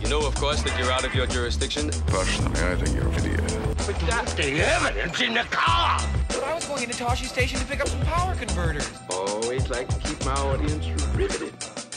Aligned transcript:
You 0.00 0.08
know, 0.08 0.26
of 0.26 0.34
course, 0.34 0.62
that 0.62 0.78
you're 0.78 0.92
out 0.92 1.04
of 1.04 1.14
your 1.14 1.26
jurisdiction. 1.26 1.90
Personally, 2.06 2.60
I 2.60 2.76
think 2.76 2.94
you're 2.94 3.08
an 3.08 3.14
idiot. 3.14 3.40
But 3.78 3.98
that's 4.00 4.34
the 4.34 4.60
evidence 4.60 5.20
in 5.22 5.32
the 5.32 5.44
car. 5.50 5.98
But 6.28 6.44
I 6.44 6.54
was 6.54 6.66
going 6.66 6.82
into 6.82 7.02
Tosche 7.02 7.24
Station 7.24 7.58
to 7.58 7.64
pick 7.64 7.80
up 7.80 7.88
some 7.88 8.02
power 8.02 8.34
converters. 8.34 8.88
Always 9.10 9.68
like 9.70 9.88
to 9.88 9.98
keep 10.06 10.22
my 10.24 10.34
audience 10.34 10.86
riveted. 11.14 11.54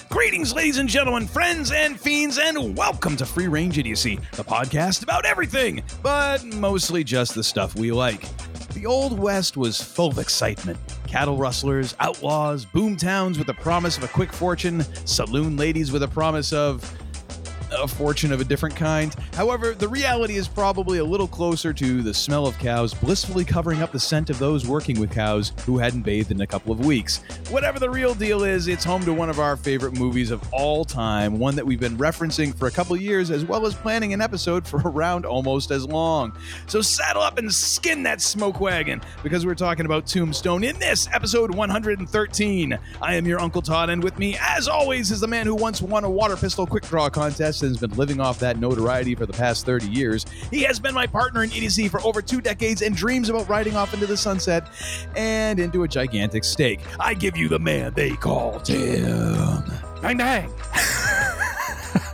Greetings, 0.09 0.55
ladies 0.55 0.77
and 0.77 0.88
gentlemen, 0.88 1.27
friends 1.27 1.71
and 1.71 1.99
fiends, 1.99 2.38
and 2.38 2.75
welcome 2.75 3.17
to 3.17 3.25
Free 3.25 3.47
Range 3.47 3.77
Idiocy, 3.77 4.17
the 4.31 4.45
podcast 4.45 5.03
about 5.03 5.25
everything, 5.25 5.83
but 6.02 6.43
mostly 6.45 7.03
just 7.03 7.35
the 7.35 7.43
stuff 7.43 7.75
we 7.75 7.91
like. 7.91 8.25
The 8.69 8.85
Old 8.85 9.19
West 9.19 9.57
was 9.57 9.79
full 9.81 10.09
of 10.09 10.19
excitement. 10.19 10.79
Cattle 11.05 11.38
rustlers, 11.38 11.95
outlaws, 11.99 12.63
boom 12.63 12.95
towns 12.95 13.38
with 13.38 13.47
the 13.47 13.53
promise 13.55 13.97
of 13.97 14.03
a 14.03 14.07
quick 14.07 14.31
fortune, 14.31 14.81
saloon 15.05 15.57
ladies 15.57 15.91
with 15.91 16.03
a 16.03 16.07
promise 16.07 16.53
of 16.53 16.81
a 17.71 17.87
fortune 17.87 18.31
of 18.31 18.41
a 18.41 18.43
different 18.43 18.75
kind. 18.75 19.15
However, 19.33 19.73
the 19.73 19.87
reality 19.87 20.35
is 20.35 20.47
probably 20.47 20.99
a 20.99 21.03
little 21.03 21.27
closer 21.27 21.73
to 21.73 22.01
the 22.01 22.13
smell 22.13 22.45
of 22.45 22.57
cows 22.59 22.93
blissfully 22.93 23.45
covering 23.45 23.81
up 23.81 23.91
the 23.91 23.99
scent 23.99 24.29
of 24.29 24.39
those 24.39 24.67
working 24.67 24.99
with 24.99 25.11
cows 25.11 25.52
who 25.66 25.77
hadn't 25.77 26.02
bathed 26.02 26.31
in 26.31 26.41
a 26.41 26.47
couple 26.47 26.71
of 26.71 26.85
weeks. 26.85 27.21
Whatever 27.49 27.79
the 27.79 27.89
real 27.89 28.13
deal 28.13 28.44
is, 28.44 28.67
it's 28.67 28.83
home 28.83 29.03
to 29.05 29.13
one 29.13 29.29
of 29.29 29.39
our 29.39 29.55
favorite 29.55 29.94
movies 29.94 30.31
of 30.31 30.41
all 30.52 30.83
time, 30.85 31.39
one 31.39 31.55
that 31.55 31.66
we've 31.66 31.79
been 31.79 31.97
referencing 31.97 32.53
for 32.55 32.67
a 32.67 32.71
couple 32.71 32.95
years, 32.97 33.31
as 33.31 33.45
well 33.45 33.66
as 33.66 33.75
planning 33.75 34.13
an 34.13 34.22
episode 34.22 34.67
for 34.67 34.81
around 34.85 35.25
almost 35.25 35.72
as 35.72 35.85
long. 35.85 36.33
So 36.67 36.81
saddle 36.81 37.22
up 37.22 37.38
and 37.38 37.53
skin 37.53 38.03
that 38.03 38.22
smoke 38.22 38.59
wagon, 38.59 39.01
because 39.23 39.45
we're 39.45 39.55
talking 39.55 39.85
about 39.85 40.05
Tombstone 40.05 40.63
in 40.63 40.77
this 40.79 41.07
episode 41.13 41.53
113. 41.53 42.79
I 43.01 43.16
am 43.16 43.25
your 43.25 43.39
Uncle 43.39 43.61
Todd, 43.61 43.89
and 43.89 44.03
with 44.03 44.17
me, 44.17 44.38
as 44.39 44.67
always, 44.67 45.11
is 45.11 45.19
the 45.19 45.27
man 45.27 45.45
who 45.45 45.55
once 45.55 45.81
won 45.81 46.03
a 46.03 46.09
water 46.09 46.35
pistol 46.35 46.66
quick 46.66 46.83
draw 46.83 47.09
contest 47.09 47.58
has 47.67 47.77
been 47.77 47.91
living 47.91 48.19
off 48.19 48.39
that 48.39 48.57
notoriety 48.59 49.15
for 49.15 49.25
the 49.25 49.33
past 49.33 49.65
30 49.65 49.88
years. 49.88 50.25
He 50.52 50.61
has 50.63 50.79
been 50.79 50.93
my 50.93 51.05
partner 51.07 51.43
in 51.43 51.49
EDC 51.49 51.89
for 51.89 52.01
over 52.01 52.21
two 52.21 52.41
decades 52.41 52.81
and 52.81 52.95
dreams 52.95 53.29
about 53.29 53.47
riding 53.49 53.75
off 53.75 53.93
into 53.93 54.05
the 54.05 54.17
sunset 54.17 54.67
and 55.16 55.59
into 55.59 55.83
a 55.83 55.88
gigantic 55.88 56.43
steak. 56.43 56.79
I 56.99 57.13
give 57.13 57.35
you 57.38 57.47
the 57.49 57.59
man 57.59 57.93
they 57.93 58.11
call 58.11 58.59
Tim. 58.61 59.63
Bang 60.01 60.17
bang. 60.17 60.51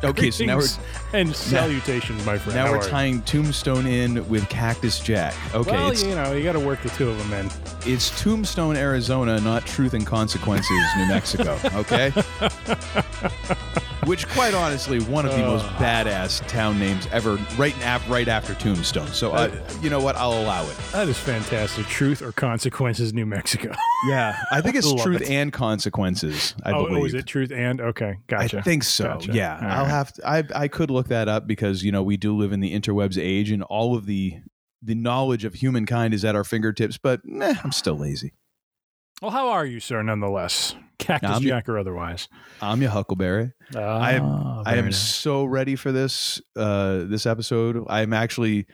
Okay, 0.03 0.29
so 0.31 0.45
now 0.45 0.57
we're 0.57 0.67
and 1.13 1.35
salutations, 1.35 2.23
my 2.25 2.37
friend. 2.37 2.55
now 2.55 2.65
How 2.67 2.71
we're 2.73 2.77
are 2.79 2.83
you? 2.83 2.89
tying 2.89 3.21
Tombstone 3.23 3.85
in 3.87 4.27
with 4.29 4.47
Cactus 4.49 4.99
Jack. 4.99 5.33
Okay, 5.53 5.71
Well, 5.71 5.93
you 5.93 6.15
know, 6.15 6.33
you 6.33 6.43
got 6.43 6.53
to 6.53 6.59
work 6.59 6.81
the 6.83 6.89
two 6.89 7.09
of 7.09 7.17
them 7.17 7.33
in. 7.33 7.49
it's 7.91 8.21
Tombstone, 8.21 8.77
Arizona, 8.77 9.39
not 9.41 9.65
Truth 9.65 9.93
and 9.93 10.05
Consequences, 10.05 10.69
New 10.97 11.07
Mexico. 11.07 11.57
Okay. 11.73 12.11
Which, 14.05 14.27
quite 14.29 14.53
honestly, 14.53 14.99
one 15.01 15.25
of 15.25 15.31
the 15.31 15.39
most 15.39 15.65
badass 15.77 16.47
town 16.47 16.77
names 16.79 17.07
ever, 17.11 17.37
right 17.57 17.75
af- 17.83 18.07
right 18.07 18.27
after 18.27 18.53
Tombstone. 18.53 19.07
So, 19.07 19.31
uh, 19.31 19.49
you 19.81 19.89
know 19.89 19.99
what? 19.99 20.15
I'll 20.15 20.33
allow 20.43 20.63
it. 20.63 20.77
That 20.91 21.07
is 21.09 21.17
fantastic. 21.17 21.87
Truth 21.87 22.21
or 22.21 22.31
consequences, 22.31 23.13
New 23.13 23.25
Mexico. 23.25 23.73
Yeah, 24.07 24.37
I 24.51 24.61
think 24.61 24.75
it's 24.75 24.85
Love 24.91 25.01
Truth 25.01 25.21
it. 25.21 25.29
and 25.31 25.51
Consequences. 25.51 26.53
I 26.63 26.73
oh, 26.73 26.85
believe. 26.85 27.01
oh, 27.01 27.05
is 27.05 27.13
it 27.15 27.25
truth 27.25 27.51
and 27.51 27.81
okay? 27.81 28.17
Gotcha. 28.27 28.59
I 28.59 28.61
think 28.61 28.83
so. 28.83 29.05
Gotcha. 29.05 29.33
Yeah, 29.33 29.57
All 29.59 29.67
I'll 29.67 29.83
right. 29.83 29.89
have 29.89 30.13
to. 30.13 30.29
I 30.29 30.43
I 30.53 30.67
could 30.67 30.91
look 30.91 31.07
that 31.07 31.27
up 31.27 31.47
because 31.47 31.83
you 31.83 31.91
know 31.91 32.03
we 32.03 32.15
do 32.15 32.37
live 32.37 32.51
in 32.51 32.59
the 32.59 32.79
interwebs 32.79 33.17
age, 33.19 33.49
and 33.49 33.63
all 33.63 33.95
of 33.97 34.05
the 34.05 34.35
the 34.83 34.93
knowledge 34.93 35.43
of 35.43 35.55
humankind 35.55 36.13
is 36.13 36.23
at 36.23 36.35
our 36.35 36.43
fingertips. 36.43 36.99
But 36.99 37.21
nah, 37.23 37.55
I'm 37.63 37.71
still 37.71 37.97
lazy. 37.97 38.33
Well, 39.23 39.31
how 39.31 39.47
are 39.49 39.65
you, 39.65 39.79
sir? 39.79 40.03
Nonetheless, 40.03 40.75
Cactus 40.97 41.29
I'm- 41.29 41.41
Jack 41.41 41.67
or 41.69 41.77
otherwise. 41.77 42.27
I'm 42.61 42.81
your 42.81 42.91
Huckleberry. 42.91 43.51
I 43.75 44.13
am- 44.13 44.23
Ah, 44.25 44.63
I 44.65 44.75
am 44.75 44.85
nice. 44.85 44.97
so 44.97 45.43
ready 45.45 45.75
for 45.75 45.91
this 45.91 46.41
uh 46.55 47.03
this 47.05 47.25
episode. 47.25 47.83
I'm 47.89 48.13
actually 48.13 48.65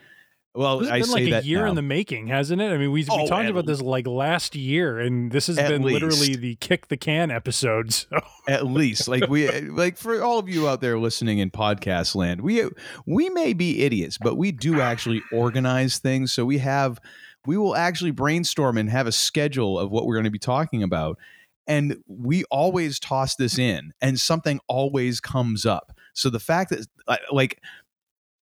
well. 0.54 0.80
This 0.80 0.88
has 0.88 0.94
I 0.94 0.98
been 0.98 1.06
say 1.06 1.12
like 1.14 1.26
a 1.28 1.30
that 1.30 1.44
year 1.46 1.64
now. 1.64 1.70
in 1.70 1.74
the 1.76 1.82
making, 1.82 2.26
hasn't 2.26 2.60
it? 2.60 2.66
I 2.66 2.76
mean, 2.76 2.92
we, 2.92 3.02
we 3.02 3.06
Oh, 3.10 3.26
talked 3.26 3.48
about 3.48 3.64
this 3.66 3.80
like 3.80 4.06
last 4.06 4.54
year, 4.54 5.00
and 5.00 5.32
this 5.32 5.46
has 5.46 5.56
been 5.56 5.80
literally 5.82 6.36
the 6.36 6.56
kick 6.56 6.88
the 6.88 6.96
can 6.98 7.30
episode. 7.30 7.92
So 7.94 8.20
at 8.48 8.66
least 8.66 9.08
like 9.08 9.28
we 9.28 9.48
like 9.62 9.96
for 9.96 10.22
all 10.22 10.38
of 10.38 10.48
you 10.48 10.68
out 10.68 10.80
there 10.80 10.98
listening 10.98 11.38
in 11.38 11.50
podcast 11.52 12.14
land 12.16 12.40
we 12.40 12.64
we 13.06 13.30
may 13.30 13.52
be 13.52 13.82
idiots 13.84 14.18
but 14.20 14.36
we 14.36 14.50
do 14.50 14.80
actually 14.80 15.22
organize 15.32 15.98
things 15.98 16.32
so 16.32 16.44
we 16.44 16.58
have 16.58 16.98
we 17.46 17.56
will 17.56 17.76
actually 17.76 18.10
brainstorm 18.10 18.76
and 18.78 18.90
have 18.90 19.06
a 19.06 19.12
schedule 19.12 19.78
of 19.78 19.90
what 19.92 20.06
we're 20.06 20.14
going 20.16 20.24
to 20.24 20.30
be 20.30 20.40
talking 20.40 20.82
about 20.82 21.18
and 21.66 21.96
we 22.06 22.44
always 22.50 22.98
toss 22.98 23.36
this 23.36 23.58
in 23.58 23.92
and 24.00 24.18
something 24.20 24.60
always 24.68 25.20
comes 25.20 25.64
up. 25.66 25.92
So 26.14 26.28
the 26.30 26.40
fact 26.40 26.70
that 26.70 26.86
like 27.30 27.60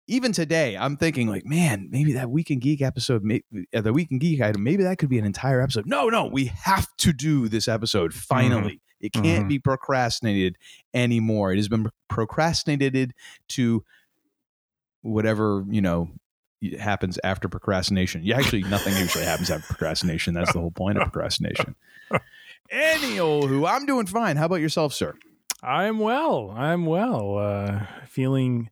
even 0.06 0.32
today 0.32 0.76
i'm 0.76 0.98
thinking 0.98 1.28
like 1.28 1.46
man 1.46 1.88
maybe 1.90 2.12
that 2.12 2.28
week 2.28 2.50
in 2.50 2.58
geek 2.58 2.82
episode 2.82 3.22
may, 3.24 3.40
uh, 3.74 3.80
the 3.80 3.90
week 3.90 4.08
in 4.10 4.18
geek 4.18 4.38
item 4.42 4.62
maybe 4.62 4.82
that 4.82 4.98
could 4.98 5.08
be 5.08 5.18
an 5.18 5.24
entire 5.24 5.62
episode. 5.62 5.86
No 5.86 6.08
no 6.10 6.26
we 6.26 6.46
have 6.46 6.86
to 6.98 7.12
do 7.14 7.48
this 7.48 7.68
episode 7.68 8.12
finally. 8.12 8.82
It 9.00 9.12
can't 9.14 9.46
Mhm. 9.46 9.48
be 9.48 9.58
procrastinated 9.58 10.56
anymore. 10.92 11.52
It 11.52 11.56
has 11.56 11.68
been 11.68 11.88
procrastinated 12.08 13.14
to 13.50 13.82
whatever 15.02 15.64
you 15.70 15.80
know 15.80 16.10
happens 16.78 17.18
after 17.24 17.48
procrastination. 17.48 18.22
Yeah 18.24 18.36
actually 18.38 18.62
nothing 18.64 18.96
usually 18.96 19.24
happens 19.24 19.50
after 19.50 19.66
procrastination. 19.66 20.34
That's 20.34 20.52
the 20.52 20.60
whole 20.60 20.70
point 20.70 20.98
of 20.98 21.04
procrastination 21.12 21.74
Anywho, 22.72 23.68
i'm 23.68 23.86
doing 23.86 24.06
fine 24.06 24.36
how 24.36 24.46
about 24.46 24.56
yourself 24.60 24.92
sir 24.94 25.14
I'm 25.64 25.98
well. 25.98 26.52
I'm 26.54 26.84
well. 26.84 27.38
Uh, 27.38 27.86
feeling 28.06 28.68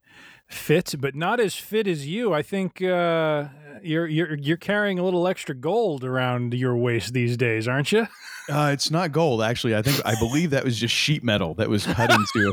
fit, 0.47 0.95
but 0.99 1.15
not 1.15 1.41
as 1.41 1.55
fit 1.55 1.87
as 1.87 2.07
you. 2.07 2.35
I 2.35 2.43
think 2.43 2.83
uh, 2.83 3.49
you're 3.83 4.07
you're 4.07 4.35
you're 4.37 4.59
carrying 4.59 4.99
a 4.99 5.03
little 5.03 5.27
extra 5.27 5.55
gold 5.55 6.05
around 6.05 6.53
your 6.53 6.77
waist 6.77 7.15
these 7.15 7.39
days, 7.39 7.67
aren't 7.67 7.93
you? 7.93 8.07
Uh, 8.49 8.71
it's 8.73 8.91
not 8.91 9.13
gold, 9.13 9.43
actually. 9.43 9.75
I 9.75 9.81
think 9.81 10.05
I 10.05 10.15
believe 10.19 10.51
that 10.51 10.65
was 10.65 10.79
just 10.79 10.95
sheet 10.95 11.25
metal 11.25 11.55
that 11.55 11.71
was 11.71 11.87
cut 11.87 12.11
into 12.11 12.53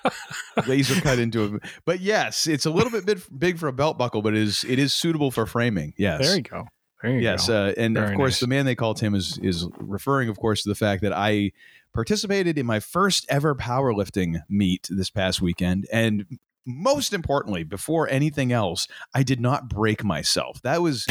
laser 0.66 1.00
cut 1.00 1.18
into 1.20 1.56
it. 1.56 1.62
But 1.84 2.00
yes, 2.00 2.48
it's 2.48 2.66
a 2.66 2.70
little 2.70 2.90
bit 2.90 3.06
big, 3.06 3.22
big 3.38 3.58
for 3.58 3.68
a 3.68 3.72
belt 3.72 3.98
buckle, 3.98 4.20
but 4.22 4.34
it 4.34 4.42
is 4.42 4.64
it 4.66 4.80
is 4.80 4.92
suitable 4.92 5.30
for 5.30 5.46
framing. 5.46 5.94
Yes, 5.96 6.26
There 6.26 6.36
you 6.36 6.42
go. 6.42 6.66
Yes, 7.02 7.48
uh, 7.48 7.72
and 7.76 7.96
of 7.96 8.14
course, 8.14 8.34
nice. 8.34 8.40
the 8.40 8.46
man 8.46 8.66
they 8.66 8.74
call 8.74 8.94
Tim 8.94 9.14
is 9.14 9.38
is 9.42 9.66
referring, 9.78 10.28
of 10.28 10.38
course, 10.38 10.62
to 10.64 10.68
the 10.68 10.74
fact 10.74 11.02
that 11.02 11.12
I 11.12 11.52
participated 11.94 12.58
in 12.58 12.66
my 12.66 12.78
first 12.80 13.26
ever 13.28 13.54
powerlifting 13.54 14.42
meet 14.48 14.86
this 14.90 15.08
past 15.10 15.40
weekend, 15.40 15.86
and 15.92 16.26
most 16.66 17.12
importantly, 17.14 17.64
before 17.64 18.08
anything 18.08 18.52
else, 18.52 18.86
I 19.14 19.22
did 19.22 19.40
not 19.40 19.68
break 19.68 20.04
myself. 20.04 20.60
That 20.62 20.82
was 20.82 21.06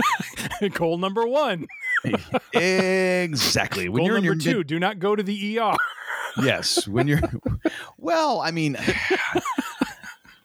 Goal 0.74 0.98
number 0.98 1.26
one. 1.26 1.66
exactly 2.54 3.88
when 3.88 3.98
Goal 4.00 4.06
you're 4.06 4.16
in 4.18 4.24
number 4.24 4.42
your 4.44 4.54
two. 4.54 4.64
do 4.64 4.78
not 4.78 4.98
go 4.98 5.16
to 5.16 5.22
the 5.22 5.58
ER. 5.58 5.72
yes 6.42 6.86
when 6.86 7.08
you're 7.08 7.20
well 7.96 8.40
i 8.40 8.50
mean 8.52 8.76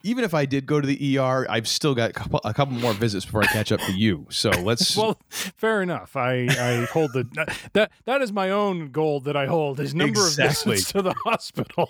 even 0.03 0.23
if 0.23 0.33
i 0.33 0.45
did 0.45 0.65
go 0.65 0.79
to 0.81 0.85
the 0.87 1.17
er 1.17 1.47
i've 1.49 1.67
still 1.67 1.95
got 1.95 2.11
a 2.43 2.53
couple, 2.53 2.73
more 2.73 2.93
visits 2.93 3.25
before 3.25 3.41
i 3.43 3.47
catch 3.47 3.71
up 3.71 3.79
to 3.81 3.91
you 3.97 4.27
so 4.29 4.49
let's 4.61 4.95
well, 4.95 5.17
fair 5.29 5.81
enough. 5.81 6.15
I, 6.15 6.47
I 6.49 6.85
hold 6.91 7.13
the 7.13 7.25
that 7.73 7.91
that 8.05 8.21
is 8.21 8.31
my 8.31 8.49
own 8.51 8.91
goal 8.91 9.19
that 9.21 9.35
I 9.35 9.45
hold 9.47 9.79
is 9.79 9.95
number 9.95 10.19
Exactly. 10.19 10.73
of 10.73 10.77
visits 10.77 10.91
to 10.91 11.01
the 11.01 11.13
hospital. 11.25 11.89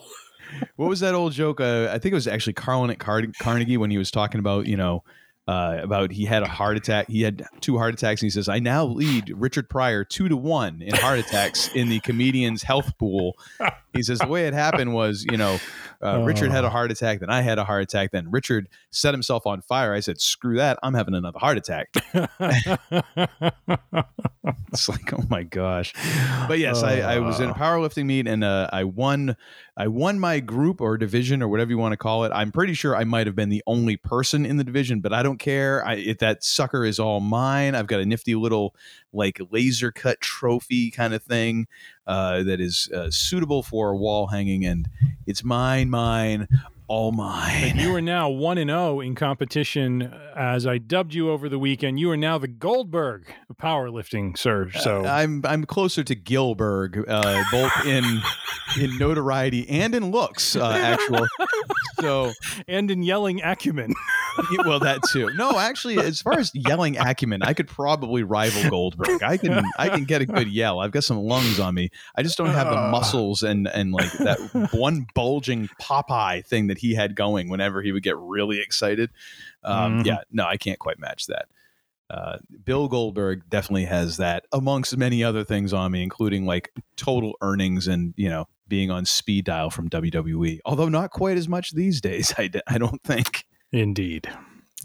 what 0.76 0.88
was 0.88 1.00
that 1.00 1.14
old 1.16 1.34
joke 1.34 1.60
uh, 1.60 1.90
i 1.92 1.98
think 2.00 2.12
it 2.12 2.16
was 2.16 2.28
actually 2.28 2.54
carlin 2.54 2.90
at 2.92 3.00
Car- 3.00 3.24
carnegie 3.40 3.78
when 3.78 3.92
he 3.92 3.98
was 3.98 4.12
talking 4.12 4.40
about 4.40 4.68
you 4.68 4.78
know 4.78 5.04
uh, 5.48 5.80
about 5.82 6.12
he 6.12 6.26
had 6.26 6.44
a 6.44 6.48
heart 6.48 6.78
attack. 6.78 7.10
He 7.10 7.22
had 7.22 7.46
two 7.60 7.78
heart 7.78 7.94
attacks, 7.94 8.22
and 8.22 8.28
he 8.28 8.30
says, 8.30 8.48
"I 8.48 8.60
now 8.60 8.86
lead 8.86 9.34
Richard 9.36 9.70
Pryor 9.70 10.04
two 10.04 10.30
to 10.30 10.38
one 10.38 10.82
in 10.82 10.96
heart 10.96 11.20
attacks 11.20 11.70
in 11.74 11.90
the 11.90 12.00
comedian's 12.00 12.64
health 12.64 12.98
pool." 12.98 13.38
He 13.94 14.04
says 14.04 14.20
the 14.20 14.28
way 14.28 14.48
it 14.48 14.54
happened 14.54 14.94
was, 14.94 15.26
you 15.30 15.38
know, 15.38 15.60
uh, 16.02 16.22
Richard 16.24 16.52
had 16.52 16.64
a 16.64 16.70
heart 16.70 16.92
attack, 16.92 17.20
then 17.20 17.30
I 17.30 17.42
had 17.42 17.60
a 17.60 17.66
heart 17.66 17.84
attack, 17.84 18.12
then 18.12 18.32
Richard 18.32 18.70
set 18.92 19.14
himself 19.14 19.46
on 19.46 19.62
fire. 19.62 19.94
I 19.94 20.00
said, 20.00 20.22
"Screw 20.22 20.58
that! 20.58 20.80
I'm 20.82 20.94
having 20.94 21.14
another 21.14 21.40
heart 21.40 21.58
attack." 21.58 21.94
It's 24.74 24.90
like, 24.90 25.14
oh 25.14 25.24
my 25.30 25.44
gosh. 25.44 25.94
But 26.48 26.58
yes, 26.58 26.82
I, 26.82 27.00
I 27.00 27.20
was 27.20 27.40
in 27.40 27.50
a 27.50 27.54
powerlifting 27.54 28.06
meet 28.06 28.28
and 28.28 28.44
uh, 28.44 28.70
I 28.74 28.86
won 28.86 29.38
I 29.76 29.88
won 29.88 30.20
my 30.20 30.40
group 30.40 30.82
or 30.82 30.98
division 30.98 31.42
or 31.42 31.48
whatever 31.48 31.72
you 31.72 31.80
want 31.80 31.94
to 31.94 31.98
call 31.98 32.26
it. 32.26 32.32
I'm 32.34 32.52
pretty 32.52 32.76
sure 32.76 32.96
I 32.96 33.06
might 33.06 33.26
have 33.26 33.36
been 33.36 33.50
the 33.50 33.64
only 33.66 33.98
person 33.98 34.46
in 34.46 34.58
the 34.58 34.64
division, 34.64 35.00
but 35.00 35.14
I 35.14 35.24
don't 35.24 35.40
care. 35.40 35.84
I, 35.86 35.96
if 35.96 36.20
that 36.20 36.44
sucker 36.44 36.86
is 36.86 37.00
all 37.00 37.20
mine. 37.20 37.74
I've 37.74 37.88
got 37.88 38.00
a 38.00 38.06
nifty 38.06 38.36
little 38.36 38.76
like 39.14 39.42
laser 39.50 39.92
cut 39.92 40.22
trophy 40.22 40.92
kind 40.92 41.14
of 41.14 41.24
thing 41.24 41.68
uh, 42.06 42.44
that 42.44 42.62
is 42.62 42.88
uh, 42.94 43.10
suitable 43.10 43.64
for 43.64 43.96
wall 43.96 44.28
hanging, 44.28 44.64
and 44.66 44.88
it's 45.26 45.44
mine, 45.44 45.90
mine, 45.90 46.48
all 46.94 47.12
mine. 47.12 47.64
And 47.72 47.82
you 47.82 47.96
are 47.96 48.02
now 48.02 48.30
one 48.30 48.60
and 48.60 48.70
zero 48.70 49.00
in 49.00 49.16
competition. 49.16 50.14
As 50.36 50.68
I 50.68 50.78
dubbed 50.78 51.16
you 51.16 51.32
over 51.32 51.50
the 51.50 51.58
weekend, 51.58 52.00
you 52.00 52.12
are 52.12 52.18
now 52.18 52.38
the 52.38 52.48
Goldberg 52.48 53.34
of 53.50 53.58
powerlifting, 53.58 54.38
sir. 54.38 54.70
So 54.72 55.04
Uh, 55.04 55.10
I'm 55.10 55.42
I'm 55.44 55.66
closer 55.66 56.04
to 56.04 56.16
Gilberg, 56.16 57.04
uh, 57.08 57.44
both 57.52 57.72
in 57.88 58.04
in 58.80 58.96
notoriety 59.00 59.68
and 59.70 59.96
in 59.96 60.12
looks, 60.12 60.56
uh, 60.56 60.70
actually. 60.70 61.28
So 62.00 62.32
and 62.68 62.92
in 62.92 63.02
yelling 63.02 63.42
acumen. 63.42 63.94
well, 64.66 64.80
that 64.80 65.02
too. 65.12 65.30
No, 65.36 65.60
actually, 65.60 66.00
as 66.00 66.22
far 66.22 66.40
as 66.40 66.52
yelling 66.56 66.98
acumen, 66.98 67.44
I 67.44 67.54
could 67.54 67.68
probably 67.68 68.24
rival 68.24 68.70
Goldberg. 68.70 69.22
I 69.22 69.38
can 69.38 69.64
I 69.78 69.90
can 69.90 70.06
get 70.06 70.22
a 70.22 70.26
good 70.26 70.48
yell. 70.48 70.80
I've 70.80 70.92
got 70.92 71.04
some 71.04 71.18
lungs 71.18 71.60
on 71.60 71.74
me. 71.76 71.90
I 72.16 72.24
just 72.24 72.38
don't 72.38 72.50
have 72.50 72.70
the 72.70 72.76
muscles 72.90 73.44
and 73.44 73.68
and 73.68 73.92
like 73.94 74.12
that 74.14 74.70
one 74.74 75.06
bulging 75.16 75.70
Popeye 75.82 76.46
thing 76.46 76.68
that 76.68 76.78
he 76.84 76.96
had 76.96 77.16
going 77.16 77.50
whenever 77.50 77.82
he 77.82 77.92
would 77.92 78.04
get 78.04 78.18
really 78.18 78.60
excited. 78.60 79.10
Um, 79.64 80.00
Mhm. 80.00 80.06
Yeah, 80.06 80.18
no, 80.32 80.46
I 80.46 80.58
can't 80.58 80.80
quite 80.80 81.00
match 81.00 81.28
that. 81.28 81.46
Uh, 82.10 82.38
Bill 82.66 82.88
Goldberg 82.90 83.50
definitely 83.50 83.86
has 83.86 84.18
that, 84.18 84.46
amongst 84.52 84.96
many 84.98 85.24
other 85.24 85.44
things 85.44 85.72
on 85.74 85.92
me, 85.92 86.04
including 86.04 86.46
like 86.46 86.72
total 86.98 87.34
earnings 87.42 87.88
and 87.88 88.14
you 88.18 88.30
know 88.30 88.48
being 88.68 88.92
on 88.92 89.06
speed 89.06 89.46
dial 89.46 89.70
from 89.70 89.90
WWE. 89.90 90.60
Although 90.66 90.90
not 90.90 91.12
quite 91.12 91.38
as 91.38 91.48
much 91.48 91.72
these 91.74 92.02
days. 92.02 92.34
I, 92.38 92.48
d- 92.48 92.62
I 92.68 92.78
don't 92.78 93.02
think. 93.04 93.46
Indeed. 93.72 94.30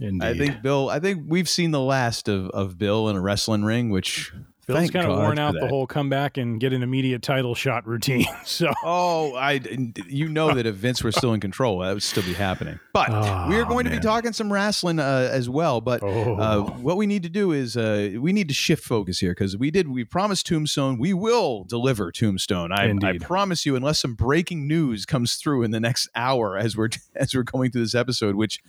Indeed. 0.00 0.24
I 0.26 0.38
think 0.38 0.62
Bill. 0.62 0.88
I 0.88 1.00
think 1.00 1.24
we've 1.26 1.48
seen 1.48 1.72
the 1.72 1.80
last 1.80 2.28
of, 2.28 2.48
of 2.50 2.78
Bill 2.78 3.08
in 3.08 3.16
a 3.16 3.20
wrestling 3.20 3.64
ring, 3.64 3.90
which 3.90 4.32
Bill's 4.68 4.78
thank 4.80 4.92
kind 4.92 5.10
of 5.10 5.18
worn 5.18 5.38
out 5.38 5.54
the 5.54 5.60
that. 5.60 5.70
whole 5.70 5.86
comeback 5.86 6.36
and 6.36 6.60
get 6.60 6.72
an 6.72 6.82
immediate 6.82 7.22
title 7.22 7.54
shot 7.54 7.86
routine. 7.86 8.26
So 8.44 8.70
Oh, 8.84 9.34
I 9.34 9.60
you 10.08 10.28
know 10.28 10.54
that 10.54 10.64
if 10.66 10.74
Vince 10.76 11.02
were 11.02 11.10
still 11.12 11.32
in 11.34 11.40
control, 11.40 11.80
that 11.80 11.92
would 11.94 12.02
still 12.02 12.22
be 12.22 12.34
happening. 12.34 12.78
But 12.92 13.08
we 13.48 13.56
are 13.56 13.62
Oh, 13.64 13.68
going 13.68 13.84
to 13.86 13.90
be 13.90 13.98
talking 13.98 14.32
some 14.32 14.52
wrestling 14.52 14.98
uh, 15.00 15.28
as 15.32 15.48
well. 15.50 15.80
But 15.80 16.02
uh, 16.02 16.06
Oh. 16.06 16.76
what 16.80 16.96
we 16.96 17.06
need 17.06 17.22
to 17.24 17.28
do 17.28 17.52
is 17.52 17.76
uh, 17.76 18.10
we 18.20 18.32
need 18.32 18.48
to 18.48 18.54
shift 18.54 18.84
focus 18.84 19.18
here 19.18 19.32
because 19.32 19.56
we 19.56 19.70
did 19.70 19.88
we 19.88 20.04
promised 20.04 20.46
Tombstone. 20.46 20.98
We 20.98 21.12
will 21.14 21.64
deliver 21.64 22.12
Tombstone. 22.12 22.70
I, 22.72 22.92
I 23.02 23.18
promise 23.18 23.64
you, 23.66 23.74
unless 23.74 23.98
some 24.00 24.14
breaking 24.14 24.68
news 24.68 25.04
comes 25.06 25.34
through 25.36 25.62
in 25.62 25.70
the 25.70 25.80
next 25.80 26.08
hour 26.14 26.56
as 26.58 26.76
we're 26.76 26.90
as 27.16 27.34
we're 27.34 27.42
going 27.42 27.70
through 27.70 27.82
this 27.82 27.94
episode. 27.94 28.34
Which, 28.34 28.60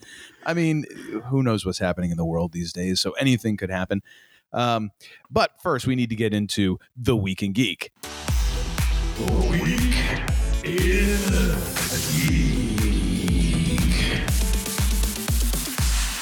I 0.46 0.54
mean, 0.54 0.86
who 1.26 1.44
knows 1.44 1.66
what's 1.66 1.80
happening 1.80 2.12
in 2.12 2.18
the 2.18 2.26
world 2.26 2.54
these 2.54 2.72
days? 2.74 3.02
So 3.02 3.12
anything 3.12 3.58
could 3.58 3.70
happen. 3.70 4.02
Um, 4.54 4.92
but 5.30 5.52
first, 5.62 5.86
we 5.88 5.96
need 5.96 6.10
to 6.10 6.16
get 6.16 6.34
into 6.34 6.80
the 6.96 7.16
Week 7.16 7.44
in 7.44 7.54
Geek. 7.54 7.92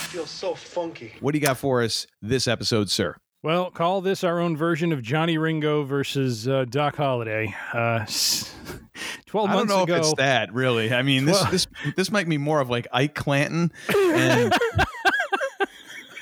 feels 0.10 0.30
so 0.30 0.56
funky. 0.56 1.14
What 1.20 1.34
do 1.34 1.40
you 1.40 1.46
got 1.46 1.58
for 1.58 1.82
us 1.84 2.08
this 2.22 2.48
episode, 2.48 2.90
sir? 2.90 3.16
Well, 3.44 3.70
call 3.70 4.02
this 4.02 4.24
our 4.24 4.40
own 4.40 4.58
version 4.58 4.92
of 4.92 5.02
Johnny 5.04 5.38
Ringo 5.38 5.84
versus 5.84 6.48
uh, 6.48 6.66
Doc 6.70 6.96
Holliday. 6.96 7.54
Uh, 7.74 8.00
s- 8.02 8.54
Twelve 9.26 9.50
I 9.50 9.54
don't 9.54 9.68
months 9.68 9.74
know 9.74 9.84
ago, 9.84 9.94
if 9.96 10.00
it's 10.00 10.14
that 10.16 10.54
really. 10.54 10.92
I 10.94 11.02
mean, 11.04 11.26
this 11.26 11.40
this 11.46 11.68
this 11.96 12.12
might 12.12 12.28
be 12.28 12.38
more 12.38 12.60
of 12.62 12.70
like 12.70 12.88
Ike 12.92 13.14
Clanton 13.14 13.72
and 13.94 14.54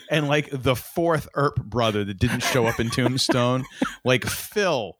and 0.09 0.27
like 0.27 0.49
the 0.51 0.75
fourth 0.75 1.27
Earp 1.33 1.57
brother 1.63 2.03
that 2.03 2.17
didn't 2.19 2.41
show 2.41 2.65
up 2.65 2.79
in 2.79 2.89
Tombstone, 2.89 3.65
like 4.05 4.25
Phil. 4.25 4.97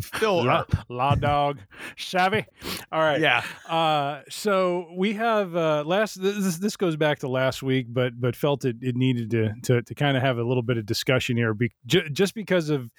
Phil 0.00 0.44
La, 0.44 0.60
Earp. 0.60 0.76
La 0.88 1.14
Dog, 1.16 1.58
Savvy. 1.96 2.46
All 2.92 3.00
right. 3.00 3.20
Yeah. 3.20 3.42
Uh, 3.68 4.22
so 4.28 4.88
we 4.96 5.14
have 5.14 5.56
uh, 5.56 5.82
last. 5.84 6.22
This 6.22 6.58
this 6.58 6.76
goes 6.76 6.96
back 6.96 7.18
to 7.20 7.28
last 7.28 7.62
week, 7.62 7.86
but 7.88 8.12
but 8.20 8.36
felt 8.36 8.64
it, 8.64 8.76
it 8.80 8.94
needed 8.96 9.30
to 9.30 9.52
to, 9.64 9.82
to 9.82 9.94
kind 9.94 10.16
of 10.16 10.22
have 10.22 10.38
a 10.38 10.44
little 10.44 10.62
bit 10.62 10.78
of 10.78 10.86
discussion 10.86 11.36
here, 11.36 11.52
be, 11.54 11.72
ju- 11.86 12.08
just 12.10 12.34
because 12.34 12.70
of 12.70 12.90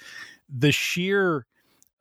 the 0.49 0.71
sheer. 0.71 1.45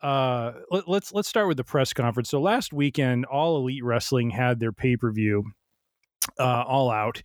Uh, 0.01 0.53
let, 0.71 0.89
let's 0.89 1.13
let's 1.13 1.29
start 1.29 1.49
with 1.49 1.57
the 1.57 1.65
press 1.65 1.93
conference. 1.93 2.29
So 2.29 2.41
last 2.41 2.73
weekend, 2.73 3.25
All 3.25 3.57
Elite 3.59 3.85
Wrestling 3.85 4.31
had 4.31 4.61
their 4.61 4.73
pay 4.73 4.97
per 4.97 5.13
view. 5.13 5.45
Uh, 6.39 6.63
all 6.67 6.91
out, 6.91 7.23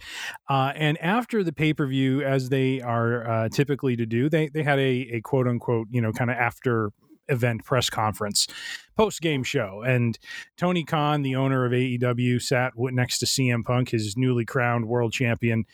uh, 0.50 0.72
and 0.76 0.98
after 1.00 1.44
the 1.44 1.52
pay 1.52 1.74
per 1.74 1.86
view, 1.86 2.22
as 2.22 2.50
they 2.50 2.80
are 2.80 3.30
uh, 3.30 3.50
typically 3.50 3.98
to 3.98 4.06
do, 4.06 4.30
they 4.30 4.48
they 4.48 4.64
had 4.64 4.80
a, 4.80 5.10
a 5.12 5.22
quote 5.22 5.46
unquote 5.46 5.88
you 5.92 6.00
know 6.00 6.14
kind 6.14 6.32
of 6.32 6.38
after 6.38 6.92
event 7.28 7.64
press 7.64 7.90
conference 7.90 8.48
post 8.96 9.22
game 9.22 9.44
show. 9.44 9.82
And 9.86 10.18
Tony 10.58 10.84
Khan, 10.84 11.22
the 11.22 11.36
owner 11.36 11.66
of 11.66 11.72
AEW, 11.72 12.42
sat 12.42 12.74
next 12.78 13.20
to 13.20 13.26
CM 13.26 13.64
Punk, 13.64 13.90
his 13.90 14.16
newly 14.18 14.46
crowned 14.46 14.88
world 14.88 15.14
champion. 15.14 15.66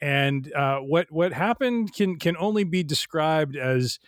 And 0.00 0.52
uh, 0.52 0.78
what 0.78 1.10
what 1.10 1.32
happened 1.32 1.92
can 1.92 2.18
can 2.18 2.36
only 2.36 2.64
be 2.64 2.82
described 2.82 3.56
as 3.56 3.98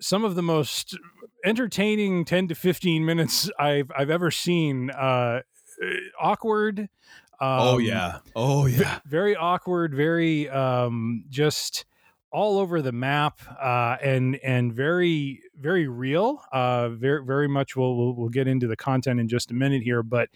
some 0.00 0.24
of 0.24 0.34
the 0.34 0.42
most 0.42 0.98
entertaining 1.44 2.24
10 2.24 2.48
to 2.48 2.54
15 2.54 3.04
minutes 3.04 3.50
I've 3.58 3.90
I've 3.96 4.10
ever 4.10 4.30
seen. 4.30 4.90
Uh, 4.90 5.42
awkward. 6.20 6.88
Oh 7.40 7.76
um, 7.76 7.80
yeah. 7.80 8.18
Oh 8.36 8.66
yeah. 8.66 9.00
very 9.06 9.36
awkward, 9.36 9.94
very 9.94 10.48
um, 10.48 11.24
just 11.28 11.84
all 12.32 12.58
over 12.58 12.80
the 12.80 12.92
map, 12.92 13.40
uh, 13.60 13.96
and 14.02 14.36
and 14.36 14.72
very 14.72 15.42
very 15.58 15.88
real. 15.88 16.42
Uh, 16.52 16.90
very 16.90 17.24
very 17.24 17.48
much. 17.48 17.76
We'll, 17.76 17.96
we'll 17.96 18.14
we'll 18.14 18.28
get 18.28 18.46
into 18.46 18.66
the 18.66 18.76
content 18.76 19.18
in 19.18 19.28
just 19.28 19.50
a 19.50 19.54
minute 19.54 19.82
here, 19.82 20.02
but 20.02 20.28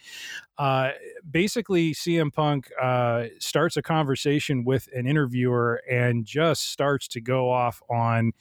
uh, 0.58 0.90
basically, 1.30 1.92
CM 1.92 2.32
Punk 2.32 2.70
uh, 2.80 3.26
starts 3.38 3.76
a 3.76 3.82
conversation 3.82 4.64
with 4.64 4.88
an 4.94 5.06
interviewer 5.06 5.82
and 5.90 6.24
just 6.24 6.70
starts 6.70 7.08
to 7.08 7.20
go 7.20 7.50
off 7.50 7.82
on. 7.88 8.32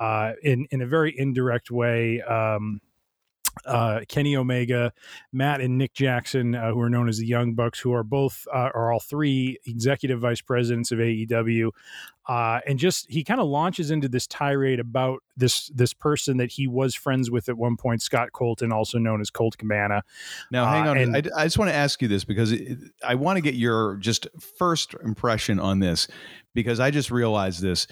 Uh, 0.00 0.34
in 0.44 0.64
in 0.70 0.80
a 0.80 0.86
very 0.86 1.12
indirect 1.18 1.72
way, 1.72 2.22
um, 2.22 2.80
uh, 3.66 4.00
Kenny 4.08 4.36
Omega, 4.36 4.92
Matt 5.32 5.60
and 5.60 5.76
Nick 5.78 5.94
Jackson, 5.94 6.54
uh, 6.54 6.72
who 6.72 6.80
are 6.80 6.90
known 6.90 7.08
as 7.08 7.18
the 7.18 7.26
Young 7.26 7.54
Bucks, 7.54 7.78
who 7.80 7.92
are 7.92 8.02
both 8.02 8.46
uh, 8.52 8.70
are 8.74 8.92
all 8.92 9.00
three 9.00 9.58
executive 9.66 10.20
vice 10.20 10.40
presidents 10.40 10.90
of 10.92 10.98
AEW, 10.98 11.70
uh, 12.28 12.60
and 12.66 12.78
just 12.78 13.06
he 13.10 13.24
kind 13.24 13.40
of 13.40 13.46
launches 13.48 13.90
into 13.90 14.08
this 14.08 14.26
tirade 14.26 14.80
about 14.80 15.22
this 15.36 15.68
this 15.74 15.92
person 15.94 16.36
that 16.38 16.50
he 16.52 16.66
was 16.66 16.94
friends 16.94 17.30
with 17.30 17.48
at 17.48 17.56
one 17.56 17.76
point, 17.76 18.02
Scott 18.02 18.32
Colton, 18.32 18.72
also 18.72 18.98
known 18.98 19.20
as 19.20 19.30
Colt 19.30 19.56
Cabana. 19.58 20.02
Now, 20.50 20.66
hang 20.66 20.86
Uh, 20.86 20.90
on. 20.90 20.98
and- 20.98 21.16
I, 21.16 21.22
I 21.42 21.44
just 21.44 21.58
want 21.58 21.70
to 21.70 21.74
ask 21.74 22.00
you 22.02 22.08
this 22.08 22.24
because 22.24 22.52
it, 22.52 22.78
I 23.06 23.14
want 23.14 23.36
to 23.36 23.40
get 23.40 23.54
your 23.54 23.96
just 23.96 24.26
first 24.58 24.94
impression 25.04 25.58
on 25.58 25.78
this 25.80 26.06
because 26.54 26.80
I 26.80 26.90
just 26.90 27.10
realized 27.10 27.62
this. 27.62 27.86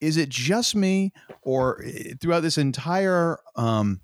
Is 0.00 0.16
it 0.16 0.30
just 0.30 0.74
me, 0.74 1.12
or 1.42 1.82
eh, 1.84 2.14
throughout 2.18 2.40
this 2.40 2.56
entire, 2.56 3.38
um, 3.54 4.00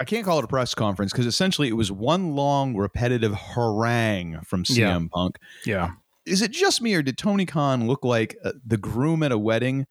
I 0.00 0.04
can't 0.04 0.24
call 0.24 0.38
it 0.38 0.44
a 0.44 0.48
press 0.48 0.74
conference 0.74 1.12
because 1.12 1.26
essentially 1.26 1.68
it 1.68 1.76
was 1.76 1.92
one 1.92 2.34
long 2.34 2.74
repetitive 2.74 3.34
harangue 3.34 4.40
from 4.44 4.64
CM 4.64 4.76
Yeah. 4.76 5.06
Punk. 5.12 5.38
Yeah, 5.66 5.90
Is 6.24 6.40
it 6.40 6.52
just 6.52 6.80
me, 6.80 6.94
or 6.94 7.02
did 7.02 7.18
Tony 7.18 7.44
Khan 7.44 7.86
look 7.86 8.02
like 8.02 8.36
uh, 8.42 8.52
the 8.66 8.78
groom 8.78 9.22
at 9.22 9.30
a 9.30 9.36
wedding 9.38 9.86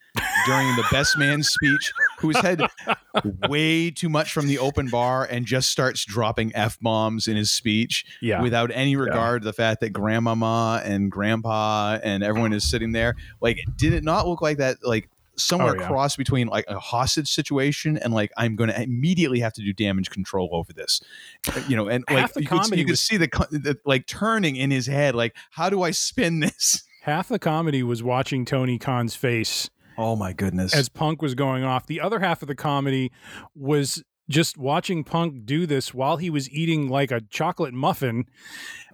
during 0.48 0.68
the 0.76 0.86
best 0.92 1.16
man 1.18 1.44
speech, 1.44 1.92
who's 2.18 2.38
had 2.38 2.62
way 3.50 3.92
too 3.92 4.10
much 4.10 4.34
from 4.34 4.48
the 4.48 4.58
open 4.58 4.88
bar 4.90 5.26
and 5.30 5.46
just 5.46 5.70
starts 5.70 6.06
dropping 6.06 6.56
f 6.56 6.80
bombs 6.82 7.28
in 7.28 7.36
his 7.36 7.52
speech 7.52 8.04
yeah, 8.22 8.42
without 8.42 8.72
any 8.74 8.96
regard 8.96 9.44
to 9.44 9.46
the 9.46 9.54
fact 9.54 9.80
that 9.82 9.92
grandmama 9.92 10.82
and 10.84 11.12
grandpa 11.12 12.00
and 12.02 12.24
everyone 12.24 12.54
is 12.54 12.68
sitting 12.68 12.94
there? 12.94 13.16
Like, 13.42 13.60
did 13.76 13.94
it 13.94 14.04
not 14.04 14.28
look 14.28 14.42
like 14.42 14.58
that? 14.58 14.78
Like 14.84 15.08
somewhere 15.40 15.76
Oh, 15.78 15.82
yeah. 15.82 15.88
cross 15.88 16.16
between 16.16 16.48
like 16.48 16.66
a 16.68 16.78
hostage 16.80 17.30
situation 17.30 17.98
and 17.98 18.14
like 18.14 18.32
I'm 18.38 18.56
going 18.56 18.70
to 18.70 18.82
immediately 18.82 19.40
have 19.40 19.54
to 19.54 19.62
do 19.62 19.74
damage 19.74 20.10
control 20.10 20.50
over 20.52 20.74
this, 20.74 21.02
uh, 21.48 21.62
you 21.68 21.76
know, 21.76 21.88
and 21.88 22.04
like 22.10 22.30
you 22.36 22.46
could, 22.46 22.70
you 22.78 22.84
could 22.86 22.92
was- 22.92 23.00
see 23.02 23.18
the, 23.18 23.28
the 23.52 23.78
like 23.86 24.06
turning 24.06 24.56
in 24.56 24.70
his 24.72 24.86
head, 24.88 25.16
like 25.16 25.36
how 25.52 25.70
do 25.70 25.82
I 25.82 25.92
spin 25.92 26.40
this? 26.42 26.84
half 27.04 27.30
the 27.30 27.40
comedy 27.40 27.82
was 27.82 28.04
watching 28.04 28.44
Tony 28.46 28.78
Khan's 28.78 29.16
face 29.16 29.70
Oh 29.98 30.16
my 30.16 30.32
goodness! 30.32 30.74
as 30.74 30.88
Punk 30.88 31.22
was 31.22 31.36
going 31.36 31.64
off. 31.64 31.86
The 31.88 32.00
other 32.00 32.20
half 32.20 32.42
of 32.42 32.48
the 32.48 32.56
comedy 32.56 33.12
was 33.56 34.02
just 34.30 34.58
watching 34.58 35.04
Punk 35.04 35.46
do 35.46 35.66
this 35.66 35.94
while 35.94 36.18
he 36.18 36.30
was 36.30 36.50
eating 36.52 36.88
like 36.88 37.12
a 37.12 37.22
chocolate 37.22 37.74
muffin. 37.74 38.26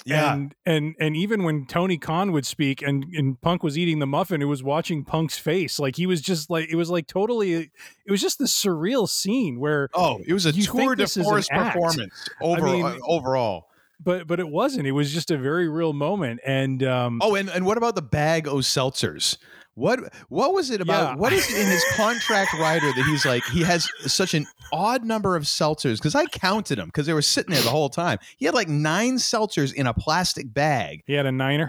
Yeah. 0.05 0.33
And 0.33 0.55
and 0.65 0.95
and 0.99 1.15
even 1.15 1.43
when 1.43 1.65
Tony 1.65 1.97
Khan 1.97 2.31
would 2.31 2.45
speak 2.45 2.81
and, 2.81 3.05
and 3.13 3.41
Punk 3.41 3.63
was 3.63 3.77
eating 3.77 3.99
the 3.99 4.05
muffin, 4.05 4.41
it 4.41 4.45
was 4.45 4.61
watching 4.63 5.03
Punk's 5.03 5.37
face. 5.37 5.79
Like 5.79 5.95
he 5.95 6.05
was 6.05 6.21
just 6.21 6.49
like 6.49 6.69
it 6.69 6.75
was 6.75 6.89
like 6.89 7.07
totally 7.07 7.53
it 7.53 7.71
was 8.11 8.21
just 8.21 8.39
this 8.39 8.53
surreal 8.53 9.09
scene 9.09 9.59
where 9.59 9.89
Oh, 9.93 10.19
it 10.25 10.33
was 10.33 10.45
a 10.45 10.53
tour 10.53 10.95
de 10.95 11.07
force 11.07 11.47
performance 11.49 12.29
over, 12.41 12.67
I 12.67 12.71
mean- 12.71 12.85
uh, 12.85 12.97
overall. 13.03 13.67
but 13.99 14.27
but 14.27 14.39
it 14.39 14.47
wasn't. 14.47 14.85
It 14.87 14.91
was 14.91 15.11
just 15.11 15.31
a 15.31 15.37
very 15.37 15.67
real 15.67 15.93
moment. 15.93 16.39
And 16.45 16.83
um 16.83 17.19
Oh, 17.23 17.33
and, 17.35 17.49
and 17.49 17.65
what 17.65 17.77
about 17.77 17.95
the 17.95 18.01
bag 18.03 18.47
of 18.47 18.53
seltzers? 18.59 19.37
What 19.75 19.99
what 20.29 20.53
was 20.53 20.69
it 20.71 20.79
about? 20.81 21.11
Yeah. 21.11 21.15
What 21.17 21.33
is 21.33 21.47
in 21.53 21.67
his 21.67 21.83
contract 21.95 22.53
rider 22.53 22.87
that 22.87 23.05
he's 23.07 23.25
like 23.25 23.43
he 23.45 23.61
has 23.63 23.87
such 24.05 24.33
an 24.33 24.45
odd 24.71 25.03
number 25.03 25.35
of 25.35 25.43
seltzers? 25.43 25.97
Because 25.97 26.15
I 26.15 26.25
counted 26.25 26.77
them 26.77 26.87
because 26.87 27.05
they 27.05 27.13
were 27.13 27.21
sitting 27.21 27.53
there 27.53 27.61
the 27.63 27.69
whole 27.69 27.89
time. 27.89 28.17
He 28.37 28.45
had 28.45 28.55
like 28.55 28.69
nine 28.69 29.15
seltzers 29.17 29.73
in 29.73 29.85
a 29.85 29.93
plastic 29.93 30.53
bag. 30.53 31.03
he 31.05 31.13
had 31.13 31.25
a 31.25 31.31
niner. 31.31 31.67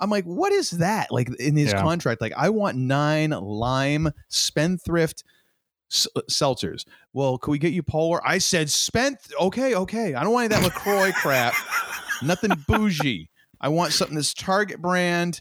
I'm 0.00 0.10
like, 0.10 0.24
what 0.24 0.52
is 0.52 0.70
that? 0.72 1.10
Like 1.12 1.28
in 1.40 1.56
his 1.56 1.72
Yeah. 1.72 1.80
contract, 1.82 2.20
like 2.20 2.32
I 2.36 2.50
want 2.50 2.76
nine 2.76 3.30
lime 3.30 4.10
spendthrift 4.28 5.22
s- 5.92 6.06
uh, 6.16 6.20
seltzers. 6.30 6.84
Well, 7.12 7.38
could 7.38 7.50
we 7.52 7.58
get 7.58 7.72
you 7.72 7.82
polar? 7.82 8.20
I 8.26 8.38
said 8.38 8.70
spent. 8.70 9.18
Okay, 9.40 9.74
okay. 9.74 10.14
I 10.14 10.22
don't 10.24 10.32
want 10.32 10.52
any 10.52 10.54
of 10.56 10.62
that 10.62 10.74
Lacroix 10.74 11.12
crap. 11.12 11.54
Nothing 12.22 12.50
bougie. 12.66 13.28
I 13.60 13.68
want 13.68 13.92
something 13.92 14.14
that's 14.16 14.34
Target 14.34 14.80
brand. 14.82 15.40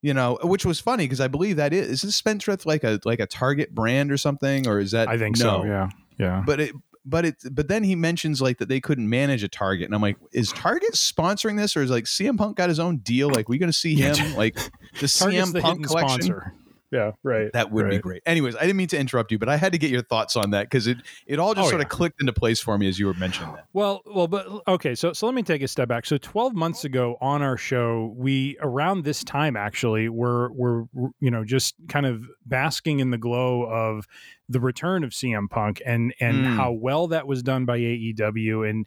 You 0.00 0.14
know, 0.14 0.38
which 0.42 0.64
was 0.64 0.78
funny 0.78 1.04
because 1.04 1.20
I 1.20 1.26
believe 1.26 1.56
that 1.56 1.72
is 1.72 1.88
is 1.88 2.02
this 2.02 2.16
spendthrift 2.16 2.66
like 2.66 2.84
a 2.84 3.00
like 3.04 3.18
a 3.18 3.26
Target 3.26 3.74
brand 3.74 4.12
or 4.12 4.16
something, 4.16 4.68
or 4.68 4.78
is 4.78 4.92
that 4.92 5.08
I 5.08 5.18
think 5.18 5.38
no. 5.38 5.62
so. 5.62 5.64
Yeah. 5.64 5.88
Yeah. 6.18 6.42
But 6.46 6.60
it 6.60 6.72
but 7.04 7.24
it 7.24 7.36
but 7.50 7.68
then 7.68 7.82
he 7.82 7.94
mentions 7.94 8.42
like 8.42 8.58
that 8.58 8.68
they 8.68 8.80
couldn't 8.80 9.08
manage 9.08 9.42
a 9.42 9.48
Target, 9.48 9.86
and 9.86 9.94
I'm 9.94 10.02
like, 10.02 10.16
is 10.32 10.52
Target 10.52 10.92
sponsoring 10.92 11.56
this, 11.56 11.76
or 11.76 11.82
is 11.82 11.90
like 11.90 12.04
CM 12.04 12.36
Punk 12.36 12.56
got 12.56 12.68
his 12.68 12.78
own 12.78 12.98
deal? 12.98 13.30
Like, 13.30 13.48
we 13.48 13.58
gonna 13.58 13.72
see 13.72 13.94
him 13.94 14.36
like 14.36 14.54
the 14.54 14.70
CM 15.06 15.52
Punk 15.52 15.64
hidden 15.64 15.84
collection? 15.84 16.22
sponsor. 16.22 16.54
Yeah, 16.90 17.12
right. 17.22 17.52
That 17.52 17.70
would 17.70 17.90
be 17.90 17.98
great. 17.98 18.22
Anyways, 18.24 18.56
I 18.56 18.60
didn't 18.60 18.76
mean 18.78 18.88
to 18.88 18.98
interrupt 18.98 19.30
you, 19.30 19.38
but 19.38 19.50
I 19.50 19.56
had 19.58 19.72
to 19.72 19.78
get 19.78 19.90
your 19.90 20.00
thoughts 20.00 20.36
on 20.36 20.52
that 20.52 20.62
because 20.70 20.86
it 20.86 20.96
it 21.26 21.38
all 21.38 21.52
just 21.52 21.66
Oh, 21.66 21.70
sort 21.70 21.80
yeah. 21.80 21.84
of 21.84 21.90
clicked 21.90 22.18
into 22.20 22.32
place 22.32 22.60
for 22.60 22.78
me 22.78 22.88
as 22.88 22.98
you 22.98 23.04
were 23.06 23.12
mentioning 23.14 23.52
that. 23.54 23.66
Well, 23.74 24.00
well, 24.06 24.26
but 24.26 24.46
okay. 24.66 24.94
So, 24.94 25.12
so 25.12 25.26
let 25.26 25.34
me 25.34 25.42
take 25.42 25.60
a 25.60 25.68
step 25.68 25.86
back. 25.88 26.06
So, 26.06 26.16
twelve 26.16 26.54
months 26.54 26.84
ago 26.86 27.18
on 27.20 27.42
our 27.42 27.58
show, 27.58 28.14
we 28.16 28.56
around 28.62 29.04
this 29.04 29.22
time 29.22 29.54
actually 29.54 30.08
were 30.08 30.50
were 30.52 30.84
you 31.20 31.30
know 31.30 31.44
just 31.44 31.74
kind 31.88 32.06
of 32.06 32.22
basking 32.46 33.00
in 33.00 33.10
the 33.10 33.18
glow 33.18 33.64
of 33.64 34.06
the 34.48 34.60
return 34.60 35.04
of 35.04 35.10
CM 35.10 35.50
Punk 35.50 35.82
and 35.84 36.14
and 36.20 36.38
Mm. 36.38 36.56
how 36.56 36.72
well 36.72 37.06
that 37.08 37.26
was 37.26 37.42
done 37.42 37.66
by 37.66 37.78
AEW 37.78 38.68
and 38.68 38.86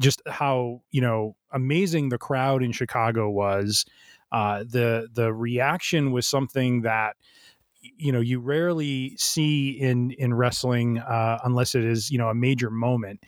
just 0.00 0.20
how 0.26 0.82
you 0.90 1.00
know 1.00 1.36
amazing 1.52 2.08
the 2.08 2.18
crowd 2.18 2.62
in 2.64 2.72
Chicago 2.72 3.30
was. 3.30 3.84
Uh, 4.32 4.64
the 4.64 5.08
the 5.12 5.32
reaction 5.32 6.12
was 6.12 6.26
something 6.26 6.82
that 6.82 7.16
you 7.80 8.10
know 8.12 8.20
you 8.20 8.40
rarely 8.40 9.16
see 9.16 9.70
in 9.70 10.10
in 10.12 10.34
wrestling 10.34 10.98
uh, 10.98 11.38
unless 11.44 11.74
it 11.74 11.84
is 11.84 12.10
you 12.10 12.18
know 12.18 12.28
a 12.28 12.34
major 12.34 12.70
moment. 12.70 13.22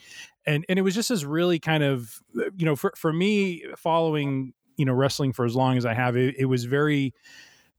And 0.46 0.64
and 0.68 0.78
it 0.78 0.82
was 0.82 0.94
just 0.94 1.10
this 1.10 1.24
really 1.24 1.58
kind 1.58 1.82
of 1.82 2.20
you 2.56 2.64
know 2.64 2.76
for 2.76 2.92
for 2.96 3.12
me 3.12 3.64
following 3.76 4.52
you 4.76 4.84
know 4.84 4.92
wrestling 4.92 5.32
for 5.32 5.44
as 5.44 5.54
long 5.54 5.76
as 5.76 5.86
I 5.86 5.94
have 5.94 6.16
it, 6.16 6.34
it 6.38 6.46
was 6.46 6.64
very 6.64 7.14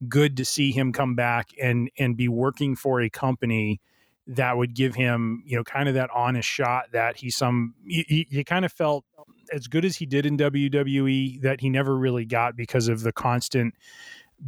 good 0.07 0.37
to 0.37 0.45
see 0.45 0.71
him 0.71 0.93
come 0.93 1.15
back 1.15 1.49
and 1.61 1.89
and 1.97 2.15
be 2.15 2.27
working 2.27 2.75
for 2.75 3.01
a 3.01 3.09
company 3.09 3.81
that 4.29 4.55
would 4.57 4.75
give 4.75 4.95
him 4.95 5.43
you 5.45 5.57
know 5.57 5.63
kind 5.63 5.89
of 5.89 5.95
that 5.95 6.09
honest 6.13 6.47
shot 6.47 6.85
that 6.91 7.17
he's 7.17 7.35
some 7.35 7.73
you, 7.83 8.45
kind 8.45 8.63
of 8.63 8.71
felt 8.71 9.03
as 9.51 9.67
good 9.67 9.83
as 9.83 9.97
he 9.97 10.05
did 10.05 10.25
in 10.25 10.37
WWE 10.37 11.41
that 11.41 11.61
he 11.61 11.69
never 11.69 11.97
really 11.97 12.25
got 12.25 12.55
because 12.55 12.87
of 12.87 13.01
the 13.01 13.11
constant 13.11 13.73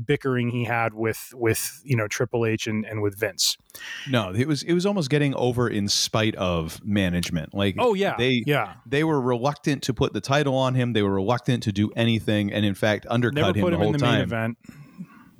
bickering 0.06 0.50
he 0.50 0.64
had 0.64 0.94
with 0.94 1.34
with 1.36 1.82
you 1.84 1.96
know 1.96 2.08
Triple 2.08 2.46
H 2.46 2.68
and, 2.68 2.86
and 2.86 3.02
with 3.02 3.20
Vince. 3.20 3.58
No, 4.10 4.34
it 4.34 4.48
was 4.48 4.64
it 4.64 4.74
was 4.74 4.86
almost 4.86 5.10
getting 5.10 5.34
over 5.36 5.68
in 5.68 5.88
spite 5.88 6.36
of 6.36 6.80
management. 6.86 7.54
Like, 7.54 7.76
Oh 7.78 7.94
yeah, 7.94 8.16
they 8.18 8.44
yeah. 8.46 8.76
they 8.86 9.04
were 9.04 9.20
reluctant 9.20 9.84
to 9.84 9.94
put 9.94 10.14
the 10.14 10.22
title 10.22 10.56
on 10.56 10.76
him. 10.76 10.94
They 10.94 11.02
were 11.02 11.14
reluctant 11.14 11.64
to 11.64 11.72
do 11.72 11.92
anything, 11.96 12.54
and 12.54 12.66
in 12.66 12.76
fact, 12.76 13.06
undercut 13.10 13.56
Never 13.56 13.60
him 13.60 13.66
the 13.66 13.72
him 13.72 13.78
whole 13.80 13.88
in 13.88 13.94
the 13.94 14.00
time. 14.00 14.14
main 14.14 14.22
event. 14.22 14.58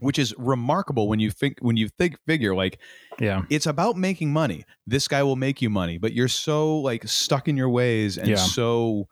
Which 0.02 0.20
is 0.20 0.34
remarkable 0.38 1.08
when 1.08 1.20
you 1.20 1.32
think 1.32 1.58
when 1.62 1.78
you 1.78 1.88
think 1.88 2.18
figure 2.28 2.54
like 2.54 2.80
Yeah. 3.20 3.44
it's 3.50 3.66
about 3.66 3.96
making 3.98 4.34
money 4.34 4.66
this 4.86 5.08
guy 5.08 5.24
will 5.24 5.36
make 5.38 5.62
you 5.62 5.70
money 5.70 5.98
but 5.98 6.12
you're 6.14 6.28
so 6.28 6.78
like 6.80 7.08
stuck 7.08 7.48
in 7.48 7.56
your 7.56 7.70
ways 7.70 8.18
and 8.18 8.28
Yeah. 8.28 8.36
so 8.36 9.08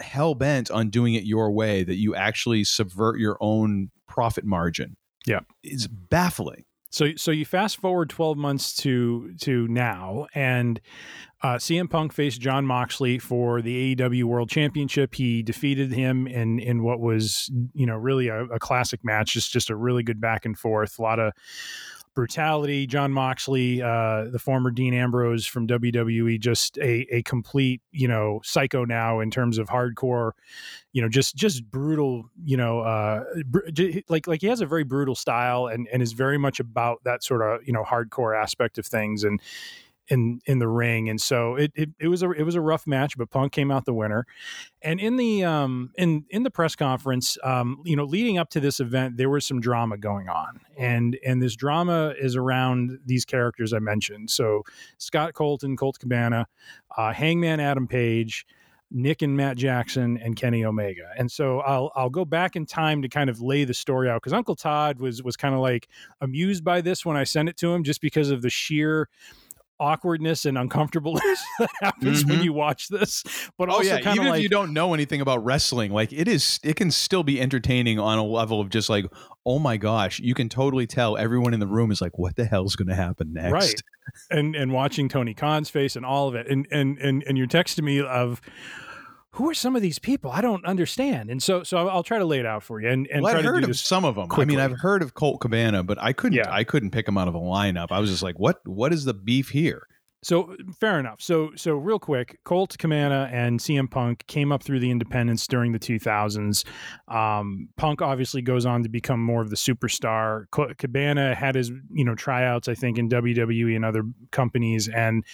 hell 0.00 0.34
bent 0.34 0.70
on 0.70 0.90
doing 0.90 1.14
it 1.14 1.24
your 1.24 1.50
way 1.52 1.82
that 1.84 1.96
you 1.96 2.14
actually 2.14 2.64
subvert 2.64 3.18
your 3.18 3.36
own 3.40 3.90
profit 4.08 4.44
margin 4.44 4.96
Yeah. 5.26 5.40
it's 5.62 5.86
baffling 5.86 6.64
So 6.90 7.14
so 7.16 7.30
you 7.30 7.44
fast 7.44 7.76
forward 7.78 8.08
12 8.10 8.36
months 8.38 8.74
to 8.76 9.34
to 9.42 9.66
now 9.68 10.26
and 10.34 10.80
uh, 11.46 11.58
CM 11.58 11.88
Punk 11.88 12.12
faced 12.12 12.40
Jon 12.40 12.66
Moxley 12.66 13.20
for 13.20 13.62
the 13.62 13.94
AEW 13.94 14.24
World 14.24 14.50
Championship. 14.50 15.14
He 15.14 15.44
defeated 15.44 15.92
him 15.92 16.26
in 16.26 16.58
in 16.58 16.82
what 16.82 16.98
was 16.98 17.48
you 17.72 17.86
know 17.86 17.94
really 17.94 18.26
a, 18.26 18.44
a 18.46 18.58
classic 18.58 19.04
match. 19.04 19.34
Just 19.34 19.52
just 19.52 19.70
a 19.70 19.76
really 19.76 20.02
good 20.02 20.20
back 20.20 20.44
and 20.44 20.58
forth. 20.58 20.98
A 20.98 21.02
lot 21.02 21.20
of 21.20 21.32
brutality. 22.16 22.88
Jon 22.88 23.12
Moxley, 23.12 23.80
uh, 23.80 24.24
the 24.24 24.40
former 24.40 24.72
Dean 24.72 24.92
Ambrose 24.92 25.46
from 25.46 25.68
WWE, 25.68 26.40
just 26.40 26.78
a 26.78 27.06
a 27.14 27.22
complete 27.22 27.80
you 27.92 28.08
know 28.08 28.40
psycho 28.42 28.84
now 28.84 29.20
in 29.20 29.30
terms 29.30 29.58
of 29.58 29.68
hardcore. 29.68 30.32
You 30.92 31.02
know, 31.02 31.08
just 31.08 31.36
just 31.36 31.62
brutal. 31.70 32.24
You 32.44 32.56
know, 32.56 32.80
uh, 32.80 33.22
br- 33.46 33.68
like 34.08 34.26
like 34.26 34.40
he 34.40 34.48
has 34.48 34.60
a 34.60 34.66
very 34.66 34.82
brutal 34.82 35.14
style 35.14 35.68
and 35.68 35.86
and 35.92 36.02
is 36.02 36.12
very 36.12 36.38
much 36.38 36.58
about 36.58 37.04
that 37.04 37.22
sort 37.22 37.42
of 37.42 37.64
you 37.64 37.72
know 37.72 37.84
hardcore 37.84 38.36
aspect 38.36 38.78
of 38.78 38.86
things 38.86 39.22
and 39.22 39.40
in 40.08 40.40
in 40.46 40.58
the 40.58 40.68
ring 40.68 41.08
and 41.08 41.20
so 41.20 41.56
it, 41.56 41.72
it 41.74 41.90
it 41.98 42.08
was 42.08 42.22
a 42.22 42.30
it 42.30 42.42
was 42.42 42.54
a 42.54 42.60
rough 42.60 42.86
match 42.86 43.16
but 43.16 43.30
punk 43.30 43.52
came 43.52 43.70
out 43.70 43.84
the 43.84 43.94
winner. 43.94 44.26
And 44.82 45.00
in 45.00 45.16
the 45.16 45.44
um 45.44 45.90
in 45.96 46.24
in 46.30 46.42
the 46.42 46.50
press 46.50 46.76
conference 46.76 47.38
um 47.42 47.82
you 47.84 47.96
know 47.96 48.04
leading 48.04 48.38
up 48.38 48.50
to 48.50 48.60
this 48.60 48.80
event 48.80 49.16
there 49.16 49.30
was 49.30 49.44
some 49.44 49.60
drama 49.60 49.96
going 49.98 50.28
on 50.28 50.60
and 50.78 51.18
and 51.24 51.42
this 51.42 51.56
drama 51.56 52.14
is 52.20 52.36
around 52.36 52.98
these 53.04 53.24
characters 53.24 53.72
i 53.72 53.78
mentioned. 53.78 54.30
So 54.30 54.62
scott 54.98 55.34
colton 55.34 55.76
colt 55.76 55.98
cabana 55.98 56.46
uh, 56.96 57.12
hangman 57.12 57.60
adam 57.60 57.86
page 57.86 58.46
Nick 58.90 59.22
and 59.22 59.36
Matt 59.36 59.56
Jackson 59.56 60.16
and 60.18 60.36
Kenny 60.36 60.64
Omega. 60.64 61.10
And 61.18 61.30
so 61.30 61.60
I'll 61.60 61.90
I'll 61.96 62.10
go 62.10 62.24
back 62.24 62.54
in 62.56 62.66
time 62.66 63.02
to 63.02 63.08
kind 63.08 63.28
of 63.28 63.40
lay 63.40 63.64
the 63.64 63.74
story 63.74 64.08
out 64.08 64.22
because 64.22 64.32
Uncle 64.32 64.54
Todd 64.54 65.00
was 65.00 65.22
was 65.22 65.36
kind 65.36 65.54
of 65.54 65.60
like 65.60 65.88
amused 66.20 66.64
by 66.64 66.80
this 66.80 67.04
when 67.04 67.16
I 67.16 67.24
sent 67.24 67.48
it 67.48 67.56
to 67.58 67.72
him 67.72 67.82
just 67.82 68.00
because 68.00 68.30
of 68.30 68.42
the 68.42 68.50
sheer 68.50 69.08
awkwardness 69.78 70.44
and 70.44 70.56
uncomfortableness 70.56 71.42
that 71.58 71.70
happens 71.82 72.24
when 72.24 72.38
Mhm. 72.38 72.44
you 72.44 72.52
watch 72.52 72.88
this. 72.88 73.22
But 73.58 73.68
oh 73.68 73.72
also 73.74 73.84
yeah 73.88 74.00
kind 74.00 74.16
even 74.16 74.20
of 74.20 74.24
if 74.26 74.30
like 74.36 74.42
you 74.42 74.48
don't 74.48 74.72
know 74.72 74.94
anything 74.94 75.20
about 75.20 75.44
wrestling 75.44 75.92
like 75.92 76.12
it 76.12 76.28
is 76.28 76.58
it 76.62 76.76
can 76.76 76.90
still 76.90 77.22
be 77.22 77.40
entertaining 77.40 77.98
on 77.98 78.18
a 78.18 78.24
level 78.24 78.60
of 78.60 78.70
just 78.70 78.88
like 78.88 79.04
oh 79.44 79.58
my 79.58 79.76
gosh 79.76 80.18
you 80.20 80.34
can 80.34 80.48
totally 80.48 80.86
tell 80.86 81.16
everyone 81.16 81.52
in 81.54 81.60
the 81.60 81.66
room 81.66 81.90
is 81.90 82.00
like 82.00 82.18
what 82.18 82.36
the 82.36 82.44
hell's 82.46 82.74
going 82.76 82.88
to 82.88 82.94
happen 82.94 83.32
next 83.32 83.52
right 83.52 83.82
and 84.30 84.54
and 84.56 84.72
watching 84.72 85.08
Tony 85.08 85.34
Khan's 85.34 85.68
face 85.68 85.94
and 85.96 86.06
all 86.06 86.28
of 86.28 86.34
it 86.34 86.46
and 86.48 86.66
and 86.70 86.96
and 86.98 87.22
and 87.26 87.36
you're 87.36 87.46
texting 87.46 87.82
me 87.84 88.00
of 88.00 88.40
who 89.36 89.48
are 89.50 89.54
some 89.54 89.76
of 89.76 89.82
these 89.82 89.98
people 89.98 90.30
I 90.30 90.40
don't 90.40 90.64
understand 90.64 91.30
and 91.30 91.42
so 91.42 91.62
so 91.62 91.88
I'll, 91.88 92.02
try 92.02 92.18
to 92.18 92.24
lay 92.24 92.38
it 92.38 92.46
out 92.46 92.62
for 92.62 92.80
you 92.80 92.88
and 92.88 93.06
and 93.08 93.22
well, 93.22 93.32
try 93.32 93.38
I've 93.40 93.44
to 93.44 93.52
heard 93.52 93.64
do 93.64 93.70
of 93.70 93.78
some 93.78 94.04
of 94.04 94.14
them. 94.14 94.28
I 94.30 94.44
mean, 94.44 94.60
I've 94.60 94.78
heard 94.78 95.02
of 95.02 95.14
Colt 95.14 95.40
Cabana, 95.40 95.82
but 95.82 95.98
I 96.00 96.12
couldn't. 96.12 96.38
Yeah. 96.38 96.52
I 96.52 96.64
couldn't 96.64 96.90
pick 96.90 97.06
him 97.06 97.18
out 97.18 97.28
of 97.28 97.34
a 97.34 97.40
lineup. 97.40 97.88
I 97.90 97.98
was 98.00 98.10
just 98.10 98.22
like, 98.22 98.38
what? 98.38 98.66
What 98.66 98.92
is 98.92 99.04
the 99.04 99.14
beef 99.14 99.50
here? 99.50 99.86
So 100.26 100.56
fair 100.80 100.98
enough. 100.98 101.20
So 101.20 101.52
so 101.54 101.76
real 101.76 102.00
quick, 102.00 102.40
Colt 102.42 102.76
Cabana 102.78 103.30
and 103.32 103.60
CM 103.60 103.88
Punk 103.88 104.26
came 104.26 104.50
up 104.50 104.60
through 104.60 104.80
the 104.80 104.90
independents 104.90 105.46
during 105.46 105.70
the 105.70 105.78
2000s. 105.78 106.64
Um, 107.06 107.68
Punk 107.76 108.02
obviously 108.02 108.42
goes 108.42 108.66
on 108.66 108.82
to 108.82 108.88
become 108.88 109.22
more 109.22 109.40
of 109.40 109.50
the 109.50 109.56
superstar. 109.56 110.46
Cabana 110.78 111.32
had 111.36 111.54
his 111.54 111.70
you 111.92 112.04
know 112.04 112.16
tryouts, 112.16 112.66
I 112.66 112.74
think, 112.74 112.98
in 112.98 113.08
WWE 113.08 113.76
and 113.76 113.84
other 113.84 114.02
companies, 114.32 114.88
and 114.88 115.24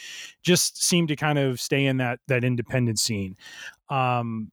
just 0.43 0.85
seemed 0.85 1.09
to 1.09 1.17
kind 1.17 1.39
of 1.39 1.59
stay 1.59 1.87
in 1.87 1.97
that 1.97 2.21
that 2.29 2.45
independent 2.45 2.99
scene. 2.99 3.39
Um, 3.89 4.53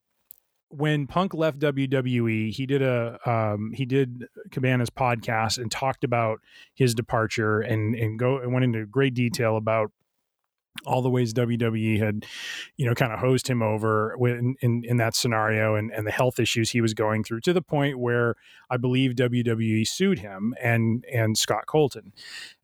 when 0.70 1.06
Punk 1.06 1.34
left 1.34 1.60
WWE, 1.60 2.54
he 2.54 2.66
did 2.66 2.82
a 2.82 3.20
um, 3.26 3.74
he 3.74 3.86
did 3.86 4.24
Cabana's 4.52 4.90
podcast 4.90 5.58
and 5.58 5.70
talked 5.70 6.06
about 6.06 6.40
his 6.76 6.96
departure 6.96 7.60
and 7.60 7.94
and 7.94 8.18
go 8.18 8.38
and 8.38 8.54
went 8.54 8.64
into 8.64 8.86
great 8.86 9.14
detail 9.14 9.58
about 9.58 9.92
all 10.86 11.02
the 11.02 11.10
ways 11.10 11.34
WWE 11.34 12.00
had, 12.00 12.26
you 12.78 12.86
know, 12.86 12.96
kind 12.96 13.12
of 13.14 13.20
hosed 13.20 13.48
him 13.48 13.62
over 13.62 14.16
in, 14.28 14.56
in, 14.62 14.84
in 14.86 14.98
that 14.98 15.16
scenario 15.16 15.76
and, 15.76 15.92
and 15.92 16.08
the 16.08 16.12
health 16.12 16.40
issues 16.40 16.70
he 16.72 16.82
was 16.82 16.94
going 16.94 17.24
through 17.24 17.42
to 17.42 17.54
the 17.54 17.62
point 17.62 18.00
where 18.00 18.36
I 18.70 18.78
believe 18.78 19.12
WWE 19.16 19.88
sued 19.88 20.20
him 20.20 20.54
and 20.62 21.04
and 21.12 21.38
Scott 21.38 21.66
Colton. 21.68 22.14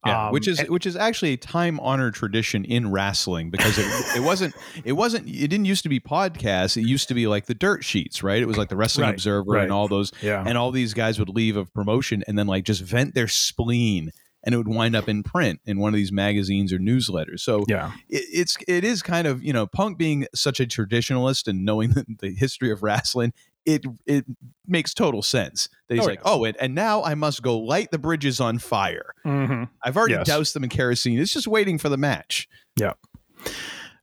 Yeah, 0.06 0.28
Um, 0.28 0.34
which 0.34 0.48
is 0.48 0.60
and- 0.60 0.70
which 0.70 0.86
is 0.86 0.96
actually 0.96 1.34
a 1.34 1.38
time 1.38 1.80
honored 1.80 2.14
tradition 2.14 2.64
in 2.64 2.92
wrestling 2.92 3.50
because 3.50 3.78
it, 3.78 3.88
it 4.18 4.24
wasn't 4.24 4.56
it 4.84 4.94
wasn't 4.94 5.28
it 5.28 5.48
didn't 5.48 5.66
used 5.66 5.84
to 5.84 5.90
be 5.90 6.00
podcasts. 6.00 6.78
It 6.78 6.86
used 6.88 7.08
to 7.08 7.14
be 7.16 7.26
like 7.28 7.48
the 7.48 7.56
dirt 7.56 7.84
sheets, 7.84 8.22
right? 8.24 8.42
It 8.42 8.46
was 8.48 8.58
like 8.58 8.70
the 8.70 8.76
Wrestling 8.78 9.06
Right, 9.08 9.14
Observer 9.16 9.52
right. 9.52 9.64
and 9.64 9.72
all 9.72 9.88
those, 9.88 10.12
Yeah. 10.22 10.44
and 10.46 10.58
all 10.58 10.72
these 10.72 10.94
guys 10.94 11.18
would 11.20 11.30
leave 11.30 11.58
of 11.58 11.74
promotion 11.74 12.24
and 12.28 12.38
then 12.38 12.48
like 12.48 12.64
just 12.66 12.82
vent 12.82 13.16
their 13.16 13.28
spleen, 13.28 14.12
and 14.46 14.54
it 14.54 14.58
would 14.58 14.68
wind 14.68 14.96
up 14.96 15.10
in 15.10 15.24
print 15.24 15.60
in 15.66 15.80
one 15.80 15.94
of 15.94 15.98
these 15.98 16.12
magazines 16.12 16.72
or 16.72 16.78
newsletters. 16.78 17.40
So 17.40 17.66
yeah. 17.68 17.92
it, 18.08 18.24
it's 18.32 18.56
it 18.68 18.84
is 18.84 19.02
kind 19.02 19.28
of 19.28 19.44
you 19.44 19.52
know 19.52 19.66
Punk 19.68 19.98
being 19.98 20.28
such 20.36 20.60
a 20.60 20.66
traditionalist 20.66 21.48
and 21.48 21.66
knowing 21.66 21.90
the, 21.94 22.06
the 22.20 22.32
history 22.34 22.72
of 22.72 22.84
wrestling. 22.84 23.34
It 23.66 23.84
it 24.06 24.26
makes 24.68 24.94
total 24.94 25.24
sense 25.24 25.68
that 25.90 25.96
he's 25.96 26.04
Oh, 26.04 26.08
like, 26.08 26.20
yeah. 26.20 26.32
oh, 26.32 26.44
and, 26.46 26.56
and 26.60 26.76
now 26.76 27.04
I 27.04 27.16
must 27.16 27.42
go 27.42 27.58
light 27.58 27.90
the 27.90 27.98
bridges 27.98 28.40
on 28.40 28.60
fire. 28.60 29.14
Mm-hmm. 29.26 29.64
I've 29.84 29.98
already 29.98 30.14
Yes. 30.14 30.28
doused 30.28 30.54
them 30.56 30.64
in 30.64 30.70
kerosene. 30.70 31.18
It's 31.20 31.34
just 31.34 31.48
waiting 31.48 31.80
for 31.80 31.90
the 31.90 31.98
match. 31.98 32.48
Yeah. 32.80 32.94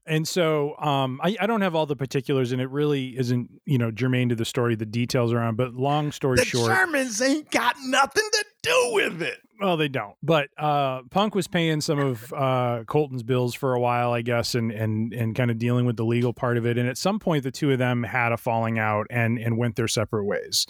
And 0.05 0.27
so 0.27 0.77
um, 0.79 1.21
I, 1.23 1.37
I 1.41 1.47
don't 1.47 1.61
have 1.61 1.77
all 1.77 1.87
the 1.87 1.95
particulars, 1.95 2.51
and 2.51 2.61
it 2.61 2.69
really 2.71 3.17
isn't, 3.17 3.51
you 3.65 3.79
know, 3.79 3.93
germane 3.93 4.31
to 4.31 4.35
the 4.35 4.45
story, 4.45 4.75
the 4.75 4.85
details 4.85 5.33
around. 5.33 5.57
But 5.57 5.75
long 5.75 6.11
story 6.11 6.39
The 6.39 6.45
short, 6.45 6.73
Germans 6.73 7.23
ain't 7.23 7.49
got 7.53 7.77
nothing 7.85 8.29
to 8.33 8.45
do 8.62 8.90
with 8.92 9.23
it. 9.23 9.38
well, 9.61 9.76
they 9.76 9.88
don't. 9.88 10.14
But 10.23 10.49
uh, 10.59 11.02
Punk 11.11 11.35
was 11.35 11.49
paying 11.49 11.81
some 11.81 11.99
of 11.99 12.33
uh, 12.37 12.85
Colton's 12.87 13.23
bills 13.23 13.54
for 13.54 13.75
a 13.75 13.81
while, 13.81 14.12
I 14.12 14.23
guess, 14.23 14.54
and 14.54 14.71
and 14.73 15.12
and 15.12 15.35
kind 15.35 15.50
of 15.50 15.59
dealing 15.59 15.85
with 15.87 15.97
the 15.97 16.04
legal 16.04 16.33
part 16.33 16.57
of 16.57 16.66
it. 16.66 16.78
And 16.78 16.88
at 16.88 16.99
some 16.99 17.19
point, 17.19 17.45
the 17.45 17.50
two 17.50 17.71
of 17.71 17.78
them 17.78 18.02
had 18.02 18.33
a 18.33 18.37
falling 18.37 18.78
out 18.78 19.07
and 19.11 19.38
and 19.38 19.59
went 19.59 19.76
their 19.76 19.88
separate 19.88 20.25
ways. 20.25 20.66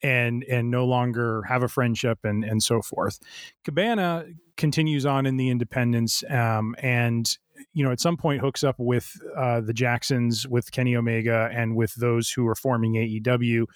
And 0.00 0.44
and 0.44 0.70
no 0.70 0.84
longer 0.84 1.42
have 1.48 1.62
a 1.64 1.68
friendship 1.68 2.20
and 2.22 2.44
and 2.44 2.62
so 2.62 2.82
forth. 2.82 3.18
Cabana 3.64 4.26
continues 4.56 5.04
on 5.04 5.26
in 5.26 5.36
the 5.36 5.50
independence, 5.50 6.22
um, 6.30 6.76
and 6.78 7.36
you 7.72 7.84
know 7.84 7.92
at 7.92 8.00
some 8.00 8.16
point 8.16 8.40
hooks 8.40 8.64
up 8.64 8.76
with 8.78 9.10
uh, 9.36 9.60
the 9.60 9.72
Jacksons, 9.72 10.46
with 10.46 10.70
Kenny 10.72 10.96
Omega, 10.96 11.50
and 11.52 11.76
with 11.76 11.94
those 11.94 12.30
who 12.30 12.46
are 12.46 12.54
forming 12.54 12.94
AEW. 12.94 13.66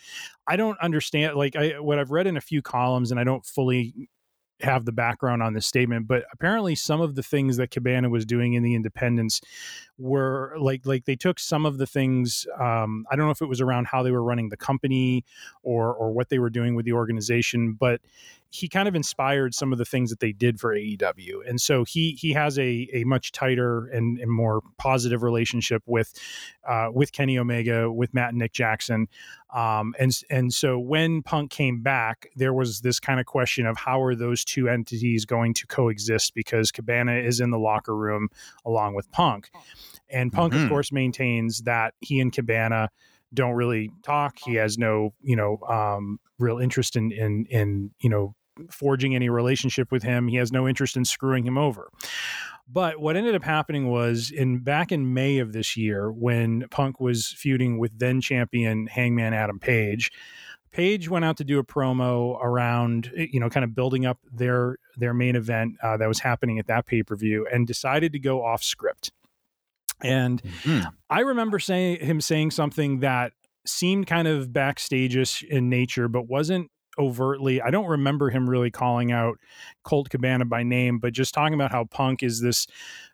I 0.47 0.57
don't 0.57 0.79
understand 0.81 1.37
like 1.37 1.57
I 1.57 1.81
what 1.81 1.99
I've 1.99 2.11
read 2.11 2.27
in 2.27 2.37
a 2.37 2.41
few 2.41 2.63
columns, 2.63 3.11
and 3.11 3.21
I 3.21 3.25
don't 3.25 3.45
fully 3.45 4.09
have 4.61 4.85
the 4.85 4.93
background 4.93 5.43
on 5.43 5.55
this 5.55 5.67
statement, 5.67 6.07
but 6.07 6.25
apparently 6.33 6.75
some 6.75 7.01
of 7.01 7.15
the 7.15 7.23
things 7.23 7.57
that 7.57 7.71
Cabana 7.71 8.09
was 8.09 8.25
doing 8.25 8.55
in 8.55 8.63
the 8.63 8.75
independents 8.75 9.41
were 10.03 10.55
like 10.59 10.85
like 10.85 11.05
they 11.05 11.15
took 11.15 11.39
some 11.39 11.65
of 11.65 11.79
the 11.79 11.87
things 11.87 12.47
um, 12.59 13.07
I 13.11 13.17
don't 13.17 13.27
know 13.27 13.31
if 13.31 13.41
it 13.41 13.49
was 13.49 13.61
around 13.61 13.87
how 13.87 14.03
they 14.03 14.11
were 14.11 14.23
running 14.23 14.49
the 14.49 14.57
company 14.57 15.25
or 15.63 15.95
or 15.95 16.11
what 16.13 16.29
they 16.29 16.39
were 16.39 16.51
doing 16.51 16.75
with 16.75 16.85
the 16.85 16.93
organization, 16.93 17.75
but 17.75 18.01
he 18.51 18.69
kind 18.69 18.87
of 18.87 18.95
inspired 18.95 19.55
some 19.55 19.73
of 19.73 19.79
the 19.79 19.85
things 19.85 20.11
that 20.11 20.21
they 20.21 20.31
did 20.31 20.61
for 20.61 20.75
AEW, 20.75 21.49
and 21.49 21.59
so 21.59 21.85
he 21.85 22.13
he 22.13 22.33
has 22.35 22.59
a 22.59 22.89
a 22.93 23.05
much 23.05 23.33
tighter 23.33 23.87
and, 23.87 24.19
and 24.19 24.31
more 24.31 24.61
positive 24.77 25.23
relationship 25.23 25.83
with 25.87 26.13
uh, 26.69 26.89
with 26.93 27.13
Kenny 27.13 27.39
Omega, 27.39 27.91
with 27.91 28.13
Matt 28.13 28.31
and 28.31 28.39
Nick 28.39 28.53
Jackson, 28.53 29.09
um, 29.53 29.95
and 29.99 30.13
and 30.29 30.53
so 30.53 30.79
when 30.79 31.23
Punk 31.23 31.51
came 31.51 31.83
back, 31.83 32.29
there 32.37 32.53
was 32.53 32.81
this 32.81 33.01
kind 33.01 33.21
of 33.21 33.27
question 33.27 33.67
of 33.67 33.79
how 33.79 34.03
are 34.03 34.15
those 34.15 34.45
two 34.45 34.69
entities 34.69 35.25
going 35.25 35.55
to 35.55 35.67
coexist 35.67 36.35
because 36.35 36.71
Cabana 36.71 37.15
is 37.15 37.41
in 37.41 37.51
the 37.51 37.59
locker 37.59 37.97
room 37.97 38.29
along 38.67 38.95
with 38.95 39.11
Punk, 39.13 39.51
and 40.09 40.33
Punk 40.33 40.53
Mhm. 40.55 40.65
of 40.65 40.69
course 40.69 40.93
maintains 40.93 41.63
that 41.63 41.95
he 42.01 42.21
and 42.21 42.33
Cabana 42.33 42.89
don't 43.35 43.55
really 43.55 43.91
talk. 44.03 44.39
He 44.45 44.55
has 44.55 44.77
no 44.79 45.15
you 45.23 45.37
know 45.37 45.59
um, 45.69 46.19
real 46.39 46.59
interest 46.59 46.97
in 46.97 47.11
in 47.13 47.47
in 47.51 47.91
you 48.01 48.11
know 48.11 48.35
forging 48.71 49.15
any 49.15 49.29
relationship 49.31 49.91
with 49.91 50.03
him. 50.03 50.29
He 50.29 50.37
has 50.37 50.53
no 50.53 50.69
interest 50.69 50.97
in 50.97 51.05
screwing 51.07 51.47
him 51.47 51.57
over. 51.57 51.89
But 52.69 53.01
what 53.01 53.17
ended 53.17 53.35
up 53.35 53.43
happening 53.43 53.89
was 53.89 54.31
in 54.31 54.59
back 54.61 54.93
in 54.93 55.13
May 55.15 55.39
of 55.39 55.53
this 55.53 55.77
year, 55.77 56.13
when 56.13 56.67
Punk 56.71 57.01
was 57.01 57.27
feuding 57.37 57.79
with 57.79 57.99
then 57.99 58.21
champion 58.21 58.87
Hangman 58.87 59.35
Adam 59.35 59.59
Page, 59.59 60.11
Page 60.71 61.09
went 61.11 61.25
out 61.25 61.37
to 61.39 61.45
do 61.45 61.59
a 61.59 61.65
promo 61.65 62.39
around, 62.43 63.11
you 63.15 63.39
know, 63.41 63.51
kind 63.51 63.65
of 63.65 63.75
building 63.75 64.07
up 64.07 64.19
their 64.33 64.77
their 64.97 65.13
main 65.13 65.37
event 65.37 65.77
uh, 65.83 65.97
that 65.99 66.09
was 66.09 66.21
happening 66.21 66.59
at 66.59 66.67
that 66.67 66.87
pay 66.87 67.03
per 67.03 67.15
view, 67.17 67.47
and 67.53 67.67
decided 67.67 68.13
to 68.13 68.19
go 68.19 68.43
off 68.45 68.63
script. 68.63 69.13
And 70.05 70.43
Mhm. 70.43 70.93
I 71.09 71.21
remember 71.21 71.59
saying 71.59 72.05
him 72.05 72.21
saying 72.21 72.51
something 72.51 73.01
that 73.01 73.33
seemed 73.67 74.09
kind 74.09 74.27
of 74.27 74.49
backstageish 74.49 75.45
in 75.45 75.69
nature, 75.69 76.09
but 76.09 76.29
wasn't 76.29 76.71
overtly. 76.99 77.61
I 77.61 77.71
don't 77.71 77.87
remember 77.87 78.31
him 78.31 78.49
really 78.49 78.71
calling 78.71 79.13
out 79.13 79.39
Colt 79.83 80.11
Cabana 80.11 80.45
by 80.45 80.63
name, 80.63 80.99
but 80.99 81.13
just 81.13 81.35
talking 81.35 81.55
about 81.55 81.73
how 81.73 81.85
Punk 81.85 82.23
is 82.23 82.41
this, 82.41 82.67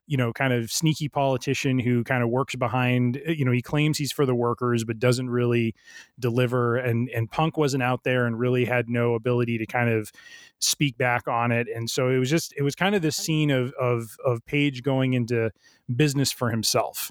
you 0.06 0.16
know, 0.16 0.32
kind 0.32 0.52
of 0.52 0.70
sneaky 0.70 1.08
politician 1.08 1.78
who 1.78 2.02
kind 2.04 2.22
of 2.22 2.30
works 2.30 2.56
behind. 2.56 3.20
Eh, 3.24 3.32
you 3.32 3.44
know, 3.44 3.52
he 3.52 3.62
claims 3.62 3.98
he's 3.98 4.12
for 4.12 4.26
the 4.26 4.34
workers, 4.34 4.84
but 4.84 4.98
doesn't 4.98 5.30
really 5.30 5.74
deliver. 6.18 6.76
And 6.76 7.08
and 7.10 7.30
Punk 7.30 7.56
wasn't 7.56 7.82
out 7.82 8.04
there 8.04 8.26
and 8.26 8.38
really 8.38 8.64
had 8.64 8.88
no 8.88 9.14
ability 9.14 9.58
to 9.58 9.66
kind 9.66 9.90
of 9.90 10.10
speak 10.58 10.98
back 10.98 11.28
on 11.28 11.52
it. 11.52 11.68
And 11.74 11.88
so 11.88 12.08
it 12.08 12.18
was 12.18 12.30
just 12.30 12.54
it 12.56 12.62
was 12.62 12.74
kind 12.74 12.94
of 12.94 13.02
this 13.02 13.16
scene 13.16 13.50
of 13.50 13.72
of 13.74 14.16
of 14.24 14.44
Page 14.46 14.82
going 14.82 15.14
into 15.14 15.50
business 15.94 16.32
for 16.32 16.50
himself. 16.50 17.10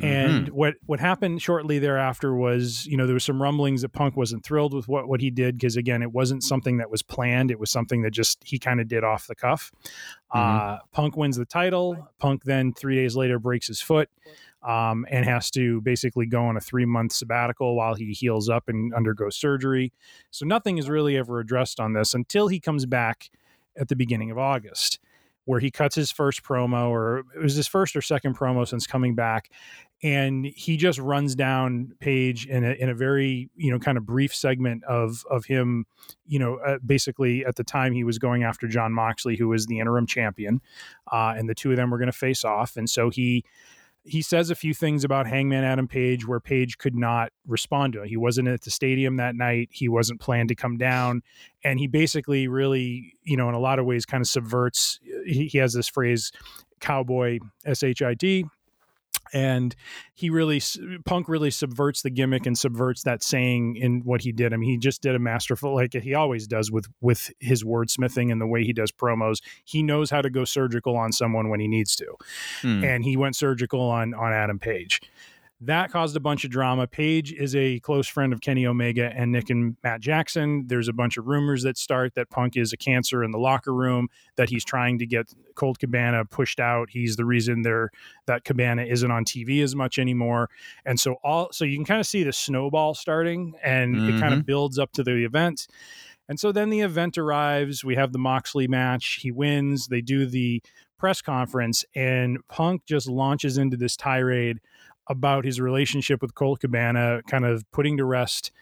And 0.00 0.48
what 0.48 0.74
what 0.86 0.98
happened 0.98 1.40
shortly 1.40 1.78
thereafter 1.78 2.34
was, 2.34 2.84
you 2.86 2.96
know, 2.96 3.06
there 3.06 3.14
was 3.14 3.24
some 3.24 3.40
rumblings 3.40 3.82
that 3.82 3.90
Punk 3.90 4.16
wasn't 4.16 4.44
thrilled 4.44 4.74
with 4.74 4.88
what 4.88 5.08
what 5.08 5.20
he 5.20 5.30
did 5.30 5.56
because 5.56 5.76
again, 5.76 6.02
it 6.02 6.12
wasn't 6.12 6.42
something 6.42 6.78
that 6.78 6.90
was 6.90 7.02
planned. 7.02 7.50
It 7.50 7.60
was 7.60 7.70
something 7.70 8.02
that 8.02 8.10
just 8.10 8.42
he 8.44 8.58
kind 8.58 8.80
of 8.80 8.88
did 8.88 9.04
off 9.04 9.28
the 9.28 9.36
cuff. 9.36 9.70
Uh, 10.32 10.78
Punk 10.90 11.16
wins 11.16 11.36
the 11.36 11.44
title. 11.44 12.08
Punk 12.18 12.42
then 12.42 12.72
three 12.72 12.96
days 12.96 13.14
later 13.14 13.38
breaks 13.38 13.68
his 13.68 13.80
foot 13.80 14.10
um, 14.64 15.06
and 15.10 15.24
has 15.24 15.50
to 15.52 15.80
basically 15.82 16.26
go 16.26 16.44
on 16.44 16.56
a 16.56 16.60
three 16.60 16.86
month 16.86 17.12
sabbatical 17.12 17.76
while 17.76 17.94
he 17.94 18.12
heals 18.12 18.48
up 18.48 18.68
and 18.68 18.92
undergoes 18.94 19.36
surgery. 19.36 19.92
So 20.30 20.44
nothing 20.46 20.78
is 20.78 20.88
really 20.88 21.16
ever 21.16 21.38
addressed 21.38 21.78
on 21.78 21.92
this 21.92 22.14
until 22.14 22.48
he 22.48 22.58
comes 22.58 22.86
back 22.86 23.30
at 23.76 23.88
the 23.88 23.96
beginning 23.96 24.30
of 24.30 24.38
August, 24.38 24.98
where 25.46 25.60
he 25.60 25.70
cuts 25.70 25.94
his 25.94 26.10
first 26.10 26.42
promo, 26.42 26.88
or 26.88 27.24
it 27.34 27.42
was 27.42 27.54
his 27.54 27.66
first 27.66 27.96
or 27.96 28.02
second 28.02 28.36
promo 28.36 28.66
since 28.66 28.86
coming 28.86 29.14
back, 29.14 29.50
and 30.02 30.46
he 30.46 30.76
just 30.76 30.98
runs 30.98 31.34
down 31.34 31.92
Page 32.00 32.46
in 32.46 32.64
a 32.64 32.72
in 32.72 32.88
a 32.88 32.94
very 32.94 33.50
you 33.56 33.70
know 33.70 33.78
kind 33.78 33.98
of 33.98 34.06
brief 34.06 34.34
segment 34.34 34.84
of 34.84 35.24
of 35.30 35.44
him, 35.44 35.86
you 36.26 36.38
know, 36.38 36.56
uh, 36.56 36.78
basically 36.84 37.44
at 37.44 37.56
the 37.56 37.64
time 37.64 37.92
he 37.92 38.04
was 38.04 38.18
going 38.18 38.42
after 38.42 38.66
Jon 38.66 38.92
Moxley, 38.92 39.36
who 39.36 39.48
was 39.48 39.66
the 39.66 39.78
interim 39.78 40.06
champion, 40.06 40.60
uh, 41.12 41.34
and 41.36 41.48
the 41.48 41.54
two 41.54 41.70
of 41.70 41.76
them 41.76 41.90
were 41.90 41.98
going 41.98 42.10
to 42.10 42.12
face 42.12 42.44
off, 42.44 42.76
and 42.76 42.88
so 42.88 43.10
he 43.10 43.44
he 44.04 44.20
says 44.20 44.50
a 44.50 44.54
few 44.54 44.74
things 44.74 45.02
about 45.02 45.26
Hangman 45.26 45.64
Adam 45.64 45.88
Page 45.88 46.26
where 46.28 46.38
Page 46.38 46.76
could 46.78 46.94
not 46.94 47.32
respond 47.46 47.94
to 47.94 48.02
it. 48.02 48.08
He 48.08 48.16
wasn't 48.16 48.48
at 48.48 48.60
the 48.60 48.70
stadium 48.70 49.16
that 49.16 49.34
night. 49.34 49.70
He 49.72 49.88
wasn't 49.88 50.20
planned 50.20 50.50
to 50.50 50.54
come 50.54 50.76
down. 50.76 51.22
And 51.64 51.80
he 51.80 51.86
basically 51.86 52.46
really, 52.46 53.14
you 53.22 53.36
know, 53.36 53.48
in 53.48 53.54
a 53.54 53.58
lot 53.58 53.78
of 53.78 53.86
ways 53.86 54.04
kind 54.04 54.20
of 54.20 54.28
subverts. 54.28 55.00
He, 55.24 55.46
he 55.46 55.58
has 55.58 55.72
this 55.72 55.88
phrase, 55.88 56.32
cowboy, 56.80 57.38
S 57.64 57.82
H 57.82 58.02
I 58.02 58.14
D. 58.14 58.44
And 59.34 59.74
he 60.14 60.30
really, 60.30 60.62
Punk 61.04 61.28
really 61.28 61.50
subverts 61.50 62.02
the 62.02 62.10
gimmick 62.10 62.46
and 62.46 62.56
subverts 62.56 63.02
that 63.02 63.22
saying 63.22 63.76
in 63.76 64.00
what 64.04 64.22
he 64.22 64.32
did. 64.32 64.54
I 64.54 64.56
mean, 64.56 64.70
he 64.70 64.78
just 64.78 65.02
did 65.02 65.14
a 65.14 65.18
masterful, 65.18 65.74
like 65.74 65.92
he 65.92 66.14
always 66.14 66.46
does 66.46 66.70
with 66.70 66.86
with 67.00 67.30
his 67.40 67.64
wordsmithing 67.64 68.30
and 68.30 68.40
the 68.40 68.46
way 68.46 68.64
he 68.64 68.72
does 68.72 68.92
promos. 68.92 69.38
He 69.64 69.82
knows 69.82 70.10
how 70.10 70.22
to 70.22 70.30
go 70.30 70.44
surgical 70.44 70.96
on 70.96 71.12
someone 71.12 71.48
when 71.48 71.60
he 71.60 71.68
needs 71.68 71.96
to 71.96 72.06
Hmm. 72.62 72.84
and 72.84 73.04
he 73.04 73.16
went 73.16 73.36
surgical 73.36 73.80
on 73.80 74.14
on 74.14 74.32
Adam 74.32 74.58
Page. 74.58 75.00
That 75.60 75.90
caused 75.90 76.16
a 76.16 76.20
bunch 76.20 76.44
of 76.44 76.50
drama. 76.50 76.86
Page 76.86 77.32
is 77.32 77.54
a 77.54 77.78
close 77.80 78.08
friend 78.08 78.32
of 78.32 78.40
Kenny 78.40 78.66
Omega 78.66 79.12
and 79.14 79.32
Nick 79.32 79.50
and 79.50 79.76
Matt 79.82 80.00
Jackson. 80.00 80.64
There's 80.66 80.88
a 80.88 80.92
bunch 80.92 81.16
of 81.16 81.26
rumors 81.26 81.62
that 81.62 81.78
start 81.78 82.14
that 82.16 82.28
Punk 82.28 82.56
is 82.56 82.72
a 82.72 82.76
cancer 82.76 83.22
in 83.22 83.30
the 83.30 83.38
locker 83.38 83.72
room, 83.72 84.08
that 84.36 84.50
he's 84.50 84.64
trying 84.64 84.98
to 84.98 85.06
get 85.06 85.32
Colt 85.54 85.78
Cabana 85.78 86.24
pushed 86.24 86.58
out. 86.60 86.90
He's 86.90 87.16
the 87.16 87.24
reason 87.24 87.62
there 87.62 87.90
that 88.26 88.44
Cabana 88.44 88.84
isn't 88.84 89.10
on 89.10 89.24
TV 89.24 89.62
as 89.62 89.74
much 89.76 89.98
anymore. 89.98 90.50
And 90.84 90.98
so 90.98 91.16
all 91.22 91.48
so 91.52 91.64
you 91.64 91.76
can 91.76 91.84
kind 91.84 92.00
of 92.00 92.06
see 92.06 92.24
the 92.24 92.32
snowball 92.32 92.94
starting 92.94 93.54
and 93.62 93.96
it 93.96 94.20
kind 94.20 94.34
of 94.34 94.40
mm-hmm. 94.40 94.46
builds 94.46 94.78
up 94.78 94.92
to 94.92 95.04
the 95.04 95.24
event. 95.24 95.68
And 96.28 96.40
so 96.40 96.52
then 96.52 96.70
the 96.70 96.80
event 96.80 97.16
arrives. 97.16 97.84
We 97.84 97.96
have 97.96 98.12
the 98.12 98.18
Moxley 98.18 98.66
match. 98.66 99.18
He 99.20 99.30
wins. 99.30 99.88
They 99.88 100.00
do 100.00 100.26
the 100.26 100.62
press 100.98 101.20
conference, 101.20 101.84
and 101.94 102.38
Punk 102.48 102.86
just 102.86 103.08
launches 103.08 103.58
into 103.58 103.76
this 103.76 103.94
tirade 103.96 104.58
about 105.08 105.44
his 105.44 105.60
relationship 105.60 106.22
with 106.22 106.34
Colt 106.34 106.60
Cabana, 106.60 107.22
kind 107.28 107.44
of 107.44 107.70
putting 107.72 107.96
to 107.98 108.04
rest 108.04 108.52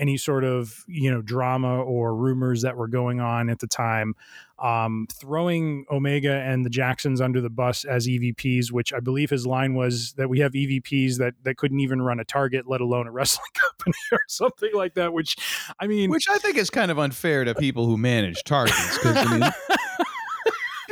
any 0.00 0.16
sort 0.16 0.44
of 0.44 0.84
you 0.88 1.10
know 1.10 1.20
drama 1.20 1.82
or 1.82 2.16
rumors 2.16 2.62
that 2.62 2.76
were 2.76 2.88
going 2.88 3.20
on 3.20 3.48
at 3.50 3.60
the 3.60 3.66
time. 3.66 4.14
Um, 4.58 5.06
throwing 5.12 5.86
Omega 5.90 6.32
and 6.32 6.66
the 6.66 6.70
Jacksons 6.70 7.20
under 7.20 7.40
the 7.40 7.48
bus 7.48 7.84
as 7.84 8.06
EVPs, 8.06 8.70
which 8.72 8.92
I 8.92 9.00
believe 9.00 9.30
his 9.30 9.46
line 9.46 9.74
was 9.74 10.12
that 10.14 10.28
we 10.28 10.40
have 10.40 10.52
EVPs 10.52 11.16
that 11.18 11.34
that 11.44 11.56
couldn't 11.56 11.80
even 11.80 12.02
run 12.02 12.18
a 12.18 12.24
Target, 12.24 12.66
let 12.66 12.80
alone 12.80 13.06
a 13.06 13.10
wrestling 13.10 13.50
company 13.54 13.96
or 14.12 14.20
something 14.26 14.70
like 14.74 14.94
that. 14.94 15.12
Which, 15.12 15.36
I 15.78 15.86
mean, 15.86 16.10
which 16.10 16.28
I 16.28 16.38
think 16.38 16.56
is 16.56 16.70
kind 16.70 16.90
of 16.90 16.98
unfair 16.98 17.44
to 17.44 17.54
people 17.54 17.86
who 17.86 17.96
manage 17.96 18.42
Targets 18.44 18.98
I 19.04 19.38
mean, 19.38 19.50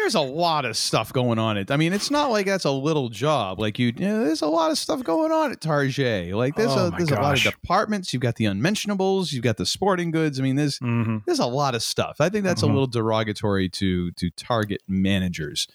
there's 0.08 0.14
a 0.14 0.20
lot 0.20 0.64
of 0.64 0.74
stuff 0.74 1.12
going 1.12 1.38
on. 1.38 1.58
It. 1.58 1.70
I 1.70 1.76
mean, 1.76 1.92
it's 1.92 2.10
not 2.10 2.30
like 2.30 2.46
that's 2.46 2.64
a 2.64 2.70
little 2.70 3.10
job. 3.10 3.60
Like 3.60 3.78
you, 3.78 3.88
you 3.94 4.06
know, 4.08 4.24
there's 4.24 4.40
a 4.40 4.46
lot 4.46 4.70
of 4.70 4.78
stuff 4.78 5.04
going 5.04 5.30
on 5.30 5.52
at 5.52 5.60
Target. 5.60 6.34
Like 6.34 6.54
there's 6.56 6.70
Oh 6.72 6.86
a 6.86 6.90
there's 6.92 7.10
a 7.10 7.16
lot 7.20 7.36
of 7.36 7.42
departments. 7.42 8.14
You've 8.14 8.22
got 8.22 8.36
the 8.36 8.46
unmentionables. 8.46 9.32
You've 9.34 9.44
got 9.44 9.58
the 9.58 9.66
sporting 9.66 10.10
goods. 10.10 10.40
I 10.40 10.42
mean, 10.44 10.56
there's 10.56 10.78
Mhm. 10.78 11.24
there's 11.26 11.40
a 11.40 11.46
lot 11.46 11.74
of 11.74 11.82
stuff. 11.82 12.16
I 12.20 12.30
think 12.30 12.44
that's 12.44 12.62
Mhm. 12.62 12.70
a 12.70 12.72
little 12.72 12.86
derogatory 12.86 13.68
to 13.68 14.10
to 14.12 14.30
Target 14.30 14.80
managers. 14.88 15.68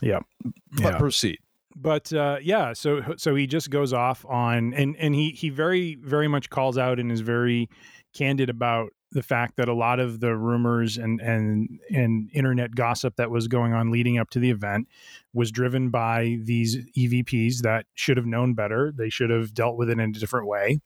Yeah. 0.00 0.20
But 0.44 0.80
Yeah. 0.80 0.98
proceed. 0.98 1.38
but 1.74 2.12
uh, 2.12 2.36
yeah, 2.40 2.74
so 2.74 3.14
so 3.16 3.34
he 3.34 3.48
just 3.48 3.68
goes 3.70 3.92
off 3.92 4.24
on 4.28 4.74
and 4.74 4.94
and 4.96 5.12
he 5.14 5.30
he 5.30 5.48
very 5.48 5.96
very 5.96 6.28
much 6.28 6.50
calls 6.50 6.78
out 6.78 7.00
and 7.00 7.10
is 7.10 7.20
very 7.20 7.68
candid 8.14 8.48
about 8.48 8.90
the 9.12 9.22
fact 9.22 9.56
that 9.56 9.68
a 9.68 9.74
lot 9.74 10.00
of 10.00 10.20
the 10.20 10.34
rumors 10.36 10.96
and 10.96 11.20
and 11.20 11.80
and 11.90 12.30
internet 12.32 12.74
gossip 12.74 13.16
that 13.16 13.30
was 13.30 13.48
going 13.48 13.72
on 13.72 13.90
leading 13.90 14.18
up 14.18 14.30
to 14.30 14.38
the 14.38 14.50
event 14.50 14.88
was 15.32 15.50
driven 15.50 15.90
by 15.90 16.38
these 16.42 16.76
EVPs 16.96 17.58
that 17.58 17.86
should 17.94 18.16
have 18.16 18.26
known 18.26 18.54
better. 18.54 18.92
They 18.94 19.10
should 19.10 19.30
have 19.30 19.54
dealt 19.54 19.76
with 19.76 19.88
it 19.90 19.98
in 19.98 20.00
a 20.00 20.12
different 20.12 20.46
way. 20.46 20.80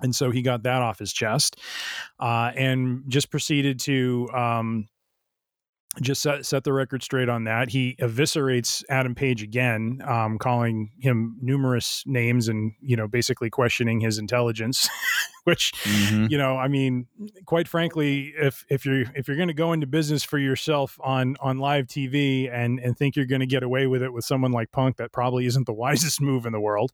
And 0.00 0.14
so 0.14 0.30
he 0.30 0.42
got 0.42 0.64
that 0.64 0.82
off 0.82 0.98
his 0.98 1.12
chest, 1.12 1.60
uh, 2.18 2.50
and 2.56 3.04
just 3.06 3.30
proceeded 3.30 3.78
to 3.80 4.28
um, 4.34 4.88
just 6.00 6.22
set, 6.22 6.46
set 6.46 6.64
the 6.64 6.72
record 6.72 7.02
straight 7.02 7.28
on 7.28 7.44
that. 7.44 7.68
He 7.68 7.96
eviscerates 8.00 8.82
Adam 8.88 9.14
Page 9.14 9.42
again, 9.42 10.00
um, 10.06 10.38
calling 10.38 10.90
him 11.00 11.36
numerous 11.42 12.02
names 12.06 12.48
and, 12.48 12.72
you 12.80 12.96
know, 12.96 13.06
basically 13.06 13.50
questioning 13.50 14.00
his 14.00 14.16
intelligence, 14.18 14.88
which, 15.44 15.72
Mhm. 15.84 16.30
you 16.30 16.38
know, 16.38 16.56
I 16.56 16.68
mean, 16.68 17.06
quite 17.44 17.68
frankly, 17.68 18.32
if, 18.38 18.64
if 18.70 18.86
you're, 18.86 19.04
if 19.14 19.28
you're 19.28 19.36
going 19.36 19.48
to 19.48 19.54
go 19.54 19.72
into 19.74 19.86
business 19.86 20.24
for 20.24 20.38
yourself 20.38 20.98
on, 21.04 21.36
on 21.40 21.58
live 21.58 21.88
TV 21.88 22.50
and, 22.50 22.78
and 22.80 22.96
think 22.96 23.14
you're 23.14 23.26
going 23.26 23.40
to 23.40 23.46
get 23.46 23.62
away 23.62 23.86
with 23.86 24.02
it 24.02 24.12
with 24.14 24.24
someone 24.24 24.52
like 24.52 24.72
Punk, 24.72 24.96
that 24.96 25.12
probably 25.12 25.44
isn't 25.44 25.66
the 25.66 25.72
wisest 25.74 26.20
move 26.22 26.46
in 26.46 26.52
the 26.52 26.60
world. 26.60 26.92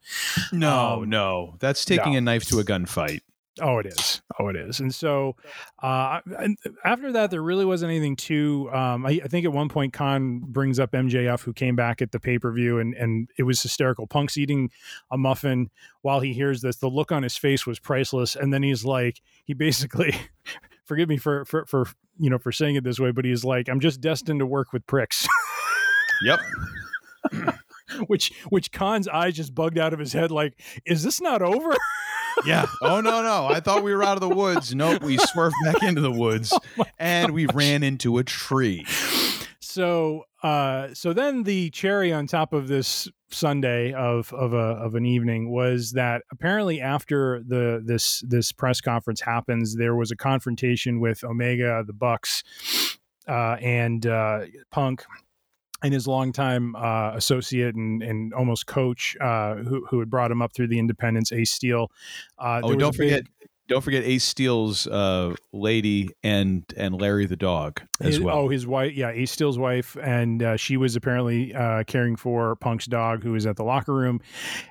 No, 0.53 1.03
Um, 1.03 1.09
no, 1.09 1.55
that's 1.61 1.85
taking 1.85 2.13
no. 2.15 2.19
a 2.19 2.21
knife 2.23 2.47
to 2.47 2.59
a 2.59 2.65
gunfight. 2.65 3.21
Oh, 3.61 3.79
it 3.79 3.87
is. 3.87 4.23
Oh, 4.39 4.49
it 4.49 4.57
is. 4.57 4.81
And 4.81 4.95
so, 4.95 5.37
uh, 5.83 6.21
and 6.39 6.57
after 6.85 7.13
that, 7.13 7.31
there 7.31 7.43
really 7.43 7.65
wasn't 7.65 7.91
anything 7.91 8.17
too. 8.17 8.71
Um, 8.73 9.07
I, 9.07 9.21
I 9.25 9.29
think 9.29 9.45
at 9.45 9.53
one 9.53 9.69
point, 9.69 9.93
Khan 9.93 10.41
brings 10.41 10.79
up 10.79 10.93
MJF, 10.93 11.43
who 11.43 11.53
came 11.53 11.77
back 11.77 12.01
at 12.03 12.13
the 12.13 12.21
pay 12.21 12.39
per 12.39 12.53
view, 12.53 12.79
and 12.79 12.95
and 12.95 13.29
it 13.39 13.45
was 13.45 13.63
hysterical. 13.63 14.07
Punk's 14.07 14.37
eating 14.37 14.71
a 15.11 15.19
muffin 15.19 15.71
while 16.03 16.21
he 16.21 16.33
hears 16.33 16.61
this. 16.63 16.77
The 16.77 16.89
look 16.89 17.13
on 17.13 17.23
his 17.23 17.37
face 17.37 17.67
was 17.67 17.79
priceless, 17.79 18.37
and 18.37 18.53
then 18.53 18.63
he's 18.63 18.85
like, 18.85 19.21
he 19.45 19.55
basically. 19.55 20.15
Forgive 20.85 21.11
me 21.11 21.19
for, 21.19 21.45
for 21.45 21.67
for 21.67 21.87
you 22.19 22.31
know 22.31 22.39
for 22.39 22.51
saying 22.51 22.77
it 22.77 22.83
this 22.83 22.99
way, 22.99 23.11
but 23.11 23.27
he's 23.27 23.45
like, 23.45 23.69
I'm 23.69 23.79
just 23.79 24.01
destined 24.01 24.41
to 24.41 24.47
work 24.47 24.73
with 24.73 24.87
pricks. 24.87 25.29
Yep. 26.23 26.41
which 28.07 28.33
which 28.49 28.73
Khan's 28.73 29.09
eyes 29.09 29.35
just 29.35 29.55
bugged 29.55 29.79
out 29.79 29.93
of 29.93 29.99
his 29.99 30.13
head. 30.13 30.31
Like, 30.31 30.61
is 30.85 31.03
this 31.03 31.21
not 31.21 31.43
over? 31.43 31.75
Yeah. 32.47 32.67
Oh 32.83 33.01
no, 33.01 33.23
no. 33.23 33.47
I 33.47 33.61
thought 33.61 33.83
we 33.83 33.93
were 33.95 34.05
out 34.05 34.17
of 34.17 34.21
the 34.21 34.35
woods. 34.35 34.75
Nope. 34.75 35.03
We 35.03 35.19
swerved 35.19 35.57
back 35.65 35.83
into 35.83 36.01
the 36.01 36.13
woods 36.13 36.57
and 36.99 37.33
we 37.33 37.47
ran 37.47 37.83
into 37.83 38.19
a 38.19 38.25
tree. 38.25 38.85
so 39.61 40.25
uh 40.43 40.89
so 40.95 41.13
then 41.13 41.43
the 41.43 41.71
cherry 41.71 42.13
on 42.13 42.27
top 42.27 42.53
of 42.53 42.69
this 42.69 43.09
sundae 43.31 43.93
of 43.93 44.33
of 44.33 44.53
a 44.53 44.57
of 44.57 44.95
an 44.95 45.05
evening 45.05 45.51
was 45.51 45.93
that 45.93 46.23
apparently 46.33 46.81
after 46.81 47.43
the 47.47 47.83
this 47.85 48.23
this 48.27 48.53
press 48.53 48.81
conference 48.81 49.21
happens 49.21 49.77
there 49.77 49.95
was 49.97 50.11
a 50.11 50.17
confrontation 50.17 51.01
with 51.01 51.23
omega 51.25 51.83
the 51.87 51.93
bucks 51.93 52.43
uh 53.29 53.57
and 53.61 54.07
uh 54.07 54.41
punk 54.71 55.05
and 55.83 55.95
his 55.95 56.07
longtime 56.07 56.75
uh, 56.77 57.13
associate 57.15 57.75
and, 57.75 58.03
and 58.03 58.35
almost 58.35 58.67
coach, 58.67 59.17
uh, 59.21 59.55
who, 59.57 59.87
who 59.91 60.01
had 60.01 60.11
brought 60.11 60.31
him 60.31 60.43
up 60.43 60.53
through 60.53 60.69
the 60.69 60.79
independence, 60.79 61.33
Ace 61.33 61.51
Steele. 61.51 61.91
Uh, 62.39 62.61
Oh, 62.65 62.75
don't 62.75 62.83
a 62.83 62.87
big- 62.91 62.97
forget 62.97 63.23
don't 63.69 63.85
forget 63.85 64.03
Ace 64.03 64.25
Steele's 64.25 64.87
uh, 64.87 65.35
lady 65.53 66.09
and 66.23 66.65
and 66.79 66.99
Larry 66.99 67.27
the 67.27 67.37
dog 67.37 67.83
as 68.01 68.15
His- 68.15 68.21
well. 68.21 68.39
Oh, 68.39 68.49
his 68.49 68.67
wife, 68.67 68.95
yeah, 68.95 69.11
Ace 69.11 69.31
Steele's 69.31 69.59
wife, 69.59 69.95
and 70.03 70.43
uh, 70.43 70.57
she 70.57 70.79
was 70.79 70.97
apparently 70.97 71.55
uh, 71.55 71.85
caring 71.85 72.17
for 72.17 72.57
Punk's 72.57 72.87
dog, 72.87 73.23
who 73.23 73.33
was 73.33 73.45
at 73.45 73.57
the 73.57 73.65
locker 73.65 73.93
room. 73.93 74.23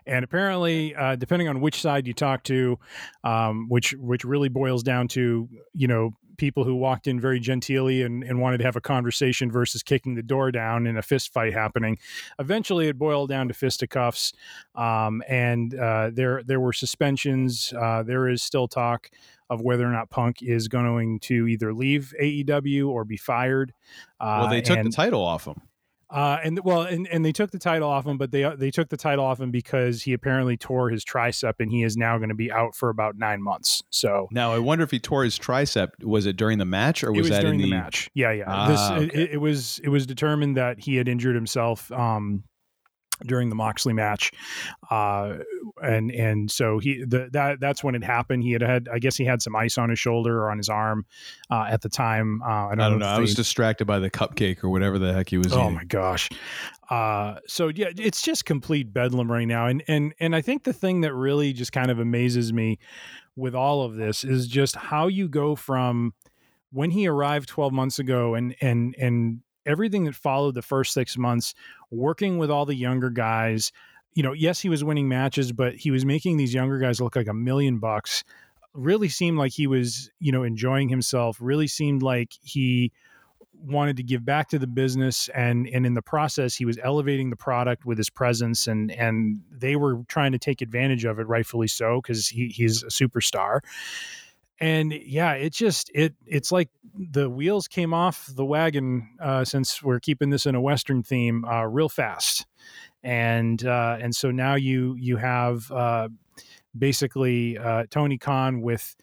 And 0.08 0.26
apparently, 0.26 0.96
uh, 0.96 1.16
depending 1.16 1.48
on 1.48 1.62
which 1.62 1.80
side 1.80 2.08
you 2.08 2.14
talk 2.16 2.42
to, 2.46 2.80
um, 3.24 3.68
which 3.70 3.92
which 4.00 4.26
really 4.26 4.50
boils 4.50 4.82
down 4.82 5.08
to, 5.10 5.48
you 5.76 5.88
know, 5.88 6.16
people 6.38 6.64
who 6.64 6.76
walked 6.76 7.08
in 7.08 7.20
very 7.20 7.40
genteelly 7.40 8.06
and, 8.06 8.24
and 8.24 8.40
wanted 8.40 8.58
to 8.60 8.64
have 8.64 8.76
a 8.76 8.82
conversation 8.82 9.52
versus 9.52 9.84
kicking 9.84 10.16
the 10.16 10.24
door 10.24 10.52
down 10.52 10.88
and 10.88 10.98
a 10.98 11.02
fist 11.02 11.34
fight 11.34 11.54
happening. 11.54 11.98
Eventually, 12.40 12.88
it 12.88 12.98
boiled 12.98 13.30
down 13.30 13.48
to 13.48 13.54
fisticuffs, 13.54 14.34
um, 14.76 15.22
and 15.28 15.76
uh, 15.76 16.12
there 16.14 16.44
there 16.44 16.60
were 16.60 16.74
suspensions. 16.74 17.74
Uh, 17.74 18.04
there 18.04 18.28
is 18.30 18.42
still 18.42 18.68
talk 18.68 19.10
of 19.50 19.62
whether 19.62 19.86
or 19.86 19.92
not 19.92 20.10
Punk 20.10 20.42
is 20.42 20.68
going 20.68 21.20
to 21.22 21.48
either 21.48 21.74
leave 21.74 22.14
AEW 22.22 22.88
or 22.90 23.06
be 23.06 23.18
fired. 23.18 23.74
Uh, 24.20 24.40
well, 24.42 24.50
they 24.50 24.62
took 24.62 24.78
and, 24.78 24.88
the 24.88 24.96
title 24.96 25.24
off 25.24 25.46
him. 25.46 25.62
Uh, 26.10 26.38
and 26.44 26.60
well, 26.64 26.82
and, 26.84 27.08
and 27.08 27.26
they 27.26 27.34
took 27.34 27.52
the 27.52 27.60
title 27.60 27.90
off 27.90 28.06
him, 28.06 28.18
but 28.18 28.32
they 28.32 28.50
they 28.56 28.72
took 28.72 28.90
the 28.90 28.98
title 28.98 29.26
off 29.26 29.40
him 29.40 29.52
because 29.52 30.04
he 30.04 30.14
apparently 30.14 30.56
tore 30.56 30.90
his 30.90 31.04
tricep, 31.04 31.56
and 31.60 31.70
he 31.70 31.84
is 31.84 31.98
now 31.98 32.18
going 32.18 32.30
to 32.30 32.36
be 32.36 32.52
out 32.52 32.76
for 32.76 32.90
about 32.90 33.18
nine 33.18 33.42
months. 33.42 33.84
So 33.90 34.28
Now, 34.32 34.54
I 34.54 34.60
wonder 34.60 34.84
if 34.84 34.92
he 34.92 35.00
tore 35.00 35.24
his 35.26 35.38
tricep. 35.38 36.04
Was 36.04 36.26
it 36.26 36.38
during 36.38 36.60
the 36.60 36.66
match 36.66 37.04
or 37.04 37.12
was, 37.12 37.22
was 37.22 37.30
that 37.30 37.42
during 37.42 37.60
in 37.60 37.70
the, 37.70 37.76
match. 37.76 38.10
Yeah, 38.14 38.32
yeah. 38.32 38.68
this 38.70 38.80
Ah, 38.80 39.00
it, 39.00 39.32
it 39.34 39.42
was 39.42 39.80
it 39.84 39.90
was 39.90 40.06
determined 40.06 40.56
that 40.56 40.80
he 40.80 40.96
had 40.96 41.08
injured 41.10 41.36
himself. 41.36 41.92
Um, 41.92 42.44
during 43.26 43.50
the 43.50 43.56
Moxley 43.56 43.94
match, 43.94 44.32
uh, 44.92 45.38
and 45.82 46.12
and 46.12 46.52
so 46.52 46.80
he 46.80 47.04
the, 47.06 47.30
that 47.32 47.60
that's 47.60 47.84
when 47.84 47.96
it 47.96 48.04
happened. 48.04 48.44
He 48.44 48.52
had 48.52 48.62
had 48.62 48.88
I 48.92 49.00
guess 49.00 49.16
he 49.18 49.26
had 49.26 49.42
some 49.42 49.56
ice 49.56 49.78
on 49.78 49.90
his 49.90 50.00
shoulder 50.00 50.44
or 50.44 50.52
on 50.52 50.58
his 50.58 50.70
arm 50.70 51.06
uh, 51.50 51.66
at 51.70 51.82
the 51.82 51.90
time. 51.90 52.42
Uh, 52.42 52.46
I 52.46 52.70
don't, 52.76 52.80
I 52.82 52.90
don't 52.90 53.00
know. 53.00 53.06
if 53.14 53.18
I 53.18 53.20
was 53.20 53.34
distracted 53.36 53.86
by 53.86 54.00
the 54.00 54.10
cupcake 54.10 54.64
or 54.64 54.70
whatever 54.70 55.00
the 55.00 55.14
heck 55.14 55.30
he 55.30 55.38
was 55.38 55.52
Oh 55.54 55.62
eating. 55.64 55.74
my 55.76 55.84
gosh. 55.86 56.30
Uh, 56.90 57.36
so 57.48 57.70
yeah, 57.74 57.90
it's 57.98 58.22
just 58.22 58.46
complete 58.46 58.94
bedlam 58.94 59.32
right 59.32 59.48
now. 59.48 59.68
And 59.68 59.84
and 59.88 60.14
and 60.20 60.36
I 60.36 60.42
think 60.42 60.64
the 60.64 60.74
thing 60.74 61.02
that 61.02 61.14
really 61.14 61.54
just 61.54 61.72
kind 61.72 61.92
of 61.92 62.00
amazes 62.00 62.54
me 62.54 62.80
with 63.36 63.54
all 63.56 63.84
of 63.84 63.96
this 63.96 64.24
is 64.24 64.48
just 64.48 64.76
how 64.76 65.08
you 65.08 65.28
go 65.28 65.56
from 65.56 66.14
when 66.72 66.92
he 66.92 67.08
arrived 67.08 67.48
12 67.50 67.72
months 67.74 68.00
ago 68.00 68.36
and 68.36 68.56
and 68.62 68.96
and 69.00 69.40
everything 69.68 70.06
that 70.06 70.16
followed 70.16 70.56
the 70.56 70.62
first 70.62 70.94
6 70.94 71.18
months 71.18 71.54
working 71.92 72.38
with 72.38 72.50
all 72.50 72.66
the 72.66 72.76
younger 72.76 73.10
guys. 73.10 73.72
You 74.14 74.24
know 74.24 74.34
yes 74.34 74.60
he 74.60 74.70
was 74.70 74.84
winning 74.84 75.08
matches 75.08 75.52
but 75.52 75.76
he 75.76 75.92
was 75.92 76.06
making 76.06 76.38
these 76.38 76.54
younger 76.54 76.80
guys 76.80 77.00
look 77.00 77.16
like 77.16 77.28
a 77.28 77.34
million 77.34 77.80
bucks. 77.80 78.24
Really 78.74 79.10
seemed 79.10 79.38
like 79.38 79.52
he 79.52 79.68
was 79.68 80.10
you 80.20 80.32
know 80.32 80.44
enjoying 80.44 80.90
himself. 80.90 81.38
Really 81.40 81.68
seemed 81.68 82.02
like 82.02 82.34
he 82.42 82.92
wanted 83.60 83.98
to 83.98 84.04
give 84.04 84.24
back 84.24 84.50
to 84.50 84.60
the 84.60 84.68
business 84.68 85.30
and 85.30 85.68
and 85.68 85.86
in 85.86 85.94
the 85.94 86.02
process 86.02 86.56
he 86.56 86.66
was 86.66 86.78
elevating 86.84 87.30
the 87.30 87.36
product 87.36 87.86
with 87.86 87.98
his 87.98 88.10
presence 88.10 88.68
and 88.68 88.92
and 88.92 89.42
they 89.52 89.76
were 89.76 90.04
trying 90.08 90.32
to 90.32 90.38
take 90.38 90.62
advantage 90.62 91.06
of 91.06 91.20
it 91.20 91.28
rightfully 91.28 91.68
so 91.68 92.00
because 92.02 92.28
he, 92.28 92.48
he's 92.50 92.84
a 92.84 92.88
superstar 92.88 93.62
and 94.60 94.92
yeah 94.94 95.34
it 95.34 95.54
just 95.54 95.92
it 95.94 96.16
it's 96.26 96.52
like 96.52 96.70
the 96.96 97.30
wheels 97.30 97.68
came 97.68 97.94
off 97.94 98.28
the 98.36 98.46
wagon 98.46 99.08
uh, 99.22 99.46
since 99.46 99.84
we're 99.84 100.00
keeping 100.00 100.30
this 100.32 100.46
in 100.46 100.56
a 100.56 100.62
western 100.62 101.04
theme 101.04 101.46
uh, 101.46 101.64
real 101.64 101.90
fast. 101.90 102.46
And 103.04 103.64
uh, 103.66 103.98
and 104.02 104.16
so 104.16 104.32
now 104.32 104.56
you 104.56 104.96
you 105.00 105.18
have 105.18 105.72
uh, 105.72 106.10
basically 106.78 107.58
uh, 107.58 107.86
Tony 107.90 108.18
Khan 108.18 108.62
with 108.62 108.96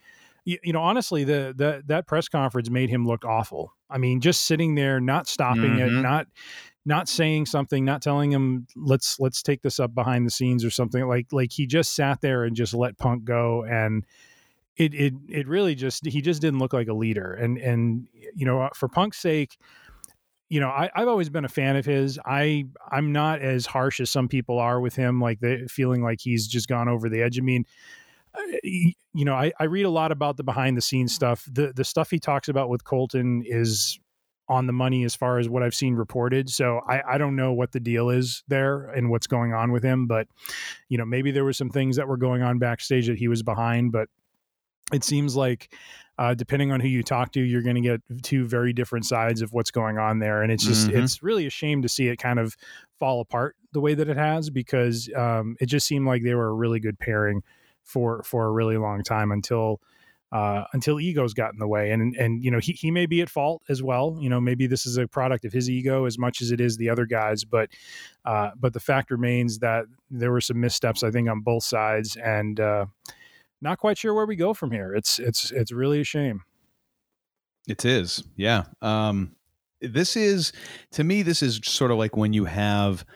you, 0.44 0.58
you 0.62 0.72
know 0.72 0.82
honestly 0.82 1.24
the, 1.24 1.54
the 1.56 1.82
that 1.86 2.06
press 2.06 2.28
conference 2.28 2.68
made 2.70 2.90
him 2.90 3.06
look 3.06 3.24
awful. 3.24 3.72
I 3.88 3.98
mean 3.98 4.20
just 4.20 4.42
sitting 4.42 4.74
there 4.74 5.00
not 5.00 5.28
stopping 5.28 5.78
it 5.78 5.90
Mhm. 5.90 6.02
not 6.02 6.26
not 6.84 7.08
saying 7.08 7.46
something 7.46 7.84
not 7.84 8.02
telling 8.02 8.30
him 8.30 8.66
let's 8.76 9.18
let's 9.18 9.42
take 9.42 9.62
this 9.62 9.80
up 9.80 9.94
behind 9.94 10.26
the 10.26 10.30
scenes 10.30 10.64
or 10.64 10.70
something 10.70 11.06
like 11.06 11.32
like 11.32 11.52
he 11.52 11.66
just 11.66 11.94
sat 11.94 12.20
there 12.20 12.44
and 12.44 12.54
just 12.56 12.74
let 12.74 12.98
punk 12.98 13.24
go. 13.24 13.64
And 13.64 14.04
it 14.76 14.94
it 14.94 15.14
it 15.28 15.48
really 15.48 15.74
just 15.74 16.06
he 16.06 16.20
just 16.20 16.40
didn't 16.40 16.58
look 16.58 16.72
like 16.72 16.88
a 16.88 16.92
leader 16.92 17.32
and 17.34 17.58
and 17.58 18.08
you 18.34 18.44
know 18.44 18.62
uh, 18.62 18.68
for 18.74 18.88
punk's 18.88 19.18
sake 19.18 19.56
you 20.48 20.60
know 20.60 20.68
I, 20.68 20.90
i've 20.94 21.08
always 21.08 21.30
been 21.30 21.44
a 21.44 21.48
fan 21.48 21.76
of 21.76 21.84
his 21.84 22.18
i 22.24 22.64
i'm 22.90 23.12
not 23.12 23.40
as 23.40 23.66
harsh 23.66 24.00
as 24.00 24.10
some 24.10 24.28
people 24.28 24.58
are 24.58 24.80
with 24.80 24.96
him 24.96 25.20
like 25.20 25.40
they 25.40 25.66
feeling 25.68 26.02
like 26.02 26.20
he's 26.20 26.46
just 26.46 26.68
gone 26.68 26.88
over 26.88 27.08
the 27.08 27.22
edge 27.22 27.38
i 27.38 27.42
mean 27.42 27.64
uh, 28.36 28.40
you 28.62 29.24
know, 29.24 29.34
I, 29.34 29.52
I 29.60 29.64
read 29.64 29.84
a 29.84 29.90
lot 29.90 30.10
about 30.10 30.36
the 30.36 30.42
behind 30.42 30.76
the 30.76 30.80
scenes 30.80 31.14
stuff. 31.14 31.48
The 31.48 31.72
the 31.72 31.84
stuff 31.84 32.10
he 32.10 32.18
talks 32.18 32.48
about 32.48 32.68
with 32.68 32.82
Colton 32.82 33.44
is 33.46 33.98
on 34.48 34.66
the 34.66 34.72
money 34.72 35.04
as 35.04 35.14
far 35.14 35.38
as 35.38 35.48
what 35.48 35.62
I've 35.62 35.74
seen 35.74 35.94
reported. 35.94 36.50
So 36.50 36.80
I, 36.86 37.14
I 37.14 37.18
don't 37.18 37.36
know 37.36 37.52
what 37.52 37.72
the 37.72 37.80
deal 37.80 38.10
is 38.10 38.42
there 38.48 38.86
and 38.90 39.10
what's 39.10 39.26
going 39.26 39.54
on 39.54 39.72
with 39.72 39.82
him. 39.82 40.06
But, 40.06 40.28
you 40.88 40.98
know, 40.98 41.06
maybe 41.06 41.30
there 41.30 41.44
were 41.44 41.54
some 41.54 41.70
things 41.70 41.96
that 41.96 42.08
were 42.08 42.18
going 42.18 42.42
on 42.42 42.58
backstage 42.58 43.06
that 43.06 43.16
he 43.16 43.28
was 43.28 43.42
behind. 43.42 43.92
But 43.92 44.08
it 44.92 45.04
seems 45.04 45.34
like 45.36 45.72
uh, 46.18 46.32
depending 46.34 46.70
on 46.70 46.78
who 46.78 46.86
you 46.86 47.02
talk 47.02 47.32
to, 47.32 47.40
you're 47.40 47.62
going 47.62 47.74
to 47.74 47.80
get 47.80 48.00
two 48.22 48.44
very 48.46 48.72
different 48.72 49.04
sides 49.04 49.42
of 49.42 49.52
what's 49.52 49.72
going 49.72 49.98
on 49.98 50.20
there. 50.20 50.42
And 50.42 50.52
it's 50.52 50.64
just, 50.64 50.88
Mhm. 50.88 51.02
it's 51.02 51.24
really 51.24 51.44
a 51.46 51.50
shame 51.50 51.82
to 51.82 51.88
see 51.88 52.06
it 52.06 52.18
kind 52.18 52.38
of 52.38 52.56
fall 53.00 53.20
apart 53.20 53.56
the 53.72 53.80
way 53.80 53.94
that 53.94 54.08
it 54.08 54.16
has 54.16 54.48
because 54.48 55.10
um, 55.16 55.56
it 55.60 55.66
just 55.66 55.88
seemed 55.88 56.06
like 56.06 56.22
they 56.22 56.34
were 56.36 56.46
a 56.46 56.52
really 56.54 56.78
good 56.78 56.98
pairing 57.00 57.42
for 57.82 58.22
for 58.22 58.46
a 58.46 58.50
really 58.52 58.76
long 58.76 59.02
time 59.02 59.32
until 59.32 59.80
uh, 60.30 60.64
until 60.72 61.00
egos 61.00 61.34
got 61.34 61.52
in 61.52 61.58
the 61.58 61.66
way. 61.66 61.90
And 61.90 62.14
and 62.16 62.44
you 62.44 62.50
know 62.50 62.58
he 62.60 62.72
he 62.72 62.90
may 62.92 63.06
be 63.06 63.20
at 63.20 63.28
fault 63.28 63.62
as 63.68 63.82
well. 63.82 64.16
You 64.20 64.28
know 64.28 64.40
maybe 64.40 64.68
this 64.68 64.86
is 64.86 64.96
a 64.96 65.08
product 65.08 65.44
of 65.44 65.52
his 65.52 65.68
ego 65.68 66.04
as 66.04 66.16
much 66.16 66.40
as 66.40 66.52
it 66.52 66.60
is 66.60 66.76
the 66.76 66.88
other 66.90 67.06
guys. 67.06 67.42
But 67.44 67.70
uh, 68.24 68.50
but 68.58 68.72
the 68.72 68.80
fact 68.80 69.10
remains 69.10 69.58
that 69.58 69.86
there 70.10 70.30
were 70.30 70.40
some 70.40 70.60
missteps 70.60 71.02
I 71.02 71.10
think 71.10 71.28
on 71.28 71.40
both 71.40 71.64
sides 71.64 72.14
and. 72.16 72.60
Not 73.64 73.78
quite 73.78 73.96
sure 73.96 74.12
where 74.12 74.26
we 74.26 74.36
go 74.36 74.52
from 74.52 74.72
here. 74.72 74.94
It's 74.94 75.18
it's 75.18 75.50
it's 75.50 75.72
really 75.72 76.02
a 76.02 76.04
shame. 76.04 76.42
It 77.66 77.86
is, 77.86 78.22
yeah. 78.36 78.64
Um, 78.82 79.36
this 79.80 80.16
is 80.16 80.52
to 80.92 81.02
me, 81.02 81.22
this 81.22 81.42
is 81.42 81.60
sort 81.64 81.90
of 81.90 81.96
like 81.96 82.14
when 82.14 82.34
you 82.34 82.44
have 82.44 83.06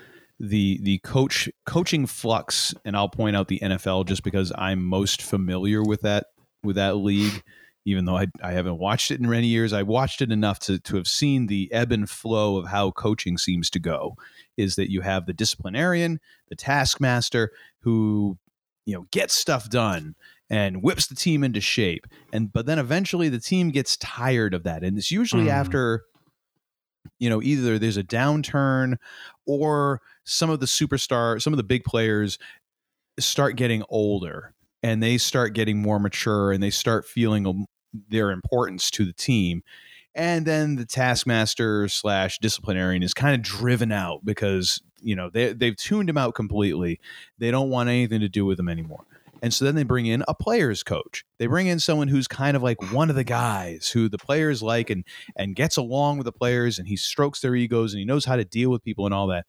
the 0.41 0.81
the 0.83 1.01
coach 1.01 1.51
coaching 1.67 2.07
flux, 2.07 2.75
and 2.87 2.97
I'll 2.97 3.11
point 3.11 3.37
out 3.37 3.49
the 3.49 3.61
NFL 3.63 4.07
just 4.07 4.23
because 4.23 4.51
I'm 4.57 4.83
most 4.83 5.21
familiar 5.21 5.83
with 5.83 6.01
that 6.01 6.29
with 6.65 6.77
that 6.77 6.97
league. 6.97 7.43
Even 7.85 8.07
though 8.07 8.17
I, 8.17 8.27
I 8.43 8.53
haven't 8.53 8.79
watched 8.79 9.11
it 9.11 9.21
in 9.21 9.29
many 9.29 9.49
years, 9.49 9.75
I 9.75 9.83
watched 9.83 10.23
it 10.23 10.33
enough 10.33 10.61
to 10.61 10.79
to 10.79 10.97
have 10.97 11.09
seen 11.09 11.49
the 11.49 11.71
ebb 11.73 11.93
and 11.93 12.09
flow 12.09 12.57
of 12.57 12.69
how 12.69 12.91
coaching 12.91 13.37
seems 13.37 13.69
to 13.71 13.79
go. 13.79 14.17
Is 14.57 14.77
that 14.77 14.91
you 14.91 15.03
have 15.03 15.27
the 15.27 15.35
disciplinarian, 15.35 16.21
the 16.49 16.57
taskmaster, 16.57 17.53
who 17.81 18.39
you 18.87 18.95
know 18.95 19.07
gets 19.11 19.35
stuff 19.35 19.69
done 19.69 20.15
and 20.51 20.83
whips 20.83 21.07
the 21.07 21.15
team 21.15 21.45
into 21.45 21.61
shape. 21.61 22.07
And 22.33 22.53
but 22.53 22.67
then 22.67 22.79
eventually 22.79 23.29
the 23.29 23.39
team 23.41 23.71
gets 23.71 23.97
tired 23.99 24.55
of 24.55 24.63
that. 24.65 24.83
And 24.83 24.97
it's 24.99 25.11
usually 25.11 25.47
Mm. 25.47 25.53
after 25.53 26.03
you 27.19 27.29
know 27.31 27.43
either 27.43 27.79
there's 27.79 27.97
a 27.97 28.05
downturn 28.05 28.97
or 29.47 30.01
some 30.25 30.51
of 30.51 30.61
the 30.61 30.67
superstar 30.67 31.41
some 31.41 31.53
of 31.53 31.57
the 31.57 31.63
big 31.63 31.85
players 31.85 32.39
start 33.19 33.57
getting 33.57 33.83
older 33.89 34.55
and 34.83 35.03
they 35.03 35.19
start 35.19 35.55
getting 35.55 35.81
more 35.81 35.99
mature 35.99 36.53
and 36.53 36.63
they 36.63 36.71
start 36.71 37.07
feeling 37.07 37.67
their 38.11 38.31
importance 38.31 38.91
to 38.93 39.05
the 39.05 39.13
team. 39.13 39.63
And 40.15 40.47
then 40.47 40.77
the 40.77 40.85
taskmaster 40.85 41.89
slash 41.89 42.39
disciplinarian 42.39 43.03
is 43.03 43.15
kind 43.15 43.35
of 43.35 43.43
driven 43.43 43.91
out 43.93 44.25
because 44.25 44.81
you 45.01 45.15
know 45.17 45.31
they, 45.31 45.53
they've 45.53 45.77
tuned 45.77 46.09
him 46.09 46.19
out 46.19 46.35
completely. 46.35 47.01
They 47.39 47.51
don't 47.51 47.71
want 47.71 47.89
anything 47.89 48.21
to 48.21 48.29
do 48.29 48.45
with 48.45 48.59
him 48.59 48.69
anymore 48.69 49.05
and 49.43 49.55
so 49.55 49.65
then 49.65 49.75
they 49.75 49.85
bring 49.85 50.07
in 50.07 50.25
a 50.27 50.35
players 50.35 50.83
coach. 50.83 51.25
They 51.39 51.47
bring 51.47 51.67
in 51.67 51.79
someone 51.79 52.09
who's 52.09 52.29
kind 52.29 52.57
of 52.57 52.63
like 52.63 52.93
one 52.93 53.11
of 53.11 53.17
the 53.17 53.25
guys 53.25 53.91
who 53.91 54.09
the 54.09 54.19
players 54.19 54.63
like 54.63 54.91
and 54.91 55.05
and 55.37 55.55
gets 55.55 55.77
along 55.77 56.19
with 56.19 56.25
the 56.25 56.33
players 56.33 56.79
and 56.79 56.89
he 56.89 56.97
strokes 56.97 57.41
their 57.41 57.55
egos 57.55 57.93
and 57.93 58.01
he 58.01 58.05
knows 58.05 58.25
how 58.25 58.37
to 58.37 58.45
deal 58.45 58.71
with 58.71 58.85
people 58.85 59.07
and 59.07 59.15
all 59.15 59.29
that. 59.29 59.47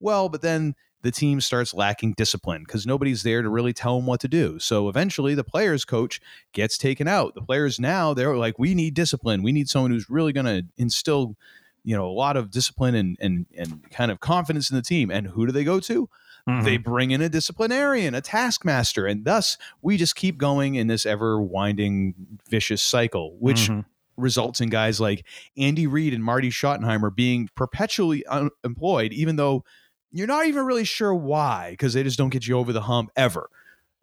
Well, 0.00 0.28
but 0.28 0.42
then 0.42 0.74
the 1.02 1.10
team 1.10 1.40
starts 1.40 1.72
lacking 1.72 2.14
discipline 2.14 2.64
because 2.66 2.86
nobody's 2.86 3.22
there 3.22 3.42
to 3.42 3.48
really 3.48 3.72
tell 3.72 3.96
them 3.96 4.06
what 4.06 4.20
to 4.20 4.28
do. 4.28 4.58
So 4.58 4.88
eventually 4.88 5.34
the 5.34 5.44
players 5.44 5.84
coach 5.84 6.20
gets 6.52 6.76
taken 6.76 7.06
out. 7.06 7.34
The 7.34 7.42
players 7.42 7.78
now 7.78 8.12
they're 8.12 8.36
like, 8.36 8.58
we 8.58 8.74
need 8.74 8.94
discipline. 8.94 9.42
We 9.42 9.52
need 9.52 9.68
someone 9.68 9.92
who's 9.92 10.10
really 10.10 10.32
gonna 10.32 10.62
instill, 10.76 11.36
you 11.84 11.96
know, 11.96 12.06
a 12.06 12.12
lot 12.12 12.36
of 12.36 12.50
discipline 12.50 12.94
and 12.94 13.16
and 13.20 13.46
and 13.56 13.90
kind 13.90 14.10
of 14.10 14.20
confidence 14.20 14.68
in 14.70 14.76
the 14.76 14.82
team. 14.82 15.10
And 15.10 15.28
who 15.28 15.46
do 15.46 15.52
they 15.52 15.64
go 15.64 15.80
to? 15.80 16.08
They 16.46 16.76
bring 16.76 17.10
in 17.10 17.20
a 17.20 17.28
disciplinarian, 17.28 18.14
a 18.14 18.20
taskmaster, 18.20 19.04
and 19.04 19.24
thus 19.24 19.58
we 19.82 19.96
just 19.96 20.14
keep 20.14 20.38
going 20.38 20.76
in 20.76 20.86
this 20.86 21.04
ever 21.04 21.40
winding 21.40 22.14
vicious 22.48 22.80
cycle, 22.82 23.36
which 23.40 23.68
Mhm. 23.68 23.84
results 24.16 24.60
in 24.60 24.68
guys 24.68 25.00
like 25.00 25.26
Andy 25.56 25.86
Reid 25.88 26.14
and 26.14 26.22
Marty 26.22 26.50
Schottenheimer 26.50 27.14
being 27.14 27.48
perpetually 27.56 28.24
unemployed, 28.26 29.12
even 29.12 29.34
though 29.36 29.64
you're 30.12 30.28
not 30.28 30.46
even 30.46 30.64
really 30.64 30.84
sure 30.84 31.12
why, 31.14 31.70
because 31.72 31.94
they 31.94 32.04
just 32.04 32.16
don't 32.16 32.30
get 32.30 32.46
you 32.46 32.56
over 32.56 32.72
the 32.72 32.82
hump 32.82 33.10
ever. 33.16 33.50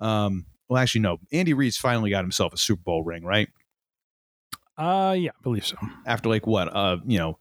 Um, 0.01 0.45
well, 0.67 0.81
actually, 0.81 1.01
no. 1.01 1.19
Andy 1.31 1.53
Reid's 1.53 1.77
finally 1.77 2.09
got 2.09 2.25
himself 2.25 2.53
a 2.53 2.57
Super 2.57 2.83
Bowl 2.83 3.03
ring, 3.03 3.23
right? 3.23 3.47
Uh 4.77 5.15
yeah, 5.17 5.31
I 5.37 5.41
believe 5.43 5.65
so. 5.65 5.77
After 6.05 6.29
like 6.29 6.45
what, 6.47 6.67
uh, 6.75 6.97
you 7.05 7.17
know, 7.17 7.37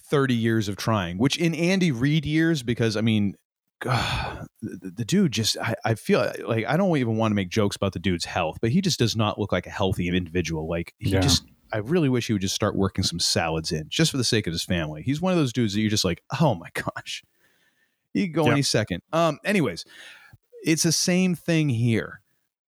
30 0.00 0.34
years 0.34 0.68
of 0.68 0.76
trying, 0.76 1.18
which 1.18 1.36
in 1.36 1.54
Andy 1.54 1.90
Reid 1.90 2.24
years, 2.24 2.62
because 2.62 2.96
I 2.96 3.00
mean, 3.00 3.34
God, 3.82 4.46
the, 4.60 4.92
the 4.96 5.04
dude 5.04 5.32
just, 5.32 5.56
I, 5.58 5.74
I 5.84 5.94
feel 5.94 6.32
like 6.46 6.64
I 6.66 6.76
don't 6.76 6.96
even 6.96 7.16
want 7.16 7.32
to 7.32 7.34
make 7.34 7.48
jokes 7.48 7.74
about 7.74 7.92
the 7.92 7.98
dude's 7.98 8.24
health, 8.24 8.58
but 8.60 8.70
he 8.70 8.80
just 8.80 8.98
does 8.98 9.16
not 9.16 9.38
look 9.38 9.50
like 9.50 9.66
a 9.66 9.70
healthy 9.70 10.08
individual. 10.08 10.68
Like 10.68 10.94
he 10.98 11.10
Yeah. 11.10 11.20
just, 11.20 11.44
I 11.72 11.78
really 11.78 12.08
wish 12.08 12.28
he 12.28 12.32
would 12.32 12.42
just 12.42 12.54
start 12.54 12.76
working 12.76 13.02
some 13.02 13.18
salads 13.18 13.72
in 13.72 13.86
just 13.88 14.10
for 14.12 14.18
the 14.18 14.24
sake 14.24 14.46
of 14.46 14.52
his 14.52 14.62
family. 14.62 15.02
He's 15.02 15.20
one 15.20 15.32
of 15.32 15.38
those 15.38 15.52
dudes 15.52 15.74
that 15.74 15.80
you're 15.80 15.90
just 15.90 16.04
like, 16.04 16.22
oh 16.40 16.54
my 16.54 16.68
gosh, 16.74 17.24
he 18.14 18.28
could 18.28 18.34
go 18.34 18.44
any 18.52 18.62
second. 18.62 19.02
Um, 19.12 19.38
anyways, 19.44 19.84
it's 20.62 20.84
the 20.84 20.92
same 20.92 21.34
thing 21.34 21.68
here. 21.68 22.21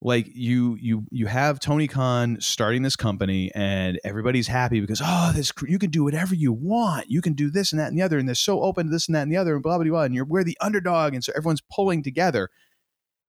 Like 0.04 0.28
you, 0.34 0.76
you, 0.78 1.06
you 1.10 1.26
have 1.26 1.58
Tony 1.60 1.88
Khan 1.88 2.36
starting 2.38 2.82
this 2.82 2.94
company, 2.94 3.50
and 3.54 3.98
everybody's 4.04 4.46
happy 4.46 4.80
because 4.82 5.00
oh, 5.02 5.32
this 5.34 5.50
you 5.66 5.78
can 5.78 5.88
do 5.88 6.04
whatever 6.04 6.34
you 6.34 6.52
want. 6.52 7.10
You 7.10 7.22
can 7.22 7.32
do 7.32 7.50
this 7.50 7.72
and 7.72 7.80
that 7.80 7.88
and 7.88 7.98
the 7.98 8.02
other, 8.02 8.18
and 8.18 8.28
they're 8.28 8.34
so 8.34 8.60
open 8.60 8.86
to 8.86 8.92
this 8.92 9.08
and 9.08 9.14
that 9.14 9.22
and 9.22 9.32
the 9.32 9.38
other, 9.38 9.54
and 9.54 9.62
blah 9.62 9.78
blah 9.78 9.88
blah. 9.88 10.02
And 10.02 10.14
you're 10.14 10.26
we're 10.26 10.44
the 10.44 10.58
underdog, 10.60 11.14
and 11.14 11.24
so 11.24 11.32
everyone's 11.34 11.62
pulling 11.72 12.02
together. 12.02 12.50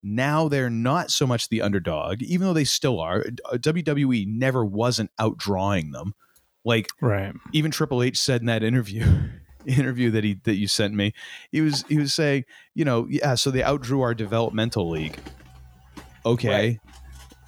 Now 0.04 0.50
they're 0.50 0.70
not 0.70 1.12
so 1.12 1.26
much 1.26 1.48
the 1.48 1.62
underdog, 1.62 2.22
even 2.22 2.46
though 2.46 2.54
they 2.54 2.66
still 2.66 3.00
are. 3.00 3.26
Uh, 3.46 3.56
WWE 3.56 4.28
never 4.28 4.66
wasn't 4.66 5.12
outdrawing 5.18 5.94
them. 5.94 6.14
Like 6.66 6.90
Right. 7.00 7.34
even 7.54 7.72
Triple 7.72 8.04
H 8.04 8.20
said 8.20 8.42
in 8.42 8.48
that 8.48 8.64
interview 8.64 9.06
interview 9.66 10.12
that 10.12 10.26
he 10.26 10.42
that 10.44 10.56
you 10.56 10.68
sent 10.68 10.94
me, 10.94 11.14
he 11.54 11.62
was 11.62 11.86
he 11.88 11.98
was 11.98 12.14
saying, 12.14 12.44
you 12.74 12.84
know, 12.84 13.08
yeah, 13.10 13.36
so 13.36 13.50
they 13.50 13.62
outdrew 13.62 14.02
our 14.02 14.14
developmental 14.14 14.90
league. 14.90 15.18
Okay. 16.26 16.80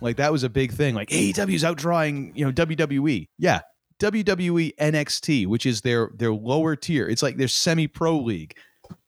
Like 0.02 0.18
that 0.18 0.32
was 0.32 0.44
a 0.44 0.50
big 0.50 0.72
thing. 0.74 0.94
Like 0.96 1.10
AEW's 1.10 1.64
outdrawing, 1.64 2.32
you 2.36 2.46
know, 2.46 2.52
WWE. 2.52 3.28
Yeah. 3.40 3.62
WWE 4.00 4.76
NXT, 4.78 5.48
which 5.48 5.66
is 5.66 5.82
their 5.82 6.12
their 6.16 6.32
lower 6.34 6.76
tier. 6.76 7.08
It's 7.08 7.24
like 7.24 7.38
their 7.38 7.48
semi-pro 7.48 8.20
league. 8.20 8.56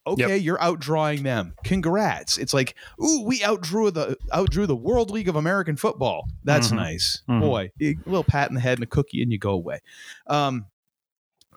Okay, 0.08 0.38
you're 0.38 0.58
outdrawing 0.58 1.22
them. 1.22 1.54
Congrats. 1.64 2.40
It's 2.40 2.52
like, 2.56 2.74
ooh, 3.00 3.22
we 3.24 3.42
outdrew 3.44 3.92
the 3.92 4.18
outdrew 4.34 4.66
the 4.66 4.76
World 4.76 5.12
League 5.12 5.30
of 5.30 5.36
American 5.36 5.76
Football. 5.76 6.28
That's 6.44 6.70
Mhm. 6.70 6.76
nice. 6.78 7.22
Mhm. 7.30 7.42
Boy, 7.42 7.72
a 7.80 7.96
little 8.08 8.24
pat 8.24 8.50
in 8.50 8.56
the 8.56 8.62
head 8.62 8.80
and 8.80 8.84
a 8.84 8.88
cookie 8.88 9.22
and 9.22 9.32
you 9.32 9.38
go 9.38 9.52
away. 9.52 9.82
Um, 10.26 10.66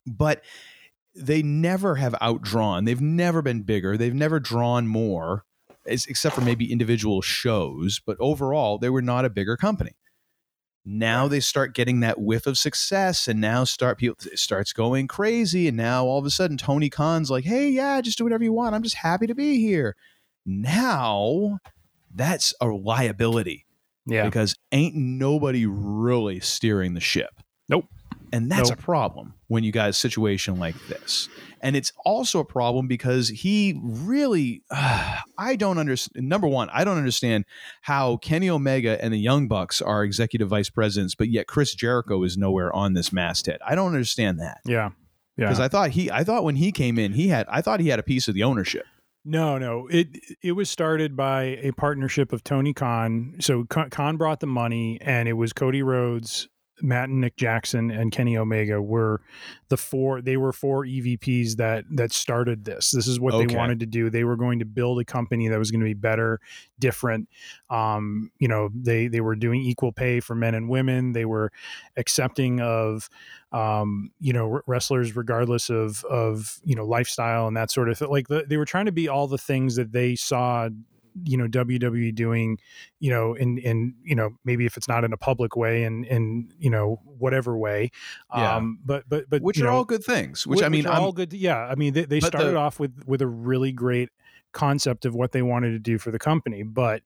but 0.07 0.45
they 1.15 1.43
never 1.43 1.95
have 1.95 2.15
outdrawn. 2.21 2.85
They've 2.85 3.01
never 3.01 3.41
been 3.41 3.63
bigger. 3.63 3.97
They've 3.97 4.15
never 4.15 4.39
drawn 4.39 4.87
more, 4.87 5.47
except 5.87 6.35
for 6.35 6.41
maybe 6.41 6.71
individual 6.71 7.23
shows. 7.23 8.01
But 8.05 8.17
overall, 8.21 8.79
they 8.79 8.91
were 8.91 9.03
not 9.03 9.25
a 9.25 9.31
bigger 9.31 9.57
company. 9.57 9.93
Now 10.85 11.29
they 11.29 11.39
start 11.41 11.75
getting 11.75 12.01
that 12.01 12.21
whiff 12.21 12.47
of 12.47 12.59
success, 12.59 13.29
and 13.29 13.41
now 13.41 13.63
start 13.65 13.99
people 13.99 14.17
it 14.31 14.39
starts 14.39 14.73
going 14.73 15.07
crazy. 15.07 15.69
And 15.69 15.77
now 15.77 16.05
all 16.07 16.19
of 16.19 16.27
a 16.27 16.31
sudden, 16.31 16.57
Tony 16.57 16.91
Khan's 16.91 17.31
like, 17.31 17.45
"Hey, 17.45 17.71
yeah, 17.71 18.01
just 18.01 18.19
do 18.19 18.25
whatever 18.25 18.43
you 18.43 18.53
want. 18.53 18.75
I'm 18.75 18.83
just 18.83 18.97
happy 18.97 19.29
to 19.29 19.35
be 19.35 19.61
here." 19.61 19.95
Now, 20.45 21.59
that's 22.13 22.53
a 22.61 22.67
liability 22.67 23.65
Yeah. 24.07 24.25
because 24.25 24.57
ain't 24.73 24.97
nobody 24.97 25.67
really 25.67 26.41
steering 26.41 26.95
the 26.95 27.01
ship. 27.01 27.31
Nope. 27.69 27.87
And 28.33 28.51
that's 28.51 28.71
Nope. 28.71 28.79
a 28.79 28.83
problem 28.83 29.35
when 29.49 29.63
you 29.63 29.73
got 29.73 29.91
a 29.91 29.93
situation 29.93 30.59
like 30.59 30.75
this. 30.89 31.29
And 31.61 31.77
it's 31.77 31.93
also 32.05 32.41
a 32.41 32.45
problem 32.45 32.89
because 32.89 33.29
he 33.29 33.79
really, 33.83 34.63
I 34.71 35.57
don't 35.57 35.79
understand. 35.79 36.29
Number 36.29 36.49
one, 36.49 36.71
I 36.73 36.83
don't 36.85 36.97
understand 36.97 37.45
how 37.83 38.17
Kenny 38.17 38.49
Omega 38.49 39.03
and 39.05 39.13
the 39.13 39.19
Young 39.19 39.49
Bucks 39.49 39.83
are 39.83 40.03
executive 40.03 40.49
vice 40.49 40.71
presidents, 40.71 41.15
but 41.15 41.29
yet 41.29 41.47
Chris 41.47 41.75
Jericho 41.75 42.23
is 42.25 42.37
nowhere 42.39 42.75
on 42.75 42.95
this 42.95 43.13
masthead. 43.13 43.59
I 43.67 43.75
don't 43.75 43.89
understand 43.89 44.41
that 44.41 44.59
Yeah. 44.67 44.91
Yeah. 45.37 45.47
because 45.47 45.61
I 45.61 45.69
thought 45.69 45.91
he, 45.91 46.11
I 46.11 46.25
thought 46.25 46.43
when 46.45 46.57
he 46.57 46.73
came 46.73 46.99
in, 46.99 47.13
he 47.13 47.29
had, 47.29 47.47
I 47.49 47.61
thought 47.61 47.81
he 47.81 47.89
had 47.89 47.99
a 47.99 48.03
piece 48.03 48.29
of 48.29 48.35
the 48.35 48.43
ownership. 48.43 48.87
No, 49.25 49.57
no. 49.57 49.87
It 49.89 50.09
it 50.43 50.53
was 50.53 50.69
started 50.69 51.17
by 51.17 51.43
a 51.63 51.71
partnership 51.71 52.33
of 52.33 52.43
Tony 52.43 52.73
Khan. 52.75 53.37
So 53.39 53.65
Khan 53.67 54.17
brought 54.17 54.41
the 54.41 54.49
money, 54.49 54.99
and 55.01 55.29
it 55.29 55.35
was 55.35 55.53
Cody 55.53 55.81
Rhodes, 55.81 56.49
Matt 56.83 57.09
and 57.09 57.21
Nick 57.21 57.37
Jackson 57.37 57.91
and 57.91 58.11
Kenny 58.11 58.37
Omega 58.37 58.83
were 58.83 59.21
the 59.69 59.77
four. 59.77 60.21
They 60.21 60.37
were 60.37 60.53
four 60.53 60.85
EVPs 60.85 61.57
that 61.57 61.85
that 61.93 62.13
started 62.13 62.65
this. 62.65 62.91
This 62.91 63.07
is 63.07 63.21
what 63.21 63.35
Okay. 63.35 63.47
they 63.47 63.57
wanted 63.57 63.81
to 63.81 63.87
do. 63.87 64.11
They 64.11 64.25
were 64.25 64.37
going 64.37 64.59
to 64.59 64.65
build 64.65 65.01
a 65.01 65.05
company 65.05 65.49
that 65.49 65.59
was 65.59 65.71
going 65.71 65.81
to 65.81 65.87
be 65.87 65.95
better, 65.95 66.41
different. 66.79 67.29
Um, 67.71 68.31
you 68.39 68.49
know, 68.49 68.69
they 68.75 69.07
they 69.07 69.21
were 69.21 69.37
doing 69.37 69.63
equal 69.63 69.93
pay 69.93 70.21
for 70.21 70.35
men 70.35 70.55
and 70.55 70.69
women. 70.69 71.13
They 71.13 71.25
were 71.25 71.53
accepting 71.97 72.61
of 72.61 73.09
um, 73.53 74.11
you 74.21 74.33
know 74.33 74.61
wrestlers 74.67 75.15
regardless 75.15 75.71
of 75.71 76.05
of 76.05 76.61
you 76.65 76.75
know 76.75 76.85
lifestyle 76.85 77.47
and 77.47 77.57
that 77.57 77.71
sort 77.71 77.89
of 77.89 77.99
thing. 77.99 78.09
Like 78.11 78.29
the, 78.29 78.45
they 78.49 78.57
were 78.57 78.65
trying 78.65 78.87
to 78.87 78.93
be 78.93 79.09
all 79.09 79.27
the 79.29 79.39
things 79.39 79.77
that 79.77 79.93
they 79.93 80.17
saw 80.17 80.69
you 81.25 81.37
know 81.37 81.47
WWE 81.47 82.15
doing, 82.15 82.59
you 83.01 83.11
know, 83.11 83.35
in 83.35 83.59
in 83.59 83.95
you 84.03 84.15
know 84.15 84.31
maybe 84.45 84.67
if 84.67 84.77
it's 84.77 84.89
not 84.89 85.05
in 85.05 85.13
a 85.13 85.17
public 85.17 85.57
way 85.57 85.85
and 85.85 86.05
in 86.07 86.51
you 86.59 86.71
know 86.71 87.01
whatever 87.05 87.57
way, 87.57 87.91
Yeah. 88.35 88.57
um, 88.57 88.79
but 88.85 89.05
but 89.09 89.29
but 89.29 89.43
which 89.43 89.61
are 89.61 89.65
know, 89.65 89.71
all 89.77 89.85
good 89.85 90.05
things. 90.05 90.47
Which 90.47 90.61
whi- 90.61 90.67
I 90.67 90.69
mean, 90.69 90.87
all 90.87 91.13
good. 91.13 91.33
Yeah, 91.33 91.59
I 91.59 91.75
mean 91.75 91.93
they, 91.93 92.05
they 92.05 92.21
started 92.21 92.53
the- 92.53 92.57
off 92.59 92.79
with 92.81 93.03
with 93.07 93.23
a 93.23 93.27
really 93.27 93.73
great 93.73 94.09
concept 94.53 95.05
of 95.07 95.15
what 95.15 95.33
they 95.33 95.41
wanted 95.43 95.71
to 95.71 95.79
do 95.79 95.97
for 95.99 96.11
the 96.11 96.19
company, 96.19 96.63
but 96.63 97.03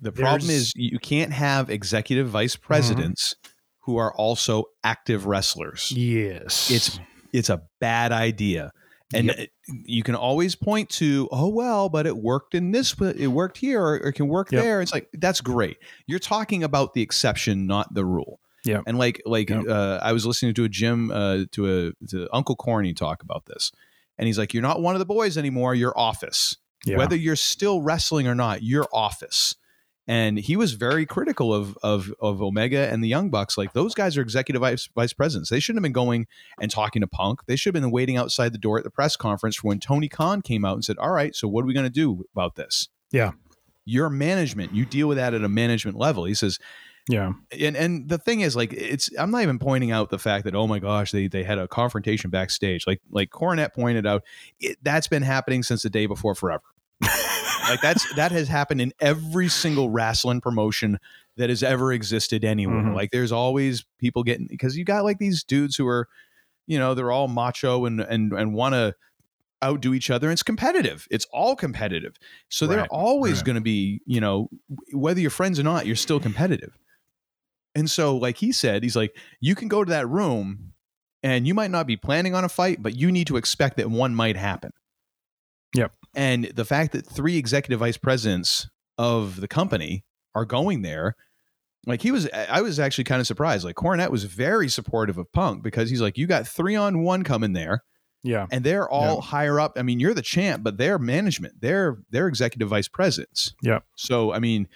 the 0.00 0.10
problem 0.12 0.50
is 0.50 0.72
you 0.74 0.98
can't 0.98 1.32
have 1.32 1.68
executive 1.68 2.28
vice 2.28 2.56
presidents 2.56 3.34
who 3.80 3.96
are 3.98 4.12
also 4.14 4.64
active 4.84 5.26
wrestlers. 5.26 5.92
yes, 5.92 6.70
It's 6.70 6.98
it's 7.32 7.50
a 7.50 7.60
bad 7.80 8.10
idea. 8.12 8.70
And 9.14 9.30
it- 9.30 9.50
you 9.84 10.02
can 10.02 10.14
always 10.14 10.54
point 10.54 10.90
to, 10.90 11.28
oh 11.32 11.48
well, 11.48 11.88
but 11.88 12.06
it 12.06 12.16
worked 12.16 12.54
in 12.54 12.72
this, 12.72 12.94
it 13.00 13.28
worked 13.28 13.56
here, 13.58 13.82
or 13.82 13.96
it 13.96 14.12
can 14.12 14.28
work 14.28 14.52
Yep. 14.52 14.62
there. 14.62 14.82
It's 14.82 14.92
like 14.92 15.08
that's 15.14 15.40
great. 15.40 15.78
You're 16.06 16.18
talking 16.18 16.62
about 16.62 16.92
the 16.94 17.00
exception, 17.02 17.66
not 17.66 17.94
the 17.94 18.04
rule. 18.04 18.40
Yeah. 18.64 18.82
And 18.86 18.98
like 18.98 19.22
like 19.24 19.48
Yep. 19.50 19.66
uh, 19.68 20.00
I 20.02 20.12
was 20.12 20.26
listening 20.26 20.52
to 20.54 20.64
a 20.64 20.68
Jim 20.68 21.10
uh, 21.10 21.44
to 21.52 21.88
a 21.88 22.06
to 22.08 22.28
Uncle 22.32 22.56
Corny 22.56 22.92
talk 22.92 23.22
about 23.22 23.46
this, 23.46 23.72
and 24.18 24.26
he's 24.26 24.36
like, 24.38 24.52
"You're 24.52 24.62
not 24.62 24.82
one 24.82 24.94
of 24.94 24.98
the 24.98 25.06
boys 25.06 25.38
anymore. 25.38 25.74
You're 25.74 25.98
office. 25.98 26.56
yeah. 26.84 26.96
Whether 26.98 27.16
you're 27.16 27.36
still 27.36 27.80
wrestling 27.82 28.26
or 28.28 28.34
not, 28.34 28.62
you're 28.62 28.88
office." 28.92 29.54
And 30.08 30.38
he 30.38 30.56
was 30.56 30.72
very 30.72 31.04
critical 31.04 31.54
of 31.54 31.76
of 31.82 32.12
of 32.20 32.42
Omega 32.42 32.90
and 32.90 33.04
the 33.04 33.08
Young 33.08 33.28
Bucks. 33.28 33.58
Like 33.58 33.74
those 33.74 33.94
guys 33.94 34.16
are 34.16 34.22
executive 34.22 34.60
vice, 34.60 34.88
vice 34.94 35.12
presidents. 35.12 35.50
They 35.50 35.60
shouldn't 35.60 35.78
have 35.78 35.82
been 35.82 35.92
going 35.92 36.26
and 36.60 36.70
talking 36.70 37.00
to 37.02 37.06
Punk. 37.06 37.44
They 37.46 37.56
should 37.56 37.74
have 37.74 37.82
been 37.82 37.90
waiting 37.90 38.16
outside 38.16 38.52
the 38.52 38.58
door 38.58 38.78
at 38.78 38.84
the 38.84 38.90
press 38.90 39.16
conference 39.16 39.56
for 39.56 39.68
when 39.68 39.80
Tony 39.80 40.08
Khan 40.08 40.40
came 40.40 40.64
out 40.64 40.74
and 40.74 40.84
said, 40.84 40.96
"All 40.98 41.12
right, 41.12 41.36
so 41.36 41.46
what 41.46 41.62
are 41.62 41.66
we 41.66 41.74
going 41.74 41.86
to 41.86 41.90
do 41.90 42.24
about 42.32 42.56
this?" 42.56 42.88
Yeah. 43.10 43.32
Your 43.84 44.10
management, 44.10 44.74
you 44.74 44.84
deal 44.84 45.08
with 45.08 45.16
that 45.16 45.32
at 45.32 45.44
a 45.44 45.48
management 45.48 45.96
level. 45.96 46.24
He 46.24 46.34
says, 46.34 46.58
yeah, 47.08 47.32
and 47.58 47.74
and 47.74 48.06
the 48.06 48.18
thing 48.18 48.40
is, 48.40 48.54
like, 48.54 48.74
it's 48.74 49.08
I'm 49.18 49.30
not 49.30 49.42
even 49.42 49.58
pointing 49.58 49.90
out 49.90 50.10
the 50.10 50.18
fact 50.18 50.44
that 50.44 50.54
oh 50.54 50.66
my 50.66 50.78
gosh, 50.78 51.10
they 51.10 51.26
they 51.26 51.42
had 51.42 51.58
a 51.58 51.66
confrontation 51.66 52.28
backstage. 52.28 52.86
Like 52.86 53.00
like 53.10 53.30
Cornette 53.30 53.72
pointed 53.74 54.06
out, 54.06 54.24
it, 54.60 54.76
that's 54.82 55.08
been 55.08 55.22
happening 55.22 55.62
since 55.62 55.82
the 55.82 55.90
day 55.90 56.04
before 56.04 56.34
forever. 56.34 56.62
like 57.68 57.80
that's 57.80 58.14
that 58.14 58.32
has 58.32 58.48
happened 58.48 58.80
in 58.80 58.92
every 59.00 59.48
single 59.48 59.90
wrestling 59.90 60.40
promotion 60.40 60.98
that 61.36 61.48
has 61.50 61.62
ever 61.62 61.92
existed 61.92 62.44
anywhere. 62.44 62.82
Mhm. 62.82 62.94
Like 62.94 63.10
there's 63.10 63.32
always 63.32 63.84
people 63.98 64.22
getting 64.22 64.46
because 64.46 64.76
you 64.76 64.84
got 64.84 65.04
like 65.04 65.18
these 65.18 65.44
dudes 65.44 65.76
who 65.76 65.86
are, 65.86 66.08
you 66.66 66.78
know, 66.78 66.94
they're 66.94 67.12
all 67.12 67.28
macho 67.28 67.84
and 67.84 68.00
and 68.00 68.32
and 68.32 68.54
want 68.54 68.74
to 68.74 68.94
outdo 69.62 69.94
each 69.94 70.10
other. 70.10 70.30
It's 70.30 70.42
competitive. 70.42 71.06
It's 71.10 71.26
all 71.32 71.56
competitive. 71.56 72.16
So 72.48 72.66
they're 72.66 72.86
always 72.86 73.36
right. 73.36 73.44
going 73.44 73.56
to 73.56 73.62
be, 73.62 74.00
you 74.06 74.20
know, 74.20 74.48
whether 74.92 75.20
you're 75.20 75.30
friends 75.30 75.58
or 75.58 75.64
not, 75.64 75.86
you're 75.86 75.96
still 75.96 76.20
competitive. 76.20 76.78
And 77.74 77.90
so, 77.90 78.16
like 78.16 78.38
he 78.38 78.52
said, 78.52 78.82
he's 78.82 78.96
like, 78.96 79.16
you 79.40 79.54
can 79.54 79.68
go 79.68 79.84
to 79.84 79.90
that 79.90 80.08
room 80.08 80.72
and 81.22 81.46
you 81.46 81.54
might 81.54 81.70
not 81.70 81.86
be 81.86 81.96
planning 81.96 82.34
on 82.34 82.44
a 82.44 82.48
fight, 82.48 82.82
but 82.82 82.96
you 82.96 83.10
need 83.10 83.26
to 83.28 83.36
expect 83.36 83.76
that 83.76 83.90
one 83.90 84.14
might 84.14 84.36
happen. 84.36 84.72
Yep. 85.74 85.92
And 86.18 86.44
the 86.46 86.64
fact 86.64 86.92
that 86.92 87.06
three 87.06 87.36
executive 87.38 87.78
vice 87.80 87.96
presidents 87.96 88.68
of 88.98 89.40
the 89.40 89.48
company 89.48 90.04
are 90.34 90.44
going 90.44 90.82
there, 90.82 91.14
like 91.86 92.02
he 92.02 92.10
was, 92.10 92.28
I 92.32 92.60
was 92.60 92.78
actually 92.80 93.04
kind 93.04 93.20
of 93.20 93.26
surprised. 93.26 93.64
Like 93.64 93.76
Cornette 93.76 94.10
was 94.10 94.24
very 94.24 94.68
supportive 94.68 95.16
of 95.16 95.32
Punk 95.32 95.62
because 95.62 95.88
he's 95.90 96.00
like, 96.02 96.18
you 96.18 96.26
got 96.26 96.46
three 96.46 96.74
on 96.76 97.02
one 97.04 97.22
coming 97.22 97.52
there 97.52 97.82
yeah, 98.24 98.46
and 98.50 98.64
they're 98.64 98.88
all 98.90 99.16
Yeah. 99.16 99.20
higher 99.20 99.60
up. 99.60 99.74
I 99.76 99.82
mean, 99.82 100.00
you're 100.00 100.12
the 100.12 100.22
champ, 100.22 100.64
but 100.64 100.76
they're 100.76 100.98
management. 100.98 101.54
They're 101.60 101.98
they're 102.10 102.26
executive 102.26 102.68
vice 102.68 102.88
presidents. 102.88 103.54
Yeah. 103.62 103.78
So 103.96 104.32
I 104.32 104.40
mean, 104.40 104.66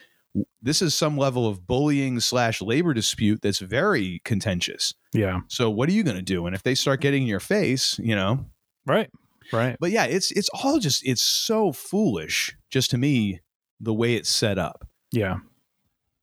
this 0.63 0.81
is 0.81 0.95
some 0.95 1.19
level 1.19 1.49
of 1.49 1.67
bullying 1.67 2.21
slash 2.21 2.63
labor 2.63 2.95
dispute 2.95 3.41
that's 3.43 3.59
very 3.59 4.21
contentious. 4.25 4.95
yeah, 5.13 5.41
So 5.49 5.69
what 5.71 5.89
are 5.89 5.93
you 5.93 6.05
going 6.05 6.17
to 6.17 6.23
do? 6.23 6.47
And 6.47 6.55
if 6.55 6.63
they 6.63 6.77
start 6.77 7.01
getting 7.01 7.23
in 7.23 7.29
your 7.29 7.41
face, 7.41 7.99
you 7.99 8.15
know. 8.15 8.47
right, 8.87 9.11
right. 9.53 9.77
But 9.81 9.91
yeah, 9.91 10.05
it's 10.05 10.31
it's 10.33 10.49
all 10.51 10.79
just 10.79 11.07
it's 11.07 11.23
so 11.23 11.73
foolish. 11.73 12.57
Just 12.71 12.91
to 12.91 12.99
me, 12.99 13.41
the 13.81 13.95
way 13.95 14.15
it's 14.15 14.31
set 14.31 14.59
up 14.59 14.87
Yeah, 15.11 15.39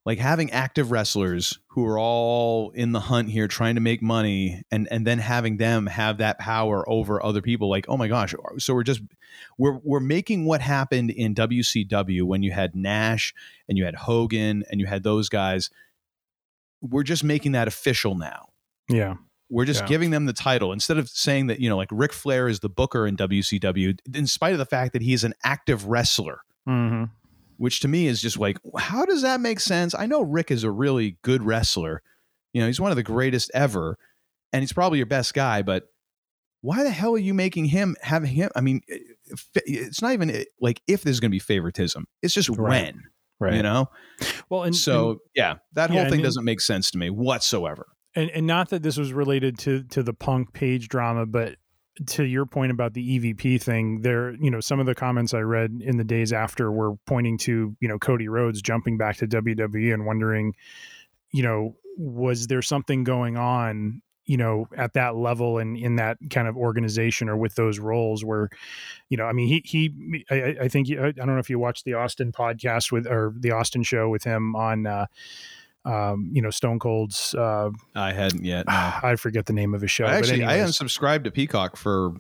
like 0.05 0.17
having 0.17 0.51
active 0.51 0.91
wrestlers 0.91 1.59
who 1.67 1.85
are 1.85 1.99
all 1.99 2.71
in 2.71 2.91
the 2.93 2.99
hunt 2.99 3.29
here 3.29 3.47
trying 3.47 3.75
to 3.75 3.81
make 3.81 4.01
money 4.01 4.63
and 4.71 4.87
and 4.89 5.05
then 5.05 5.19
having 5.19 5.57
them 5.57 5.85
have 5.87 6.17
that 6.17 6.39
power 6.39 6.87
over 6.89 7.23
other 7.23 7.41
people 7.41 7.69
like 7.69 7.85
oh 7.87 7.97
my 7.97 8.07
gosh 8.07 8.33
so 8.57 8.73
we're 8.73 8.83
just 8.83 9.01
we're 9.57 9.79
we're 9.83 9.99
making 9.99 10.45
what 10.45 10.61
happened 10.61 11.11
in 11.11 11.35
WCW 11.35 12.23
when 12.23 12.41
you 12.41 12.51
had 12.51 12.75
Nash 12.75 13.33
and 13.67 13.77
you 13.77 13.85
had 13.85 13.95
Hogan 13.95 14.63
and 14.71 14.79
you 14.79 14.87
had 14.87 15.03
those 15.03 15.29
guys 15.29 15.69
we're 16.81 17.03
just 17.03 17.23
making 17.23 17.51
that 17.51 17.67
official 17.67 18.15
now 18.15 18.49
yeah, 18.89 19.15
we're 19.49 19.65
just 19.65 19.81
Yeah. 19.81 19.87
giving 19.87 20.11
them 20.11 20.25
the 20.25 20.33
title 20.33 20.71
instead 20.73 20.97
of 20.97 21.09
saying 21.09 21.47
that 21.47 21.59
you 21.59 21.69
know 21.69 21.77
like 21.77 21.89
Ric 21.91 22.13
Flair 22.13 22.47
is 22.47 22.59
the 22.59 22.69
booker 22.69 23.05
in 23.07 23.15
WCW 23.17 23.97
in 24.13 24.27
spite 24.27 24.53
of 24.53 24.59
the 24.59 24.65
fact 24.65 24.93
that 24.93 25.01
he 25.01 25.13
is 25.13 25.23
an 25.23 25.33
active 25.43 25.85
wrestler 25.85 26.41
hmm 26.65 27.05
which 27.57 27.81
to 27.81 27.89
me 27.89 28.07
is 28.07 28.21
just 28.21 28.39
like, 28.39 28.57
how 28.77 29.03
does 29.03 29.21
that 29.23 29.41
make 29.41 29.59
sense? 29.59 29.93
I 29.93 30.05
know 30.05 30.21
Rick 30.21 30.49
is 30.49 30.63
a 30.63 30.71
really 30.71 31.17
good 31.23 31.43
wrestler. 31.43 32.01
You 32.53 32.61
know, 32.61 32.67
he's 32.67 32.79
one 32.79 32.89
of 32.91 32.95
the 32.95 33.03
greatest 33.03 33.51
ever, 33.53 33.97
and 34.53 34.61
he's 34.61 34.71
probably 34.71 34.97
your 34.97 35.07
best 35.07 35.33
guy, 35.33 35.61
but 35.61 35.83
why 36.61 36.83
the 36.83 36.89
hell 36.89 37.15
are 37.15 37.17
you 37.17 37.33
making 37.33 37.65
him 37.65 37.97
having 38.01 38.31
him? 38.31 38.49
I 38.55 38.61
mean, 38.61 38.79
eh, 38.89 38.95
eh, 39.57 39.59
it's 39.65 40.01
not 40.01 40.13
even 40.13 40.29
eh, 40.31 40.45
like 40.61 40.81
if 40.87 41.03
there's 41.03 41.19
going 41.19 41.31
to 41.31 41.35
be 41.35 41.39
favoritism, 41.39 42.05
it's 42.21 42.33
just 42.33 42.47
Right. 42.47 42.93
when, 42.95 43.03
right. 43.41 43.55
you 43.55 43.61
know? 43.61 43.89
well, 44.49 44.63
and 44.63 44.73
so, 44.73 45.09
and- 45.09 45.19
yeah, 45.35 45.55
that 45.73 45.91
yeah, 45.91 46.01
whole 46.03 46.09
thing 46.09 46.21
doesn't 46.21 46.45
make 46.45 46.61
sense 46.61 46.91
to 46.91 46.97
me 46.97 47.09
whatsoever. 47.09 47.87
And 48.15 48.29
and 48.31 48.47
not 48.47 48.69
that 48.69 48.83
this 48.83 48.97
was 48.97 49.13
related 49.13 49.57
to 49.59 49.83
to 49.83 50.03
the 50.03 50.13
punk 50.13 50.53
page 50.53 50.87
drama 50.89 51.25
but 51.25 51.55
to 52.05 52.23
your 52.23 52.45
point 52.45 52.71
about 52.71 52.93
the 52.93 53.19
EVP 53.19 53.61
thing 53.61 54.01
there 54.01 54.31
you 54.35 54.49
know 54.49 54.59
some 54.61 54.79
of 54.79 54.85
the 54.85 54.95
comments 54.95 55.33
I 55.33 55.41
read 55.41 55.81
in 55.83 55.97
the 55.97 56.03
days 56.03 56.31
after 56.31 56.71
were 56.71 56.95
pointing 57.05 57.37
to 57.39 57.75
you 57.79 57.87
know 57.87 57.99
Cody 57.99 58.27
Rhodes 58.27 58.61
jumping 58.61 58.97
back 58.97 59.17
to 59.17 59.27
WWE 59.27 59.93
and 59.93 60.05
wondering 60.05 60.55
you 61.31 61.43
know 61.43 61.75
was 61.97 62.47
there 62.47 62.61
something 62.61 63.03
going 63.03 63.35
on 63.35 64.01
you 64.25 64.37
know 64.37 64.67
at 64.77 64.93
that 64.93 65.15
level 65.17 65.57
and 65.57 65.75
in 65.75 65.97
that 65.97 66.17
kind 66.29 66.47
of 66.47 66.55
organization 66.55 67.27
or 67.27 67.35
with 67.35 67.55
those 67.55 67.79
roles 67.79 68.23
where 68.23 68.47
you 69.09 69.17
know 69.17 69.25
I 69.25 69.33
mean 69.33 69.47
he 69.47 69.61
he 69.65 70.25
I, 70.31 70.55
I- 70.61 70.67
think 70.69 70.89
I 70.91 71.11
don't 71.11 71.27
know 71.27 71.39
if 71.39 71.49
you 71.49 71.59
watched 71.59 71.83
the 71.83 71.95
Austin 71.95 72.31
podcast 72.31 72.91
with 72.93 73.07
or 73.07 73.33
the 73.37 73.51
Austin 73.51 73.83
show 73.83 74.07
with 74.07 74.23
him 74.23 74.55
on 74.55 74.85
uh 74.87 75.07
um 75.89 76.29
you 76.33 76.41
know 76.41 76.49
Stone 76.49 76.79
Cold's 76.79 77.33
uh 77.35 77.69
I 77.95 78.13
hadn't 78.13 78.45
yet. 78.45 78.65
no. 78.67 78.73
I 79.03 79.15
forget 79.17 79.45
the 79.45 79.53
name 79.53 79.73
of 79.73 79.81
his 79.81 79.91
show. 79.91 80.05
I 80.05 80.15
actually, 80.15 80.41
but 80.41 80.49
I 80.49 80.57
unsubscribed 80.59 81.23
to 81.25 81.31
Peacock 81.31 81.75
for 81.77 82.13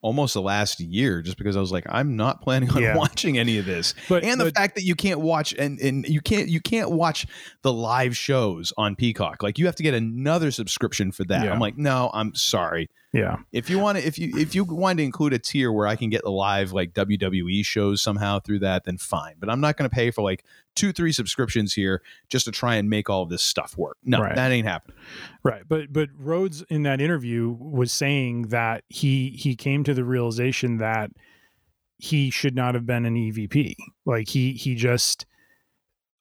almost 0.00 0.32
the 0.34 0.40
last 0.40 0.78
year 0.78 1.20
just 1.22 1.36
because 1.36 1.56
I 1.56 1.60
was 1.60 1.72
like, 1.72 1.84
I'm 1.88 2.14
not 2.14 2.40
planning 2.40 2.70
on 2.70 2.80
Yeah. 2.80 2.96
watching 3.04 3.36
any 3.36 3.58
of 3.58 3.64
this. 3.66 3.94
but, 4.08 4.22
and 4.22 4.40
the 4.40 4.44
but- 4.44 4.54
fact 4.54 4.76
that 4.76 4.84
you 4.84 4.94
can't 4.94 5.18
watch 5.20 5.52
and, 5.58 5.80
and 5.80 6.06
you 6.06 6.20
can't 6.20 6.48
you 6.48 6.60
can't 6.60 6.92
watch 6.92 7.26
the 7.62 7.72
live 7.72 8.16
shows 8.16 8.72
on 8.78 8.94
Peacock. 8.94 9.42
Like 9.42 9.58
you 9.58 9.66
have 9.66 9.74
to 9.76 9.82
get 9.82 9.94
another 9.94 10.52
subscription 10.52 11.10
for 11.10 11.24
that. 11.24 11.44
Yeah. 11.44 11.52
I'm 11.52 11.58
like, 11.58 11.76
no, 11.76 12.10
I'm 12.14 12.32
sorry. 12.36 12.88
yeah, 13.12 13.38
If 13.52 13.68
you 13.70 13.80
want 13.80 13.98
to 13.98 14.06
if 14.06 14.18
you 14.20 14.36
if 14.36 14.54
you 14.54 14.62
want 14.64 14.98
to 14.98 15.02
include 15.04 15.32
a 15.32 15.38
tier 15.40 15.72
where 15.72 15.88
I 15.88 15.96
can 15.96 16.10
get 16.10 16.22
the 16.22 16.30
live 16.30 16.72
like 16.72 16.92
WWE 16.92 17.64
shows 17.64 18.00
somehow 18.00 18.38
through 18.38 18.60
that, 18.60 18.84
then 18.84 18.98
fine. 18.98 19.34
But 19.40 19.50
I'm 19.50 19.60
not 19.60 19.76
going 19.76 19.90
to 19.90 19.94
pay 19.94 20.12
for 20.12 20.22
like 20.22 20.44
two, 20.78 20.92
three 20.92 21.12
subscriptions 21.12 21.74
here 21.74 22.02
just 22.28 22.44
to 22.46 22.50
try 22.52 22.76
and 22.76 22.88
make 22.88 23.10
all 23.10 23.26
this 23.26 23.42
stuff 23.42 23.76
work. 23.76 23.96
No, 24.04 24.20
Right. 24.20 24.34
that 24.34 24.50
ain't 24.52 24.66
happening. 24.66 24.96
right. 25.42 25.62
But 25.68 25.92
but 25.92 26.08
Rhodes 26.16 26.62
in 26.70 26.82
that 26.84 27.00
interview 27.00 27.50
was 27.58 27.92
saying 27.92 28.42
that 28.48 28.84
he 28.88 29.30
he 29.30 29.56
came 29.56 29.84
to 29.84 29.94
the 29.94 30.04
realization 30.04 30.78
that 30.78 31.10
he 31.98 32.30
should 32.30 32.54
not 32.54 32.74
have 32.74 32.86
been 32.86 33.04
an 33.04 33.14
EVP. 33.16 33.74
Like 34.06 34.28
he 34.28 34.52
he 34.52 34.74
just 34.74 35.26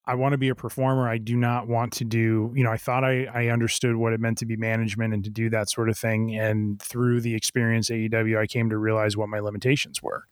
I 0.10 0.16
want 0.16 0.32
to 0.32 0.38
be 0.38 0.48
a 0.48 0.56
performer. 0.56 1.08
I 1.10 1.18
do 1.18 1.36
not 1.36 1.68
want 1.68 1.92
to 1.94 2.06
do, 2.06 2.54
you 2.56 2.64
know, 2.64 2.72
I 2.72 2.78
thought 2.78 3.04
I, 3.04 3.26
I 3.26 3.48
understood 3.48 3.98
what 3.98 4.14
it 4.14 4.22
meant 4.22 4.38
to 4.38 4.46
be 4.46 4.56
management 4.56 5.14
and 5.14 5.22
to 5.26 5.30
do 5.30 5.50
that 5.50 5.70
sort 5.70 5.90
of 5.90 5.98
thing. 5.98 6.34
And 6.40 6.82
through 6.82 7.20
the 7.20 7.36
experience 7.36 7.90
at 7.92 7.98
AEW, 7.98 8.40
I 8.40 8.48
came 8.48 8.70
to 8.70 8.78
realize 8.78 9.18
what 9.18 9.28
my 9.28 9.40
limitations 9.40 10.02
were. 10.02 10.24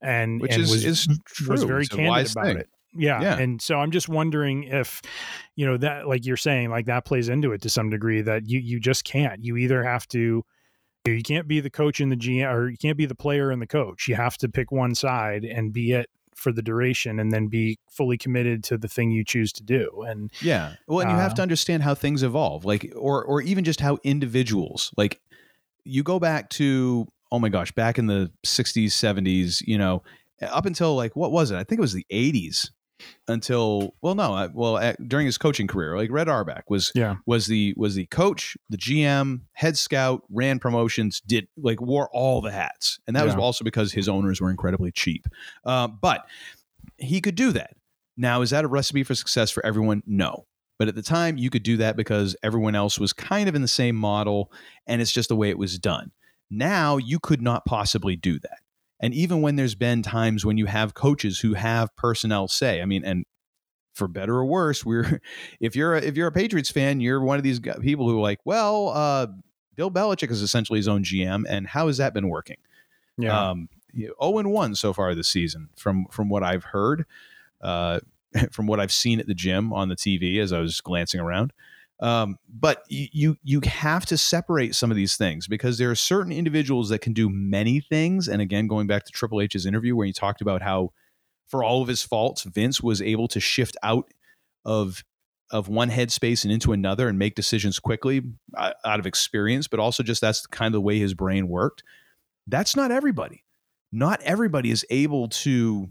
And 0.00 0.40
Which 0.40 0.52
and 0.54 0.62
is 0.62 0.70
was, 0.70 0.84
is 0.86 1.08
true. 1.26 1.48
was 1.52 1.62
very 1.64 1.82
It's 1.82 1.90
candid 1.90 2.08
wise 2.08 2.32
about 2.32 2.46
thing. 2.46 2.56
it. 2.56 2.70
Yeah. 2.94 3.20
Yeah. 3.22 3.38
And 3.38 3.60
so 3.62 3.76
I'm 3.78 3.90
just 3.90 4.08
wondering 4.08 4.64
if, 4.64 5.00
you 5.56 5.66
know, 5.66 5.76
that 5.78 6.06
like 6.08 6.24
you're 6.26 6.36
saying, 6.36 6.70
like 6.70 6.86
that 6.86 7.04
plays 7.04 7.28
into 7.28 7.52
it 7.52 7.62
to 7.62 7.68
some 7.70 7.90
degree 7.90 8.20
that 8.22 8.48
you 8.48 8.58
you 8.60 8.80
just 8.80 9.04
can't. 9.04 9.44
You 9.44 9.56
either 9.56 9.82
have 9.82 10.06
to 10.08 10.44
you 11.04 11.22
can't 11.22 11.48
be 11.48 11.58
the 11.60 11.70
coach 11.70 12.00
and 12.00 12.12
the 12.12 12.16
GM 12.16 12.52
or 12.52 12.68
you 12.70 12.76
can't 12.76 12.96
be 12.96 13.06
the 13.06 13.14
player 13.14 13.50
and 13.50 13.60
the 13.60 13.66
coach. 13.66 14.06
You 14.06 14.14
have 14.14 14.36
to 14.38 14.48
pick 14.48 14.70
one 14.70 14.94
side 14.94 15.44
and 15.44 15.72
be 15.72 15.92
it 15.92 16.08
for 16.36 16.52
the 16.52 16.62
duration 16.62 17.18
and 17.18 17.30
then 17.32 17.48
be 17.48 17.78
fully 17.90 18.16
committed 18.16 18.62
to 18.64 18.78
the 18.78 18.88
thing 18.88 19.10
you 19.10 19.24
choose 19.24 19.52
to 19.54 19.62
do. 19.62 20.04
And 20.06 20.30
Yeah. 20.40 20.74
Well, 20.86 21.00
and 21.00 21.10
you 21.10 21.16
have 21.16 21.32
Uh, 21.32 21.36
to 21.36 21.42
understand 21.42 21.82
how 21.82 21.94
things 21.94 22.22
evolve, 22.22 22.64
like, 22.64 22.92
or 22.96 23.24
or 23.24 23.42
even 23.42 23.64
just 23.64 23.80
how 23.80 23.98
individuals, 24.04 24.92
like, 24.96 25.20
you 25.84 26.02
go 26.02 26.18
back 26.20 26.48
to, 26.50 27.06
oh 27.32 27.38
my 27.38 27.48
gosh, 27.48 27.72
back 27.72 27.98
in 27.98 28.06
the 28.06 28.30
'60s, 28.46 28.92
'70s, 28.92 29.60
you 29.66 29.76
know, 29.76 30.02
up 30.40 30.66
until 30.66 30.94
like 30.94 31.14
what 31.16 31.32
was 31.32 31.50
it? 31.50 31.56
I 31.56 31.64
think 31.64 31.78
it 31.80 31.82
was 31.82 31.92
the 31.92 32.06
'80s. 32.10 32.70
Until 33.28 33.94
well, 34.02 34.14
no, 34.14 34.34
uh, 34.34 34.48
well, 34.52 34.76
uh, 34.76 34.94
during 35.06 35.26
his 35.26 35.38
coaching 35.38 35.66
career, 35.66 35.96
like 35.96 36.10
Red 36.10 36.28
Auerbach 36.28 36.68
was 36.68 36.90
yeah, 36.94 37.16
was 37.26 37.46
the 37.46 37.74
was 37.76 37.94
the 37.94 38.06
coach, 38.06 38.56
the 38.68 38.76
GM, 38.76 39.42
head 39.52 39.78
scout, 39.78 40.22
ran 40.30 40.58
promotions, 40.58 41.20
did 41.26 41.48
like 41.56 41.80
wore 41.80 42.08
all 42.12 42.40
the 42.40 42.50
hats, 42.50 42.98
and 43.06 43.16
that 43.16 43.24
was 43.24 43.34
also 43.34 43.64
because 43.64 43.92
his 43.92 44.08
owners 44.08 44.40
were 44.40 44.50
incredibly 44.50 44.90
cheap. 44.90 45.26
Uh, 45.64 45.88
but 45.88 46.26
he 46.98 47.20
could 47.20 47.34
do 47.34 47.52
that. 47.52 47.76
Now, 48.16 48.42
is 48.42 48.50
that 48.50 48.64
a 48.64 48.68
recipe 48.68 49.02
for 49.02 49.14
success 49.14 49.50
for 49.50 49.64
everyone? 49.64 50.02
No. 50.06 50.46
But 50.78 50.88
at 50.88 50.94
the 50.94 51.02
time, 51.02 51.38
you 51.38 51.48
could 51.50 51.62
do 51.62 51.76
that 51.76 51.96
because 51.96 52.34
everyone 52.42 52.74
else 52.74 52.98
was 52.98 53.12
kind 53.12 53.48
of 53.48 53.54
in 53.54 53.62
the 53.62 53.68
same 53.68 53.94
model, 53.94 54.52
and 54.86 55.00
it's 55.00 55.12
just 55.12 55.28
the 55.28 55.36
way 55.36 55.48
it 55.48 55.58
was 55.58 55.78
done. 55.78 56.10
Now, 56.50 56.96
you 56.96 57.18
could 57.18 57.40
not 57.40 57.64
possibly 57.64 58.16
do 58.16 58.38
that. 58.40 58.58
And 59.02 59.12
even 59.12 59.42
when 59.42 59.56
there's 59.56 59.74
been 59.74 60.02
times 60.02 60.46
when 60.46 60.56
you 60.56 60.66
have 60.66 60.94
coaches 60.94 61.40
who 61.40 61.54
have 61.54 61.94
personnel 61.96 62.46
say, 62.46 62.80
I 62.80 62.84
mean, 62.84 63.04
and 63.04 63.26
for 63.94 64.08
better 64.08 64.36
or 64.36 64.46
worse, 64.46 64.86
we're 64.86 65.20
if 65.60 65.74
you're 65.76 65.96
a, 65.96 66.00
if 66.00 66.16
you're 66.16 66.28
a 66.28 66.32
Patriots 66.32 66.70
fan, 66.70 67.00
you're 67.00 67.20
one 67.20 67.36
of 67.36 67.42
these 67.42 67.60
people 67.60 68.08
who 68.08 68.18
are 68.18 68.22
like, 68.22 68.38
well, 68.44 68.88
uh, 68.88 69.26
Bill 69.74 69.90
Belichick 69.90 70.30
is 70.30 70.40
essentially 70.40 70.78
his 70.78 70.88
own 70.88 71.02
GM, 71.02 71.44
and 71.48 71.66
how 71.66 71.88
has 71.88 71.96
that 71.96 72.14
been 72.14 72.28
working? 72.28 72.58
yeah, 73.18 73.50
Um, 73.50 73.68
zero 73.96 74.38
and 74.38 74.52
one 74.52 74.74
so 74.74 74.92
far 74.92 75.14
this 75.14 75.28
season, 75.28 75.70
from 75.76 76.06
from 76.10 76.28
what 76.28 76.42
I've 76.42 76.64
heard, 76.64 77.04
uh, 77.60 78.00
from 78.52 78.66
what 78.66 78.80
I've 78.80 78.92
seen 78.92 79.18
at 79.18 79.26
the 79.26 79.34
gym 79.34 79.72
on 79.72 79.88
the 79.88 79.96
TV 79.96 80.38
as 80.38 80.52
I 80.52 80.60
was 80.60 80.80
glancing 80.80 81.20
around. 81.20 81.52
Um, 82.02 82.36
but 82.52 82.82
you 82.88 83.36
you 83.44 83.60
have 83.64 84.04
to 84.06 84.18
separate 84.18 84.74
some 84.74 84.90
of 84.90 84.96
these 84.96 85.16
things 85.16 85.46
because 85.46 85.78
there 85.78 85.88
are 85.88 85.94
certain 85.94 86.32
individuals 86.32 86.88
that 86.88 86.98
can 86.98 87.12
do 87.12 87.30
many 87.30 87.78
things. 87.80 88.26
And 88.26 88.42
again, 88.42 88.66
going 88.66 88.88
back 88.88 89.04
to 89.04 89.12
Triple 89.12 89.40
H's 89.40 89.64
interview 89.66 89.94
where 89.94 90.06
he 90.06 90.12
talked 90.12 90.40
about 90.40 90.62
how, 90.62 90.90
for 91.46 91.62
all 91.62 91.80
of 91.80 91.86
his 91.86 92.02
faults, 92.02 92.42
Vince 92.42 92.82
was 92.82 93.00
able 93.00 93.28
to 93.28 93.38
shift 93.38 93.76
out 93.84 94.10
of 94.64 95.04
of 95.52 95.68
one 95.68 95.90
headspace 95.90 96.42
and 96.42 96.52
into 96.52 96.72
another 96.72 97.08
and 97.08 97.18
make 97.20 97.36
decisions 97.36 97.78
quickly 97.78 98.22
uh, 98.56 98.72
out 98.84 98.98
of 98.98 99.06
experience, 99.06 99.68
but 99.68 99.78
also 99.78 100.02
just 100.02 100.20
that's 100.20 100.44
kind 100.46 100.68
of 100.68 100.72
the 100.72 100.80
way 100.80 100.98
his 100.98 101.14
brain 101.14 101.46
worked. 101.46 101.84
That's 102.48 102.74
not 102.74 102.90
everybody. 102.90 103.44
Not 103.92 104.20
everybody 104.22 104.72
is 104.72 104.84
able 104.90 105.28
to 105.28 105.88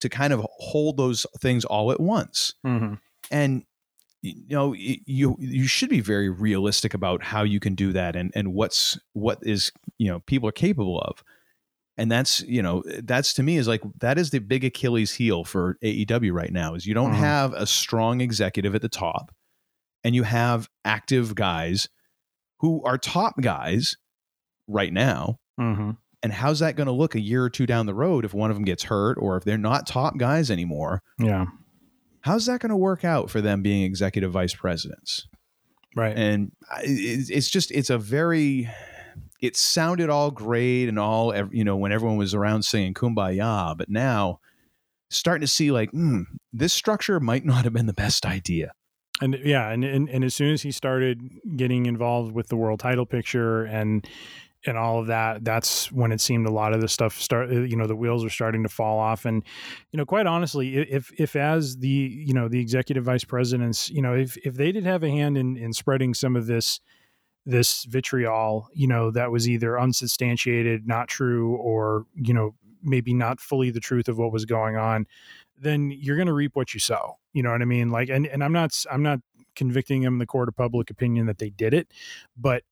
to 0.00 0.08
kind 0.08 0.32
of 0.32 0.46
hold 0.58 0.96
those 0.96 1.26
things 1.40 1.66
all 1.66 1.92
at 1.92 2.00
once. 2.00 2.54
hmm 2.64 2.94
And 3.30 3.64
you 4.34 4.54
know, 4.56 4.72
you 4.74 5.36
you 5.38 5.66
should 5.66 5.90
be 5.90 6.00
very 6.00 6.28
realistic 6.28 6.94
about 6.94 7.22
how 7.22 7.42
you 7.42 7.60
can 7.60 7.74
do 7.74 7.92
that 7.92 8.16
and 8.16 8.30
and 8.34 8.52
what's 8.54 8.98
what 9.12 9.38
is 9.42 9.70
you 9.98 10.08
know 10.10 10.20
people 10.20 10.48
are 10.48 10.52
capable 10.52 11.00
of. 11.00 11.22
And 11.98 12.10
that's 12.12 12.40
you 12.42 12.60
know 12.62 12.82
that's 13.04 13.32
to 13.34 13.42
me 13.42 13.56
is 13.56 13.66
like 13.68 13.82
that 14.00 14.18
is 14.18 14.30
the 14.30 14.38
big 14.38 14.64
Achilles 14.64 15.12
heel 15.12 15.44
for 15.44 15.78
AEW 15.82 16.32
right 16.32 16.52
now 16.52 16.74
is 16.74 16.86
you 16.86 16.94
don't 16.94 17.12
Mhm. 17.12 17.16
have 17.18 17.52
a 17.54 17.66
strong 17.66 18.20
executive 18.20 18.74
at 18.74 18.82
the 18.82 18.88
top, 18.88 19.32
and 20.04 20.14
you 20.14 20.22
have 20.24 20.68
active 20.84 21.34
guys 21.34 21.88
who 22.60 22.82
are 22.84 22.98
top 22.98 23.40
guys 23.40 23.96
right 24.68 24.92
now 24.92 25.38
hmm 25.58 25.92
and 26.22 26.32
how's 26.32 26.58
that 26.58 26.74
going 26.76 26.86
to 26.86 26.92
look 26.92 27.14
a 27.14 27.20
year 27.20 27.44
or 27.44 27.50
two 27.50 27.66
down 27.66 27.86
the 27.86 27.94
road 27.94 28.24
if 28.24 28.34
one 28.34 28.50
of 28.50 28.56
them 28.56 28.64
gets 28.64 28.84
hurt 28.84 29.16
or 29.20 29.36
if 29.36 29.44
they're 29.44 29.56
not 29.58 29.86
top 29.86 30.16
guys 30.16 30.50
anymore? 30.50 31.02
yeah, 31.18 31.44
How's 32.26 32.46
that 32.46 32.60
going 32.60 32.70
to 32.70 32.76
work 32.76 33.04
out 33.04 33.30
for 33.30 33.40
them 33.40 33.62
being 33.62 33.84
executive 33.84 34.32
vice 34.32 34.52
presidents? 34.52 35.28
right. 35.94 36.16
And 36.16 36.50
it's 36.82 37.48
just, 37.48 37.70
it's 37.70 37.88
a 37.88 37.98
very, 37.98 38.68
it 39.40 39.56
sounded 39.56 40.10
all 40.10 40.32
great 40.32 40.88
and 40.88 40.98
all, 40.98 41.32
you 41.52 41.62
know, 41.64 41.76
when 41.76 41.92
everyone 41.92 42.18
was 42.18 42.34
around 42.34 42.64
saying 42.64 42.94
kumbaya, 42.94 43.78
but 43.78 43.88
now 43.88 44.40
starting 45.08 45.40
to 45.40 45.46
see 45.46 45.70
like, 45.70 45.90
hmm, 45.90 46.22
this 46.52 46.72
structure 46.72 47.20
might 47.20 47.44
not 47.44 47.62
have 47.62 47.72
been 47.72 47.86
the 47.86 47.92
best 47.92 48.26
idea. 48.26 48.72
and 49.20 49.38
yeah 49.44 49.70
and, 49.70 49.84
and 49.84 50.08
and 50.10 50.24
as 50.24 50.34
soon 50.34 50.52
as 50.52 50.62
he 50.62 50.70
started 50.70 51.22
getting 51.56 51.86
involved 51.86 52.32
with 52.32 52.48
the 52.48 52.56
world 52.56 52.80
title 52.80 53.06
picture 53.06 53.64
and 53.64 54.06
and 54.66 54.76
all 54.76 54.98
of 54.98 55.06
that 55.06 55.44
that's 55.44 55.90
when 55.92 56.12
it 56.12 56.20
seemed 56.20 56.46
a 56.46 56.50
lot 56.50 56.72
of 56.72 56.80
the 56.80 56.88
stuff 56.88 57.20
start 57.20 57.50
uh, 57.50 57.60
you 57.60 57.76
know 57.76 57.86
the 57.86 57.96
wheels 57.96 58.24
are 58.24 58.30
starting 58.30 58.62
to 58.62 58.68
fall 58.68 58.98
off. 58.98 59.24
And 59.24 59.42
you 59.92 59.96
know 59.96 60.04
quite 60.04 60.26
honestly 60.26 60.76
if 60.76 61.12
if 61.18 61.36
as 61.36 61.78
the 61.78 61.88
you 61.88 62.34
know 62.34 62.48
the 62.48 62.60
executive 62.60 63.04
vice 63.04 63.24
presidents 63.24 63.90
you 63.90 64.02
know 64.02 64.14
if 64.14 64.36
if 64.38 64.54
they 64.54 64.72
did 64.72 64.84
have 64.84 65.02
a 65.02 65.10
hand 65.10 65.38
in 65.38 65.56
in 65.56 65.72
spreading 65.72 66.14
some 66.14 66.36
of 66.36 66.46
this 66.46 66.80
this 67.44 67.84
vitriol 67.84 68.68
you 68.74 68.88
know 68.88 69.10
that 69.10 69.30
was 69.30 69.48
either 69.48 69.78
unsubstantiated 69.78 70.86
not 70.86 71.08
true 71.08 71.56
or 71.56 72.04
you 72.14 72.34
know 72.34 72.54
maybe 72.82 73.14
not 73.14 73.40
fully 73.40 73.70
the 73.70 73.80
truth 73.80 74.08
of 74.08 74.18
what 74.18 74.32
was 74.32 74.44
going 74.44 74.76
on 74.76 75.06
then 75.58 75.90
you're 75.90 76.16
going 76.16 76.26
to 76.26 76.34
reap 76.34 76.54
what 76.54 76.74
you 76.74 76.80
sow. 76.80 77.14
You 77.32 77.42
know 77.42 77.50
what 77.50 77.62
i 77.62 77.64
mean? 77.64 77.90
Like 77.90 78.08
and, 78.08 78.26
and 78.26 78.42
i'm 78.42 78.52
not 78.52 78.72
i'm 78.90 79.02
not 79.02 79.20
convicting 79.54 80.02
them 80.02 80.14
in 80.14 80.18
the 80.18 80.26
court 80.26 80.48
of 80.48 80.56
public 80.56 80.90
opinion 80.90 81.26
that 81.26 81.38
they 81.38 81.48
did 81.48 81.72
it 81.72 81.90
but 82.36 82.62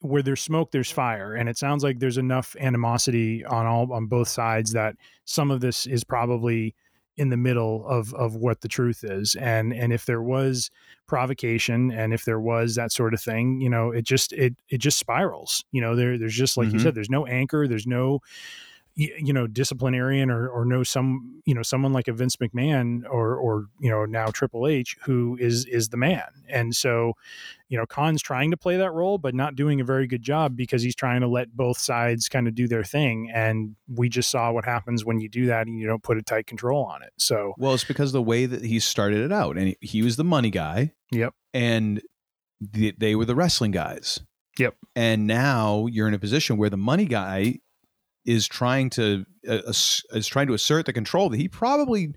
where 0.00 0.22
there's 0.22 0.40
smoke 0.40 0.70
there's 0.70 0.90
fire 0.90 1.34
and 1.34 1.48
it 1.48 1.58
sounds 1.58 1.82
like 1.84 1.98
there's 1.98 2.18
enough 2.18 2.56
animosity 2.60 3.44
on 3.44 3.66
all 3.66 3.92
on 3.92 4.06
both 4.06 4.28
sides 4.28 4.72
that 4.72 4.96
some 5.24 5.50
of 5.50 5.60
this 5.60 5.86
is 5.86 6.04
probably 6.04 6.74
in 7.16 7.28
the 7.28 7.36
middle 7.36 7.86
of 7.86 8.14
of 8.14 8.34
what 8.36 8.62
the 8.62 8.68
truth 8.68 9.04
is 9.04 9.34
and 9.34 9.74
and 9.74 9.92
if 9.92 10.06
there 10.06 10.22
was 10.22 10.70
provocation 11.06 11.90
and 11.92 12.14
if 12.14 12.24
there 12.24 12.40
was 12.40 12.76
that 12.76 12.92
sort 12.92 13.12
of 13.12 13.20
thing 13.20 13.60
you 13.60 13.68
know 13.68 13.90
it 13.90 14.02
just 14.02 14.32
it 14.32 14.54
it 14.70 14.78
just 14.78 14.98
spirals 14.98 15.64
you 15.72 15.80
know 15.82 15.94
there 15.94 16.16
there's 16.16 16.34
just 16.36 16.56
like 16.56 16.72
you 16.72 16.78
Mhm. 16.78 16.82
said 16.82 16.94
there's 16.94 17.10
no 17.10 17.26
anchor 17.26 17.68
there's 17.68 17.86
no 17.86 18.20
you 19.00 19.32
know 19.32 19.46
disciplinarian 19.46 20.30
or 20.30 20.48
or 20.48 20.64
know 20.64 20.82
some 20.82 21.40
you 21.46 21.54
know 21.54 21.62
someone 21.62 21.92
like 21.92 22.08
a 22.08 22.12
Vince 22.12 22.36
McMahon 22.36 23.02
or 23.08 23.36
or 23.36 23.66
you 23.80 23.90
know 23.90 24.04
now 24.04 24.26
Triple 24.26 24.66
H 24.66 24.96
who 25.04 25.36
is 25.40 25.64
is 25.66 25.88
the 25.88 25.96
man. 25.96 26.26
And 26.48 26.74
so 26.74 27.14
you 27.68 27.78
know 27.78 27.86
Khan's 27.86 28.20
trying 28.20 28.50
to 28.50 28.56
play 28.56 28.76
that 28.76 28.92
role 28.92 29.18
but 29.18 29.34
not 29.34 29.56
doing 29.56 29.80
a 29.80 29.84
very 29.84 30.06
good 30.06 30.22
job 30.22 30.56
because 30.56 30.82
he's 30.82 30.94
trying 30.94 31.22
to 31.22 31.28
let 31.28 31.56
both 31.56 31.78
sides 31.78 32.28
kind 32.28 32.46
of 32.46 32.54
do 32.54 32.68
their 32.68 32.84
thing. 32.84 33.30
And 33.32 33.76
we 33.88 34.08
just 34.08 34.30
saw 34.30 34.52
what 34.52 34.64
happens 34.64 35.04
when 35.04 35.20
you 35.20 35.28
do 35.28 35.46
that 35.46 35.66
and 35.66 35.78
you 35.78 35.86
don't 35.86 36.02
put 36.02 36.18
a 36.18 36.22
tight 36.22 36.46
control 36.46 36.84
on 36.84 37.02
it. 37.02 37.12
So 37.16 37.54
Well, 37.56 37.74
it's 37.74 37.84
because 37.84 38.12
the 38.12 38.22
way 38.22 38.46
that 38.46 38.64
he 38.64 38.80
started 38.80 39.20
it 39.20 39.32
out 39.32 39.56
and 39.56 39.74
he, 39.80 40.02
was 40.02 40.16
the 40.16 40.24
money 40.24 40.50
guy. 40.50 40.92
Yep. 41.12 41.34
And 41.54 42.02
the, 42.60 42.94
they 42.96 43.14
were 43.14 43.24
the 43.24 43.34
wrestling 43.34 43.70
guys. 43.70 44.20
Yep. 44.58 44.76
And 44.94 45.26
now 45.26 45.86
you're 45.86 46.08
in 46.08 46.14
a 46.14 46.18
position 46.18 46.56
where 46.56 46.70
the 46.70 46.76
money 46.76 47.06
guy 47.06 47.60
is 48.24 48.46
trying 48.46 48.90
to 48.90 49.24
uh, 49.48 49.60
is 50.12 50.26
trying 50.26 50.46
to 50.46 50.54
assert 50.54 50.86
the 50.86 50.92
control 50.92 51.30
that 51.30 51.38
he 51.38 51.48
probably 51.48 52.12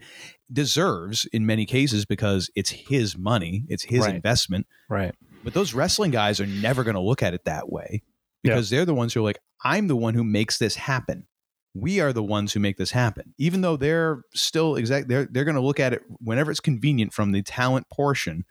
deserves 0.51 1.25
in 1.33 1.45
many 1.45 1.65
cases 1.65 2.05
because 2.05 2.49
it's 2.55 2.69
his 2.69 3.17
money, 3.17 3.63
it's 3.69 3.83
his 3.83 4.01
Right. 4.05 4.15
investment. 4.15 4.67
right 4.89 5.15
But 5.43 5.53
those 5.53 5.73
wrestling 5.73 6.11
guys 6.11 6.39
are 6.39 6.45
never 6.45 6.83
going 6.83 6.95
to 6.95 7.01
look 7.01 7.23
at 7.23 7.33
it 7.33 7.45
that 7.45 7.71
way 7.71 8.03
because 8.43 8.69
they're 8.69 8.85
the 8.85 8.93
ones 8.93 9.13
who 9.13 9.21
are 9.21 9.23
like, 9.23 9.39
I'm 9.63 9.87
the 9.87 9.95
one 9.95 10.13
who 10.13 10.23
makes 10.23 10.57
this 10.57 10.75
happen. 10.75 11.27
We 11.73 12.01
are 12.01 12.13
the 12.13 12.21
ones 12.21 12.53
who 12.53 12.59
make 12.59 12.77
this 12.77 12.91
happen. 12.91 13.33
Even 13.37 13.61
though 13.61 13.77
they're 13.77 14.21
still 14.35 14.75
exact, 14.75 15.07
they're 15.07 15.25
they're 15.31 15.45
going 15.45 15.55
to 15.55 15.61
look 15.61 15.79
at 15.79 15.93
it 15.93 16.03
whenever 16.19 16.51
it's 16.51 16.59
convenient 16.59 17.13
from 17.13 17.31
the 17.31 17.41
talent 17.41 17.87
portion, 17.89 18.45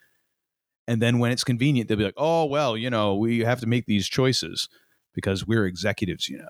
and 0.88 1.00
then 1.00 1.20
when 1.20 1.30
it's 1.30 1.44
convenient, 1.44 1.88
they'll 1.88 1.98
be 1.98 2.04
like, 2.04 2.14
"Oh 2.16 2.46
well, 2.46 2.76
you 2.76 2.90
know, 2.90 3.14
we 3.14 3.40
have 3.40 3.60
to 3.60 3.66
make 3.68 3.86
these 3.86 4.08
choices 4.08 4.68
because 5.14 5.46
we're 5.46 5.66
executives." 5.66 6.28
You 6.28 6.38
know, 6.38 6.48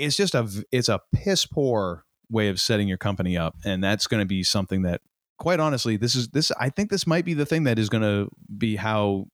it's 0.00 0.16
just 0.16 0.34
a 0.34 0.48
it's 0.72 0.88
a 0.88 1.00
piss 1.12 1.46
poor 1.46 2.04
way 2.30 2.48
of 2.48 2.60
setting 2.60 2.88
your 2.88 2.98
company 2.98 3.36
up, 3.36 3.56
and 3.64 3.82
that's 3.82 4.06
going 4.06 4.20
to 4.20 4.26
be 4.26 4.42
something 4.42 4.82
that, 4.82 5.00
quite 5.38 5.60
honestly, 5.60 5.96
this 5.96 6.14
is 6.14 6.28
this. 6.28 6.50
I 6.58 6.70
think 6.70 6.90
this 6.90 7.06
might 7.06 7.24
be 7.24 7.34
the 7.34 7.46
thing 7.46 7.64
that 7.64 7.78
is 7.78 7.88
going 7.88 8.02
to 8.02 8.30
be 8.56 8.76
how 8.76 9.26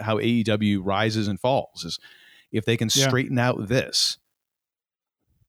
how 0.00 0.16
AEW 0.18 0.80
rises 0.82 1.28
and 1.28 1.38
falls 1.38 1.84
is 1.84 1.98
if 2.52 2.64
they 2.64 2.76
can 2.76 2.88
Yeah. 2.94 3.06
straighten 3.08 3.38
out 3.38 3.68
this. 3.68 4.18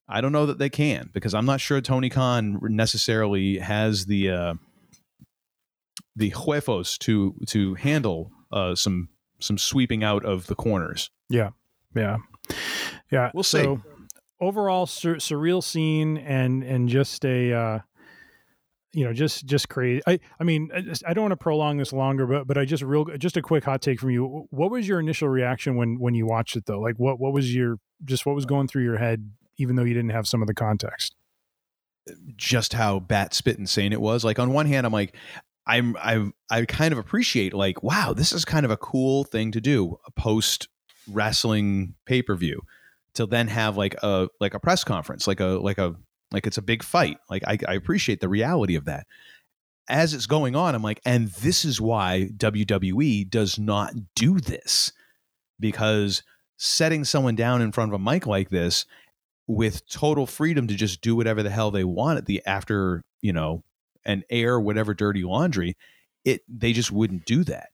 I 0.09 0.21
don't 0.21 0.31
know 0.31 0.45
that 0.45 0.57
they 0.57 0.69
can 0.69 1.09
because 1.13 1.33
I'm 1.33 1.45
not 1.45 1.59
sure 1.59 1.81
Tony 1.81 2.09
Khan 2.09 2.59
necessarily 2.63 3.57
has 3.59 4.05
the 4.05 4.29
uh, 4.29 4.53
the 6.15 6.29
huevos 6.29 6.97
to 6.99 7.35
to 7.47 7.73
handle 7.75 8.31
uh, 8.51 8.75
some 8.75 9.09
some 9.39 9.57
sweeping 9.57 10.03
out 10.03 10.23
of 10.25 10.47
the 10.47 10.55
corners. 10.55 11.09
Yeah, 11.29 11.49
yeah, 11.95 12.17
yeah. 13.11 13.31
We'll 13.33 13.43
see. 13.43 13.63
So, 13.63 13.81
overall, 14.39 14.85
sur- 14.85 15.15
surreal 15.15 15.63
scene 15.63 16.17
and 16.17 16.63
and 16.63 16.89
just 16.89 17.25
a 17.25 17.53
uh, 17.53 17.79
you 18.93 19.05
know, 19.05 19.13
just 19.13 19.45
just 19.45 19.69
crazy. 19.69 20.01
I 20.07 20.19
I 20.39 20.43
mean, 20.43 20.69
I, 20.73 20.81
just, 20.81 21.03
I 21.05 21.13
don't 21.13 21.23
want 21.23 21.33
to 21.33 21.38
prolong 21.38 21.77
this 21.77 21.93
longer, 21.93 22.25
but 22.25 22.47
but 22.47 22.57
I 22.57 22.65
just 22.65 22.83
real 22.83 23.05
just 23.05 23.38
a 23.38 23.41
quick 23.41 23.63
hot 23.63 23.81
take 23.81 23.99
from 23.99 24.09
you. 24.09 24.47
What 24.49 24.71
was 24.71 24.88
your 24.88 24.99
initial 24.99 25.29
reaction 25.29 25.75
when 25.75 25.99
when 25.99 26.15
you 26.15 26.25
watched 26.25 26.55
it 26.55 26.65
though? 26.65 26.79
Like 26.79 26.95
what 26.97 27.19
what 27.19 27.33
was 27.33 27.53
your 27.53 27.77
just 28.05 28.25
what 28.25 28.35
was 28.35 28.45
going 28.45 28.67
through 28.67 28.83
your 28.83 28.97
head, 28.97 29.31
even 29.57 29.75
though 29.75 29.83
you 29.83 29.93
didn't 29.93 30.11
have 30.11 30.27
some 30.27 30.41
of 30.41 30.47
the 30.47 30.53
context? 30.53 31.15
Just 32.38 32.73
how 32.73 32.99
bat 32.99 33.33
spit 33.33 33.59
insane 33.59 33.91
it 33.91 34.01
was. 34.01 34.23
Like 34.23 34.39
on 34.39 34.53
one 34.53 34.65
hand, 34.65 34.85
I'm 34.85 34.93
like, 34.93 35.15
I'm 35.67 35.95
I 35.97 36.31
I 36.49 36.65
kind 36.65 36.91
of 36.91 36.97
appreciate 36.97 37.53
like, 37.53 37.83
wow, 37.83 38.13
this 38.13 38.31
is 38.31 38.45
kind 38.45 38.65
of 38.65 38.71
a 38.71 38.77
cool 38.77 39.25
thing 39.25 39.51
to 39.51 39.61
do 39.61 39.97
a 40.05 40.11
post 40.11 40.69
wrestling 41.07 41.95
pay 42.05 42.21
per 42.21 42.35
view 42.35 42.61
to 43.18 43.26
then 43.26 43.47
have 43.47 43.78
like 43.78 43.95
a 44.01 44.30
like 44.39 44.53
a 44.53 44.59
press 44.59 44.84
conference, 44.84 45.28
like 45.28 45.39
a 45.39 45.45
like 45.45 45.78
a 45.78 45.95
like 46.32 46.47
it's 46.47 46.57
a 46.57 46.61
big 46.61 46.84
fight. 46.84 47.18
Like 47.30 47.43
I, 47.45 47.57
I 47.68 47.74
appreciate 47.74 48.22
the 48.22 48.30
reality 48.30 48.76
of 48.76 48.86
that. 48.86 49.05
As 49.89 50.13
it's 50.13 50.26
going 50.26 50.55
on, 50.55 50.76
I'm 50.76 50.84
like, 50.84 51.01
and 51.05 51.30
this 51.30 51.65
is 51.65 51.80
why 51.80 52.30
WWE 52.36 53.30
does 53.30 53.57
not 53.57 53.93
do 54.15 54.39
this 54.39 54.91
because 55.59 56.24
setting 56.57 57.05
someone 57.05 57.36
down 57.36 57.61
in 57.61 57.72
front 57.72 57.93
of 57.93 57.99
a 57.99 58.03
mic 58.03 58.28
like 58.28 58.49
this 58.49 58.86
with 59.47 59.88
total 59.89 60.28
freedom 60.28 60.68
to 60.68 60.76
just 60.76 61.01
do 61.01 61.15
whatever 61.15 61.41
the 61.41 61.49
hell 61.49 61.72
they 61.72 61.84
want 61.84 62.18
at 62.18 62.26
the 62.26 62.41
after 62.45 63.03
you 63.22 63.32
know 63.32 63.63
and 64.05 64.24
air 64.30 64.59
whatever 64.59 64.93
dirty 64.93 65.24
laundry 65.24 65.78
it 66.26 66.41
they 66.49 66.74
just 66.74 66.91
wouldn't 66.91 67.26
do 67.26 67.43
that 67.45 67.70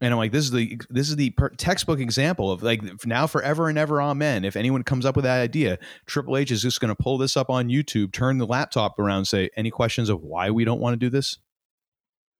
and 0.00 0.12
I'm 0.14 0.18
like, 0.18 0.32
this 0.32 0.44
is 0.44 0.50
the 0.50 0.80
this 0.90 1.08
is 1.08 1.16
the 1.16 1.30
per- 1.30 1.50
textbook 1.50 2.00
example 2.00 2.50
of 2.50 2.62
like 2.62 2.82
now 3.06 3.26
forever 3.26 3.68
and 3.68 3.76
ever, 3.78 4.00
amen. 4.00 4.44
If 4.44 4.56
anyone 4.56 4.82
comes 4.82 5.04
up 5.04 5.14
with 5.16 5.24
that 5.24 5.40
idea, 5.40 5.78
Triple 6.06 6.36
H 6.36 6.50
is 6.50 6.62
just 6.62 6.80
going 6.80 6.88
to 6.88 6.94
pull 6.94 7.18
this 7.18 7.36
up 7.36 7.50
on 7.50 7.68
YouTube, 7.68 8.12
turn 8.12 8.38
the 8.38 8.46
laptop 8.46 8.98
around, 8.98 9.26
say, 9.26 9.50
any 9.56 9.70
questions 9.70 10.08
of 10.08 10.22
why 10.22 10.50
we 10.50 10.64
don't 10.64 10.80
want 10.80 10.94
to 10.94 10.98
do 10.98 11.10
this? 11.10 11.38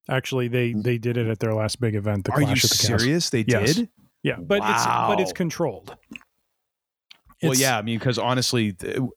Actually, 0.09 0.49
they 0.49 0.73
they 0.73 0.99
did 0.99 1.17
it 1.17 1.27
at 1.29 1.39
their 1.39 1.55
last 1.55 1.81
big 1.81 1.95
event. 1.95 2.25
The 2.25 2.33
Are 2.33 2.39
Clash 2.39 2.49
you 2.49 2.67
of 2.67 2.71
the 2.71 2.77
serious? 2.77 3.31
They 3.31 3.45
Yes. 3.47 3.75
did. 3.75 3.89
Yeah, 4.23 4.37
but 4.39 4.59
it's 4.59 4.87
but 4.87 5.21
it's 5.21 5.31
Wow. 5.33 5.37
controlled. 5.37 5.97
Well, 7.43 7.55
yeah, 7.55 7.79
I 7.79 7.83
mean, 7.83 7.99
because 7.99 8.19
honestly, 8.19 8.77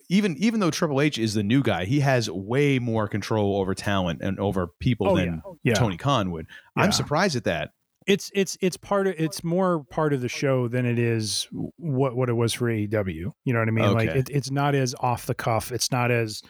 even 0.09 0.37
even 0.37 0.61
though 0.61 0.71
Triple 0.71 1.01
H 1.01 1.17
is 1.19 1.33
the 1.33 1.43
new 1.43 1.61
guy, 1.61 1.83
he 1.83 1.99
has 1.99 2.29
way 2.29 2.79
more 2.79 3.09
control 3.09 3.57
over 3.57 3.75
talent 3.75 4.21
and 4.21 4.39
over 4.39 4.67
people 4.79 5.09
Oh, 5.09 5.17
than 5.17 5.25
yeah. 5.25 5.39
Oh, 5.45 5.57
yeah. 5.63 5.73
Tony 5.73 5.97
Khan 5.97 6.31
would. 6.31 6.47
Yeah. 6.77 6.83
I'm 6.83 6.91
surprised 6.93 7.35
at 7.35 7.43
that. 7.45 7.71
It's 8.07 8.31
it's 8.33 8.57
it's 8.61 8.77
part 8.77 9.07
of 9.07 9.15
it's 9.17 9.43
more 9.43 9.83
part 9.85 10.13
of 10.13 10.21
the 10.21 10.29
show 10.29 10.67
than 10.67 10.85
it 10.85 10.99
is 10.99 11.47
what 11.77 12.15
what 12.15 12.29
it 12.29 12.33
was 12.33 12.53
for 12.53 12.65
AEW. 12.65 13.33
You 13.43 13.53
know 13.53 13.59
what 13.59 13.67
I 13.67 13.71
mean? 13.71 13.93
Like 13.93 14.09
it, 14.09 14.29
it's 14.29 14.51
not 14.51 14.75
as 14.75 14.95
off 14.99 15.25
the 15.25 15.35
cuff. 15.35 15.71
It's 15.71 15.91
not 15.91 16.11
as 16.11 16.41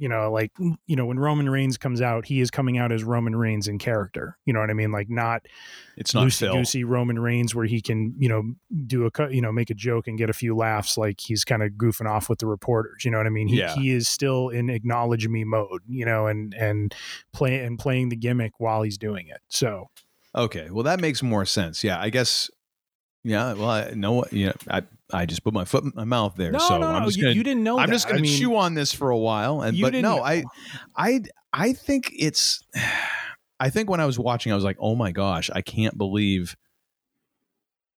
you 0.00 0.08
know 0.08 0.30
like 0.30 0.52
you 0.58 0.94
know 0.94 1.06
when 1.06 1.18
Roman 1.18 1.48
Reigns 1.50 1.76
comes 1.76 2.00
out, 2.00 2.24
he 2.24 2.40
is 2.40 2.52
coming 2.52 2.78
out 2.78 2.92
as 2.92 3.02
Roman 3.02 3.34
Reigns 3.34 3.66
in 3.66 3.78
character. 3.78 4.38
You 4.44 4.52
know 4.52 4.60
what 4.60 4.70
I 4.70 4.74
mean? 4.74 4.92
Like 4.92 5.10
not 5.10 5.42
It's 5.96 6.14
not 6.14 6.24
loosey 6.24 6.52
goosey 6.52 6.84
Roman 6.84 7.18
Reigns 7.18 7.52
where 7.54 7.66
he 7.66 7.80
can 7.80 8.14
you 8.16 8.28
know 8.28 8.44
do 8.86 9.06
a 9.06 9.30
you 9.32 9.42
know 9.42 9.50
make 9.50 9.70
a 9.70 9.74
joke 9.74 10.06
and 10.06 10.16
get 10.16 10.30
a 10.30 10.32
few 10.32 10.54
laughs 10.56 10.96
like 10.96 11.18
he's 11.20 11.44
kind 11.44 11.64
of 11.64 11.72
goofing 11.72 12.08
off 12.08 12.28
with 12.28 12.38
the 12.38 12.46
reporters. 12.46 13.04
You 13.04 13.10
know 13.10 13.18
what 13.18 13.26
I 13.26 13.30
mean? 13.30 13.48
He 13.48 13.58
Yeah. 13.58 13.74
he 13.74 13.90
is 13.90 14.08
still 14.08 14.50
in 14.50 14.70
acknowledge 14.70 15.26
me 15.26 15.42
mode. 15.42 15.82
You 15.88 16.06
know 16.06 16.28
and 16.28 16.54
and 16.54 16.94
play 17.32 17.64
and 17.64 17.76
playing 17.76 18.10
the 18.10 18.16
gimmick 18.16 18.52
while 18.58 18.82
he's 18.82 18.98
doing 18.98 19.26
it. 19.28 19.40
So. 19.48 19.90
Okay, 20.34 20.68
well 20.70 20.84
that 20.84 21.00
makes 21.00 21.22
more 21.22 21.44
sense. 21.44 21.82
Yeah, 21.82 22.00
I 22.00 22.10
guess. 22.10 22.50
Yeah, 23.24 23.54
well, 23.54 23.70
I 23.70 23.90
know. 23.94 24.24
Yeah, 24.30 24.52
I 24.70 24.82
I 25.12 25.26
just 25.26 25.42
put 25.42 25.52
my 25.54 25.64
foot 25.64 25.84
in 25.84 25.92
my 25.94 26.04
mouth 26.04 26.34
there. 26.36 26.52
No, 26.52 26.58
so 26.58 26.78
no, 26.78 26.86
I'm 26.86 27.00
no, 27.02 27.06
just 27.06 27.16
you- 27.18 27.24
gonna, 27.24 27.34
you 27.34 27.42
didn't 27.42 27.62
know 27.64 27.78
I'm 27.78 27.88
that. 27.88 27.92
just 27.94 28.08
gonna 28.08 28.24
chew 28.26 28.56
on 28.56 28.74
this 28.74 28.92
for 28.92 29.10
a 29.10 29.18
while. 29.18 29.62
And 29.62 29.76
You 29.76 29.84
but 29.84 29.94
no, 29.94 30.14
didn't 30.16 30.24
I, 30.24 30.40
know. 30.40 30.44
I, 30.96 31.20
I 31.52 31.72
think 31.72 32.12
it's. 32.16 32.62
I 33.60 33.70
think 33.70 33.90
when 33.90 33.98
I 33.98 34.06
was 34.06 34.20
watching, 34.20 34.52
I 34.52 34.54
was 34.54 34.62
like, 34.64 34.76
oh 34.78 34.94
my 34.94 35.10
gosh, 35.10 35.50
I 35.52 35.62
can't 35.62 35.98
believe 35.98 36.54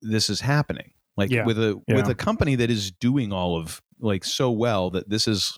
this 0.02 0.28
is 0.30 0.42
happening. 0.42 0.94
Like 1.18 1.30
Yeah, 1.30 1.46
with 1.46 1.60
a 1.60 1.80
yeah. 1.88 1.96
with 1.98 2.08
a 2.08 2.16
company 2.16 2.56
that 2.56 2.72
is 2.72 2.92
doing 2.92 3.32
all 3.32 3.58
of 3.60 3.80
like 4.00 4.24
so 4.26 4.50
well 4.52 4.90
that 4.92 5.10
this 5.10 5.28
is. 5.28 5.58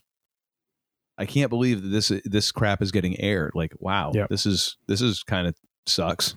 I 1.17 1.26
can't 1.28 1.49
believe 1.51 1.84
that 1.84 1.88
this 1.89 2.11
this 2.26 2.51
crap 2.51 2.82
is 2.82 2.91
getting 2.91 3.17
aired. 3.19 3.51
Like, 3.53 3.74
wow, 3.80 4.11
Yep. 4.13 4.30
this 4.30 4.45
is 4.45 4.78
this 4.88 4.99
is 5.01 5.24
kind 5.24 5.47
of 5.47 5.55
sucks. 5.86 6.36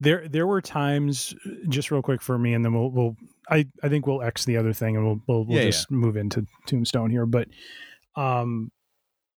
there 0.00 0.28
there 0.28 0.46
were 0.46 0.60
times 0.60 1.34
just 1.68 1.90
real 1.90 2.02
quick 2.02 2.20
for 2.20 2.38
me 2.38 2.52
and 2.54 2.64
then 2.64 2.74
we'll 2.74 2.90
we'll 2.90 3.16
I 3.50 3.66
I 3.82 3.88
think 3.88 4.06
we'll 4.06 4.22
X 4.22 4.44
the 4.44 4.56
other 4.56 4.72
thing 4.72 4.96
and 4.96 5.04
we'll 5.06 5.20
we'll, 5.26 5.44
we'll 5.44 5.58
Yeah, 5.58 5.66
just 5.66 5.90
move 5.90 6.16
into 6.16 6.46
Tombstone 6.66 7.10
here 7.10 7.26
but 7.26 7.48
um 8.16 8.70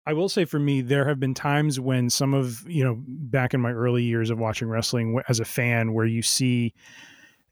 I 0.07 0.13
will 0.13 0.29
say 0.29 0.45
for 0.45 0.59
me 0.59 0.81
there 0.81 1.09
have 1.09 1.19
been 1.19 1.35
times 1.35 1.81
when 1.81 2.09
some 2.11 2.35
of 2.35 2.63
you 2.69 2.85
know 2.85 3.03
back 3.07 3.55
in 3.55 3.61
my 3.61 3.73
early 3.73 4.05
years 4.05 4.31
of 4.31 4.39
watching 4.39 4.69
wrestling 4.69 5.21
as 5.29 5.41
a 5.41 5.45
fan 5.45 5.93
where 5.93 6.07
you 6.07 6.23
see 6.23 6.73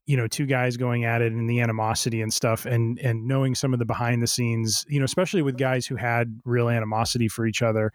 you 0.06 0.16
know 0.16 0.26
two 0.26 0.46
guys 0.46 0.76
going 0.76 1.04
at 1.04 1.22
it 1.22 1.32
and 1.32 1.48
the 1.48 1.60
animosity 1.60 2.20
and 2.20 2.32
stuff 2.32 2.66
and 2.66 2.98
and 2.98 3.26
knowing 3.26 3.54
some 3.54 3.72
of 3.72 3.78
the 3.78 3.84
behind 3.84 4.22
the 4.22 4.26
scenes 4.26 4.84
you 4.88 4.98
know 4.98 5.04
especially 5.04 5.42
with 5.42 5.56
guys 5.56 5.86
who 5.86 5.96
had 5.96 6.40
real 6.44 6.68
animosity 6.68 7.28
for 7.28 7.46
each 7.46 7.62
other 7.62 7.92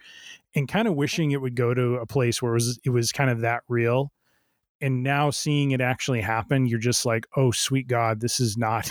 and 0.55 0.68
kind 0.68 0.88
of 0.88 0.95
wishing 0.95 1.32
it 1.32 1.41
would 1.41 1.55
go 1.55 1.74
to 1.74 1.95
a 1.95 2.05
place 2.05 2.41
where 2.41 2.51
it 2.51 2.55
was 2.55 2.80
it 2.86 2.89
was 2.91 3.12
kind 3.12 3.30
of 3.30 3.41
that 3.41 3.62
real 3.68 4.12
and 4.80 5.03
now 5.03 5.30
seeing 5.30 5.72
it 5.72 5.82
actually 5.82 6.22
happen 6.22 6.66
you're 6.66 6.80
just 6.80 7.05
like 7.05 7.26
oh 7.36 7.51
sweet 7.51 7.88
god 7.88 8.22
this 8.22 8.39
is 8.39 8.58
not 8.58 8.88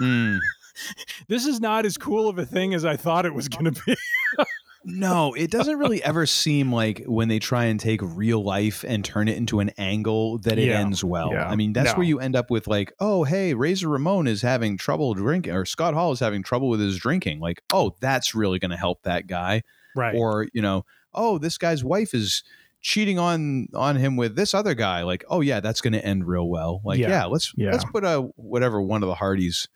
Hmm. 0.00 0.38
this 1.28 1.44
is 1.44 1.60
not 1.60 1.84
as 1.84 1.96
cool 1.96 2.28
of 2.28 2.38
a 2.38 2.46
thing 2.46 2.72
as 2.74 2.84
i 2.84 2.96
thought 2.96 3.26
it 3.26 3.34
was 3.34 3.48
going 3.48 3.72
to 3.72 3.82
be 3.84 3.96
No, 4.90 5.34
it 5.34 5.50
doesn't 5.50 5.78
really 5.78 6.02
ever 6.02 6.24
seem 6.26 6.72
like 6.72 7.04
when 7.06 7.28
they 7.28 7.38
try 7.38 7.64
and 7.64 7.78
take 7.78 8.00
real 8.02 8.42
life 8.42 8.84
and 8.88 9.04
turn 9.04 9.28
it 9.28 9.36
into 9.36 9.60
an 9.60 9.70
angle 9.78 10.38
that 10.38 10.58
it 10.58 10.68
Yeah, 10.68 10.80
ends 10.80 11.04
well. 11.04 11.30
yeah. 11.32 11.48
I 11.48 11.56
mean, 11.56 11.72
that's 11.74 11.92
No. 11.92 11.98
where 11.98 12.06
you 12.06 12.20
end 12.20 12.34
up 12.34 12.50
with 12.50 12.66
like, 12.66 12.92
oh, 12.98 13.24
hey, 13.24 13.52
Razor 13.54 13.88
Ramon 13.88 14.26
is 14.26 14.40
having 14.42 14.76
trouble 14.78 15.12
drinking, 15.14 15.52
or 15.52 15.64
Scott 15.66 15.94
Hall 15.94 16.10
is 16.12 16.20
having 16.20 16.42
trouble 16.42 16.68
with 16.70 16.80
his 16.80 16.96
drinking. 16.98 17.38
Like, 17.40 17.62
oh, 17.72 17.94
that's 18.00 18.34
really 18.34 18.58
going 18.58 18.70
to 18.70 18.76
help 18.78 19.02
that 19.02 19.26
guy. 19.26 19.62
right 19.94 20.14
Or 20.16 20.48
you 20.54 20.62
know, 20.62 20.84
oh, 21.12 21.38
this 21.38 21.58
guy's 21.58 21.84
wife 21.84 22.14
is 22.14 22.42
cheating 22.80 23.18
on 23.18 23.66
on 23.74 23.96
him 23.96 24.16
with 24.16 24.36
this 24.36 24.54
other 24.54 24.72
guy. 24.74 25.02
Like, 25.02 25.24
oh 25.28 25.40
yeah, 25.42 25.60
that's 25.60 25.80
going 25.80 25.92
to 25.94 26.04
end 26.04 26.26
real 26.26 26.48
well. 26.48 26.80
Like, 26.84 26.98
Yeah, 26.98 27.08
yeah, 27.08 27.24
let's 27.26 27.52
let's 27.72 27.84
put 27.84 28.04
a 28.04 28.28
whatever 28.36 28.80
one 28.80 29.02
of 29.02 29.08
the 29.08 29.14
Hardys 29.16 29.68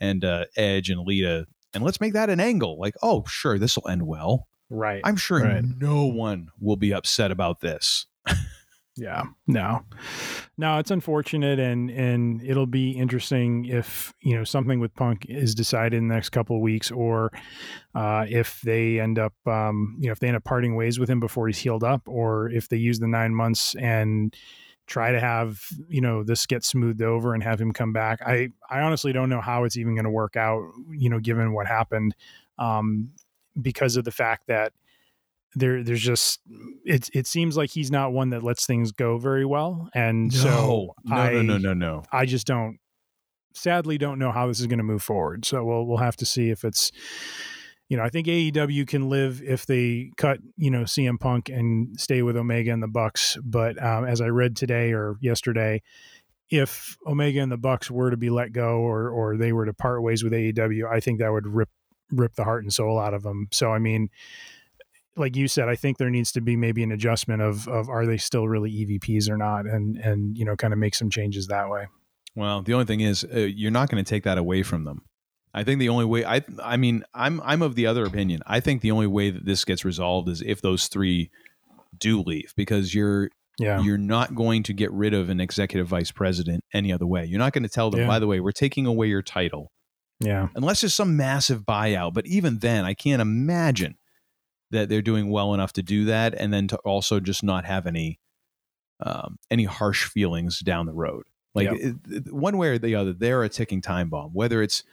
and 0.00 0.24
uh, 0.24 0.44
Edge 0.56 0.90
and 0.90 1.00
Lita. 1.06 1.46
And 1.72 1.84
let's 1.84 2.00
make 2.00 2.14
that 2.14 2.28
an 2.30 2.40
angle. 2.40 2.78
Like, 2.80 2.94
oh, 3.02 3.24
sure, 3.28 3.56
this 3.58 3.76
will 3.76 3.88
end 3.88 4.02
well. 4.06 4.48
Right 4.70 5.02
I'm 5.04 5.16
sure 5.16 5.42
Right. 5.42 5.64
no 5.78 6.04
one 6.06 6.48
will 6.60 6.76
be 6.76 6.94
upset 6.94 7.30
about 7.30 7.60
this. 7.60 8.06
yeah 8.96 9.22
no 9.46 9.82
no 10.58 10.78
it's 10.78 10.90
unfortunate 10.90 11.58
and 11.60 11.90
and 11.90 12.42
it'll 12.42 12.66
be 12.66 12.90
interesting 12.90 13.64
if 13.66 14.12
you 14.20 14.36
know 14.36 14.42
something 14.44 14.80
with 14.80 14.92
punk 14.94 15.24
is 15.28 15.54
decided 15.54 15.96
in 15.96 16.08
the 16.08 16.14
next 16.14 16.30
couple 16.30 16.56
of 16.56 16.62
weeks 16.62 16.90
or 16.90 17.30
uh 17.94 18.26
if 18.28 18.60
they 18.62 18.98
end 19.00 19.18
up 19.18 19.32
um 19.46 19.96
you 20.00 20.06
know 20.06 20.12
if 20.12 20.18
they 20.18 20.26
end 20.26 20.36
up 20.36 20.44
parting 20.44 20.74
ways 20.74 20.98
with 20.98 21.08
him 21.08 21.20
before 21.20 21.46
he's 21.46 21.56
healed 21.58 21.84
up 21.84 22.02
or 22.06 22.50
if 22.50 22.68
they 22.68 22.76
use 22.76 22.98
the 22.98 23.06
nine 23.06 23.34
months 23.34 23.74
and 23.76 24.34
try 24.86 25.12
to 25.12 25.20
have 25.20 25.60
you 25.88 26.00
know 26.00 26.24
this 26.24 26.44
get 26.46 26.64
smoothed 26.64 27.00
over 27.00 27.32
and 27.32 27.44
have 27.44 27.60
him 27.60 27.72
come 27.72 27.92
back 27.92 28.18
i 28.26 28.48
i 28.68 28.80
honestly 28.80 29.12
don't 29.12 29.30
know 29.30 29.40
how 29.40 29.62
it's 29.62 29.76
even 29.76 29.94
going 29.94 30.04
to 30.04 30.10
work 30.10 30.36
out 30.36 30.62
you 30.90 31.08
know 31.08 31.20
given 31.20 31.52
what 31.54 31.66
happened 31.68 32.14
um 32.58 33.08
because 33.60 33.96
of 33.96 34.04
the 34.04 34.10
fact 34.10 34.46
that 34.48 34.72
there 35.54 35.82
there's 35.82 36.02
just 36.02 36.40
it 36.84 37.08
it 37.12 37.26
seems 37.26 37.56
like 37.56 37.70
he's 37.70 37.90
not 37.90 38.12
one 38.12 38.30
that 38.30 38.42
lets 38.42 38.66
things 38.66 38.92
go 38.92 39.18
very 39.18 39.44
well 39.44 39.88
and 39.94 40.32
so 40.32 40.94
no, 41.04 41.14
I, 41.16 41.32
no, 41.32 41.42
no, 41.42 41.58
no, 41.58 41.74
no. 41.74 42.02
I 42.12 42.24
just 42.24 42.46
don't 42.46 42.78
sadly 43.54 43.98
don't 43.98 44.18
know 44.18 44.32
how 44.32 44.46
this 44.46 44.60
is 44.60 44.66
going 44.66 44.78
to 44.78 44.84
move 44.84 45.02
forward. 45.02 45.44
So 45.44 45.64
we'll 45.64 45.86
we'll 45.86 45.98
have 45.98 46.16
to 46.16 46.26
see 46.26 46.50
if 46.50 46.64
it's 46.64 46.92
you 47.88 47.96
know, 47.96 48.04
I 48.04 48.08
think 48.08 48.28
AEW 48.28 48.86
can 48.86 49.08
live 49.08 49.42
if 49.42 49.66
they 49.66 50.12
cut, 50.16 50.38
you 50.56 50.70
know, 50.70 50.82
CM 50.82 51.18
Punk 51.18 51.48
and 51.48 51.98
stay 52.00 52.22
with 52.22 52.36
Omega 52.36 52.70
and 52.72 52.80
the 52.80 52.86
Bucks, 52.88 53.36
but 53.42 53.82
um, 53.82 54.04
as 54.04 54.20
I 54.20 54.28
read 54.28 54.54
today 54.54 54.92
or 54.92 55.16
yesterday, 55.20 55.82
if 56.50 56.96
Omega 57.04 57.40
and 57.40 57.50
the 57.50 57.58
Bucks 57.58 57.90
were 57.90 58.12
to 58.12 58.16
be 58.16 58.30
let 58.30 58.52
go 58.52 58.78
or 58.78 59.10
or 59.10 59.36
they 59.36 59.52
were 59.52 59.66
to 59.66 59.74
part 59.74 60.02
ways 60.02 60.22
with 60.22 60.32
AEW, 60.32 60.88
I 60.90 61.00
think 61.00 61.18
that 61.18 61.32
would 61.32 61.48
rip 61.48 61.68
rip 62.12 62.34
the 62.34 62.44
heart 62.44 62.62
and 62.64 62.72
soul 62.72 62.98
out 62.98 63.14
of 63.14 63.22
them. 63.22 63.48
So 63.52 63.72
I 63.72 63.78
mean, 63.78 64.08
like 65.16 65.36
you 65.36 65.48
said, 65.48 65.68
I 65.68 65.76
think 65.76 65.98
there 65.98 66.10
needs 66.10 66.32
to 66.32 66.40
be 66.40 66.56
maybe 66.56 66.82
an 66.82 66.92
adjustment 66.92 67.42
of 67.42 67.66
of 67.68 67.88
are 67.88 68.06
they 68.06 68.16
still 68.16 68.48
really 68.48 68.70
EVPs 68.70 69.28
or 69.28 69.36
not, 69.36 69.66
and 69.66 69.96
and 69.98 70.36
you 70.36 70.44
know, 70.44 70.56
kind 70.56 70.72
of 70.72 70.78
make 70.78 70.94
some 70.94 71.10
changes 71.10 71.46
that 71.48 71.68
way. 71.68 71.86
Well, 72.36 72.62
the 72.62 72.74
only 72.74 72.86
thing 72.86 73.00
is, 73.00 73.24
uh, 73.24 73.38
you're 73.40 73.72
not 73.72 73.90
going 73.90 74.02
to 74.02 74.08
take 74.08 74.22
that 74.24 74.38
away 74.38 74.62
from 74.62 74.84
them. 74.84 75.02
I 75.52 75.64
think 75.64 75.80
the 75.80 75.88
only 75.88 76.04
way 76.04 76.24
I 76.24 76.42
I 76.62 76.76
mean 76.76 77.02
I'm 77.12 77.40
I'm 77.44 77.60
of 77.60 77.74
the 77.74 77.86
other 77.86 78.04
opinion. 78.04 78.40
I 78.46 78.60
think 78.60 78.82
the 78.82 78.92
only 78.92 79.08
way 79.08 79.30
that 79.30 79.44
this 79.44 79.64
gets 79.64 79.84
resolved 79.84 80.28
is 80.28 80.42
if 80.42 80.60
those 80.62 80.86
three 80.86 81.30
do 81.98 82.22
leave 82.22 82.54
because 82.56 82.94
you're 82.94 83.30
Yeah. 83.58 83.82
you're 83.82 83.98
not 83.98 84.36
going 84.36 84.62
to 84.62 84.72
get 84.72 84.92
rid 84.92 85.12
of 85.12 85.28
an 85.28 85.40
executive 85.40 85.88
vice 85.88 86.12
president 86.12 86.62
any 86.72 86.92
other 86.92 87.04
way. 87.06 87.24
You're 87.24 87.40
not 87.40 87.52
going 87.52 87.64
to 87.64 87.68
tell 87.68 87.90
them 87.90 88.02
Yeah. 88.02 88.06
by 88.06 88.20
the 88.20 88.28
way, 88.28 88.38
we're 88.38 88.52
taking 88.52 88.86
away 88.86 89.08
your 89.08 89.22
title 89.22 89.72
Yeah. 90.20 90.48
unless 90.54 90.82
there's 90.82 90.94
some 90.94 91.16
massive 91.16 91.62
buyout, 91.62 92.12
but 92.14 92.26
even 92.26 92.58
then 92.58 92.84
I 92.84 92.94
can't 92.94 93.22
imagine 93.22 93.96
that 94.70 94.88
they're 94.88 95.02
doing 95.02 95.30
well 95.30 95.54
enough 95.54 95.72
to 95.74 95.82
do 95.82 96.04
that, 96.06 96.34
and 96.34 96.52
then 96.52 96.68
to 96.68 96.76
also 96.78 97.20
just 97.20 97.42
not 97.42 97.64
have 97.64 97.86
any 97.86 98.20
um, 99.02 99.38
any 99.50 99.64
harsh 99.64 100.04
feelings 100.04 100.60
down 100.60 100.84
the 100.86 100.92
road. 100.92 101.24
Like 101.54 101.68
Yeah. 101.68 101.74
it, 101.88 101.96
it- 102.10 102.32
one 102.32 102.58
way 102.58 102.68
or 102.68 102.78
the 102.78 102.94
other, 102.94 103.12
they're 103.14 103.42
a 103.42 103.48
ticking 103.48 103.80
time 103.80 104.10
bomb. 104.10 104.32
Whether 104.32 104.62
it's 104.62 104.84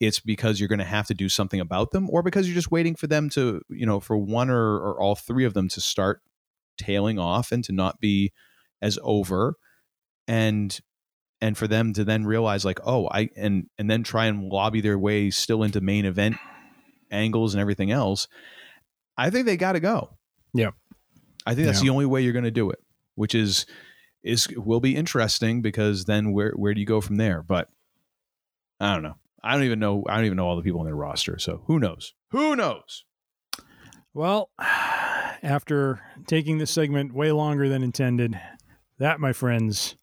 it's 0.00 0.20
because 0.20 0.60
you're 0.60 0.68
going 0.68 0.80
to 0.80 0.84
have 0.84 1.06
to 1.06 1.14
do 1.14 1.28
something 1.28 1.60
about 1.60 1.90
them, 1.92 2.10
or 2.10 2.22
because 2.22 2.46
you're 2.46 2.54
just 2.54 2.70
waiting 2.70 2.94
for 2.94 3.06
them 3.06 3.30
to, 3.30 3.62
you 3.70 3.86
know, 3.86 4.00
for 4.00 4.18
one 4.18 4.50
or, 4.50 4.76
or 4.76 5.00
all 5.00 5.14
three 5.14 5.44
of 5.46 5.54
them 5.54 5.68
to 5.70 5.80
start 5.80 6.20
tailing 6.76 7.18
off 7.18 7.52
and 7.52 7.64
to 7.64 7.72
not 7.72 8.00
be 8.00 8.32
as 8.82 8.98
over, 9.02 9.54
and 10.28 10.78
and 11.44 11.58
for 11.58 11.68
them 11.68 11.92
to 11.92 12.04
then 12.04 12.24
realize 12.24 12.64
like, 12.64 12.80
oh, 12.86 13.06
I 13.10 13.28
and 13.36 13.68
and 13.76 13.90
then 13.90 14.02
try 14.02 14.26
and 14.26 14.48
lobby 14.50 14.80
their 14.80 14.98
way 14.98 15.28
still 15.30 15.62
into 15.62 15.80
main 15.82 16.06
event 16.06 16.36
angles 17.10 17.52
and 17.54 17.60
everything 17.60 17.90
else. 17.90 18.28
I 19.18 19.28
think 19.28 19.44
they 19.44 19.56
got 19.58 19.72
to 19.72 19.80
go. 19.80 20.16
Yeah. 20.54 20.70
I 21.46 21.54
think 21.54 21.66
that's 21.66 21.80
Yeah. 21.80 21.84
the 21.84 21.90
only 21.90 22.06
way 22.06 22.22
you're 22.22 22.32
going 22.32 22.44
to 22.46 22.50
do 22.62 22.70
it, 22.70 22.78
which 23.14 23.34
is 23.34 23.66
is 24.22 24.48
will 24.56 24.80
be 24.80 24.96
interesting 24.96 25.60
because 25.60 26.06
then 26.06 26.32
where 26.32 26.52
where 26.52 26.72
do 26.72 26.80
you 26.80 26.86
go 26.86 27.00
from 27.02 27.16
there? 27.16 27.42
But 27.42 27.68
I 28.80 28.94
don't 28.94 29.02
know. 29.02 29.16
I 29.42 29.52
don't 29.52 29.64
even 29.64 29.78
know. 29.78 30.02
I 30.08 30.16
don't 30.16 30.24
even 30.24 30.36
know 30.38 30.46
all 30.48 30.56
the 30.56 30.62
people 30.62 30.80
on 30.80 30.86
their 30.86 30.96
roster. 30.96 31.38
So 31.38 31.62
who 31.66 31.78
knows? 31.78 32.14
Who 32.30 32.56
knows? 32.56 33.04
Well, 34.14 34.50
after 35.42 36.00
taking 36.26 36.56
this 36.56 36.70
segment 36.70 37.12
way 37.12 37.32
longer 37.32 37.68
than 37.68 37.82
intended, 37.82 38.40
that, 38.98 39.20
my 39.20 39.32
friends, 39.34 39.96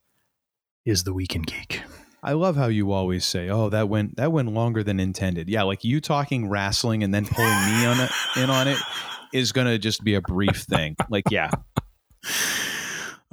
is 0.85 1.03
the 1.03 1.13
weekend 1.13 1.47
geek. 1.47 1.81
I 2.23 2.33
love 2.33 2.55
how 2.55 2.67
you 2.67 2.91
always 2.91 3.25
say, 3.25 3.49
"Oh, 3.49 3.69
that 3.69 3.89
went 3.89 4.17
that 4.17 4.31
went 4.31 4.51
longer 4.53 4.83
than 4.83 4.99
intended." 4.99 5.49
Yeah, 5.49 5.63
like 5.63 5.83
you 5.83 5.99
talking 6.01 6.49
wrestling 6.49 7.03
and 7.03 7.13
then 7.13 7.25
pulling 7.25 7.49
me 7.49 7.85
on 7.85 7.99
it 7.99 8.11
in 8.37 8.49
on 8.49 8.67
it 8.67 8.77
is 9.33 9.51
going 9.51 9.67
to 9.67 9.77
just 9.79 10.03
be 10.03 10.13
a 10.15 10.21
brief 10.21 10.57
thing. 10.57 10.95
Like, 11.09 11.23
yeah, 11.31 11.49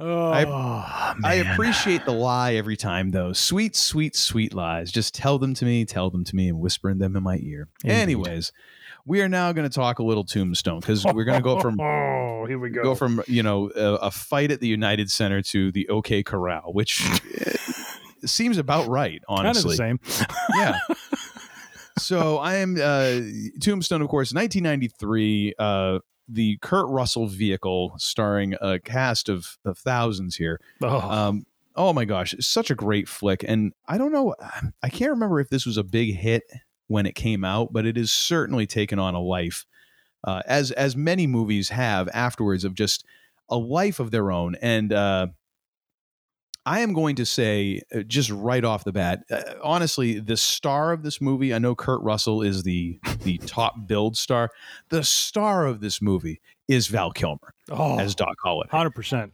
Oh, 0.01 0.31
I 0.31 1.15
man. 1.19 1.51
appreciate 1.51 2.05
the 2.05 2.13
lie 2.13 2.53
every 2.53 2.77
time, 2.77 3.11
though. 3.11 3.33
Sweet, 3.33 3.75
sweet, 3.75 4.15
sweet 4.15 4.53
lies. 4.53 4.91
Just 4.93 5.13
tell 5.13 5.37
them 5.39 5.53
to 5.55 5.65
me, 5.65 5.83
tell 5.83 6.09
them 6.09 6.23
to 6.23 6.35
me, 6.37 6.47
and 6.47 6.57
whispering 6.59 6.99
them 6.99 7.17
in 7.17 7.23
my 7.23 7.37
ear. 7.41 7.67
Indeed. 7.83 7.95
Anyways, 7.95 8.53
we 9.09 9.21
are 9.21 9.27
now 9.27 9.51
going 9.51 9.67
to 9.67 9.73
talk 9.73 9.97
a 9.97 10.03
little 10.03 10.23
Tombstone 10.23 10.81
because 10.81 11.03
we're 11.03 11.23
going 11.23 11.39
to 11.39 11.43
go 11.43 11.59
from 11.59 11.79
Oh, 11.81 12.45
here 12.47 12.59
we 12.59 12.69
go. 12.69 12.83
go 12.83 12.95
from 12.95 13.23
you 13.27 13.41
know 13.41 13.71
a, 13.75 13.95
a 13.95 14.11
fight 14.11 14.51
at 14.51 14.61
the 14.61 14.67
United 14.67 15.09
Center 15.09 15.41
to 15.41 15.71
the 15.71 15.89
OK 15.89 16.21
Corral, 16.21 16.71
which 16.73 17.03
seems 18.25 18.59
about 18.59 18.87
right, 18.87 19.21
Honestly, 19.27 19.77
kind 19.77 19.99
of 19.99 20.05
the 20.05 20.11
same. 20.13 20.27
Yeah. 20.55 20.77
so 21.97 22.37
I 22.37 22.57
am 22.57 22.77
uh, 22.81 23.21
Tombstone, 23.61 24.01
of 24.03 24.09
course, 24.09 24.31
1993. 24.31 25.55
Uh, 25.57 25.99
the 26.31 26.59
Kurt 26.61 26.87
Russell 26.89 27.25
vehicle, 27.25 27.95
starring 27.97 28.55
a 28.61 28.79
cast 28.79 29.29
of, 29.29 29.57
of 29.65 29.79
thousands 29.79 30.35
here. 30.35 30.61
Oh, 30.83 30.99
Um, 30.99 31.45
oh 31.75 31.91
my 31.91 32.05
gosh, 32.05 32.33
it's 32.33 32.45
such 32.47 32.69
a 32.69 32.75
great 32.75 33.09
flick, 33.09 33.43
and 33.47 33.73
I 33.87 33.97
don't 33.97 34.11
know, 34.11 34.35
I 34.83 34.89
can't 34.89 35.09
remember 35.09 35.39
if 35.39 35.49
this 35.49 35.65
was 35.65 35.77
a 35.77 35.83
big 35.83 36.15
hit 36.15 36.43
when 36.89 37.05
it 37.05 37.15
came 37.15 37.45
out, 37.45 37.71
but 37.71 37.85
it 37.85 37.95
has 37.95 38.11
certainly 38.11 38.67
taken 38.67 38.99
on 38.99 39.15
a 39.15 39.21
life, 39.21 39.65
uh, 40.25 40.41
as 40.45 40.71
as 40.71 40.95
many 40.97 41.25
movies 41.27 41.69
have 41.69 42.09
afterwards 42.13 42.65
of 42.65 42.73
just 42.73 43.05
a 43.47 43.57
life 43.57 43.99
of 44.01 44.11
their 44.11 44.31
own. 44.31 44.55
And 44.61 44.91
uh, 44.91 45.27
I 46.65 46.81
am 46.81 46.93
going 46.93 47.15
to 47.15 47.25
say, 47.25 47.81
uh, 47.95 48.01
just 48.01 48.29
right 48.29 48.63
off 48.63 48.83
the 48.83 48.91
bat, 48.91 49.23
uh, 49.31 49.41
honestly, 49.63 50.19
the 50.19 50.35
star 50.37 50.91
of 50.91 51.03
this 51.03 51.21
movie, 51.21 51.53
I 51.53 51.57
know 51.59 51.73
Kurt 51.73 52.01
Russell 52.01 52.41
is 52.41 52.63
the 52.63 52.99
the 53.23 53.37
top 53.39 53.87
build 53.87 54.17
star. 54.17 54.49
The 54.89 55.03
star 55.03 55.65
of 55.65 55.79
this 55.81 56.01
movie 56.01 56.41
is 56.67 56.87
Val 56.87 57.11
Kilmer 57.11 57.53
oh, 57.71 57.97
as 57.99 58.13
Doc 58.15 58.35
Holliday 58.43 58.69
hundred 58.71 58.91
percent. 58.95 59.33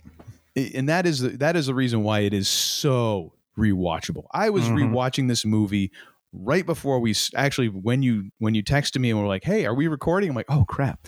and 0.55 0.87
that 0.87 1.05
is 1.05 1.19
the, 1.19 1.29
that 1.29 1.55
is 1.55 1.65
the 1.65 1.73
reason 1.73 2.03
why 2.03 2.19
it 2.19 2.33
is 2.33 2.47
so 2.47 3.33
rewatchable. 3.57 4.25
I 4.31 4.49
was 4.49 4.65
Mhm. 4.65 4.91
rewatching 4.91 5.27
this 5.27 5.45
movie 5.45 5.91
right 6.39 6.65
before 6.65 6.99
we 6.99 7.15
actually 7.35 7.67
when 7.69 8.01
you 8.03 8.29
when 8.39 8.55
you 8.55 8.63
texted 8.63 8.99
me 8.99 9.09
and 9.11 9.19
were 9.19 9.27
like, 9.27 9.43
"Hey, 9.43 9.65
are 9.65 9.73
we 9.73 9.87
recording?" 9.87 10.29
I'm 10.29 10.35
like, 10.35 10.45
"Oh 10.49 10.65
crap." 10.67 10.99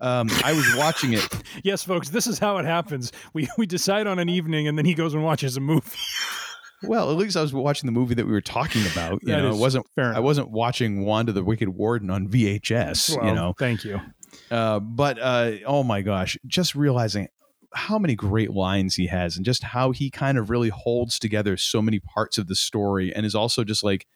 Um, 0.00 0.28
I 0.44 0.52
was 0.52 0.66
watching 0.76 1.12
it. 1.14 1.26
Yes, 1.62 1.84
folks, 1.84 2.10
this 2.10 2.26
is 2.26 2.38
how 2.38 2.58
it 2.58 2.64
happens. 2.66 3.12
We 3.32 3.48
we 3.56 3.66
decide 3.66 4.06
on 4.06 4.18
an 4.18 4.28
evening, 4.28 4.68
and 4.68 4.76
then 4.76 4.84
he 4.84 4.94
goes 4.94 5.14
and 5.14 5.22
watches 5.24 5.56
a 5.56 5.60
movie. 5.60 5.90
Well, 6.86 7.10
at 7.10 7.16
least 7.16 7.34
I 7.34 7.40
was 7.40 7.54
watching 7.54 7.86
the 7.86 7.92
movie 7.92 8.14
that 8.14 8.26
we 8.26 8.32
were 8.32 8.42
talking 8.42 8.82
about. 8.92 9.20
You 9.22 9.28
That 9.32 9.40
know, 9.42 9.54
it 9.54 9.56
wasn't. 9.56 9.86
fair 9.94 10.14
I 10.14 10.18
wasn't 10.18 10.50
watching 10.50 11.06
Wanda 11.06 11.32
the 11.32 11.42
Wicked 11.42 11.70
Warden 11.70 12.10
on 12.10 12.28
VHS. 12.28 13.16
Well, 13.16 13.26
you 13.26 13.34
know, 13.34 13.54
thank 13.58 13.84
you. 13.84 14.02
Uh, 14.50 14.80
but 14.80 15.18
uh, 15.18 15.52
oh 15.64 15.82
my 15.82 16.02
gosh, 16.02 16.36
just 16.46 16.74
realizing 16.74 17.28
how 17.72 17.98
many 17.98 18.14
great 18.14 18.50
lines 18.50 18.96
he 18.96 19.06
has 19.06 19.36
and 19.36 19.46
just 19.46 19.62
how 19.62 19.92
he 19.92 20.10
kind 20.10 20.36
of 20.36 20.50
really 20.50 20.68
holds 20.68 21.18
together 21.18 21.56
so 21.56 21.80
many 21.80 22.00
parts 22.00 22.36
of 22.36 22.48
the 22.48 22.54
story 22.54 23.14
and 23.14 23.24
is 23.24 23.34
also 23.34 23.64
just 23.64 23.82
like 23.82 24.06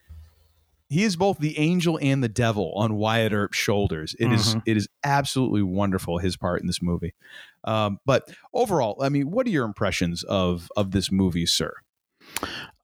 he 0.88 1.04
is 1.04 1.16
both 1.16 1.38
the 1.38 1.58
angel 1.58 1.98
and 2.00 2.22
the 2.22 2.28
devil 2.28 2.72
on 2.74 2.94
Wyatt 2.94 3.32
Earp's 3.32 3.56
shoulders. 3.58 4.14
It 4.18 4.32
is 4.32 4.54
Mhm. 4.54 4.62
it 4.66 4.76
is 4.76 4.88
absolutely 5.04 5.62
wonderful 5.62 6.18
his 6.18 6.36
part 6.36 6.60
in 6.60 6.66
this 6.66 6.80
movie. 6.82 7.14
Um, 7.64 7.98
but 8.06 8.28
overall, 8.54 8.96
I 9.02 9.08
mean, 9.08 9.30
what 9.30 9.46
are 9.46 9.50
your 9.50 9.64
impressions 9.66 10.22
of 10.24 10.68
of 10.76 10.92
this 10.92 11.12
movie, 11.12 11.46
sir? 11.46 11.72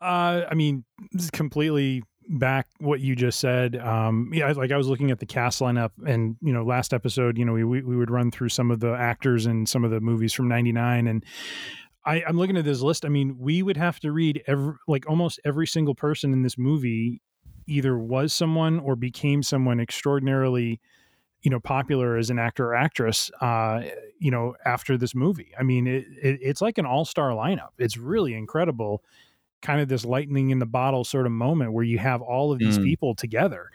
Uh, 0.00 0.42
I 0.50 0.54
mean, 0.54 0.84
this 1.12 1.24
is 1.24 1.30
completely 1.30 2.02
back 2.28 2.66
what 2.78 3.00
you 3.00 3.14
just 3.14 3.38
said. 3.40 3.76
Um, 3.76 4.30
yeah, 4.32 4.50
like 4.52 4.72
I 4.72 4.76
was 4.76 4.88
looking 4.88 5.10
at 5.10 5.18
the 5.20 5.26
cast 5.26 5.60
lineup, 5.60 5.90
and 6.06 6.36
you 6.40 6.52
know, 6.52 6.64
last 6.64 6.92
episode, 6.92 7.38
you 7.38 7.44
know, 7.44 7.52
we 7.52 7.64
we, 7.64 7.82
we 7.82 7.96
would 7.96 8.10
run 8.10 8.30
through 8.30 8.48
some 8.50 8.70
of 8.70 8.80
the 8.80 8.92
actors 8.94 9.46
and 9.46 9.68
some 9.68 9.84
of 9.84 9.90
the 9.90 10.00
movies 10.00 10.32
from 10.32 10.48
'99, 10.48 11.06
and 11.06 11.24
I, 12.06 12.22
I'm 12.26 12.36
looking 12.36 12.56
at 12.56 12.64
this 12.64 12.80
list. 12.82 13.04
I 13.04 13.08
mean, 13.08 13.36
we 13.38 13.62
would 13.62 13.76
have 13.78 13.98
to 14.00 14.12
read 14.12 14.42
every 14.46 14.74
like 14.88 15.08
almost 15.08 15.40
every 15.44 15.66
single 15.66 15.94
person 15.94 16.32
in 16.32 16.42
this 16.42 16.58
movie 16.58 17.22
either 17.66 17.98
was 17.98 18.32
someone 18.32 18.78
or 18.80 18.96
became 18.96 19.42
someone 19.42 19.80
extraordinarily 19.80 20.80
you 21.42 21.50
know 21.50 21.60
popular 21.60 22.16
as 22.16 22.30
an 22.30 22.38
actor 22.38 22.68
or 22.68 22.74
actress 22.74 23.30
uh 23.40 23.82
you 24.18 24.30
know 24.30 24.54
after 24.64 24.96
this 24.96 25.14
movie 25.14 25.52
i 25.58 25.62
mean 25.62 25.86
it, 25.86 26.04
it 26.22 26.38
it's 26.40 26.62
like 26.62 26.78
an 26.78 26.86
all-star 26.86 27.30
lineup 27.30 27.68
it's 27.78 27.96
really 27.98 28.32
incredible 28.34 29.02
kind 29.60 29.80
of 29.80 29.88
this 29.88 30.04
lightning 30.06 30.50
in 30.50 30.58
the 30.58 30.66
bottle 30.66 31.04
sort 31.04 31.26
of 31.26 31.32
moment 31.32 31.72
where 31.72 31.84
you 31.84 31.98
have 31.98 32.22
all 32.22 32.50
of 32.52 32.58
these 32.58 32.78
Mm. 32.78 32.84
people 32.84 33.14
together 33.14 33.70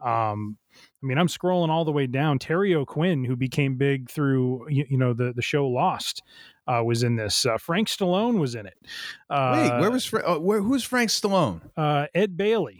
um 0.00 0.58
I 1.02 1.06
mean, 1.06 1.18
I'm 1.18 1.26
scrolling 1.26 1.70
all 1.70 1.84
the 1.84 1.90
way 1.90 2.06
down. 2.06 2.38
Terry 2.38 2.72
O'Quinn, 2.72 3.24
who 3.24 3.34
became 3.34 3.74
big 3.76 4.08
through 4.08 4.68
you, 4.68 4.84
you 4.88 4.96
know 4.96 5.12
the 5.12 5.32
the 5.32 5.42
show 5.42 5.66
Lost, 5.66 6.22
uh, 6.68 6.82
was 6.84 7.02
in 7.02 7.16
this. 7.16 7.44
Uh, 7.44 7.56
Frank 7.58 7.88
Stallone 7.88 8.38
was 8.38 8.54
in 8.54 8.66
it. 8.66 8.78
Uh, 9.28 9.54
Wait, 9.56 9.80
where 9.80 9.90
was 9.90 10.04
Fra- 10.04 10.36
uh, 10.36 10.38
where, 10.38 10.60
who's 10.62 10.84
Frank 10.84 11.10
Stallone? 11.10 11.62
uh, 11.76 12.06
Ed 12.14 12.36
Bailey? 12.36 12.78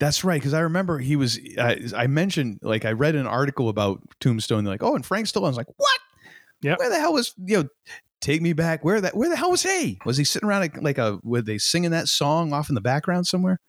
That's 0.00 0.24
right, 0.24 0.40
because 0.40 0.54
I 0.54 0.60
remember 0.60 0.98
he 0.98 1.14
was. 1.14 1.38
I 1.58 1.78
I 1.94 2.06
mentioned 2.08 2.58
like 2.62 2.84
I 2.84 2.92
read 2.92 3.14
an 3.14 3.26
article 3.26 3.68
about 3.68 4.00
Tombstone. 4.18 4.64
They're 4.64 4.72
like, 4.74 4.82
oh, 4.82 4.96
and 4.96 5.04
Frank 5.06 5.26
Stallone's 5.26 5.56
like, 5.56 5.68
what? 5.76 6.00
Yep. 6.62 6.78
Where 6.78 6.88
the 6.90 6.98
hell 6.98 7.12
was 7.12 7.34
you 7.44 7.62
know? 7.62 7.68
Take 8.20 8.42
me 8.42 8.52
back. 8.52 8.84
Where 8.84 9.00
that? 9.00 9.16
Where 9.16 9.28
the 9.28 9.36
hell 9.36 9.50
was 9.50 9.62
he? 9.62 9.98
Was 10.04 10.16
he 10.16 10.24
sitting 10.24 10.48
around 10.48 10.60
like, 10.62 10.82
like 10.82 10.98
a? 10.98 11.20
Were 11.22 11.40
they 11.42 11.58
singing 11.58 11.90
that 11.92 12.08
song 12.08 12.52
off 12.52 12.68
in 12.68 12.74
the 12.74 12.80
background 12.80 13.26
somewhere? 13.26 13.60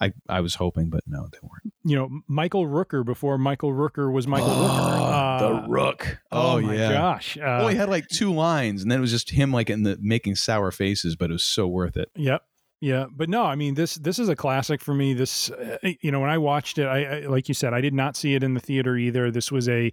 I 0.00 0.12
I 0.28 0.40
was 0.40 0.54
hoping, 0.54 0.88
but 0.88 1.02
no, 1.06 1.28
they 1.30 1.38
weren't. 1.42 1.74
You 1.84 1.96
know, 1.96 2.08
Michael 2.26 2.66
Rooker 2.66 3.04
before 3.04 3.36
Michael 3.36 3.72
Rooker 3.72 4.10
was 4.10 4.26
Michael 4.26 4.48
Rooker. 4.48 5.10
Uh, 5.10 5.38
the 5.62 5.68
Rook. 5.68 6.18
oh, 6.32 6.56
Oh, 6.56 6.60
my 6.62 6.74
yeah. 6.74 6.92
gosh! 6.92 7.36
Uh, 7.36 7.66
he 7.68 7.76
had 7.76 7.90
like 7.90 8.08
two 8.08 8.32
lines, 8.32 8.80
and 8.82 8.90
then 8.90 8.98
it 8.98 9.02
was 9.02 9.10
just 9.10 9.30
him 9.30 9.52
like 9.52 9.68
in 9.68 9.82
the 9.82 9.98
making 10.00 10.36
sour 10.36 10.70
faces, 10.70 11.16
but 11.16 11.28
it 11.30 11.34
was 11.34 11.44
so 11.44 11.66
worth 11.66 11.98
it. 11.98 12.10
Yep. 12.16 12.42
Yeah, 12.82 13.06
but 13.14 13.28
no, 13.28 13.42
I 13.44 13.56
mean 13.56 13.74
this 13.74 13.96
this 13.96 14.18
is 14.18 14.30
a 14.30 14.36
classic 14.36 14.80
for 14.80 14.94
me. 14.94 15.12
This 15.12 15.50
uh, 15.50 15.76
you 16.00 16.10
know 16.10 16.18
when 16.20 16.30
I 16.30 16.38
watched 16.38 16.78
it, 16.78 16.86
I, 16.86 17.04
I 17.04 17.20
like 17.26 17.46
you 17.46 17.52
said, 17.52 17.74
I 17.74 17.82
did 17.82 17.92
not 17.92 18.16
see 18.16 18.34
it 18.34 18.42
in 18.42 18.54
the 18.54 18.60
theater 18.60 18.96
either. 18.96 19.30
This 19.30 19.52
was 19.52 19.68
a 19.68 19.92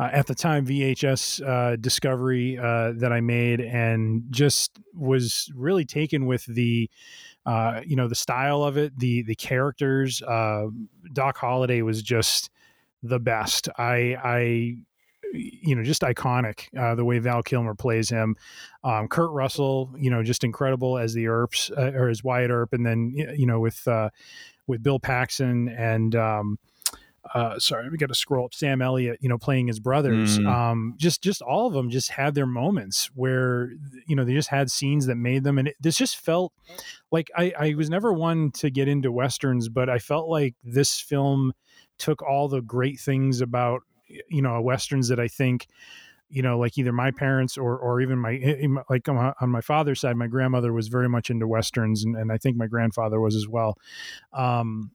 uh, 0.00 0.08
at 0.10 0.26
the 0.26 0.34
time 0.34 0.64
VHS 0.64 1.46
uh, 1.46 1.76
discovery 1.76 2.56
uh, 2.56 2.92
that 2.96 3.12
I 3.12 3.20
made, 3.20 3.60
and 3.60 4.24
just 4.30 4.78
was 4.94 5.52
really 5.54 5.84
taken 5.84 6.24
with 6.24 6.46
the 6.46 6.88
uh, 7.44 7.82
you 7.84 7.94
know 7.94 8.08
the 8.08 8.14
style 8.14 8.62
of 8.62 8.78
it, 8.78 8.98
the 8.98 9.22
the 9.24 9.34
characters. 9.34 10.22
Doc 11.12 11.36
Holliday 11.36 11.82
was 11.82 12.00
just 12.02 12.48
the 13.02 13.20
best. 13.20 13.68
I 13.76 14.16
I 14.24 14.76
you 15.32 15.74
know 15.74 15.82
just 15.82 16.02
iconic 16.02 16.68
uh, 16.78 16.94
the 16.94 17.04
way 17.04 17.18
Val 17.18 17.42
Kilmer 17.42 17.74
plays 17.74 18.08
him. 18.08 18.36
Um, 18.82 19.08
Kurt 19.08 19.30
Russell, 19.30 19.94
you 19.96 20.10
know, 20.10 20.22
just 20.22 20.44
incredible 20.44 20.98
as 20.98 21.14
the 21.14 21.26
Earps 21.26 21.70
uh, 21.76 21.92
or 21.94 22.08
as 22.08 22.22
Wyatt 22.22 22.50
Earp, 22.50 22.72
and 22.72 22.84
then 22.84 23.12
you 23.14 23.46
know 23.46 23.60
with 23.60 23.86
uh, 23.88 24.10
with 24.66 24.82
Bill 24.82 24.98
Paxton 24.98 25.68
and 25.68 26.14
um, 26.14 26.58
uh, 27.32 27.58
sorry, 27.58 27.88
we 27.88 27.96
got 27.96 28.08
to 28.08 28.14
scroll 28.14 28.44
up. 28.44 28.54
Sam 28.54 28.82
Elliott, 28.82 29.18
you 29.20 29.28
know, 29.28 29.38
playing 29.38 29.66
his 29.66 29.80
brothers. 29.80 30.38
Mm. 30.38 30.46
Um, 30.46 30.94
just 30.98 31.22
just 31.22 31.40
all 31.40 31.66
of 31.66 31.72
them 31.72 31.88
just 31.88 32.10
had 32.10 32.34
their 32.34 32.46
moments 32.46 33.10
where 33.14 33.70
you 34.06 34.14
know 34.14 34.24
they 34.24 34.34
just 34.34 34.50
had 34.50 34.70
scenes 34.70 35.06
that 35.06 35.16
made 35.16 35.44
them, 35.44 35.58
and 35.58 35.68
it, 35.68 35.76
this 35.80 35.96
just 35.96 36.18
felt 36.18 36.52
like 37.10 37.30
I, 37.36 37.52
I 37.58 37.74
was 37.74 37.88
never 37.88 38.12
one 38.12 38.50
to 38.52 38.70
get 38.70 38.88
into 38.88 39.10
westerns, 39.10 39.68
but 39.68 39.88
I 39.88 39.98
felt 39.98 40.28
like 40.28 40.54
this 40.62 41.00
film 41.00 41.52
took 41.98 42.22
all 42.22 42.48
the 42.48 42.60
great 42.60 43.00
things 43.00 43.40
about 43.40 43.82
you 44.28 44.42
know 44.42 44.60
westerns 44.60 45.08
that 45.08 45.20
I 45.20 45.28
think 45.28 45.66
you 46.28 46.42
know 46.42 46.58
like 46.58 46.78
either 46.78 46.92
my 46.92 47.10
parents 47.10 47.56
or 47.56 47.78
or 47.78 48.00
even 48.00 48.18
my 48.18 48.36
eh, 48.36 48.66
like 48.88 49.08
on 49.08 49.34
my 49.48 49.60
father's 49.60 50.00
side 50.00 50.16
my 50.16 50.26
grandmother 50.26 50.72
was 50.72 50.88
very 50.88 51.08
much 51.08 51.30
into 51.30 51.46
westerns 51.46 52.04
and, 52.04 52.16
and 52.16 52.32
I 52.32 52.38
think 52.38 52.56
my 52.56 52.66
grandfather 52.66 53.20
was 53.20 53.36
as 53.36 53.48
well. 53.48 53.78
Um 54.32 54.90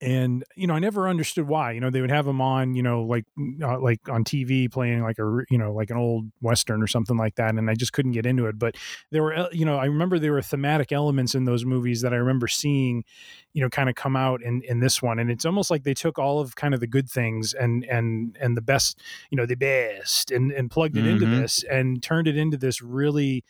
and 0.00 0.44
you 0.56 0.66
know 0.66 0.74
i 0.74 0.78
never 0.78 1.08
understood 1.08 1.46
why 1.46 1.72
you 1.72 1.80
know 1.80 1.90
they 1.90 2.00
would 2.00 2.10
have 2.10 2.24
them 2.24 2.40
on 2.40 2.74
you 2.74 2.82
know 2.82 3.02
like 3.02 3.24
uh, 3.62 3.78
like 3.80 4.08
on 4.08 4.24
tv 4.24 4.70
playing 4.70 5.02
like 5.02 5.18
a 5.18 5.38
you 5.50 5.58
know 5.58 5.72
like 5.72 5.90
an 5.90 5.96
old 5.96 6.30
western 6.40 6.82
or 6.82 6.86
something 6.86 7.16
like 7.16 7.34
that 7.36 7.54
and 7.54 7.70
i 7.70 7.74
just 7.74 7.92
couldn't 7.92 8.12
get 8.12 8.26
into 8.26 8.46
it 8.46 8.58
but 8.58 8.76
there 9.10 9.22
were 9.22 9.48
you 9.52 9.64
know 9.64 9.78
i 9.78 9.84
remember 9.84 10.18
there 10.18 10.32
were 10.32 10.42
thematic 10.42 10.92
elements 10.92 11.34
in 11.34 11.44
those 11.44 11.64
movies 11.64 12.00
that 12.02 12.12
i 12.12 12.16
remember 12.16 12.48
seeing 12.48 13.04
you 13.52 13.62
know 13.62 13.68
kind 13.68 13.88
of 13.88 13.94
come 13.94 14.16
out 14.16 14.42
in 14.42 14.62
in 14.62 14.80
this 14.80 15.02
one 15.02 15.18
and 15.18 15.30
it's 15.30 15.44
almost 15.44 15.70
like 15.70 15.84
they 15.84 15.94
took 15.94 16.18
all 16.18 16.40
of 16.40 16.56
kind 16.56 16.74
of 16.74 16.80
the 16.80 16.86
good 16.86 17.08
things 17.08 17.54
and 17.54 17.84
and 17.84 18.36
and 18.40 18.56
the 18.56 18.62
best 18.62 19.00
you 19.30 19.36
know 19.36 19.46
the 19.46 19.54
best 19.54 20.30
and 20.30 20.52
and 20.52 20.70
plugged 20.70 20.96
it 20.96 21.00
mm-hmm. 21.00 21.22
into 21.22 21.26
this 21.26 21.64
and 21.70 22.02
turned 22.02 22.26
it 22.26 22.36
into 22.36 22.56
this 22.56 22.82
really 22.82 23.44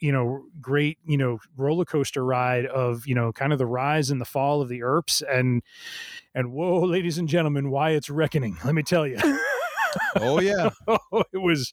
you 0.00 0.12
know 0.12 0.44
great 0.60 0.98
you 1.04 1.16
know 1.16 1.38
roller 1.56 1.84
coaster 1.84 2.24
ride 2.24 2.66
of 2.66 3.06
you 3.06 3.14
know 3.14 3.32
kind 3.32 3.52
of 3.52 3.58
the 3.58 3.66
rise 3.66 4.10
and 4.10 4.20
the 4.20 4.24
fall 4.24 4.60
of 4.60 4.68
the 4.68 4.82
Earps 4.82 5.22
and 5.22 5.62
and 6.34 6.52
whoa 6.52 6.80
ladies 6.84 7.18
and 7.18 7.28
gentlemen 7.28 7.70
Wyatt's 7.70 8.10
reckoning 8.10 8.56
let 8.64 8.74
me 8.74 8.82
tell 8.82 9.06
you 9.06 9.18
oh 10.16 10.40
yeah. 10.40 10.70
Oh, 11.12 11.24
it 11.32 11.38
was 11.38 11.72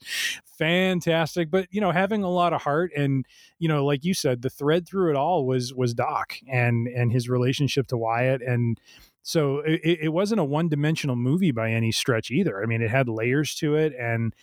fantastic 0.57 1.49
but 1.51 1.67
you 1.71 1.81
know 1.81 1.91
having 1.91 2.23
a 2.23 2.29
lot 2.29 2.53
of 2.53 2.61
heart 2.61 2.91
and 2.95 3.25
you 3.59 3.67
know 3.67 3.85
like 3.85 4.03
you 4.03 4.13
said 4.13 4.41
the 4.41 4.49
thread 4.49 4.87
through 4.87 5.11
it 5.11 5.15
all 5.15 5.45
was 5.45 5.73
was 5.73 5.93
doc 5.93 6.33
and 6.47 6.87
and 6.87 7.11
his 7.11 7.29
relationship 7.29 7.87
to 7.87 7.97
wyatt 7.97 8.41
and 8.41 8.79
so 9.21 9.59
it, 9.59 9.99
it 10.03 10.13
wasn't 10.13 10.39
a 10.39 10.45
one-dimensional 10.45 11.17
movie 11.17 11.51
by 11.51 11.71
any 11.71 11.91
stretch 11.91 12.31
either. 12.31 12.63
I 12.63 12.65
mean 12.65 12.81
it 12.81 12.89
had 12.89 13.09
layers 13.09 13.55
to 13.55 13.75
it 13.75 13.93
and 13.99 14.33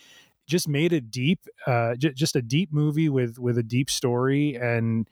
just 0.46 0.68
made 0.68 0.92
a 0.92 1.00
deep, 1.00 1.40
uh, 1.66 1.94
j- 1.96 2.12
just 2.12 2.36
a 2.36 2.42
deep 2.42 2.72
movie 2.72 3.08
with 3.08 3.38
with 3.38 3.58
a 3.58 3.62
deep 3.62 3.90
story 3.90 4.54
and 4.54 5.08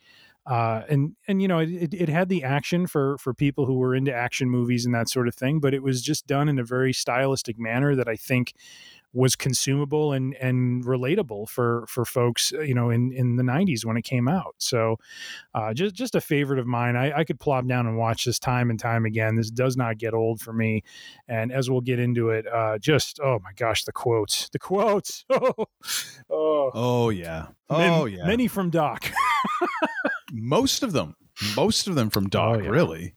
uh, 0.46 0.82
and 0.88 1.14
and 1.28 1.40
you 1.40 1.48
know 1.48 1.60
it, 1.60 1.94
it 1.94 2.08
had 2.08 2.28
the 2.28 2.42
action 2.42 2.86
for 2.86 3.16
for 3.18 3.32
people 3.32 3.66
who 3.66 3.74
were 3.74 3.94
into 3.94 4.12
action 4.12 4.50
movies 4.50 4.84
and 4.84 4.94
that 4.94 5.08
sort 5.08 5.28
of 5.28 5.34
thing, 5.34 5.60
but 5.60 5.72
it 5.72 5.82
was 5.82 6.02
just 6.02 6.26
done 6.26 6.48
in 6.48 6.58
a 6.58 6.64
very 6.64 6.92
stylistic 6.92 7.58
manner 7.58 7.94
that 7.94 8.08
I 8.08 8.16
think 8.16 8.54
was 9.12 9.36
consumable 9.36 10.12
and 10.12 10.34
and 10.36 10.84
relatable 10.84 11.48
for 11.48 11.84
for 11.86 12.04
folks 12.04 12.52
uh, 12.54 12.60
you 12.60 12.74
know 12.74 12.90
in 12.90 13.12
in 13.12 13.36
the 13.36 13.42
90s 13.42 13.84
when 13.84 13.96
it 13.96 14.02
came 14.02 14.28
out. 14.28 14.54
So 14.58 14.96
uh, 15.54 15.74
just 15.74 15.94
just 15.94 16.14
a 16.14 16.20
favorite 16.20 16.58
of 16.58 16.66
mine. 16.66 16.96
I, 16.96 17.18
I 17.18 17.24
could 17.24 17.38
plop 17.38 17.66
down 17.66 17.86
and 17.86 17.98
watch 17.98 18.24
this 18.24 18.38
time 18.38 18.70
and 18.70 18.78
time 18.78 19.04
again. 19.04 19.36
This 19.36 19.50
does 19.50 19.76
not 19.76 19.98
get 19.98 20.14
old 20.14 20.40
for 20.40 20.52
me. 20.52 20.82
And 21.28 21.52
as 21.52 21.70
we'll 21.70 21.80
get 21.80 21.98
into 21.98 22.30
it 22.30 22.46
uh, 22.46 22.78
just 22.78 23.20
oh 23.22 23.38
my 23.42 23.52
gosh 23.56 23.84
the 23.84 23.92
quotes 23.92 24.48
the 24.50 24.58
quotes. 24.58 25.24
Oh 25.32 25.66
oh, 26.30 26.70
oh 26.74 27.10
yeah. 27.10 27.48
Oh 27.68 28.04
many, 28.04 28.16
yeah. 28.16 28.26
many 28.26 28.48
from 28.48 28.70
doc. 28.70 29.10
Most 30.32 30.82
of 30.82 30.92
them. 30.92 31.16
Most 31.56 31.88
of 31.88 31.94
them 31.94 32.10
from 32.10 32.28
doc 32.28 32.58
oh, 32.58 32.62
yeah. 32.62 32.68
really 32.68 33.14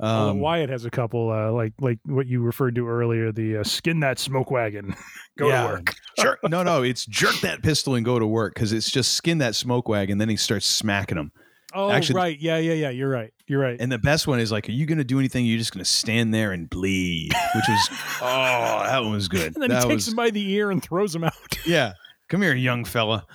um, 0.00 0.40
Wyatt 0.40 0.70
has 0.70 0.84
a 0.84 0.90
couple, 0.90 1.30
uh, 1.30 1.52
like 1.52 1.72
like 1.80 1.98
what 2.04 2.26
you 2.26 2.42
referred 2.42 2.74
to 2.74 2.88
earlier, 2.88 3.30
the 3.30 3.58
uh, 3.58 3.64
skin 3.64 4.00
that 4.00 4.18
smoke 4.18 4.50
wagon, 4.50 4.94
go 5.38 5.48
yeah, 5.48 5.62
to 5.62 5.68
work. 5.68 5.94
jerk, 6.18 6.38
no, 6.48 6.62
no, 6.62 6.82
it's 6.82 7.06
jerk 7.06 7.40
that 7.40 7.62
pistol 7.62 7.94
and 7.94 8.04
go 8.04 8.18
to 8.18 8.26
work 8.26 8.54
because 8.54 8.72
it's 8.72 8.90
just 8.90 9.12
skin 9.12 9.38
that 9.38 9.54
smoke 9.54 9.88
wagon. 9.88 10.18
Then 10.18 10.28
he 10.28 10.36
starts 10.36 10.66
smacking 10.66 11.16
them. 11.16 11.32
Oh, 11.76 11.90
Actually, 11.90 12.16
right, 12.16 12.40
yeah, 12.40 12.58
yeah, 12.58 12.72
yeah. 12.74 12.90
You're 12.90 13.08
right. 13.08 13.32
You're 13.48 13.60
right. 13.60 13.76
And 13.80 13.90
the 13.90 13.98
best 13.98 14.28
one 14.28 14.38
is 14.38 14.52
like, 14.52 14.68
are 14.68 14.72
you 14.72 14.86
going 14.86 14.98
to 14.98 15.04
do 15.04 15.18
anything? 15.18 15.44
You're 15.44 15.58
just 15.58 15.72
going 15.72 15.84
to 15.84 15.90
stand 15.90 16.32
there 16.32 16.52
and 16.52 16.70
bleed, 16.70 17.32
which 17.54 17.64
was 17.68 17.88
oh, 18.22 18.84
that 18.84 19.02
one 19.02 19.12
was 19.12 19.26
good. 19.26 19.54
And 19.54 19.62
then 19.62 19.70
that 19.70 19.82
he 19.82 19.88
was, 19.88 20.04
takes 20.04 20.08
him 20.08 20.14
by 20.14 20.30
the 20.30 20.52
ear 20.52 20.70
and 20.70 20.80
throws 20.80 21.14
him 21.14 21.24
out. 21.24 21.34
yeah, 21.66 21.94
Come 22.28 22.42
here, 22.42 22.54
young 22.54 22.84
fella. 22.84 23.26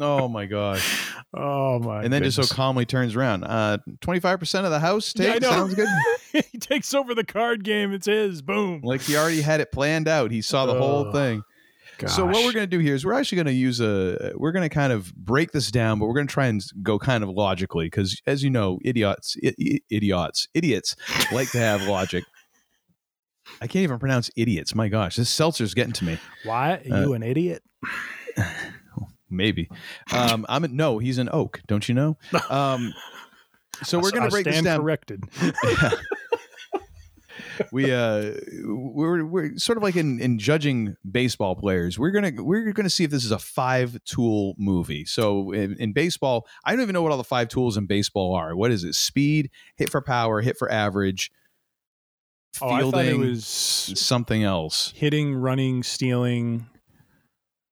oh 0.00 0.28
my 0.28 0.46
gosh. 0.46 1.10
Oh 1.34 1.78
my. 1.78 2.02
And 2.04 2.12
then 2.12 2.20
goodness. 2.20 2.36
just 2.36 2.50
so 2.50 2.54
calmly 2.54 2.84
turns 2.84 3.16
around. 3.16 3.44
Uh, 3.44 3.78
twenty-five 4.02 4.38
percent 4.38 4.66
of 4.66 4.70
the 4.70 4.80
house 4.80 5.14
take 5.14 5.40
yeah, 5.40 5.48
sounds 5.48 5.74
good. 5.74 5.88
he 6.52 6.58
takes 6.58 6.92
over 6.92 7.14
the 7.14 7.24
card 7.24 7.64
game. 7.64 7.94
It's 7.94 8.04
his. 8.04 8.42
Boom. 8.42 8.82
Like 8.84 9.00
he 9.00 9.16
already 9.16 9.40
had 9.40 9.62
it 9.62 9.72
planned 9.72 10.08
out. 10.08 10.30
He 10.30 10.42
saw 10.42 10.66
the 10.66 10.74
whole 10.74 11.10
thing. 11.10 11.42
Gosh. 11.96 12.12
So 12.12 12.26
what 12.26 12.44
we're 12.44 12.52
going 12.52 12.68
to 12.68 12.76
do 12.76 12.80
here 12.80 12.94
is 12.94 13.06
we're 13.06 13.14
actually 13.14 13.36
going 13.36 13.46
to 13.46 13.52
use 13.54 13.80
a 13.80 14.32
we're 14.36 14.52
going 14.52 14.68
to 14.68 14.74
kind 14.74 14.92
of 14.92 15.14
break 15.14 15.52
this 15.52 15.70
down, 15.70 15.98
but 15.98 16.04
we're 16.04 16.14
going 16.14 16.26
to 16.26 16.32
try 16.32 16.48
and 16.48 16.62
go 16.82 16.98
kind 16.98 17.24
of 17.24 17.30
logically 17.30 17.86
because, 17.86 18.20
as 18.26 18.44
you 18.44 18.50
know, 18.50 18.78
idiots, 18.84 19.34
I- 19.42 19.80
idiots, 19.88 20.48
idiots 20.52 20.96
like 21.32 21.50
to 21.52 21.58
have 21.60 21.82
logic. 21.84 22.24
I 23.62 23.66
can't 23.66 23.84
even 23.84 23.98
pronounce 23.98 24.30
idiots. 24.36 24.74
My 24.74 24.88
gosh, 24.88 25.16
this 25.16 25.30
seltzer's 25.30 25.72
getting 25.72 25.94
to 25.94 26.04
me. 26.04 26.18
Why 26.44 26.72
are 26.72 26.94
uh, 26.94 27.00
you 27.00 27.14
an 27.14 27.22
idiot? 27.22 27.62
Maybe. 29.30 29.68
Um, 30.12 30.44
I'm 30.48 30.64
a, 30.64 30.68
no. 30.68 30.98
He's 30.98 31.18
an 31.18 31.28
oak. 31.32 31.62
Don't 31.66 31.88
you 31.88 31.94
know? 31.94 32.18
Um, 32.50 32.92
so 33.82 33.98
we're 33.98 34.10
going 34.10 34.24
to 34.24 34.28
break 34.28 34.44
this 34.44 34.62
down. 34.62 34.80
Corrected. 34.80 35.24
we 37.72 37.92
uh 37.92 38.32
we're 38.64 39.24
we're 39.24 39.56
sort 39.56 39.76
of 39.76 39.82
like 39.82 39.96
in 39.96 40.20
in 40.20 40.38
judging 40.38 40.96
baseball 41.10 41.54
players 41.54 41.98
we're 41.98 42.10
gonna 42.10 42.32
we're 42.38 42.72
gonna 42.72 42.90
see 42.90 43.04
if 43.04 43.10
this 43.10 43.24
is 43.24 43.30
a 43.30 43.38
five 43.38 44.02
tool 44.04 44.54
movie 44.58 45.04
so 45.04 45.52
in, 45.52 45.76
in, 45.76 45.92
baseball 45.92 46.46
i 46.64 46.72
don't 46.72 46.82
even 46.82 46.92
know 46.92 47.02
what 47.02 47.12
all 47.12 47.18
the 47.18 47.24
five 47.24 47.48
tools 47.48 47.76
in 47.76 47.86
baseball 47.86 48.34
are 48.34 48.56
what 48.56 48.70
is 48.70 48.84
it 48.84 48.94
speed 48.94 49.50
hit 49.76 49.90
for 49.90 50.00
power 50.00 50.40
hit 50.40 50.56
for 50.56 50.70
average 50.70 51.30
fielding 52.54 53.00
oh, 53.00 53.22
it 53.22 53.28
was 53.28 53.46
something 53.46 54.42
else 54.42 54.92
hitting 54.96 55.34
running 55.34 55.82
stealing 55.82 56.66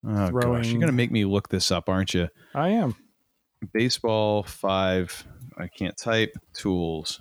Oh 0.07 0.29
throwing. 0.29 0.63
gosh, 0.63 0.71
you're 0.71 0.81
gonna 0.81 0.93
make 0.93 1.11
me 1.11 1.25
look 1.25 1.49
this 1.49 1.71
up, 1.71 1.89
aren't 1.89 2.15
you? 2.15 2.29
I 2.55 2.71
am. 2.71 2.97
Baseball 3.73 4.43
five. 4.43 5.27
I 5.59 5.69
can't 5.69 5.97
type 5.97 6.35
tools. 6.55 7.21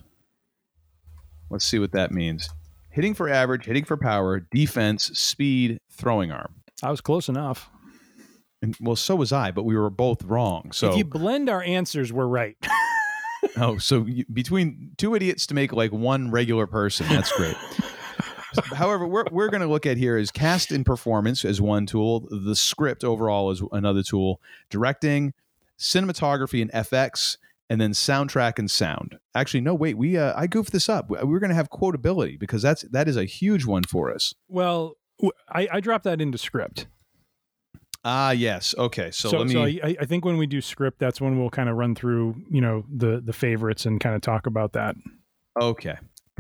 Let's 1.50 1.66
see 1.66 1.80
what 1.80 1.92
that 1.92 2.12
means. 2.12 2.50
Hitting 2.92 3.14
for 3.14 3.30
average, 3.30 3.66
hitting 3.66 3.84
for 3.84 3.98
power, 3.98 4.40
defense, 4.40 5.06
speed, 5.20 5.80
throwing 5.92 6.32
arm. 6.32 6.54
I 6.82 6.92
was 6.92 7.02
close 7.02 7.28
enough. 7.28 7.70
And, 8.62 8.76
well, 8.82 8.96
so 8.96 9.16
was 9.16 9.32
I, 9.32 9.52
but 9.52 9.64
we 9.64 9.76
were 9.76 9.90
both 9.90 10.24
wrong. 10.24 10.72
So 10.74 10.90
if 10.90 10.98
you 10.98 11.06
blend 11.06 11.50
our 11.50 11.64
answers, 11.64 12.12
we're 12.12 12.28
right. 12.28 12.58
oh, 13.58 13.78
so 13.78 14.06
you, 14.06 14.26
between 14.32 14.92
two 14.98 15.16
idiots 15.16 15.48
to 15.48 15.54
make 15.54 15.72
like 15.72 15.92
one 15.92 16.30
regular 16.32 16.68
person, 16.68 17.08
that's 17.08 17.32
great. 17.32 17.56
However, 18.74 19.08
we're, 19.08 19.26
we're 19.32 19.50
going 19.50 19.62
to 19.62 19.68
look 19.68 19.86
at 19.86 19.98
here 19.98 20.18
is 20.18 20.32
cast 20.32 20.72
and 20.72 20.86
performance 20.86 21.46
as 21.46 21.62
one 21.62 21.86
tool, 21.86 22.28
the 22.30 22.56
script 22.56 23.04
overall 23.04 23.52
is 23.52 23.62
another 23.72 24.04
tool, 24.04 24.42
directing, 24.70 25.34
cinematography 25.78 26.62
and 26.62 26.72
FX, 26.72 27.38
and 27.70 27.80
then 27.80 27.92
soundtrack 27.92 28.60
and 28.60 28.70
sound. 28.70 29.20
Actually, 29.36 29.62
no, 29.62 29.76
wait, 29.76 29.98
we 29.98 30.18
uh, 30.18 30.34
I 30.36 30.48
goofed 30.48 30.72
this 30.72 30.90
up. 30.90 31.10
We're 31.10 31.40
going 31.40 31.50
to 31.50 31.56
have 31.56 31.70
quotability 31.70 32.40
because 32.40 32.62
that's 32.62 32.82
that 32.84 33.08
is 33.08 33.16
a 33.16 33.26
huge 33.26 33.66
one 33.66 33.84
for 33.84 34.12
us. 34.12 34.34
Well, 34.48 34.98
I, 35.50 35.68
I 35.74 35.80
dropped 35.80 36.06
that 36.06 36.22
into 36.22 36.38
script. 36.38 36.88
Ah, 38.06 38.32
yes. 38.32 38.74
Okay, 38.78 39.12
so, 39.12 39.30
so 39.30 39.38
let 39.40 39.48
me. 39.48 39.54
So 39.54 39.64
I, 39.64 39.96
I 40.00 40.06
think 40.06 40.24
when 40.26 40.38
we 40.38 40.48
do 40.48 40.62
script, 40.62 41.00
that's 41.00 41.20
when 41.20 41.38
we'll 41.38 41.50
kind 41.50 41.70
of 41.70 41.76
run 41.76 41.96
through, 41.96 42.36
you 42.50 42.62
know, 42.62 42.86
the 42.90 43.22
the 43.24 43.34
favorites 43.34 43.86
and 43.86 44.00
kind 44.00 44.16
of 44.16 44.22
talk 44.22 44.48
about 44.48 44.74
that. 44.74 44.96
Okay. 45.62 45.98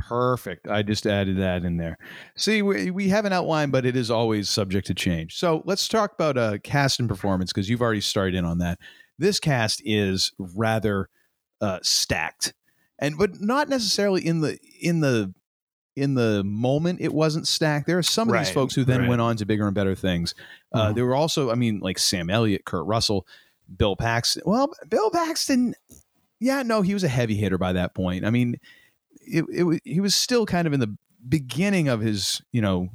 Perfect. 0.08 0.68
I 0.68 0.82
just 0.82 1.06
added 1.06 1.38
that 1.38 1.64
in 1.64 1.78
there. 1.78 1.97
See, 2.36 2.62
we, 2.62 2.91
we 2.91 3.10
have 3.10 3.26
an 3.26 3.34
outline, 3.34 3.70
but 3.70 3.86
it 3.86 3.95
is 3.95 4.10
always 4.10 4.50
subject 4.50 4.88
to 4.88 4.93
change. 4.93 5.38
So 5.38 5.62
let's 5.66 5.88
talk 5.88 6.14
about 6.14 6.38
uh, 6.38 6.58
cast 6.64 7.00
and 7.00 7.10
performance 7.10 7.52
because 7.52 7.70
you've 7.70 7.82
already 7.82 8.02
started 8.02 8.36
in 8.36 8.45
on 8.45 8.60
that. 8.60 8.80
This 9.18 9.39
cast 9.39 9.82
is 9.86 10.32
rather 10.38 11.10
uh, 11.62 11.80
stacked, 11.82 12.54
and 12.97 13.18
but 13.18 13.41
not 13.41 13.68
necessarily 13.68 14.26
in 14.26 14.41
the 14.41 14.58
in 14.82 15.02
the 15.02 15.34
in 15.95 16.14
the 16.14 16.43
moment 16.45 17.02
it 17.02 17.14
wasn't 17.14 17.47
stacked. 17.47 17.86
There 17.86 17.97
are 17.97 18.04
some 18.04 18.30
of 18.30 18.34
right, 18.34 18.45
these 18.45 18.54
folks 18.54 18.74
who 18.74 18.86
then 18.86 19.02
right. 19.02 19.10
went 19.10 19.22
on 19.22 19.36
to 19.38 19.45
bigger 19.45 19.66
and 19.66 19.76
better 19.76 19.95
things. 19.95 20.34
Uh, 20.72 20.86
mm-hmm. 20.86 20.95
There 20.95 21.06
were 21.06 21.16
also, 21.16 21.52
I 21.52 21.56
mean, 21.56 21.80
like 21.80 22.00
Sam 22.00 22.30
Elliott, 22.30 22.66
Kurt 22.66 22.86
Russell, 22.86 23.28
Bill 23.76 23.95
Paxton. 23.95 24.43
Well, 24.45 24.72
Bill 24.88 25.12
Paxton, 25.12 25.76
yeah, 26.39 26.64
no, 26.64 26.82
he 26.82 26.93
was 26.93 27.04
a 27.04 27.10
heavy 27.10 27.36
hitter 27.36 27.58
by 27.58 27.74
that 27.74 27.93
point. 27.93 28.26
I 28.26 28.30
mean, 28.30 28.56
it, 29.30 29.45
it 29.49 29.82
he 29.84 29.99
was 29.99 30.15
still 30.15 30.45
kind 30.45 30.67
of 30.67 30.73
in 30.73 30.80
the 30.80 30.95
beginning 31.27 31.88
of 31.88 32.01
his 32.01 32.41
you 32.51 32.61
know 32.61 32.89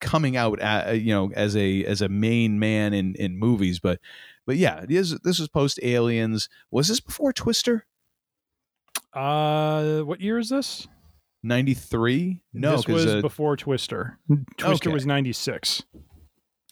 coming 0.00 0.36
out 0.36 0.60
at, 0.60 1.00
you 1.00 1.12
know 1.12 1.30
as 1.34 1.56
a 1.56 1.84
as 1.84 2.00
a 2.00 2.08
main 2.08 2.58
man 2.58 2.92
in 2.92 3.14
in 3.16 3.36
movies 3.38 3.80
but 3.80 3.98
but 4.46 4.56
yeah 4.56 4.80
it 4.82 4.90
is 4.90 5.18
this 5.20 5.38
was 5.38 5.48
post 5.48 5.78
aliens 5.82 6.48
was 6.70 6.88
this 6.88 7.00
before 7.00 7.32
twister? 7.32 7.86
Uh 9.12 10.00
what 10.00 10.20
year 10.20 10.38
is 10.38 10.48
this? 10.48 10.86
93 11.42 12.40
no 12.52 12.76
this 12.76 12.86
was 12.86 13.06
uh, 13.06 13.20
before 13.20 13.56
twister. 13.56 14.18
Twister 14.56 14.88
okay. 14.88 14.94
was 14.94 15.04
96 15.04 15.82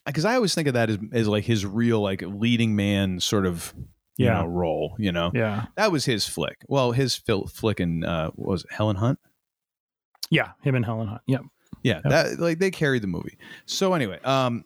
because 0.07 0.25
i 0.25 0.35
always 0.35 0.55
think 0.55 0.69
of 0.69 0.75
that 0.75 0.91
as, 0.91 0.99
as 1.13 1.29
like 1.29 1.45
his 1.45 1.67
real 1.67 2.01
like 2.01 2.23
leading 2.23 2.77
man 2.77 3.19
sort 3.21 3.47
of 3.47 3.75
yeah. 4.25 4.41
Know, 4.43 4.47
role. 4.47 4.97
You 4.99 5.13
know, 5.13 5.31
yeah, 5.35 5.67
that 5.77 5.91
was 5.93 6.05
his 6.05 6.27
flick. 6.27 6.65
Well, 6.69 6.93
his 6.93 7.15
fil- 7.15 7.47
flick 7.47 7.81
and 7.81 8.05
uh, 8.05 8.31
was 8.37 8.65
it 8.65 8.73
Helen 8.73 8.97
Hunt? 8.97 9.19
Yeah, 10.31 10.51
him 10.63 10.75
and 10.75 10.85
Helen 10.85 11.09
Hunt. 11.09 11.23
Yep. 11.27 11.43
Yeah, 11.83 12.01
that 12.05 12.39
like 12.39 12.59
they 12.59 12.71
carried 12.71 13.03
the 13.03 13.07
movie. 13.09 13.39
So 13.67 13.95
anyway, 13.95 14.21
um, 14.25 14.65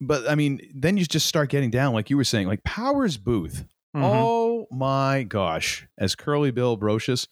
but 0.00 0.28
I 0.28 0.34
mean, 0.34 0.60
then 0.74 0.96
you 0.96 1.04
just 1.06 1.26
start 1.26 1.48
getting 1.48 1.70
down, 1.70 1.94
like 1.94 2.10
you 2.10 2.16
were 2.16 2.24
saying, 2.24 2.46
like 2.48 2.64
Powers 2.64 3.16
Boothe. 3.16 3.64
Mhm. 3.94 4.02
Oh 4.02 4.66
my 4.70 5.22
gosh, 5.22 5.86
as 5.96 6.14
Curly 6.14 6.50
Bill 6.50 6.76
Brocius, 6.76 7.28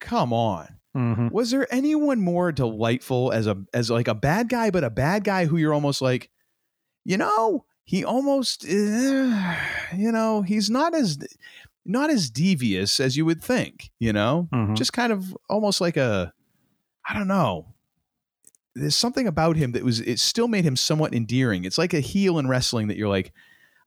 come 0.00 0.32
on. 0.32 0.76
Mhm. 0.96 1.30
Was 1.32 1.50
there 1.52 1.66
anyone 1.72 2.20
more 2.20 2.52
delightful 2.52 3.32
as 3.32 3.46
a 3.46 3.56
as 3.72 3.90
like 3.90 4.08
a 4.08 4.14
bad 4.14 4.48
guy, 4.48 4.70
but 4.70 4.84
a 4.84 4.90
bad 4.90 5.24
guy 5.24 5.46
who 5.46 5.56
you're 5.56 5.72
almost 5.74 6.02
like, 6.02 6.30
you 7.04 7.16
know, 7.16 7.64
he 7.90 8.04
almost, 8.04 8.64
eh, 8.68 9.56
you 9.96 10.12
know, 10.12 10.42
he's 10.42 10.70
not 10.70 10.94
as 10.94 11.18
not 11.84 12.08
as 12.10 12.30
devious 12.30 13.00
as 13.00 13.16
you 13.16 13.24
would 13.24 13.42
think. 13.42 13.90
You 13.98 14.12
know, 14.12 14.48
Mhm. 14.52 14.76
just 14.76 14.92
kind 14.92 15.12
of 15.12 15.36
almost 15.48 15.80
like 15.80 15.96
a, 15.96 16.32
I 17.08 17.14
don't 17.18 17.26
know. 17.26 17.74
There's 18.76 18.94
something 18.96 19.26
about 19.26 19.56
him 19.56 19.72
that 19.72 19.82
was 19.82 19.98
it 20.00 20.20
still 20.20 20.46
made 20.46 20.64
him 20.64 20.76
somewhat 20.76 21.12
endearing. 21.14 21.64
It's 21.64 21.78
like 21.78 21.92
a 21.92 21.98
heel 22.00 22.38
in 22.38 22.46
wrestling 22.46 22.86
that 22.88 22.96
you're 22.96 23.08
like, 23.08 23.32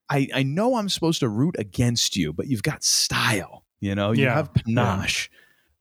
I 0.10 0.28
I 0.34 0.44
know 0.44 0.76
I'm 0.76 0.90
supposed 0.90 1.22
to 1.22 1.30
root 1.30 1.56
against 1.58 2.18
you, 2.18 2.34
but 2.34 2.48
you've 2.48 2.64
got 2.64 2.84
style. 2.84 3.64
You 3.80 3.96
know, 3.96 4.12
you 4.12 4.24
Yeah, 4.24 4.34
have 4.36 4.54
panache. 4.54 5.30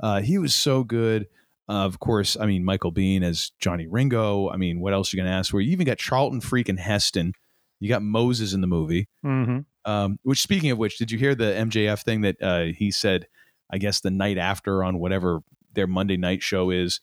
Uh, 0.00 0.20
he 0.20 0.38
was 0.38 0.54
so 0.54 0.84
good. 0.84 1.26
Uh, 1.68 1.84
of 1.86 1.98
course, 1.98 2.36
I 2.38 2.46
mean 2.46 2.64
Michael 2.64 2.92
Biehn 2.92 3.22
as 3.24 3.50
Johnny 3.58 3.88
Ringo. 3.88 4.48
I 4.50 4.56
mean, 4.56 4.78
what 4.80 4.92
else 4.92 5.12
are 5.12 5.16
you 5.16 5.22
gonna 5.24 5.34
ask 5.36 5.50
for? 5.50 5.60
You 5.60 5.72
even 5.72 5.86
got 5.86 5.98
Charlton 5.98 6.40
freaking 6.40 6.78
Heston. 6.78 7.32
You 7.82 7.88
got 7.88 8.02
Moses 8.02 8.52
in 8.52 8.60
the 8.60 8.68
movie. 8.68 9.08
hmm 9.22 9.58
Um, 9.84 10.18
which, 10.22 10.40
speaking 10.40 10.70
of 10.70 10.78
which, 10.78 10.98
did 10.98 11.10
you 11.10 11.18
hear 11.18 11.34
the 11.34 11.46
MJF 11.46 12.02
thing 12.04 12.20
that 12.20 12.40
uh, 12.40 12.66
he 12.66 12.92
said? 12.92 13.26
I 13.70 13.78
guess 13.78 13.98
the 14.00 14.10
night 14.12 14.38
after 14.38 14.84
on 14.84 15.00
whatever 15.00 15.40
their 15.72 15.88
Monday 15.88 16.16
night 16.16 16.42
show 16.44 16.70
is, 16.70 17.00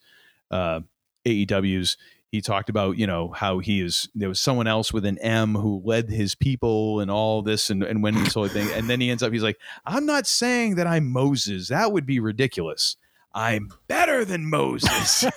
uh, 0.50 0.80
AEW's. 1.26 1.98
He 2.32 2.40
talked 2.40 2.70
about 2.70 2.96
you 2.96 3.06
know 3.06 3.28
how 3.28 3.58
he 3.58 3.82
is. 3.82 4.08
There 4.14 4.28
was 4.30 4.40
someone 4.40 4.66
else 4.68 4.90
with 4.90 5.04
an 5.04 5.18
M 5.18 5.54
who 5.54 5.82
led 5.84 6.08
his 6.08 6.34
people 6.34 7.00
and 7.00 7.10
all 7.10 7.42
this 7.42 7.68
and 7.68 7.82
and 7.82 8.02
went 8.02 8.16
this 8.16 8.32
whole 8.32 8.48
thing. 8.48 8.70
And 8.72 8.88
then 8.88 9.02
he 9.02 9.10
ends 9.10 9.22
up. 9.22 9.32
He's 9.32 9.42
like, 9.42 9.58
I'm 9.84 10.06
not 10.06 10.26
saying 10.26 10.76
that 10.76 10.86
I'm 10.86 11.10
Moses. 11.10 11.68
That 11.68 11.92
would 11.92 12.06
be 12.06 12.20
ridiculous. 12.20 12.96
I'm 13.34 13.68
better 13.86 14.24
than 14.24 14.48
Moses. 14.48 15.24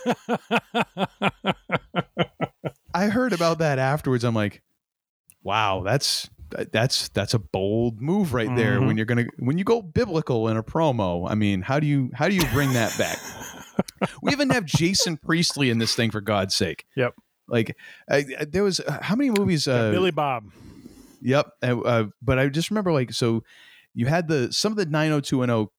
I 2.94 3.08
heard 3.08 3.34
about 3.34 3.58
that 3.58 3.80
afterwards. 3.80 4.24
I'm 4.24 4.36
like, 4.36 4.62
wow, 5.44 5.82
that's 5.84 6.30
that's 6.72 7.10
that's 7.10 7.34
a 7.34 7.40
bold 7.40 8.00
move 8.02 8.34
right 8.34 8.54
there. 8.56 8.80
Mhm. 8.80 8.88
When 8.88 8.98
you're 8.98 9.06
gonna 9.06 9.26
when 9.40 9.58
you 9.58 9.64
go 9.64 9.82
biblical 9.82 10.48
in 10.50 10.58
a 10.58 10.64
promo, 10.64 11.30
I 11.30 11.36
mean, 11.36 11.62
how 11.62 11.80
do 11.80 11.88
you 11.88 12.12
how 12.14 12.28
do 12.30 12.36
you 12.36 12.46
bring 12.52 12.74
that 12.74 12.96
back? 12.98 13.18
we 14.22 14.32
even 14.32 14.50
have 14.52 14.66
Jason 14.66 15.18
Priestley 15.18 15.70
in 15.70 15.80
this 15.80 15.96
thing 15.96 16.12
for 16.12 16.22
God's 16.22 16.56
sake. 16.56 16.86
Yep. 16.96 17.16
Like 17.48 17.76
I, 18.10 18.26
I- 18.40 18.46
there 18.46 18.64
was 18.64 18.80
uh, 18.80 19.00
how 19.02 19.16
many 19.16 19.32
movies? 19.32 19.68
Uh, 19.68 19.92
Billy 19.92 20.12
Bob. 20.12 20.46
Yep. 21.22 21.48
Uh, 21.64 21.80
uh, 21.82 22.06
but 22.22 22.38
I 22.38 22.48
just 22.50 22.70
remember 22.70 22.92
like 22.92 23.14
so 23.14 23.44
you 23.96 24.06
had 24.08 24.28
the 24.28 24.52
some 24.54 24.72
of 24.74 24.78
the 24.78 24.86
90210 24.86 25.70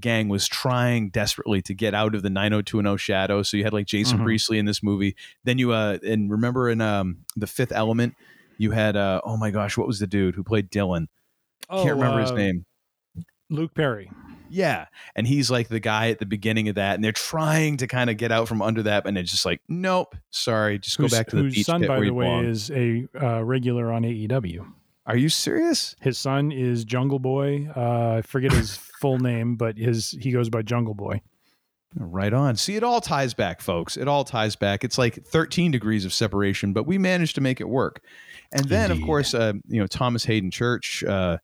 gang 0.00 0.28
was 0.28 0.48
trying 0.48 1.10
desperately 1.10 1.62
to 1.62 1.74
get 1.74 1.94
out 1.94 2.14
of 2.14 2.22
the 2.22 2.30
90210 2.30 2.96
shadow. 2.96 3.42
So 3.42 3.56
you 3.56 3.62
had 3.64 3.72
like 3.72 3.86
Jason 3.86 4.18
Mhm. 4.18 4.24
Priestley 4.24 4.58
in 4.58 4.64
this 4.64 4.82
movie. 4.82 5.14
Then 5.44 5.58
you 5.58 5.72
uh 5.72 5.98
and 6.04 6.30
remember 6.30 6.68
in 6.68 6.80
um 6.80 7.18
the 7.36 7.46
Fifth 7.46 7.70
Element 7.72 8.14
you 8.58 8.70
had 8.70 8.96
uh 8.96 9.20
oh 9.24 9.36
my 9.36 9.50
gosh 9.50 9.76
what 9.76 9.86
was 9.86 9.98
the 9.98 10.06
dude 10.06 10.34
who 10.34 10.44
played 10.44 10.70
Dylan? 10.70 11.06
Can't 11.70 11.90
remember 11.90 12.20
his 12.20 12.30
uh, 12.30 12.34
name. 12.34 12.66
Luke 13.50 13.74
Perry. 13.74 14.10
Yeah. 14.48 14.86
And 15.16 15.26
he's 15.26 15.50
like 15.50 15.68
the 15.68 15.80
guy 15.80 16.10
at 16.10 16.18
the 16.18 16.26
beginning 16.26 16.68
of 16.68 16.76
that 16.76 16.94
and 16.94 17.04
they're 17.04 17.12
trying 17.12 17.78
to 17.78 17.86
kind 17.86 18.10
of 18.10 18.16
get 18.16 18.30
out 18.30 18.48
from 18.48 18.62
under 18.62 18.82
that 18.84 19.06
and 19.06 19.18
it's 19.18 19.30
just 19.30 19.44
like 19.44 19.60
nope, 19.68 20.14
sorry, 20.30 20.78
just 20.78 20.98
go 20.98 21.08
back 21.08 21.28
to 21.28 21.36
the 21.36 21.42
whose 21.42 21.54
beach 21.54 21.66
son, 21.66 21.86
by 21.86 22.00
the 22.00 22.10
way, 22.10 22.24
belong. 22.24 22.44
is 22.44 22.70
a 22.70 23.06
uh, 23.20 23.42
regular 23.44 23.92
on 23.92 24.02
AEW. 24.02 24.66
Are 25.06 25.16
you 25.16 25.28
serious? 25.28 25.94
His 26.00 26.16
son 26.16 26.50
is 26.50 26.84
Jungle 26.84 27.18
Boy. 27.18 27.68
Uh, 27.76 28.16
I 28.18 28.22
forget 28.22 28.52
his 28.52 28.76
full 29.00 29.18
name, 29.18 29.56
but 29.56 29.76
his 29.76 30.16
he 30.18 30.30
goes 30.30 30.48
by 30.48 30.62
Jungle 30.62 30.94
Boy. 30.94 31.20
Right 31.96 32.32
on. 32.32 32.56
See, 32.56 32.74
it 32.76 32.82
all 32.82 33.00
ties 33.00 33.34
back, 33.34 33.60
folks. 33.60 33.96
It 33.96 34.08
all 34.08 34.24
ties 34.24 34.56
back. 34.56 34.82
It's 34.84 34.98
like 34.98 35.24
13 35.26 35.70
degrees 35.70 36.04
of 36.04 36.12
separation, 36.12 36.72
but 36.72 36.86
we 36.86 36.98
managed 36.98 37.34
to 37.36 37.40
make 37.40 37.60
it 37.60 37.68
work. 37.68 38.00
And 38.52 38.64
then, 38.68 38.90
of 38.90 39.00
course, 39.02 39.32
uh, 39.34 39.52
you 39.68 39.80
know, 39.80 39.86
Thomas 39.86 40.24
Haden 40.24 40.50
Church, 40.50 41.04
uh, 41.04 41.38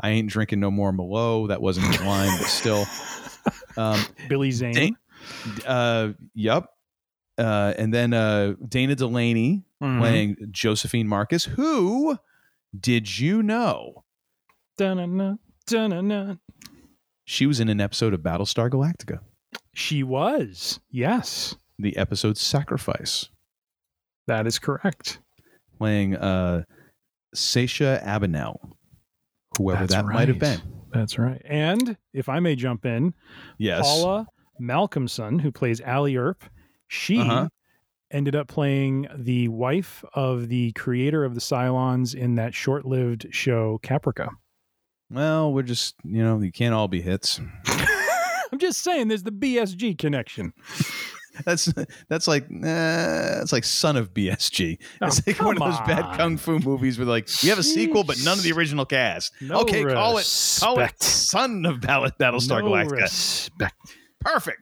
I 0.00 0.10
ain't 0.10 0.30
drinking 0.30 0.60
no 0.60 0.70
more 0.70 0.92
Malo. 0.92 1.46
That 1.48 1.60
wasn't 1.60 1.86
his 1.88 2.00
line, 2.02 2.30
but 2.38 2.46
still. 2.48 2.84
Um, 3.76 3.98
Billy 4.28 4.50
Zane. 4.50 4.74
Dan- 4.74 4.96
uh, 5.66 6.12
yep. 6.34 6.66
Uh, 7.38 7.72
and 7.78 7.94
then 7.94 8.12
uh, 8.12 8.54
Dana 8.68 8.94
Delany 8.94 9.64
Mhm. 9.82 9.98
playing 9.98 10.36
Josephine 10.50 11.06
Marcus, 11.08 11.44
who 11.44 12.18
did 12.78 13.18
you 13.18 13.42
know 13.42 14.04
Dun-dun-dun, 14.76 15.38
dun-dun-dun. 15.66 16.40
she 17.24 17.46
was 17.46 17.60
in 17.60 17.68
an 17.70 17.80
episode 17.80 18.12
of 18.12 18.20
Battlestar 18.20 18.68
Galactica, 18.68 19.20
She 19.74 20.02
was. 20.02 20.80
Yes, 20.90 21.56
the 21.78 21.96
episode 21.96 22.36
Sacrifice. 22.36 23.28
that 24.26 24.46
is 24.46 24.58
correct. 24.58 25.20
playing 25.78 26.16
uh 26.16 26.64
Sesha 27.34 28.02
Abinell, 28.04 28.58
whoever 29.56 29.80
That's 29.86 29.94
that 29.94 30.04
might 30.04 30.28
have 30.28 30.38
been. 30.38 30.60
That's 30.92 31.18
right. 31.18 31.40
And 31.44 31.96
if 32.12 32.28
I 32.28 32.40
may 32.40 32.56
jump 32.56 32.84
in, 32.84 33.14
Yes. 33.58 33.82
Paula 33.82 34.26
Malcomson, 34.60 35.40
who 35.40 35.52
plays 35.52 35.80
Allie 35.80 36.16
Earp, 36.16 36.44
she 36.88 37.20
Uh-huh. 37.20 37.48
ended 38.10 38.34
up 38.34 38.48
playing 38.48 39.06
the 39.16 39.46
wife 39.48 40.04
of 40.14 40.48
the 40.48 40.72
creator 40.72 41.24
of 41.24 41.34
the 41.34 41.40
Cylons 41.40 42.14
in 42.14 42.34
that 42.34 42.52
short-lived 42.54 43.28
show 43.30 43.78
Caprica. 43.84 44.30
Well, 45.08 45.52
we're 45.52 45.62
just, 45.62 45.94
you 46.04 46.22
know, 46.22 46.40
you 46.40 46.50
can't 46.52 46.74
all 46.74 46.88
be 46.88 47.00
hits. 47.00 47.40
Just 48.60 48.82
saying, 48.82 49.08
there's 49.08 49.22
the 49.24 49.32
BSG 49.32 49.98
connection. 49.98 50.52
That's 51.44 51.72
that's 52.08 52.28
like 52.28 52.44
uh, 52.44 52.56
that's 52.60 53.52
like 53.52 53.64
Son 53.64 53.96
of 53.96 54.12
BSG. 54.12 54.76
It's 55.00 55.18
Oh, 55.20 55.22
like 55.26 55.40
one 55.40 55.56
of 55.56 55.62
those 55.62 55.80
bad 55.86 56.18
kung 56.18 56.36
fu 56.36 56.58
movies 56.58 56.98
with 56.98 57.08
like 57.08 57.28
we 57.42 57.48
have 57.48 57.58
a 57.58 57.62
sequel, 57.62 58.04
but 58.04 58.18
none 58.22 58.36
of 58.36 58.44
the 58.44 58.52
original 58.52 58.84
cast. 58.84 59.32
No 59.40 59.60
okay, 59.60 59.82
call 59.84 60.18
it 60.18 60.28
call 60.60 60.78
it. 60.80 61.02
Son 61.02 61.64
of 61.64 61.76
Battlestar 61.78 62.60
No 62.60 62.70
Galactica. 62.70 62.90
respect. 63.00 63.74
Perfect. 64.20 64.60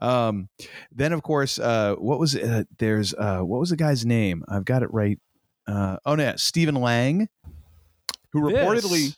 Um, 0.00 0.48
then 0.92 1.12
of 1.12 1.22
course, 1.22 1.58
uh, 1.58 1.96
what 1.96 2.18
was 2.18 2.34
uh, 2.36 2.62
there's 2.78 3.12
uh, 3.12 3.40
what 3.40 3.60
was 3.60 3.68
the 3.68 3.76
guy's 3.76 4.06
name? 4.06 4.44
I've 4.48 4.64
got 4.64 4.82
it 4.82 4.94
right. 4.94 5.18
Uh, 5.66 5.98
oh 6.06 6.14
no, 6.14 6.22
yeah, 6.22 6.34
Stephen 6.36 6.76
Lang, 6.76 7.28
who 8.32 8.40
reportedly 8.40 9.08
This- 9.08 9.16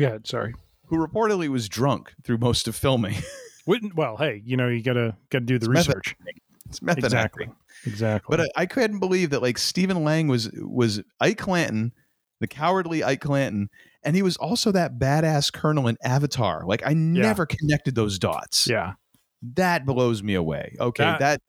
Go 0.00 0.06
ahead, 0.06 0.26
sorry. 0.28 0.54
Who 0.86 0.96
reportedly 0.98 1.48
was 1.48 1.68
drunk 1.68 2.12
through 2.24 2.38
most 2.38 2.68
of 2.68 2.74
filming. 2.76 3.16
Wouldn't- 3.66 3.94
Well, 3.94 4.16
hey, 4.16 4.42
you 4.44 4.56
know, 4.56 4.68
you 4.68 4.82
gotta 4.82 5.16
gotta 5.30 5.44
do 5.46 5.58
the 5.58 5.66
It's 5.66 5.72
method 5.74 5.88
research. 5.96 6.16
it's 6.68 6.82
method 6.82 7.04
Exactly. 7.04 7.44
acting. 7.44 7.56
Exactly. 7.86 8.36
But 8.36 8.46
I, 8.56 8.62
I 8.62 8.66
couldn't 8.66 8.98
believe 9.00 9.30
that 9.30 9.42
like 9.42 9.58
Stephen 9.58 10.04
Lang 10.04 10.28
was 10.28 10.50
was 10.54 11.02
Ike 11.20 11.38
Clanton, 11.38 11.92
the 12.40 12.46
cowardly 12.46 13.02
Ike 13.02 13.20
Clanton, 13.20 13.70
and 14.02 14.14
he 14.16 14.22
was 14.22 14.36
also 14.36 14.70
that 14.72 14.98
badass 14.98 15.52
colonel 15.52 15.88
in 15.88 15.96
Avatar. 16.02 16.64
Like 16.66 16.82
I 16.86 16.92
never 16.94 17.46
connected 17.46 17.94
those 17.94 18.18
dots. 18.18 18.66
yeah. 18.68 18.92
That 19.56 19.84
blows 19.84 20.22
me 20.22 20.34
away. 20.34 20.74
Okay, 20.80 21.04
That- 21.04 21.18
that, 21.20 21.40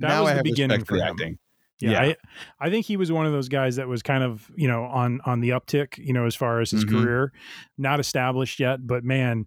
now 0.00 0.22
was 0.22 0.30
I 0.30 0.32
the 0.32 0.36
have 0.38 0.44
beginning 0.44 0.80
respect 0.80 0.88
for 0.88 0.98
for 0.98 1.04
acting. 1.04 1.38
Yeah, 1.84 2.04
Yeah. 2.04 2.14
I, 2.60 2.66
I 2.66 2.70
think 2.70 2.86
he 2.86 2.96
was 2.96 3.10
one 3.12 3.26
of 3.26 3.32
those 3.32 3.48
guys 3.48 3.76
that 3.76 3.88
was 3.88 4.02
kind 4.02 4.22
of 4.24 4.50
you 4.56 4.68
know 4.68 4.84
on 4.84 5.20
on 5.24 5.40
the 5.40 5.50
uptick, 5.50 5.98
you 5.98 6.12
know, 6.12 6.26
as 6.26 6.34
far 6.34 6.60
as 6.60 6.70
his 6.70 6.84
Mhm. 6.84 6.90
career, 6.90 7.32
not 7.78 8.00
established 8.00 8.58
yet. 8.60 8.86
But 8.86 9.04
man, 9.04 9.46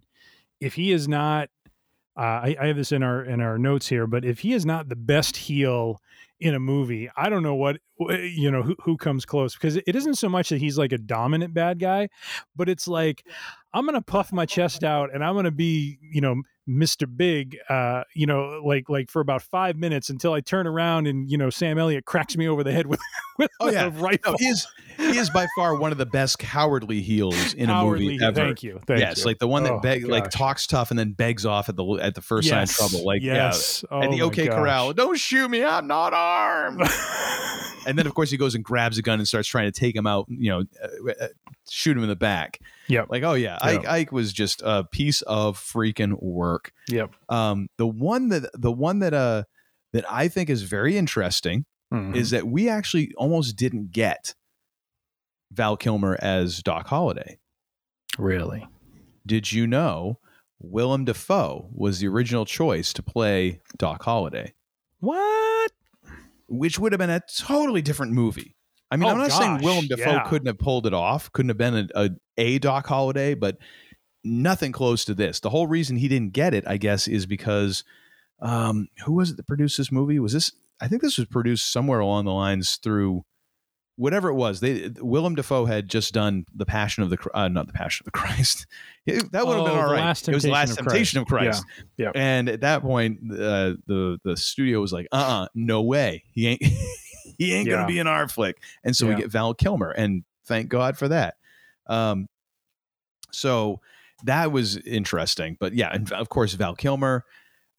if 0.60 0.74
he 0.74 0.92
is 0.92 1.06
not, 1.08 1.48
uh, 2.16 2.20
I, 2.20 2.56
I 2.60 2.66
have 2.68 2.76
this 2.76 2.92
in 2.92 3.02
our 3.02 3.24
in 3.24 3.40
our 3.40 3.58
notes 3.58 3.88
here, 3.88 4.06
but 4.06 4.24
if 4.24 4.40
he 4.40 4.52
is 4.52 4.64
not 4.66 4.88
the 4.88 4.96
best 4.96 5.36
heel 5.36 6.00
in 6.40 6.54
a 6.54 6.60
movie, 6.60 7.08
I 7.16 7.28
don't 7.28 7.42
know 7.42 7.54
what 7.54 7.76
wh- 7.76 7.80
you 7.98 8.50
know 8.50 8.62
who 8.62 8.76
who 8.82 8.96
comes 8.96 9.24
close 9.24 9.54
because 9.54 9.76
it 9.76 9.94
isn't 9.96 10.14
so 10.16 10.28
much 10.28 10.48
that 10.50 10.58
he's 10.58 10.78
like 10.78 10.92
a 10.92 10.98
dominant 10.98 11.54
bad 11.54 11.78
guy, 11.78 12.08
but 12.56 12.68
it's 12.68 12.86
like 12.88 13.24
I'm 13.74 13.84
gonna 13.84 14.02
puff 14.02 14.32
my 14.32 14.46
chest 14.46 14.84
out 14.84 15.12
and 15.12 15.24
I'm 15.24 15.34
gonna 15.34 15.50
be 15.50 15.98
you 16.00 16.20
know 16.20 16.42
Mr. 16.68 17.06
Big, 17.16 17.56
uh, 17.70 18.02
you 18.14 18.26
know, 18.26 18.60
like 18.64 18.88
like 18.90 19.10
for 19.10 19.20
about 19.20 19.40
five 19.40 19.76
minutes 19.76 20.10
until 20.10 20.34
I 20.34 20.40
turn 20.42 20.66
around 20.66 21.06
and 21.06 21.30
you 21.30 21.38
know 21.38 21.48
Sam 21.50 21.78
Elliott 21.78 22.04
cracks 22.04 22.36
me 22.36 22.46
over 22.46 22.62
the 22.62 22.72
head 22.72 22.86
with 22.86 23.00
with 23.38 23.50
Oh 23.60 23.70
yeah, 23.70 23.86
a 23.86 23.90
rifle. 23.90 24.32
no, 24.32 24.36
he 24.38 24.46
is 24.48 24.66
he 24.98 25.16
is 25.16 25.30
by 25.30 25.46
far 25.56 25.76
one 25.76 25.92
of 25.92 25.98
the 25.98 26.04
best 26.06 26.38
cowardly 26.38 27.00
heels 27.00 27.54
in 27.54 27.70
a 27.70 27.84
movie 27.84 28.18
ever. 28.22 28.34
Thank 28.34 28.62
you. 28.62 28.80
Thank 28.86 29.00
yes, 29.00 29.20
you. 29.20 29.24
like 29.24 29.38
the 29.38 29.48
one 29.48 29.62
that 29.62 29.72
Oh, 29.72 29.80
beg, 29.80 30.06
like 30.06 30.28
talks 30.28 30.66
tough 30.66 30.90
and 30.90 30.98
then 30.98 31.12
begs 31.12 31.46
off 31.46 31.68
at 31.70 31.76
the 31.76 31.84
at 32.02 32.14
the 32.14 32.20
first 32.22 32.48
sign 32.48 32.64
of 32.64 32.70
trouble. 32.70 33.04
Like 33.06 33.22
yes. 33.22 33.84
yeah, 33.90 33.98
at 34.00 34.08
Oh 34.08 34.10
the 34.10 34.22
OK 34.22 34.46
gosh. 34.48 34.54
Corral, 34.56 34.92
don't 34.92 35.16
shoot 35.18 35.48
me, 35.48 35.64
I'm 35.64 35.86
not 35.86 36.12
armed. 36.12 36.82
and 37.88 37.98
then 37.98 38.06
of 38.06 38.14
course 38.14 38.30
he 38.30 38.36
goes 38.36 38.54
and 38.54 38.62
grabs 38.62 38.98
a 38.98 39.02
gun 39.02 39.18
and 39.18 39.26
starts 39.26 39.48
trying 39.48 39.70
to 39.70 39.72
take 39.80 39.96
him 39.96 40.06
out. 40.06 40.26
You 40.28 40.50
know, 40.50 40.62
uh, 40.82 41.24
uh, 41.24 41.28
shoot 41.68 41.96
him 41.96 42.02
in 42.04 42.08
the 42.08 42.16
back. 42.16 42.60
Yep. 42.88 43.06
Like 43.10 43.22
oh 43.24 43.34
yeah, 43.34 43.58
Yep. 43.64 43.80
Ike, 43.80 43.88
Ike 43.88 44.12
was 44.12 44.32
just 44.32 44.62
a 44.64 44.84
piece 44.84 45.22
of 45.22 45.58
freaking 45.58 46.22
work. 46.22 46.72
Yep. 46.88 47.10
Um, 47.28 47.68
the 47.78 47.86
one 47.86 48.28
that 48.28 48.50
the 48.54 48.70
one 48.72 49.00
that 49.00 49.14
uh 49.14 49.42
that 49.92 50.04
I 50.10 50.28
think 50.28 50.50
is 50.50 50.62
very 50.62 50.96
interesting 50.96 51.64
Mhm. 51.92 52.14
is 52.14 52.30
that 52.30 52.46
we 52.46 52.68
actually 52.68 53.12
almost 53.16 53.56
didn't 53.56 53.92
get 53.92 54.34
Val 55.50 55.76
Kilmer 55.78 56.18
as 56.20 56.62
Doc 56.62 56.86
Holliday. 56.88 57.38
really 58.18 58.66
Did 59.26 59.52
you 59.52 59.66
know 59.66 60.18
Willem 60.60 61.04
Dafoe 61.06 61.68
was 61.72 62.00
the 62.00 62.08
original 62.08 62.44
choice 62.44 62.92
to 62.92 63.02
play 63.02 63.60
Doc 63.78 64.02
Holliday, 64.02 64.52
what? 65.00 65.70
Which 66.48 66.78
would 66.78 66.92
have 66.92 66.98
been 66.98 67.10
a 67.10 67.22
totally 67.36 67.82
different 67.82 68.12
movie. 68.12 68.56
I 68.90 68.96
mean, 68.96 69.08
Oh, 69.08 69.12
I'm 69.12 69.18
not 69.18 69.32
saying 69.32 69.56
gosh, 69.56 69.64
Willem 69.64 69.86
Dafoe 69.86 70.12
yeah. 70.12 70.24
couldn't 70.24 70.46
have 70.46 70.58
pulled 70.58 70.86
it 70.86 70.94
off, 70.94 71.30
couldn't 71.32 71.50
have 71.50 71.58
been 71.58 71.90
a, 71.94 72.04
a, 72.04 72.10
a 72.38 72.58
Doc 72.58 72.86
Holliday, 72.86 73.34
but 73.34 73.58
nothing 74.24 74.72
close 74.72 75.04
to 75.04 75.14
this. 75.14 75.40
The 75.40 75.50
whole 75.50 75.66
reason 75.66 75.96
he 75.96 76.08
didn't 76.08 76.32
get 76.32 76.54
it, 76.54 76.64
I 76.66 76.78
guess, 76.78 77.06
is 77.06 77.26
because 77.26 77.84
um, 78.40 78.88
who 79.04 79.12
was 79.12 79.30
it 79.30 79.36
that 79.36 79.46
produced 79.46 79.76
this 79.76 79.92
movie? 79.92 80.18
Was 80.18 80.32
this? 80.32 80.52
I 80.80 80.88
think 80.88 81.02
this 81.02 81.18
was 81.18 81.26
produced 81.26 81.70
somewhere 81.70 82.00
along 82.00 82.24
the 82.24 82.32
lines 82.32 82.76
through 82.76 83.24
whatever 83.98 84.28
it 84.28 84.34
was. 84.34 84.60
They 84.60 84.90
Willem 85.00 85.34
Dafoe 85.34 85.64
had 85.66 85.88
just 85.88 86.14
done 86.14 86.46
the 86.54 86.64
Passion 86.64 87.02
of 87.02 87.10
the 87.10 87.18
uh, 87.34 87.48
not 87.48 87.66
the 87.66 87.72
Passion 87.72 88.04
of 88.06 88.12
the 88.12 88.18
Christ. 88.18 88.66
It- 89.06 89.32
that 89.32 89.46
would 89.46 89.56
have 89.56 89.62
Oh, 89.62 89.68
been 89.68 89.76
all 89.78 89.88
The 89.88 89.94
right. 89.94 90.28
It 90.28 90.34
was 90.34 90.42
the 90.42 90.50
Last 90.50 90.70
of 90.72 90.76
Temptation 90.78 91.18
of 91.20 91.26
Christ. 91.26 91.64
Christ. 91.64 91.84
Yeah. 91.96 92.06
Yeah. 92.14 92.20
And 92.20 92.48
at 92.48 92.60
that 92.60 92.82
point, 92.82 93.18
uh, 93.32 93.74
the 93.86 94.18
the 94.24 94.36
studio 94.36 94.80
was 94.80 94.92
like, 94.92 95.06
"Uh, 95.12 95.16
uh 95.16 95.48
no 95.54 95.82
way. 95.82 96.24
He 96.32 96.46
ain't 96.46 96.62
he 97.38 97.54
ain't 97.54 97.66
Yeah. 97.68 97.76
gonna 97.76 97.86
be 97.88 97.98
in 97.98 98.06
our 98.06 98.28
flick." 98.28 98.62
And 98.84 98.94
so 98.94 99.06
Yeah. 99.08 99.14
we 99.16 99.22
get 99.22 99.30
Val 99.32 99.54
Kilmer, 99.54 99.90
and 99.90 100.24
thank 100.46 100.68
God 100.68 100.96
for 100.98 101.08
that. 101.08 101.34
Um, 101.86 102.26
so 103.32 103.80
that 104.24 104.52
was 104.52 104.76
interesting. 104.76 105.56
But 105.58 105.72
yeah, 105.74 105.88
and 105.92 106.12
of 106.12 106.28
course 106.28 106.52
Val 106.54 106.74
Kilmer, 106.74 107.24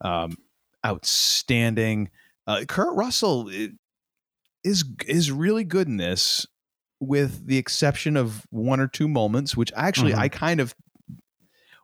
um, 0.00 0.36
outstanding. 0.84 2.10
Uh, 2.46 2.64
Kurt 2.66 2.96
Russell 2.96 3.48
i- 3.52 3.70
is 4.64 4.84
is 5.06 5.30
really 5.32 5.64
good 5.64 5.86
in 5.88 5.96
this, 5.96 6.46
with 7.00 7.46
the 7.46 7.56
exception 7.58 8.16
of 8.16 8.46
one 8.50 8.80
or 8.80 8.86
two 8.88 9.08
moments, 9.08 9.56
which 9.56 9.72
actually 9.76 10.12
Mhm. 10.12 10.18
I 10.18 10.28
kind 10.28 10.60
of. 10.60 10.74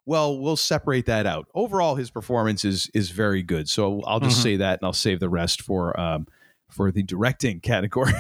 Well, 0.04 0.38
we'll 0.38 0.56
separate 0.56 1.06
that 1.06 1.26
out. 1.26 1.48
Overall, 1.54 1.96
his 1.96 2.10
performance 2.10 2.64
is 2.64 2.88
is 2.94 3.10
very 3.10 3.42
good. 3.42 3.68
So 3.68 4.02
I'll 4.02 4.20
just 4.20 4.38
Mhm. 4.38 4.42
say 4.42 4.56
that, 4.58 4.80
and 4.80 4.86
I'll 4.86 4.92
save 4.92 5.18
the 5.20 5.28
rest 5.28 5.62
for 5.62 5.98
um, 5.98 6.26
for 6.70 6.92
the 6.92 7.02
directing 7.02 7.60
category. 7.72 8.12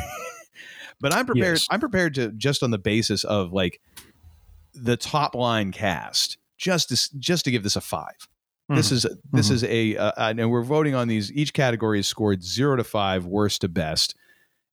but 1.00 1.12
I'm 1.14 1.26
prepared. 1.26 1.58
Yes. 1.58 1.66
I'm 1.70 1.80
prepared 1.80 2.14
to 2.16 2.32
just 2.32 2.62
on 2.62 2.70
the 2.72 2.78
basis 2.78 3.22
of 3.24 3.52
like 3.52 3.80
the 4.74 4.96
top 4.96 5.34
line 5.34 5.70
cast, 5.72 6.38
just 6.58 6.88
to, 6.90 7.18
just 7.18 7.44
to 7.44 7.50
give 7.50 7.62
this 7.62 7.76
a 7.76 7.80
five. 7.80 8.28
This 8.68 8.88
Mhm. 8.88 8.92
is 8.92 9.06
this 9.32 9.48
Mhm. 9.48 9.52
is 9.52 9.64
a 9.64 9.96
uh, 9.96 10.12
and 10.32 10.50
we're 10.50 10.64
voting 10.64 10.96
on 10.96 11.06
these. 11.06 11.30
Each 11.30 11.52
category 11.52 12.00
is 12.00 12.08
scored 12.08 12.42
zero 12.42 12.74
to 12.74 12.82
five, 12.84 13.24
worst 13.26 13.60
to 13.60 13.68
best, 13.68 14.16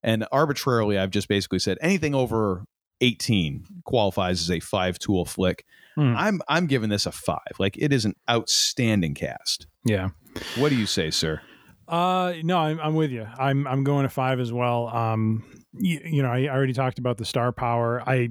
and 0.04 0.26
arbitrarily, 0.32 0.98
I've 0.98 1.12
just 1.12 1.28
basically 1.28 1.60
said 1.60 1.78
anything 1.82 2.14
over 2.14 2.66
eighteen 3.02 3.66
qualifies 3.86 4.42
as 4.42 4.52
a 4.52 4.60
five 4.60 5.00
tool 5.00 5.26
flick. 5.26 5.66
Hmm. 5.96 6.16
I'm 6.18 6.42
I'm 6.48 6.68
giving 6.68 6.90
this 6.90 7.06
a 7.06 7.12
five. 7.12 7.54
Like 7.60 7.78
it 7.78 7.94
is 7.94 8.06
an 8.06 8.16
outstanding 8.30 9.14
cast. 9.14 9.68
Yeah. 9.86 10.10
What 10.58 10.70
do 10.70 10.76
you 10.76 10.86
say, 10.86 11.12
sir? 11.12 11.42
Uh, 11.88 12.34
no, 12.44 12.58
I'm, 12.58 12.80
I'm 12.80 12.96
with 12.96 13.12
you. 13.12 13.28
I'm 13.38 13.68
I'm 13.68 13.84
going 13.84 14.04
to 14.04 14.10
five 14.10 14.40
as 14.40 14.52
well. 14.52 14.88
Um, 14.88 15.44
you, 15.78 16.00
you 16.04 16.24
know, 16.24 16.30
I 16.30 16.48
already 16.48 16.74
talked 16.74 16.98
about 16.98 17.18
the 17.18 17.26
star 17.26 17.52
power. 17.52 18.02
I 18.08 18.30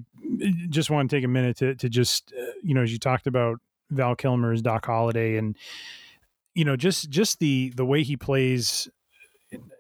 just 0.69 0.91
want 0.91 1.11
to 1.11 1.17
take 1.17 1.25
a 1.25 1.29
minute 1.29 1.59
to 1.59 1.75
to 1.77 1.89
just 1.89 2.33
uh, 2.37 2.53
you 2.63 2.75
know, 2.75 2.83
as 2.83 2.93
you 2.93 2.99
talked 2.99 3.27
about 3.27 3.59
Val 3.91 4.17
Kilmer's 4.17 4.63
Doc 4.63 4.87
Holliday, 4.87 5.37
and 5.37 5.57
you 6.55 6.65
know, 6.65 6.77
just 6.77 7.11
just 7.11 7.39
the 7.39 7.73
the 7.77 7.85
way 7.85 8.03
he 8.03 8.17
plays. 8.17 8.89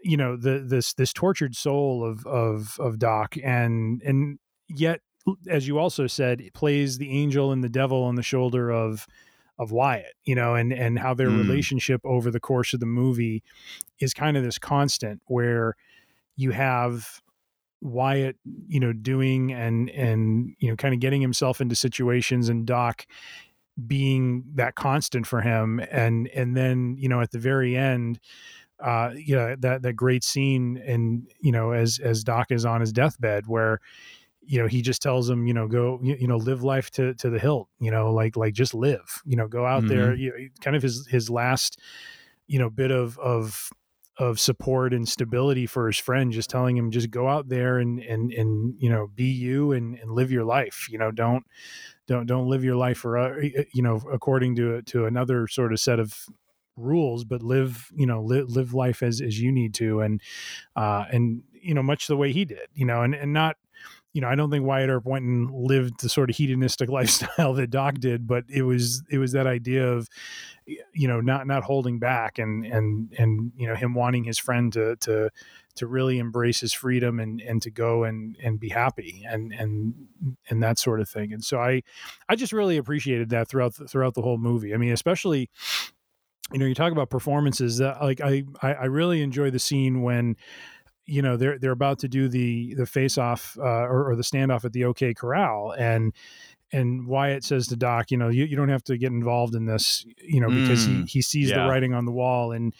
You 0.02 0.16
know, 0.16 0.36
the 0.36 0.58
this 0.66 0.94
this 0.94 1.12
tortured 1.12 1.54
soul 1.56 2.04
of 2.04 2.26
of 2.26 2.76
of 2.80 2.98
Doc, 2.98 3.36
and 3.42 4.02
and 4.02 4.38
yet, 4.68 5.00
as 5.48 5.66
you 5.68 5.78
also 5.78 6.06
said, 6.06 6.40
it 6.40 6.54
plays 6.54 6.98
the 6.98 7.10
angel 7.10 7.52
and 7.52 7.62
the 7.62 7.68
devil 7.68 8.02
on 8.02 8.16
the 8.16 8.22
shoulder 8.22 8.70
of 8.70 9.06
of 9.58 9.70
Wyatt, 9.70 10.14
you 10.24 10.34
know, 10.34 10.54
and 10.54 10.72
and 10.72 10.98
how 10.98 11.14
their 11.14 11.30
Mm. 11.30 11.38
relationship 11.46 12.00
over 12.04 12.30
the 12.30 12.40
course 12.40 12.74
of 12.74 12.80
the 12.80 12.86
movie 12.86 13.42
is 14.00 14.14
kind 14.14 14.36
of 14.36 14.44
this 14.44 14.58
constant 14.58 15.22
where 15.26 15.76
you 16.36 16.50
have 16.52 17.20
Wyatt, 17.80 18.36
you 18.68 18.80
know, 18.80 18.92
doing 18.92 19.52
and 19.52 19.90
and 19.90 20.54
you 20.58 20.68
know, 20.70 20.76
kind 20.76 20.94
of 20.94 21.00
getting 21.00 21.20
himself 21.20 21.60
into 21.60 21.76
situations 21.76 22.48
and 22.48 22.66
Doc 22.66 23.06
being 23.86 24.44
that 24.54 24.74
constant 24.74 25.26
for 25.26 25.40
him 25.40 25.80
and 25.90 26.28
and 26.28 26.54
then 26.56 26.94
you 26.98 27.08
know 27.08 27.20
at 27.22 27.30
the 27.30 27.38
very 27.38 27.74
end 27.74 28.20
uh 28.82 29.10
you 29.14 29.34
know 29.34 29.54
that 29.58 29.82
that 29.82 29.94
great 29.94 30.24
scene 30.24 30.82
and 30.86 31.28
you 31.40 31.52
know 31.52 31.72
as 31.72 31.98
as 32.02 32.24
doc 32.24 32.50
is 32.50 32.64
on 32.64 32.80
his 32.80 32.92
deathbed 32.92 33.46
where 33.46 33.80
you 34.44 34.60
know 34.60 34.66
he 34.66 34.82
just 34.82 35.00
tells 35.00 35.28
him 35.28 35.46
you 35.46 35.54
know 35.54 35.68
go 35.68 35.98
you, 36.02 36.16
you 36.18 36.26
know 36.26 36.36
live 36.36 36.62
life 36.62 36.90
to 36.90 37.14
to 37.14 37.30
the 37.30 37.38
hilt 37.38 37.68
you 37.78 37.90
know 37.90 38.12
like 38.12 38.36
like 38.36 38.54
just 38.54 38.74
live 38.74 39.22
you 39.24 39.36
know 39.36 39.46
go 39.46 39.64
out 39.64 39.86
there 39.86 40.14
you 40.14 40.30
know, 40.30 40.48
kind 40.60 40.76
of 40.76 40.82
his 40.82 41.06
his 41.06 41.30
last 41.30 41.78
you 42.46 42.58
know 42.58 42.68
bit 42.68 42.90
of 42.90 43.18
of 43.18 43.70
of 44.18 44.38
support 44.38 44.92
and 44.92 45.08
stability 45.08 45.64
for 45.64 45.86
his 45.86 45.96
friend 45.96 46.32
just 46.32 46.50
telling 46.50 46.76
him 46.76 46.90
just 46.90 47.10
go 47.10 47.28
out 47.28 47.48
there 47.48 47.78
and 47.78 48.00
and 48.00 48.30
and 48.32 48.74
you 48.78 48.90
know 48.90 49.08
be 49.14 49.24
you 49.24 49.72
and 49.72 49.98
and 49.98 50.12
live 50.12 50.30
your 50.30 50.44
life 50.44 50.86
you 50.90 50.98
know 50.98 51.10
don't 51.10 51.44
don't 52.06 52.26
don't 52.26 52.48
live 52.48 52.62
your 52.62 52.76
life 52.76 52.98
for 52.98 53.16
uh, 53.16 53.34
you 53.72 53.82
know 53.82 54.02
according 54.12 54.54
to 54.54 54.82
to 54.82 55.06
another 55.06 55.46
sort 55.46 55.72
of 55.72 55.80
set 55.80 55.98
of 55.98 56.26
rules 56.76 57.24
but 57.24 57.42
live 57.42 57.90
you 57.94 58.06
know 58.06 58.22
live, 58.22 58.48
live 58.48 58.74
life 58.74 59.02
as 59.02 59.20
as 59.20 59.40
you 59.40 59.52
need 59.52 59.74
to 59.74 60.00
and 60.00 60.20
uh 60.76 61.04
and 61.12 61.42
you 61.52 61.74
know 61.74 61.82
much 61.82 62.06
the 62.06 62.16
way 62.16 62.32
he 62.32 62.44
did 62.44 62.68
you 62.74 62.86
know 62.86 63.02
and 63.02 63.14
and 63.14 63.32
not 63.32 63.56
you 64.12 64.20
know, 64.20 64.28
I 64.28 64.34
don't 64.34 64.50
think 64.50 64.66
Wyatt 64.66 64.90
Earp 64.90 65.06
went 65.06 65.24
and 65.24 65.50
lived 65.50 66.00
the 66.00 66.08
sort 66.08 66.28
of 66.28 66.36
hedonistic 66.36 66.88
lifestyle 66.90 67.54
that 67.54 67.70
Doc 67.70 67.94
did, 67.94 68.26
but 68.26 68.44
it 68.48 68.62
was 68.62 69.02
it 69.10 69.18
was 69.18 69.32
that 69.32 69.46
idea 69.46 69.88
of, 69.90 70.08
you 70.66 71.08
know, 71.08 71.20
not 71.20 71.46
not 71.46 71.62
holding 71.62 71.98
back 71.98 72.38
and 72.38 72.66
and 72.66 73.12
and 73.18 73.52
you 73.56 73.66
know 73.66 73.74
him 73.74 73.94
wanting 73.94 74.24
his 74.24 74.38
friend 74.38 74.72
to 74.74 74.96
to 74.96 75.30
to 75.74 75.86
really 75.86 76.18
embrace 76.18 76.60
his 76.60 76.74
freedom 76.74 77.18
and 77.18 77.40
and 77.40 77.62
to 77.62 77.70
go 77.70 78.04
and 78.04 78.36
and 78.42 78.60
be 78.60 78.68
happy 78.68 79.24
and 79.26 79.52
and 79.52 79.94
and 80.50 80.62
that 80.62 80.78
sort 80.78 81.00
of 81.00 81.08
thing. 81.08 81.32
And 81.32 81.42
so 81.42 81.58
I 81.58 81.82
I 82.28 82.36
just 82.36 82.52
really 82.52 82.76
appreciated 82.76 83.30
that 83.30 83.48
throughout 83.48 83.76
the, 83.76 83.86
throughout 83.86 84.12
the 84.12 84.22
whole 84.22 84.38
movie. 84.38 84.74
I 84.74 84.76
mean, 84.76 84.92
especially 84.92 85.48
you 86.52 86.58
know, 86.58 86.66
you 86.66 86.74
talk 86.74 86.92
about 86.92 87.10
performances 87.10 87.78
that 87.78 88.02
like 88.02 88.20
I 88.20 88.44
I, 88.62 88.74
I 88.74 88.84
really 88.84 89.22
enjoy 89.22 89.50
the 89.50 89.58
scene 89.58 90.02
when 90.02 90.36
you 91.06 91.22
know 91.22 91.36
they're 91.36 91.58
they're 91.58 91.72
about 91.72 91.98
to 92.00 92.08
do 92.08 92.28
the 92.28 92.74
the 92.74 92.86
face 92.86 93.18
off 93.18 93.56
uh, 93.58 93.62
or, 93.62 94.10
or 94.10 94.16
the 94.16 94.22
standoff 94.22 94.64
at 94.64 94.72
the 94.72 94.84
OK 94.84 95.14
Corral 95.14 95.72
and 95.72 96.12
and 96.72 97.06
Wyatt 97.06 97.44
says 97.44 97.66
to 97.68 97.76
Doc, 97.76 98.10
you 98.10 98.16
know, 98.16 98.30
you, 98.30 98.44
you 98.44 98.56
don't 98.56 98.70
have 98.70 98.84
to 98.84 98.96
get 98.96 99.12
involved 99.12 99.54
in 99.54 99.66
this, 99.66 100.06
you 100.22 100.40
know, 100.40 100.50
because 100.50 100.82
he 100.84 100.92
Mm, 100.92 101.08
he 101.08 101.20
sees 101.22 101.50
yeah. 101.50 101.62
the 101.62 101.68
writing 101.68 101.92
on 101.94 102.06
the 102.06 102.12
wall 102.12 102.52
and 102.52 102.74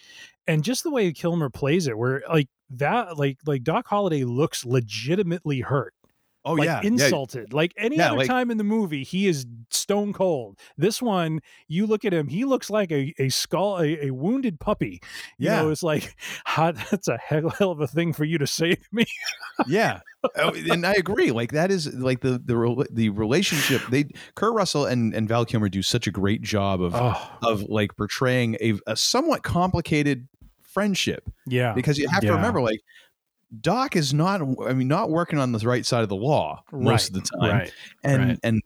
and 0.47 0.63
just 0.63 0.83
the 0.83 0.91
way 0.91 1.11
Kilmer 1.11 1.49
plays 1.49 1.87
it, 1.87 1.97
where 1.97 2.21
like 2.27 2.49
that, 2.71 3.17
like 3.17 3.37
like 3.45 3.63
Doc 3.63 3.87
Holliday 3.87 4.23
looks 4.23 4.65
legitimately 4.65 5.61
hurt. 5.61 5.93
Oh 6.45 6.53
like 6.53 6.65
yeah, 6.65 6.81
yeah. 6.81 6.87
insulted. 6.87 7.53
Like 7.53 7.73
any 7.77 7.97
Yeah, 7.97 8.07
other 8.09 8.17
like- 8.17 8.27
time 8.27 8.51
in 8.51 8.57
the 8.57 8.63
movie, 8.63 9.03
he 9.03 9.27
is 9.27 9.45
stone 9.69 10.11
cold. 10.13 10.59
This 10.77 11.01
one, 11.01 11.39
you 11.67 11.85
look 11.85 12.03
at 12.05 12.13
him, 12.13 12.27
he 12.27 12.43
looks 12.45 12.69
like 12.69 12.91
a, 12.91 13.13
a 13.17 13.29
skull, 13.29 13.79
a, 13.79 14.07
a 14.07 14.11
wounded 14.11 14.59
puppy. 14.59 14.99
You 15.37 15.49
Yeah. 15.49 15.61
know, 15.61 15.69
it's 15.69 15.83
like 15.83 16.15
how, 16.45 16.71
that's 16.73 17.07
a 17.07 17.17
hell 17.17 17.53
of 17.71 17.79
a 17.79 17.87
thing 17.87 18.11
for 18.13 18.25
you 18.25 18.37
to 18.37 18.47
say 18.47 18.75
to 18.75 18.87
me. 18.91 19.05
yeah 19.67 19.99
oh, 20.37 20.53
and 20.71 20.85
i 20.85 20.93
agree 20.93 21.31
like 21.31 21.51
that 21.51 21.69
is 21.69 21.93
like 21.93 22.21
the 22.21 22.41
the 22.43 22.87
the 22.91 23.09
relationship 23.09 23.81
they 23.91 24.05
kurt 24.35 24.53
russell 24.55 24.85
and 24.85 25.13
and 25.13 25.27
val 25.29 25.45
kilmer 25.45 25.69
do 25.69 25.81
such 25.83 26.07
a 26.07 26.11
great 26.11 26.41
job 26.41 26.81
of 26.81 26.93
Oh, 26.95 27.29
of 27.43 27.61
like 27.63 27.95
portraying 27.95 28.55
a, 28.61 28.73
a 28.87 28.95
somewhat 28.95 29.43
complicated 29.43 30.27
friendship 30.61 31.29
yeah. 31.45 31.73
because 31.73 31.99
you 31.99 32.07
have 32.09 32.21
to 32.23 32.33
remember 32.33 32.61
like 32.61 32.81
doc 33.61 33.95
is 33.95 34.13
not 34.13 34.41
i 34.65 34.73
mean 34.73 34.87
not 34.87 35.09
working 35.09 35.39
on 35.39 35.51
the 35.51 35.59
right 35.59 35.85
side 35.85 36.03
of 36.03 36.09
the 36.09 36.15
law 36.15 36.63
most 36.71 37.09
of 37.09 37.13
the 37.15 37.21
time 37.21 37.51
Right. 37.57 37.73
and 38.03 38.25
right. 38.29 38.39
and 38.43 38.61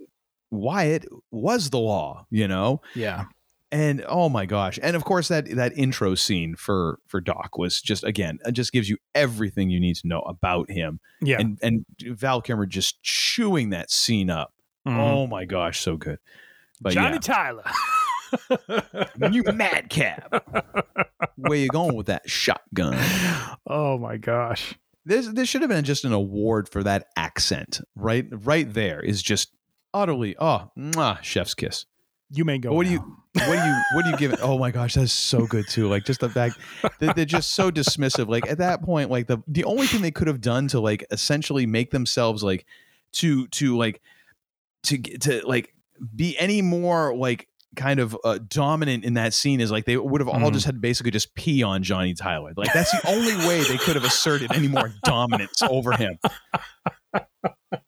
wyatt 0.51 1.05
was 1.31 1.69
the 1.71 1.79
law 1.79 2.25
you 2.29 2.47
know 2.47 2.81
Yeah. 2.95 3.25
and 3.71 4.03
oh 4.07 4.29
my 4.29 4.45
gosh 4.45 4.79
and 4.81 4.95
of 4.95 5.03
course 5.03 5.27
that 5.27 5.49
that 5.55 5.77
intro 5.77 6.15
scene 6.15 6.55
for 6.55 6.99
for 7.07 7.19
doc 7.19 7.57
was 7.57 7.81
just 7.81 8.03
again 8.05 8.39
it 8.45 8.53
just 8.53 8.71
gives 8.71 8.87
you 8.89 8.97
everything 9.13 9.69
you 9.69 9.79
need 9.81 9.97
to 9.97 10.07
know 10.07 10.21
about 10.21 10.71
him 10.71 10.99
Yeah. 11.21 11.39
and 11.39 11.57
and 11.61 11.85
val 12.17 12.41
kilmer 12.41 12.65
just 12.65 13.01
chewing 13.03 13.71
that 13.71 13.91
scene 13.91 14.29
up 14.29 14.53
Mhm. 14.87 14.97
oh 14.97 15.27
my 15.27 15.43
gosh 15.43 15.81
so 15.81 15.97
good 15.97 16.19
but 16.79 16.93
Johnny 16.93 17.15
yeah 17.15 17.19
Tyler. 17.19 17.63
you 19.31 19.43
madcap 19.53 20.43
where 21.35 21.57
you 21.57 21.67
going 21.69 21.95
with 21.95 22.07
that 22.07 22.29
shotgun 22.29 22.97
oh 23.67 23.97
my 23.97 24.17
gosh. 24.17 24.75
this 25.05 25.27
this 25.27 25.47
should 25.49 25.61
have 25.61 25.69
been 25.69 25.83
just 25.85 26.05
an 26.05 26.13
award 26.13 26.67
for 26.69 26.83
that 26.83 27.07
accent 27.15 27.81
right 27.95 28.27
right 28.31 28.73
there 28.73 28.99
is 29.01 29.21
just 29.21 29.51
utterly 29.93 30.35
oh 30.39 30.71
mwah, 30.77 31.21
chef's 31.23 31.53
kiss 31.53 31.85
You 32.29 32.43
may 32.43 32.57
go. 32.57 32.73
What 32.73 32.85
do 32.85 32.91
you 32.91 32.99
what 33.33 33.45
do 33.47 33.53
you 33.53 33.81
what 33.93 34.03
do 34.03 34.09
you 34.11 34.17
give 34.17 34.33
it? 34.33 34.39
Oh 34.41 34.57
my 34.57 34.71
gosh, 34.71 34.95
that's 34.95 35.13
so 35.13 35.45
good 35.45 35.65
too. 35.69 35.87
Like 35.87 36.03
just 36.05 36.19
the 36.19 36.29
fact 36.29 36.57
that 36.99 37.15
they're 37.15 37.23
just 37.23 37.51
so 37.51 37.71
dismissive. 37.71 38.27
Like 38.27 38.49
at 38.49 38.57
that 38.57 38.81
point, 38.83 39.09
like 39.09 39.27
the 39.27 39.37
the 39.47 39.63
only 39.63 39.87
thing 39.87 40.01
they 40.01 40.11
could 40.11 40.27
have 40.27 40.41
done 40.41 40.67
to 40.69 40.79
like 40.81 41.05
essentially 41.11 41.65
make 41.65 41.91
themselves 41.91 42.43
like 42.43 42.65
to 43.13 43.47
to 43.47 43.77
like 43.77 44.01
to 44.83 44.97
get- 44.97 45.21
to 45.21 45.41
like 45.47 45.73
be 46.15 46.37
any 46.37 46.61
more 46.61 47.15
like 47.15 47.47
kind 47.77 47.99
of 48.01 48.17
uh, 48.25 48.39
dominant 48.49 49.05
in 49.05 49.13
that 49.13 49.33
scene 49.33 49.61
is 49.61 49.71
like 49.71 49.85
they 49.85 49.95
would 49.95 50.19
have 50.19 50.27
all 50.27 50.39
Mhm. 50.49 50.53
just 50.53 50.65
had 50.65 50.75
to 50.75 50.81
basically 50.81 51.11
just 51.11 51.33
pee 51.35 51.63
on 51.63 51.81
Johnny 51.83 52.13
Tyler. 52.13 52.51
Like 52.57 52.73
that's 52.73 52.91
the 52.91 53.07
only 53.09 53.35
way 53.47 53.63
they 53.63 53.77
could 53.77 53.95
have 53.95 54.03
asserted 54.03 54.51
any 54.53 54.67
more 54.67 54.91
dominance 55.05 55.61
over 55.61 55.93
him. 55.93 56.17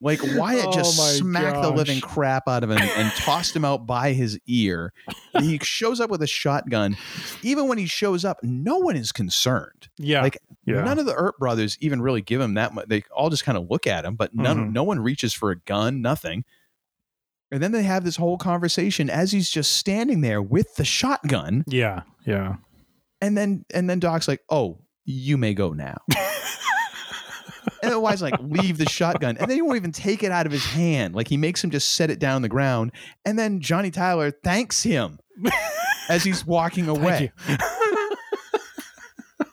Like 0.01 0.19
Wyatt 0.35 0.65
Oh 0.67 0.71
just 0.71 1.17
smacked 1.17 1.61
the 1.61 1.71
living 1.71 2.01
crap 2.01 2.47
out 2.47 2.63
of 2.63 2.71
him 2.71 2.77
and 2.79 3.11
tossed 3.13 3.55
him 3.55 3.63
out 3.65 3.85
by 3.85 4.13
his 4.13 4.37
ear. 4.47 4.93
He 5.39 5.57
shows 5.59 5.99
up 5.99 6.09
with 6.09 6.21
a 6.21 6.27
shotgun. 6.27 6.97
Even 7.43 7.67
when 7.67 7.77
he 7.77 7.85
shows 7.85 8.25
up, 8.25 8.39
no 8.43 8.77
one 8.77 8.95
is 8.95 9.11
concerned. 9.11 9.87
Yeah. 9.97 10.21
Like 10.21 10.37
yeah. 10.65 10.83
none 10.83 10.99
of 10.99 11.05
the 11.05 11.13
Earp 11.15 11.37
brothers 11.37 11.77
even 11.81 12.01
really 12.01 12.21
give 12.21 12.41
him 12.41 12.55
that 12.55 12.73
much. 12.73 12.87
They 12.87 13.03
all 13.15 13.29
just 13.29 13.45
kind 13.45 13.57
of 13.57 13.69
look 13.69 13.87
at 13.87 14.05
him, 14.05 14.15
but 14.15 14.35
none, 14.35 14.69
Mhm. 14.69 14.73
no 14.73 14.83
one 14.83 14.99
reaches 14.99 15.33
for 15.33 15.51
a 15.51 15.57
gun, 15.59 16.01
nothing. 16.01 16.43
And 17.51 17.63
then 17.63 17.71
they 17.71 17.83
have 17.83 18.03
this 18.03 18.15
whole 18.15 18.37
conversation 18.37 19.09
as 19.09 19.31
he's 19.31 19.49
just 19.49 19.73
standing 19.77 20.21
there 20.21 20.41
with 20.41 20.75
the 20.75 20.85
shotgun, 20.85 21.63
yeah. 21.67 22.01
Yeah. 22.25 22.57
and 23.21 23.35
then 23.37 23.65
and 23.73 23.89
then 23.89 23.99
Doc's 23.99 24.27
like, 24.27 24.41
"Oh, 24.49 24.79
you 25.05 25.37
may 25.37 25.53
go 25.55 25.73
now." 25.73 25.97
and 27.81 27.91
then 27.91 28.01
Wyatt's 28.01 28.21
like, 28.21 28.39
"Leave 28.39 28.77
the 28.77 28.87
shotgun," 28.87 29.37
and 29.37 29.49
then 29.49 29.55
he 29.57 29.61
won't 29.63 29.77
even 29.77 29.91
take 29.91 30.21
it 30.23 30.31
out 30.31 30.45
of 30.45 30.51
his 30.51 30.63
hand. 30.65 31.15
Like 31.15 31.27
he 31.27 31.37
makes 31.37 31.63
him 31.63 31.71
just 31.71 31.95
set 31.95 32.11
it 32.11 32.19
down 32.19 32.35
on 32.35 32.41
the 32.43 32.49
ground, 32.49 32.91
and 33.25 33.37
then 33.39 33.61
Johnny 33.61 33.89
Tyler 33.89 34.29
thanks 34.31 34.83
him 34.83 35.17
as 36.09 36.23
he's 36.23 36.45
walking 36.45 36.87
away. 36.87 37.31
Thank 37.45 37.61
you. 37.61 37.67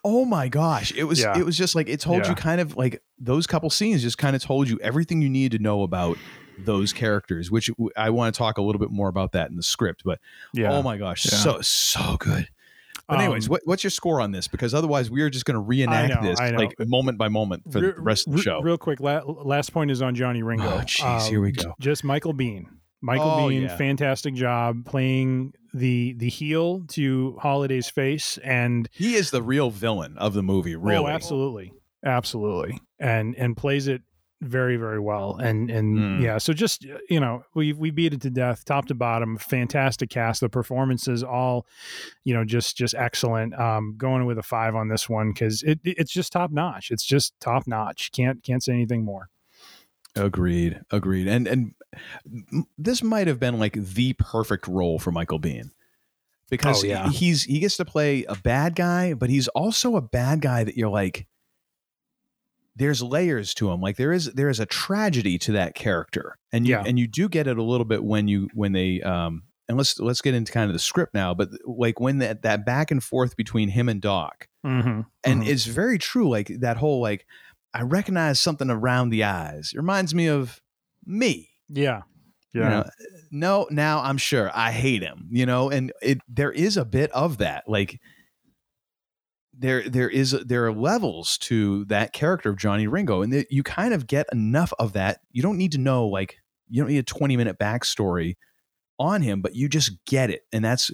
Oh 0.08 0.24
my 0.24 0.46
gosh. 0.48 0.92
It 0.92 1.02
was 1.02 1.20
Yeah. 1.20 1.36
it 1.36 1.44
was 1.44 1.56
just 1.58 1.74
like 1.74 1.88
it 1.88 1.98
told 1.98 2.22
Yeah. 2.22 2.28
you 2.30 2.34
kind 2.36 2.60
of 2.60 2.76
like 2.76 3.02
those 3.18 3.44
couple 3.46 3.68
scenes 3.70 4.02
just 4.02 4.18
kind 4.18 4.36
of 4.36 4.42
told 4.42 4.68
you 4.68 4.78
everything 4.80 5.20
you 5.20 5.28
need 5.28 5.50
to 5.50 5.58
know 5.58 5.82
about 5.82 6.16
those 6.58 6.92
characters, 6.92 7.50
which 7.50 7.70
I 7.96 8.10
want 8.10 8.34
to 8.34 8.38
talk 8.38 8.58
a 8.58 8.62
little 8.62 8.78
bit 8.80 8.90
more 8.90 9.08
about 9.08 9.32
that 9.32 9.50
in 9.50 9.56
the 9.56 9.62
script, 9.62 10.02
but 10.04 10.20
Yeah. 10.54 10.72
oh 10.72 10.82
my 10.82 10.96
gosh, 10.96 11.24
Yeah. 11.26 11.38
so 11.38 11.60
so 11.60 12.16
good. 12.18 12.48
But 13.08 13.20
anyways, 13.20 13.46
Um, 13.46 13.50
what, 13.52 13.60
what's 13.66 13.84
your 13.84 13.90
score 13.92 14.20
on 14.20 14.32
this? 14.32 14.48
Because 14.48 14.74
otherwise, 14.74 15.10
we 15.12 15.22
are 15.22 15.30
just 15.30 15.44
going 15.44 15.54
to 15.54 15.60
reenact 15.60 16.14
know, 16.22 16.28
this 16.28 16.40
like 16.40 16.74
moment 16.80 17.18
by 17.18 17.28
moment 17.28 17.62
for 17.72 17.80
Re- 17.80 17.92
the 17.92 18.00
rest 18.00 18.26
of 18.26 18.32
the 18.32 18.38
re- 18.38 18.42
show. 18.42 18.60
Real 18.62 18.78
quick, 18.78 18.98
la- 19.00 19.20
last 19.22 19.72
point 19.72 19.92
is 19.92 20.02
on 20.02 20.14
Johnny 20.16 20.42
Ringo. 20.42 20.66
Oh, 20.66 20.78
jeez, 20.78 21.28
here 21.28 21.40
we 21.40 21.52
go. 21.52 21.74
Just 21.78 22.02
Michael 22.02 22.34
Biehn. 22.34 22.64
Michael 23.02 23.30
Oh, 23.30 23.38
Biehn, 23.48 23.62
yeah. 23.62 23.76
fantastic 23.76 24.34
job 24.34 24.84
playing 24.86 25.52
the 25.72 26.14
the 26.14 26.28
heel 26.30 26.82
to 26.88 27.36
Holliday's 27.40 27.88
face, 27.90 28.38
and 28.38 28.88
he 28.90 29.14
is 29.14 29.30
the 29.30 29.42
real 29.42 29.70
villain 29.70 30.16
of 30.18 30.32
the 30.34 30.42
movie, 30.42 30.74
really. 30.74 31.04
oh, 31.04 31.06
absolutely, 31.06 31.72
absolutely, 32.04 32.80
and 32.98 33.36
and 33.36 33.56
plays 33.56 33.86
it 33.86 34.02
very 34.42 34.76
very 34.76 35.00
well. 35.00 35.36
And 35.36 35.70
and 35.70 35.96
Mm. 35.98 36.20
yeah, 36.22 36.38
so 36.38 36.52
just 36.52 36.84
you 37.08 37.18
know, 37.20 37.42
we 37.54 37.72
we 37.72 37.90
beat 37.90 38.12
it 38.12 38.20
to 38.22 38.30
death, 38.30 38.64
top 38.64 38.86
to 38.86 38.94
bottom. 38.94 39.38
Fantastic 39.38 40.10
cast. 40.10 40.40
The 40.40 40.48
performances 40.48 41.22
all, 41.22 41.66
you 42.24 42.34
know, 42.34 42.44
just 42.44 42.76
just 42.76 42.94
excellent. 42.94 43.54
Um, 43.58 43.94
going 43.96 44.26
with 44.26 44.38
a 44.38 44.42
five 44.42 44.74
on 44.74 44.88
this 44.88 45.08
one 45.08 45.32
because 45.32 45.62
it 45.62 45.80
it's 45.84 46.12
just 46.12 46.32
top 46.32 46.50
notch. 46.50 46.90
It's 46.90 47.04
just 47.04 47.32
top 47.40 47.66
notch. 47.66 48.12
Can't 48.12 48.42
can't 48.42 48.62
say 48.62 48.72
anything 48.74 49.04
more. 49.04 49.28
Agreed. 50.14 50.80
Agreed. 50.90 51.28
And 51.28 51.46
and 51.46 51.74
this 52.78 53.02
might 53.02 53.26
have 53.26 53.38
been 53.40 53.58
like 53.58 53.74
the 53.74 54.14
perfect 54.14 54.66
role 54.66 54.98
for 54.98 55.12
Michael 55.12 55.40
Biehn. 55.40 55.70
Because 56.48 56.84
Oh, 56.84 56.86
yeah. 56.86 57.08
he's 57.10 57.42
he 57.44 57.58
gets 57.58 57.76
to 57.78 57.84
play 57.84 58.24
a 58.24 58.36
bad 58.36 58.76
guy, 58.76 59.14
but 59.14 59.30
he's 59.30 59.48
also 59.48 59.96
a 59.96 60.00
bad 60.00 60.40
guy 60.40 60.62
that 60.64 60.76
you're 60.76 60.88
like 60.88 61.26
there's 62.76 63.02
layers 63.02 63.54
to 63.54 63.70
him. 63.72 63.80
Like 63.80 63.96
there 63.96 64.12
is 64.12 64.26
there 64.34 64.48
is 64.50 64.60
a 64.60 64.66
tragedy 64.66 65.38
to 65.38 65.52
that 65.52 65.74
character. 65.74 66.36
And 66.52 66.66
you 66.66 66.74
Yeah. 66.74 66.84
and 66.86 66.98
you 66.98 67.06
do 67.06 67.28
get 67.28 67.46
it 67.46 67.56
a 67.58 67.62
little 67.62 67.86
bit 67.86 68.04
when 68.04 68.28
you 68.28 68.48
when 68.54 68.72
they 68.72 69.00
um 69.02 69.42
and 69.68 69.76
let's 69.76 69.98
let's 69.98 70.20
get 70.20 70.34
into 70.34 70.52
kind 70.52 70.68
of 70.70 70.74
the 70.74 70.78
script 70.78 71.12
now, 71.14 71.34
but 71.34 71.48
like 71.64 71.98
when 71.98 72.18
that 72.18 72.42
that 72.42 72.64
back 72.64 72.90
and 72.90 73.02
forth 73.02 73.36
between 73.36 73.68
him 73.70 73.88
and 73.88 74.00
Doc 74.00 74.46
Mm-hmm. 74.64 75.02
and 75.22 75.46
it's 75.46 75.64
very 75.64 75.96
true 75.96 76.28
like 76.28 76.48
that 76.58 76.76
whole 76.76 77.00
like 77.00 77.24
i 77.72 77.82
recognize 77.82 78.40
something 78.40 78.68
around 78.68 79.10
the 79.10 79.22
eyes 79.22 79.70
it 79.72 79.76
reminds 79.78 80.12
me 80.12 80.26
of 80.28 80.60
me 81.04 81.50
yeah, 81.68 82.02
you 82.52 82.62
yeah, 82.62 82.68
know? 82.68 82.84
no 83.30 83.66
now 83.70 84.00
i'm 84.02 84.18
sure 84.18 84.50
i 84.54 84.72
hate 84.72 85.02
him 85.04 85.28
you 85.30 85.46
know 85.46 85.70
and 85.70 85.92
it 86.02 86.18
there 86.28 86.50
is 86.50 86.76
a 86.76 86.84
bit 86.84 87.12
of 87.12 87.38
that 87.38 87.62
like 87.68 88.00
there 89.58 89.88
there 89.88 90.08
is 90.10 90.32
there 90.32 90.66
are 90.66 90.72
levels 90.72 91.38
to 91.38 91.84
that 91.86 92.12
character 92.12 92.50
of 92.50 92.56
johnny 92.58 92.86
ringo 92.86 93.22
and 93.22 93.32
that 93.32 93.50
you 93.50 93.62
kind 93.62 93.94
of 93.94 94.06
get 94.06 94.26
enough 94.32 94.72
of 94.78 94.92
that 94.92 95.20
you 95.32 95.42
don't 95.42 95.56
need 95.56 95.72
to 95.72 95.78
know 95.78 96.06
like 96.06 96.36
you 96.68 96.82
don't 96.82 96.90
need 96.90 96.98
a 96.98 97.02
20 97.02 97.36
minute 97.36 97.58
backstory 97.58 98.36
on 98.98 99.22
him 99.22 99.40
but 99.40 99.54
you 99.54 99.68
just 99.68 99.92
get 100.04 100.28
it 100.30 100.42
and 100.52 100.64
that's 100.64 100.90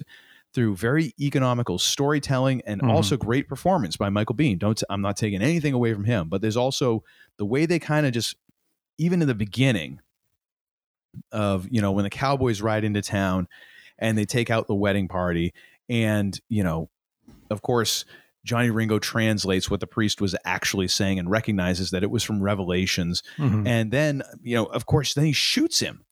through 0.53 0.75
very 0.75 1.13
economical 1.19 1.79
storytelling 1.79 2.61
and 2.65 2.81
Mhm. 2.81 2.89
also 2.93 3.17
great 3.17 3.47
performance 3.49 3.97
by 3.97 4.09
michael 4.09 4.35
biehn 4.35 4.57
don't 4.59 4.81
i'm 4.89 5.01
not 5.01 5.17
taking 5.17 5.41
anything 5.41 5.73
away 5.73 5.93
from 5.93 6.05
him 6.05 6.29
but 6.29 6.41
there's 6.41 6.57
also 6.57 7.03
the 7.37 7.45
way 7.45 7.65
they 7.65 7.79
kind 7.79 8.05
of 8.05 8.13
just 8.13 8.35
even 8.97 9.21
in 9.21 9.27
the 9.27 9.35
beginning 9.35 9.99
of 11.31 11.67
you 11.69 11.81
know 11.81 11.91
when 11.91 12.03
the 12.03 12.09
cowboys 12.09 12.61
ride 12.61 12.83
into 12.83 13.01
town 13.01 13.47
and 13.99 14.17
they 14.17 14.25
take 14.25 14.49
out 14.49 14.67
the 14.67 14.75
wedding 14.75 15.07
party 15.07 15.53
and 15.89 16.39
you 16.49 16.63
know 16.63 16.89
of 17.49 17.61
course 17.61 18.05
johnny 18.45 18.69
ringo 18.69 18.99
translates 18.99 19.69
what 19.69 19.79
the 19.79 19.87
priest 19.87 20.19
was 20.21 20.35
actually 20.45 20.87
saying 20.87 21.17
and 21.19 21.29
recognizes 21.29 21.91
that 21.91 22.03
it 22.03 22.11
was 22.11 22.23
from 22.23 22.41
revelations. 22.43 23.23
Mhm. 23.37 23.67
and 23.67 23.91
then 23.91 24.21
you 24.41 24.55
know 24.55 24.65
of 24.65 24.85
course 24.85 25.13
then 25.13 25.25
he 25.25 25.33
shoots 25.33 25.79
him. 25.79 26.03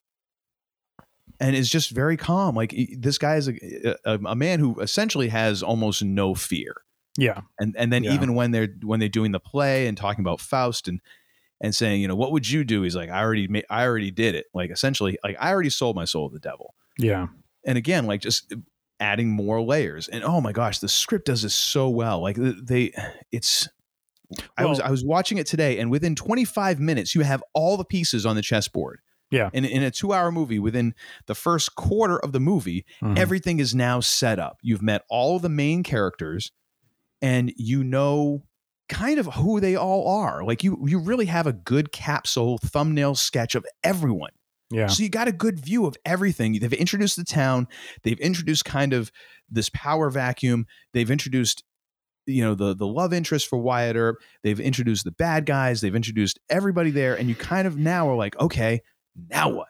And 1.39 1.55
is 1.55 1.69
just 1.71 1.89
very 1.89 2.17
calm. 2.17 2.55
Like 2.55 2.71
this 2.99 3.17
guy 3.17 3.35
is 3.37 3.47
a, 3.47 3.95
a, 4.05 4.19
a 4.25 4.35
man 4.35 4.59
who 4.59 4.79
essentially 4.79 5.29
has 5.29 5.63
almost 5.63 6.03
no 6.03 6.35
fear. 6.35 6.75
Yeah, 7.17 7.41
and 7.59 7.75
and 7.77 7.91
then 7.91 8.03
Yeah. 8.03 8.13
even 8.13 8.35
when 8.35 8.51
they're 8.51 8.67
when 8.83 8.99
they're 8.99 9.09
doing 9.09 9.31
the 9.31 9.39
play 9.39 9.87
and 9.87 9.97
talking 9.97 10.21
about 10.23 10.39
Faust 10.39 10.87
and 10.87 11.01
and 11.59 11.73
saying 11.73 11.99
you 12.01 12.07
know 12.07 12.15
what 12.15 12.31
would 12.31 12.47
you 12.47 12.63
do? 12.63 12.83
He's 12.83 12.95
like 12.95 13.09
I 13.09 13.21
already 13.21 13.47
ma- 13.47 13.61
I 13.71 13.85
already 13.85 14.11
did 14.11 14.35
it. 14.35 14.45
Like 14.53 14.69
essentially 14.69 15.17
like 15.23 15.35
I 15.39 15.51
already 15.51 15.71
sold 15.71 15.95
my 15.95 16.05
soul 16.05 16.29
to 16.29 16.33
the 16.33 16.39
devil. 16.39 16.75
Yeah. 16.99 17.27
and 17.65 17.75
again 17.77 18.05
like 18.05 18.21
just 18.21 18.53
adding 19.01 19.29
more 19.29 19.61
layers. 19.61 20.07
And 20.07 20.23
oh 20.23 20.39
my 20.39 20.51
gosh 20.53 20.79
the 20.79 20.87
script 20.87 21.25
does 21.25 21.41
this 21.41 21.53
so 21.55 21.89
well. 21.89 22.21
Like 22.21 22.37
they 22.39 22.93
it's 23.31 23.67
I 24.57 24.65
was 24.65 24.79
I 24.79 24.89
was 24.89 25.03
watching 25.03 25.37
it 25.39 25.47
today 25.47 25.79
and 25.79 25.91
within 25.91 26.15
25 26.15 26.79
minutes 26.79 27.13
you 27.15 27.21
have 27.21 27.43
all 27.53 27.75
the 27.75 27.83
pieces 27.83 28.25
on 28.25 28.35
the 28.37 28.41
chessboard. 28.41 28.99
Yeah. 29.29 29.49
in, 29.53 29.63
in 29.63 29.81
a 29.81 29.91
two 29.91 30.11
hour 30.13 30.29
movie 30.29 30.59
within 30.59 30.93
the 31.25 31.35
first 31.35 31.75
quarter 31.75 32.17
of 32.19 32.33
the 32.33 32.39
movie 32.41 32.85
Mhm. 33.01 33.17
everything 33.17 33.59
is 33.61 33.73
now 33.73 34.01
set 34.01 34.39
up. 34.39 34.57
You've 34.61 34.81
met 34.81 35.03
all 35.09 35.39
the 35.39 35.47
main 35.49 35.83
characters 35.83 36.51
and 37.21 37.51
you 37.55 37.81
know 37.83 38.43
kind 38.89 39.19
of 39.19 39.27
who 39.35 39.61
they 39.61 39.77
all 39.77 40.05
are. 40.21 40.43
Like 40.43 40.63
you 40.65 40.83
you 40.85 40.99
really 40.99 41.27
have 41.27 41.47
a 41.47 41.53
good 41.53 41.93
capsule 41.93 42.57
thumbnail 42.57 43.15
sketch 43.15 43.55
of 43.55 43.65
everyone 43.85 44.31
yeah. 44.71 44.87
so 44.87 45.03
you 45.03 45.09
got 45.09 45.27
a 45.27 45.31
good 45.31 45.59
view 45.59 45.85
of 45.85 45.95
everything. 46.05 46.59
They've 46.59 46.73
introduced 46.73 47.17
the 47.17 47.23
town. 47.23 47.67
They've 48.03 48.19
introduced 48.19 48.65
kind 48.65 48.93
of 48.93 49.11
this 49.49 49.69
power 49.69 50.09
vacuum. 50.09 50.65
They've 50.93 51.11
introduced, 51.11 51.63
you 52.25 52.43
know, 52.43 52.55
the 52.55 52.75
the 52.75 52.87
love 52.87 53.13
interest 53.13 53.47
for 53.47 53.57
Wyatt 53.59 53.95
Earp. 53.95 54.17
They've 54.43 54.59
introduced 54.59 55.03
the 55.03 55.11
bad 55.11 55.45
guys. 55.45 55.81
They've 55.81 55.95
introduced 55.95 56.39
everybody 56.49 56.91
there, 56.91 57.15
and 57.15 57.29
you 57.29 57.35
kind 57.35 57.67
of 57.67 57.77
now 57.77 58.09
are 58.09 58.15
like, 58.15 58.39
okay, 58.39 58.81
now 59.29 59.49
what? 59.49 59.67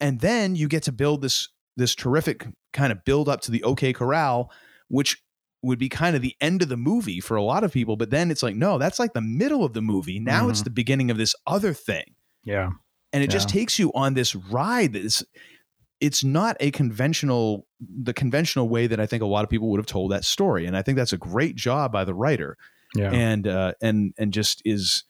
And 0.00 0.20
then 0.20 0.56
you 0.56 0.68
get 0.68 0.82
to 0.84 0.92
build 0.92 1.22
this 1.22 1.48
this 1.76 1.94
terrific 1.94 2.46
kind 2.72 2.92
of 2.92 3.04
build 3.04 3.28
up 3.28 3.40
to 3.42 3.50
the 3.50 3.62
OK 3.62 3.92
Corral, 3.92 4.50
which 4.88 5.22
would 5.62 5.78
be 5.78 5.88
kind 5.88 6.14
of 6.14 6.22
the 6.22 6.36
end 6.40 6.62
of 6.62 6.68
the 6.68 6.76
movie 6.76 7.20
for 7.20 7.36
a 7.36 7.42
lot 7.42 7.64
of 7.64 7.72
people. 7.72 7.96
But 7.96 8.10
then 8.10 8.30
it's 8.30 8.42
like, 8.42 8.54
no, 8.54 8.78
that's 8.78 8.98
like 8.98 9.14
the 9.14 9.22
middle 9.22 9.64
of 9.64 9.72
the 9.72 9.80
movie. 9.80 10.20
Now 10.20 10.48
it's 10.48 10.60
mm-hmm. 10.60 10.64
the 10.64 10.70
beginning 10.70 11.10
of 11.10 11.16
this 11.16 11.34
other 11.46 11.72
thing 11.72 12.14
Yeah. 12.44 12.70
And 13.14 13.22
it 13.24 13.30
just 13.30 13.48
takes 13.48 13.78
you 13.78 13.90
on 13.94 14.12
this 14.14 14.34
ride 14.34 14.92
that's 14.92 15.24
it's 16.00 16.22
not 16.24 16.56
a 16.60 16.70
conventional 16.72 17.66
the 17.80 18.12
conventional 18.12 18.68
way 18.68 18.86
that 18.86 19.00
I 19.00 19.06
think 19.06 19.22
a 19.22 19.26
lot 19.26 19.44
of 19.44 19.48
people 19.50 19.70
would 19.70 19.78
have 19.78 19.86
told 19.86 20.10
that 20.10 20.24
story 20.24 20.66
and 20.66 20.76
I 20.76 20.82
think 20.82 20.96
that's 20.96 21.12
a 21.14 21.18
great 21.18 21.54
job 21.56 21.92
by 21.92 22.04
the 22.04 22.12
writer 22.14 22.56
Yeah. 22.94 23.10
and 23.12 23.46
uh 23.46 23.72
and 23.80 24.12
and 24.18 24.32
just 24.32 24.60
is 24.64 25.04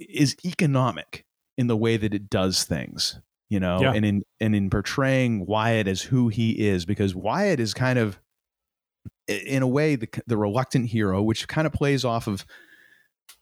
is 0.00 0.36
economic 0.44 1.24
in 1.56 1.68
the 1.68 1.76
way 1.76 1.96
that 1.96 2.12
it 2.14 2.28
does 2.28 2.64
things 2.64 3.20
you 3.50 3.60
know 3.60 3.80
Yeah. 3.80 3.92
and 3.92 4.04
in 4.04 4.22
and 4.40 4.56
in 4.56 4.70
portraying 4.70 5.46
Wyatt 5.46 5.86
as 5.86 6.02
who 6.02 6.28
he 6.28 6.66
is 6.66 6.84
because 6.84 7.14
Wyatt 7.14 7.60
is 7.60 7.74
kind 7.74 7.98
of 7.98 8.18
in 9.28 9.62
a 9.62 9.68
way 9.68 9.96
the 9.96 10.08
the 10.26 10.36
reluctant 10.36 10.88
hero 10.88 11.22
which 11.22 11.46
kind 11.46 11.66
of 11.66 11.72
plays 11.72 12.04
off 12.04 12.26
of 12.26 12.44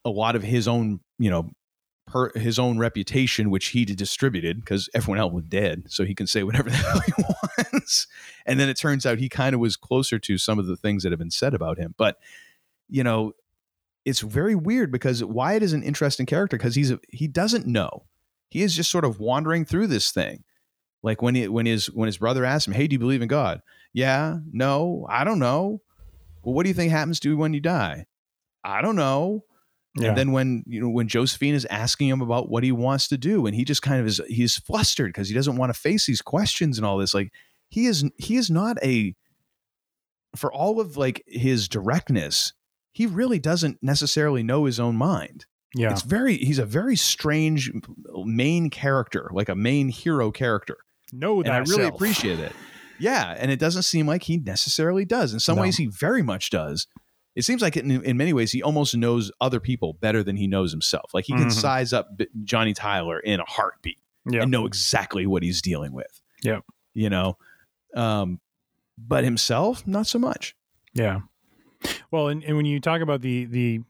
a 0.04 0.10
lot 0.10 0.36
of 0.36 0.42
his 0.42 0.68
own 0.68 1.00
you 1.18 1.30
know 1.30 1.48
per 2.06 2.30
his 2.34 2.58
own 2.58 2.78
reputation 2.78 3.50
which 3.50 3.68
he 3.68 3.84
distributed 3.84 4.60
because 4.60 4.88
everyone 4.94 5.18
else 5.18 5.32
was 5.32 5.44
dead 5.44 5.84
so 5.88 6.04
he 6.04 6.14
can 6.14 6.26
say 6.26 6.42
whatever 6.42 6.68
the 6.70 6.76
hell 6.76 7.00
he 7.00 7.12
wants. 7.18 8.06
And 8.44 8.58
then 8.58 8.68
it 8.68 8.76
turns 8.76 9.06
out 9.06 9.18
he 9.18 9.28
kind 9.28 9.54
of 9.54 9.60
was 9.60 9.76
closer 9.76 10.18
to 10.18 10.38
some 10.38 10.58
of 10.58 10.66
the 10.66 10.76
things 10.76 11.02
that 11.02 11.12
have 11.12 11.18
been 11.18 11.30
said 11.30 11.54
about 11.54 11.78
him. 11.78 11.94
But, 11.96 12.18
you 12.88 13.04
know, 13.04 13.32
it's 14.04 14.20
very 14.20 14.54
weird 14.54 14.90
because 14.90 15.22
Wyatt 15.22 15.62
is 15.62 15.72
an 15.72 15.82
interesting 15.82 16.26
character 16.26 16.56
because 16.56 16.74
he's 16.74 16.90
a, 16.90 16.98
he 17.08 17.28
doesn't 17.28 17.66
know. 17.66 18.04
He 18.48 18.62
is 18.62 18.74
just 18.74 18.90
sort 18.90 19.04
of 19.04 19.20
wandering 19.20 19.64
through 19.64 19.86
this 19.86 20.10
thing. 20.10 20.44
Like 21.02 21.22
when 21.22 21.34
he, 21.34 21.48
when 21.48 21.66
his 21.66 21.86
when 21.86 22.06
his 22.06 22.18
brother 22.18 22.44
asks 22.44 22.68
him, 22.68 22.74
"Hey, 22.74 22.86
do 22.86 22.94
you 22.94 22.98
believe 22.98 23.22
in 23.22 23.28
God?" 23.28 23.60
Yeah, 23.92 24.38
no, 24.52 25.06
I 25.08 25.24
don't 25.24 25.40
know. 25.40 25.80
Well, 26.42 26.54
what 26.54 26.62
do 26.62 26.68
you 26.68 26.74
think 26.74 26.92
happens 26.92 27.18
to 27.20 27.30
you 27.30 27.36
when 27.36 27.54
you 27.54 27.60
die? 27.60 28.06
I 28.62 28.82
don't 28.82 28.94
know. 28.94 29.44
Yeah. 29.96 30.08
And 30.08 30.16
then 30.16 30.32
when 30.32 30.64
you 30.66 30.80
know 30.80 30.88
when 30.88 31.06
Josephine 31.08 31.54
is 31.54 31.66
asking 31.66 32.08
him 32.08 32.22
about 32.22 32.48
what 32.48 32.64
he 32.64 32.72
wants 32.72 33.08
to 33.08 33.18
do, 33.18 33.46
and 33.46 33.54
he 33.54 33.64
just 33.64 33.82
kind 33.82 34.00
of 34.00 34.06
is 34.06 34.20
he's 34.26 34.56
flustered 34.56 35.08
because 35.12 35.28
he 35.28 35.34
doesn't 35.34 35.56
want 35.56 35.72
to 35.74 35.78
face 35.78 36.06
these 36.06 36.22
questions 36.22 36.78
and 36.78 36.86
all 36.86 36.96
this. 36.98 37.12
Like 37.12 37.32
he 37.68 37.86
is 37.86 38.04
he 38.16 38.36
is 38.36 38.50
not 38.50 38.78
a 38.82 39.14
for 40.34 40.50
all 40.52 40.80
of 40.80 40.96
like 40.96 41.22
his 41.26 41.68
directness, 41.68 42.54
he 42.92 43.06
really 43.06 43.38
doesn't 43.38 43.78
necessarily 43.82 44.42
know 44.42 44.64
his 44.64 44.80
own 44.80 44.96
mind. 44.96 45.44
Yeah. 45.74 45.90
It's 45.90 46.02
very 46.02 46.36
he's 46.38 46.58
a 46.58 46.64
very 46.66 46.96
strange 46.96 47.70
main 48.24 48.70
character, 48.70 49.28
like 49.32 49.48
a 49.50 49.54
main 49.54 49.88
hero 49.90 50.30
character. 50.30 50.78
No, 51.12 51.40
and 51.42 51.50
I 51.52 51.58
really 51.58 51.84
appreciate 51.84 52.38
it. 52.40 52.52
Yeah, 52.98 53.34
and 53.38 53.50
it 53.50 53.58
doesn't 53.58 53.82
seem 53.82 54.06
like 54.06 54.22
he 54.22 54.38
necessarily 54.38 55.04
does. 55.04 55.32
In 55.34 55.40
some 55.40 55.56
No. 55.56 55.62
ways, 55.62 55.76
he 55.76 55.86
very 55.86 56.22
much 56.22 56.50
does. 56.50 56.86
It 57.34 57.42
seems 57.42 57.62
like 57.62 57.76
in, 57.76 57.90
in 58.04 58.16
many 58.16 58.32
ways 58.32 58.52
he 58.52 58.62
almost 58.62 58.94
knows 58.96 59.32
other 59.40 59.58
people 59.60 59.94
better 59.94 60.22
than 60.22 60.36
he 60.36 60.46
knows 60.46 60.70
himself. 60.70 61.12
Like 61.14 61.24
he 61.24 61.32
can 61.32 61.46
Mhm. 61.46 61.52
size 61.52 61.92
up 61.92 62.08
Johnny 62.44 62.74
Tyler 62.74 63.18
in 63.20 63.40
a 63.40 63.44
heartbeat 63.44 63.98
Yeah. 64.30 64.42
and 64.42 64.50
know 64.50 64.66
exactly 64.66 65.26
what 65.26 65.42
he's 65.42 65.62
dealing 65.62 65.92
with. 65.92 66.20
Yeah. 66.42 66.60
You 66.94 67.08
know, 67.08 67.38
um, 67.94 68.40
but 68.98 69.24
himself, 69.24 69.86
not 69.86 70.06
so 70.06 70.18
much. 70.18 70.54
Yeah. 70.92 71.20
Well, 72.10 72.28
and, 72.28 72.44
and 72.44 72.56
when 72.56 72.66
you 72.66 72.78
talk 72.80 73.00
about 73.00 73.22
the 73.22 73.46
the 73.46 73.80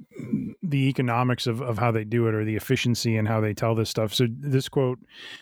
the 0.62 0.88
economics 0.88 1.46
of, 1.46 1.60
of 1.60 1.76
how 1.78 1.90
they 1.90 2.04
do 2.04 2.26
it 2.28 2.34
or 2.34 2.44
the 2.44 2.54
efficiency 2.56 3.16
and 3.16 3.26
how 3.28 3.40
they 3.40 3.52
tell 3.52 3.74
this 3.74 3.90
stuff. 3.90 4.14
So 4.14 4.26
this 4.30 4.68
quote, 4.68 4.98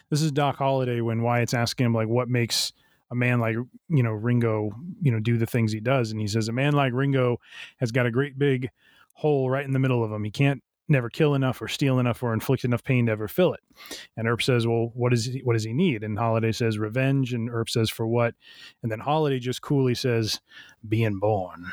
this 0.08 0.22
is 0.22 0.32
Doc 0.32 0.56
Holliday 0.56 1.00
when 1.02 1.22
Wyatt's 1.22 1.54
asking 1.54 1.86
him 1.86 1.94
like 1.94 2.08
what 2.08 2.28
makes 2.28 2.72
a 3.10 3.14
man 3.14 3.40
like 3.40 3.56
you 3.88 4.02
know 4.02 4.12
Ringo, 4.12 4.70
you 5.02 5.10
know, 5.10 5.20
do 5.20 5.38
the 5.38 5.46
things 5.46 5.72
he 5.72 5.80
does, 5.80 6.10
and 6.10 6.20
he 6.20 6.26
says 6.26 6.48
a 6.48 6.52
man 6.52 6.72
like 6.72 6.92
Ringo 6.92 7.38
has 7.78 7.92
got 7.92 8.06
a 8.06 8.10
great 8.10 8.38
big 8.38 8.70
hole 9.14 9.50
right 9.50 9.64
in 9.64 9.72
the 9.72 9.78
middle 9.78 10.04
of 10.04 10.12
him. 10.12 10.24
He 10.24 10.30
can't 10.30 10.62
never 10.88 11.08
kill 11.08 11.34
enough 11.34 11.62
or 11.62 11.68
steal 11.68 11.98
enough 12.00 12.22
or 12.22 12.34
inflict 12.34 12.64
enough 12.64 12.82
pain 12.82 13.06
to 13.06 13.12
ever 13.12 13.28
fill 13.28 13.54
it. 13.54 13.60
And 14.16 14.28
Earp 14.28 14.42
says, 14.42 14.66
"Well, 14.66 14.90
what 14.94 15.10
does 15.10 15.24
he, 15.24 15.40
what 15.40 15.54
does 15.54 15.64
he 15.64 15.72
need?" 15.72 16.02
And 16.02 16.18
Holliday 16.18 16.52
says, 16.52 16.78
"Revenge." 16.78 17.32
And 17.32 17.48
Earp 17.50 17.70
says, 17.70 17.90
"For 17.90 18.06
what?" 18.06 18.34
And 18.82 18.90
then 18.90 19.00
Holliday 19.00 19.38
just 19.38 19.62
coolly 19.62 19.94
says, 19.94 20.40
"Being 20.86 21.18
born." 21.18 21.66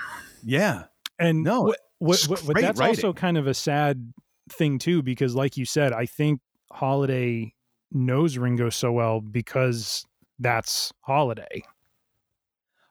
Yeah. 0.44 0.86
And 1.20 1.44
No, 1.44 1.62
what, 1.64 1.80
what, 2.28 2.40
what, 2.44 2.62
that's 2.62 2.80
also 2.80 3.12
kind 3.12 3.38
of 3.38 3.48
a 3.48 3.54
sad 3.54 4.14
thing 4.50 4.80
too, 4.80 5.02
because 5.02 5.36
like 5.36 5.58
you 5.58 5.66
said, 5.66 5.94
I 5.94 6.06
think 6.06 6.42
Holliday 6.72 7.54
knows 7.92 8.38
Ringo 8.38 8.70
so 8.70 8.92
well 8.92 9.22
because 9.22 10.06
that's 10.40 10.92
Holliday. 11.02 11.64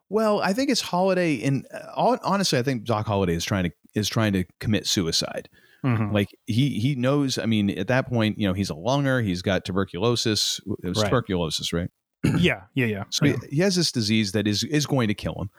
Well, 0.09 0.41
I 0.41 0.53
think 0.53 0.71
it's 0.71 0.81
Holliday. 0.81 1.35
In 1.35 1.65
uh, 1.73 2.17
honestly, 2.23 2.59
I 2.59 2.63
think 2.63 2.85
Doc 2.85 3.07
Holliday 3.07 3.35
is 3.35 3.45
trying 3.45 3.65
to 3.65 3.73
is 3.95 4.09
trying 4.09 4.33
to 4.35 4.45
commit 4.61 4.87
suicide. 4.87 5.49
Mhm. 5.85 6.13
Like 6.13 6.29
he 6.47 6.79
he 6.79 6.95
knows. 6.95 7.39
I 7.39 7.47
mean, 7.47 7.71
at 7.71 7.89
that 7.89 8.09
point, 8.09 8.39
you 8.39 8.47
know, 8.47 8.55
he's 8.55 8.71
a 8.71 8.75
lunger. 8.75 9.21
He's 9.21 9.43
got 9.43 9.65
tuberculosis. 9.65 10.61
It 10.83 10.89
was 10.89 10.99
Right. 10.99 11.09
tuberculosis, 11.09 11.73
right? 11.73 11.91
yeah, 12.39 12.63
yeah, 12.75 12.87
yeah. 12.87 13.05
So 13.11 13.27
he, 13.27 13.35
he 13.51 13.59
has 13.61 13.77
this 13.77 13.91
disease 13.93 14.33
that 14.33 14.47
is 14.47 14.63
is 14.65 14.87
going 14.87 15.09
to 15.09 15.15
kill 15.15 15.35
him, 15.35 15.51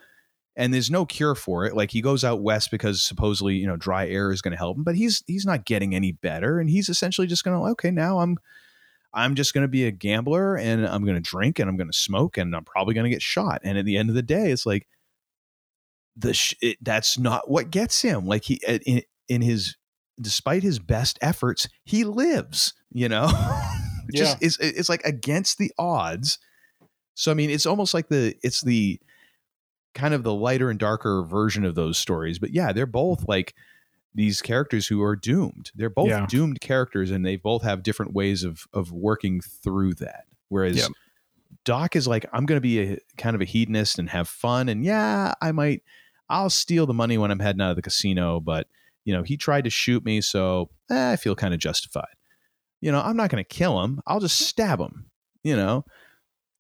and 0.56 0.74
there's 0.74 0.90
no 0.90 1.06
cure 1.06 1.36
for 1.36 1.66
it. 1.66 1.76
Like 1.76 1.92
he 1.92 2.02
goes 2.02 2.24
out 2.24 2.42
west 2.42 2.72
because 2.72 3.02
supposedly 3.04 3.56
you 3.56 3.68
know 3.68 3.76
dry 3.76 4.08
air 4.08 4.32
is 4.32 4.42
going 4.42 4.52
to 4.54 4.58
help 4.58 4.78
him, 4.78 4.84
but 4.84 4.96
he's 4.96 5.24
he's 5.28 5.46
not 5.46 5.66
getting 5.66 5.94
any 5.94 6.14
better, 6.14 6.60
and 6.60 6.70
he's 6.70 6.88
essentially 6.90 7.28
just 7.28 7.44
going 7.44 7.58
to 7.60 7.72
okay 7.72 7.92
now 7.92 8.20
I'm 8.20 8.38
I'm 9.14 9.36
just 9.36 9.54
going 9.54 9.64
to 9.64 9.70
be 9.70 9.86
a 9.86 9.92
gambler 9.92 10.56
and 10.56 10.86
I'm 10.86 11.04
going 11.04 11.16
to 11.16 11.22
drink 11.22 11.60
and 11.60 11.70
I'm 11.70 11.78
going 11.78 11.90
to 11.90 11.98
smoke 11.98 12.38
and 12.38 12.56
I'm 12.56 12.66
probably 12.66 12.94
going 12.94 13.06
to 13.06 13.10
get 13.10 13.22
shot. 13.22 13.62
And 13.64 13.78
at 13.78 13.86
the 13.86 13.98
end 13.98 14.10
of 14.10 14.16
the 14.16 14.22
day, 14.22 14.52
it's 14.52 14.66
like 14.66 14.88
the 16.16 16.34
sh- 16.34 16.56
it, 16.62 16.78
that's 16.82 17.18
not 17.18 17.50
what 17.50 17.72
gets 17.72 18.02
him. 18.02 18.26
Like 18.26 18.44
he 18.44 18.60
in, 18.68 19.02
in 19.30 19.42
his 19.42 19.76
despite 20.20 20.64
his 20.64 20.80
best 20.80 21.18
efforts, 21.22 21.68
he 21.86 22.04
lives. 22.04 22.74
You 22.92 23.10
know, 23.10 23.28
just 24.14 24.42
it's 24.42 24.58
it's 24.60 24.90
like 24.90 25.04
against 25.04 25.58
the 25.58 25.72
odds. 25.78 26.40
So 27.16 27.32
I 27.32 27.34
mean, 27.34 27.50
it's 27.50 27.66
almost 27.66 27.94
like 27.94 28.10
the 28.10 28.36
it's 28.44 28.62
the 28.62 29.00
kind 29.94 30.14
of 30.14 30.24
the 30.24 30.34
lighter 30.34 30.70
and 30.70 30.80
darker 30.80 31.24
version 31.24 31.66
of 31.66 31.76
those 31.76 31.98
stories. 31.98 32.40
But 32.40 32.52
yeah, 32.52 32.72
they're 32.72 32.86
both 32.86 33.28
like 33.28 33.54
these 34.18 34.42
characters 34.42 34.88
who 34.88 35.02
are 35.04 35.16
doomed. 35.16 35.72
They're 35.76 35.92
both 35.92 36.10
Yeah. 36.10 36.26
doomed 36.28 36.60
characters, 36.60 37.12
and 37.12 37.24
they 37.24 37.36
both 37.36 37.62
have 37.62 37.84
different 37.84 38.14
ways 38.14 38.44
of 38.44 38.66
of 38.74 38.92
working 38.92 39.40
through 39.42 39.94
that. 39.96 40.26
Whereas 40.50 40.76
Yep. 40.78 40.90
Doc 41.64 41.96
is 41.96 42.08
like, 42.08 42.26
I'm 42.34 42.46
going 42.46 42.58
to 42.58 42.62
be 42.62 42.80
a 42.80 42.98
kind 43.18 43.36
of 43.36 43.42
a 43.42 43.46
hedonist 43.46 44.00
and 44.00 44.10
have 44.10 44.28
fun, 44.28 44.70
and 44.70 44.84
yeah, 44.84 45.34
I 45.42 45.52
might, 45.52 45.84
I'll 46.30 46.50
steal 46.50 46.86
the 46.86 46.94
money 46.94 47.18
when 47.18 47.30
I'm 47.30 47.40
heading 47.40 47.62
out 47.62 47.70
of 47.72 47.76
the 47.76 47.82
casino, 47.82 48.40
but 48.40 48.68
you 49.06 49.14
know, 49.14 49.24
he 49.24 49.38
tried 49.38 49.64
to 49.66 49.70
shoot 49.70 50.04
me, 50.04 50.20
so 50.22 50.70
eh, 50.90 51.12
I 51.12 51.16
feel 51.16 51.36
kind 51.36 51.54
of 51.54 51.60
justified. 51.60 52.16
You 52.82 52.92
know, 52.92 53.02
I'm 53.02 53.16
not 53.18 53.30
going 53.30 53.44
to 53.44 53.48
kill 53.48 53.82
him. 53.84 54.02
I'll 54.08 54.20
just 54.20 54.40
stab 54.40 54.80
him. 54.80 55.10
You 55.44 55.56
know, 55.56 55.86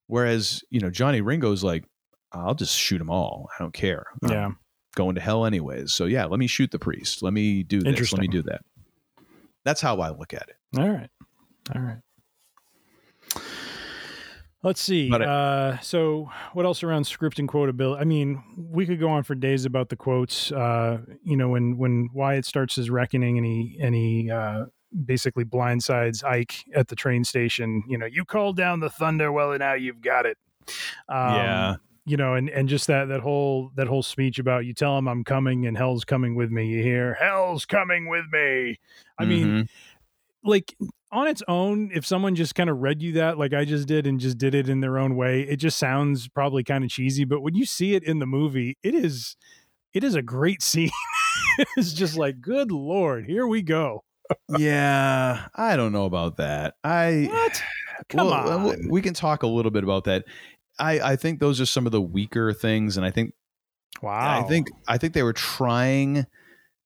whereas 0.08 0.64
you 0.70 0.80
know 0.80 0.90
Johnny 0.90 1.22
Ringo's 1.22 1.64
like, 1.64 1.86
I'll 2.32 2.56
just 2.56 2.76
shoot 2.78 3.00
them 3.00 3.10
all. 3.10 3.50
I 3.58 3.62
don't 3.64 3.74
care. 3.74 4.06
Yeah. 4.30 4.52
Going 4.98 5.16
to 5.16 5.22
hell 5.22 5.46
anyways. 5.46 5.94
So 5.94 6.06
yeah, 6.06 6.26
let 6.26 6.40
me 6.40 6.48
shoot 6.48 6.72
the 6.72 6.80
priest. 6.80 7.24
Let 7.24 7.32
me 7.34 7.64
do 7.64 7.80
this. 7.80 8.12
Let 8.12 8.22
me 8.22 8.28
do 8.28 8.42
that. 8.44 8.62
That's 9.64 9.80
how 9.80 10.00
I 10.02 10.10
look 10.10 10.34
at 10.34 10.50
it. 10.50 10.56
All 10.78 10.90
right. 10.90 11.10
All 11.76 11.82
right. 11.82 11.98
Let's 14.64 14.82
see. 14.82 15.10
But 15.10 15.22
I- 15.22 15.26
uh, 15.26 15.78
so, 15.80 16.30
what 16.54 16.66
else 16.66 16.82
around 16.84 17.06
script 17.06 17.38
and 17.40 17.48
quotability? 17.48 18.02
I 18.02 18.04
mean, 18.06 18.44
we 18.58 18.86
could 18.86 19.00
go 19.00 19.10
on 19.10 19.24
for 19.24 19.36
days 19.36 19.66
about 19.66 19.90
the 19.90 19.96
quotes. 19.96 20.52
Uh, 20.52 20.98
you 21.24 21.38
know, 21.38 21.50
when 21.50 21.78
when 21.78 22.10
Wyatt 22.14 22.44
starts 22.46 22.76
his 22.76 22.90
reckoning 22.90 23.38
and 23.38 23.46
he 23.46 23.78
and 23.82 23.94
he 23.94 24.32
uh, 24.32 24.66
basically 25.06 25.46
blindsides 25.46 26.24
Ike 26.24 26.64
at 26.76 26.88
the 26.88 26.96
train 26.96 27.24
station. 27.24 27.84
You 27.88 27.98
know, 28.00 28.08
you 28.08 28.26
called 28.26 28.58
down 28.58 28.80
the 28.80 28.90
thunder. 28.90 29.32
Well, 29.32 29.52
and 29.52 29.60
now 29.60 29.74
you've 29.76 30.02
got 30.02 30.26
it. 30.26 30.38
Um, 31.08 31.34
Yeah. 31.36 31.76
You 32.10 32.16
know, 32.16 32.36
and 32.36 32.50
and 32.50 32.70
just 32.70 32.88
that 32.88 33.10
that 33.10 33.20
whole 33.20 33.70
that 33.76 33.88
whole 33.88 34.02
speech 34.02 34.40
about 34.40 34.66
you 34.66 34.74
tell 34.74 34.98
him 34.98 35.08
I'm 35.10 35.26
coming 35.26 35.66
and 35.68 35.76
hell's 35.78 36.06
coming 36.06 36.36
with 36.36 36.50
me. 36.52 36.68
You 36.68 36.82
hear 36.82 37.16
hell's 37.20 37.66
coming 37.66 38.08
with 38.08 38.24
me. 38.32 38.80
I 39.20 39.26
mean, 39.26 39.46
Mhm. 39.48 39.68
like 40.44 40.74
on 41.12 41.28
its 41.28 41.44
own, 41.50 41.92
if 41.94 42.06
someone 42.06 42.34
just 42.36 42.56
kind 42.56 42.70
of 42.70 42.78
read 42.78 43.02
you 43.02 43.12
that, 43.14 43.38
like 43.38 43.54
I 43.54 43.66
just 43.66 43.90
did, 43.90 44.08
and 44.08 44.22
just 44.22 44.38
did 44.38 44.56
it 44.56 44.70
in 44.70 44.80
their 44.80 44.98
own 44.98 45.18
way, 45.18 45.42
it 45.42 45.58
just 45.58 45.78
sounds 45.78 46.30
probably 46.30 46.64
kind 46.64 46.86
of 46.86 46.90
cheesy. 46.90 47.26
But 47.26 47.42
when 47.42 47.56
you 47.56 47.66
see 47.66 47.94
it 47.96 48.04
in 48.04 48.20
the 48.20 48.26
movie, 48.26 48.78
it 48.84 48.96
is, 48.96 49.36
it 49.94 50.04
is 50.06 50.16
a 50.16 50.22
great 50.22 50.62
scene. 50.70 50.90
it's 51.76 51.92
just 51.92 52.16
like, 52.18 52.40
good 52.40 52.72
lord, 52.72 53.26
here 53.26 53.48
we 53.48 53.62
go. 53.62 54.04
yeah, 54.58 55.48
I 55.56 55.76
don't 55.76 55.92
know 55.92 56.06
about 56.06 56.38
that. 56.38 56.76
I 56.84 57.28
What? 57.30 57.64
Come 58.10 58.28
well, 58.28 58.70
on. 58.72 58.88
we 58.90 59.02
can 59.02 59.14
talk 59.14 59.44
a 59.44 59.48
little 59.48 59.72
bit 59.72 59.84
about 59.84 60.04
that. 60.06 60.26
I 60.80 61.00
I 61.14 61.16
think 61.16 61.40
those 61.40 61.60
are 61.62 61.66
some 61.66 61.86
of 61.86 61.92
the 61.92 62.02
weaker 62.02 62.54
things, 62.54 62.98
and 62.98 63.06
I 63.06 63.12
think 63.12 63.34
Wow. 64.02 64.40
I 64.40 64.48
think 64.48 64.68
I 64.88 64.98
think 64.98 65.14
they 65.14 65.24
were 65.24 65.34
trying 65.34 66.26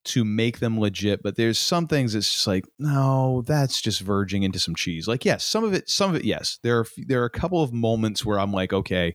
to 0.04 0.24
make 0.24 0.58
them 0.58 0.80
legit, 0.80 1.22
but 1.22 1.36
there's 1.36 1.58
some 1.58 1.86
things 1.86 2.12
that's 2.12 2.30
just 2.30 2.46
like, 2.46 2.64
no, 2.78 3.42
that's 3.46 3.80
just 3.80 4.00
verging 4.00 4.42
into 4.42 4.58
some 4.58 4.74
cheese. 4.74 5.06
Like, 5.06 5.24
yes, 5.24 5.44
some 5.44 5.62
of 5.62 5.74
it, 5.74 5.88
some 5.88 6.10
of 6.10 6.16
it, 6.16 6.24
yes. 6.24 6.58
There 6.62 6.80
are 6.80 6.86
there 7.06 7.22
are 7.22 7.26
a 7.26 7.30
couple 7.30 7.62
of 7.62 7.72
moments 7.72 8.24
where 8.24 8.38
I'm 8.38 8.52
like, 8.52 8.72
okay, 8.72 9.14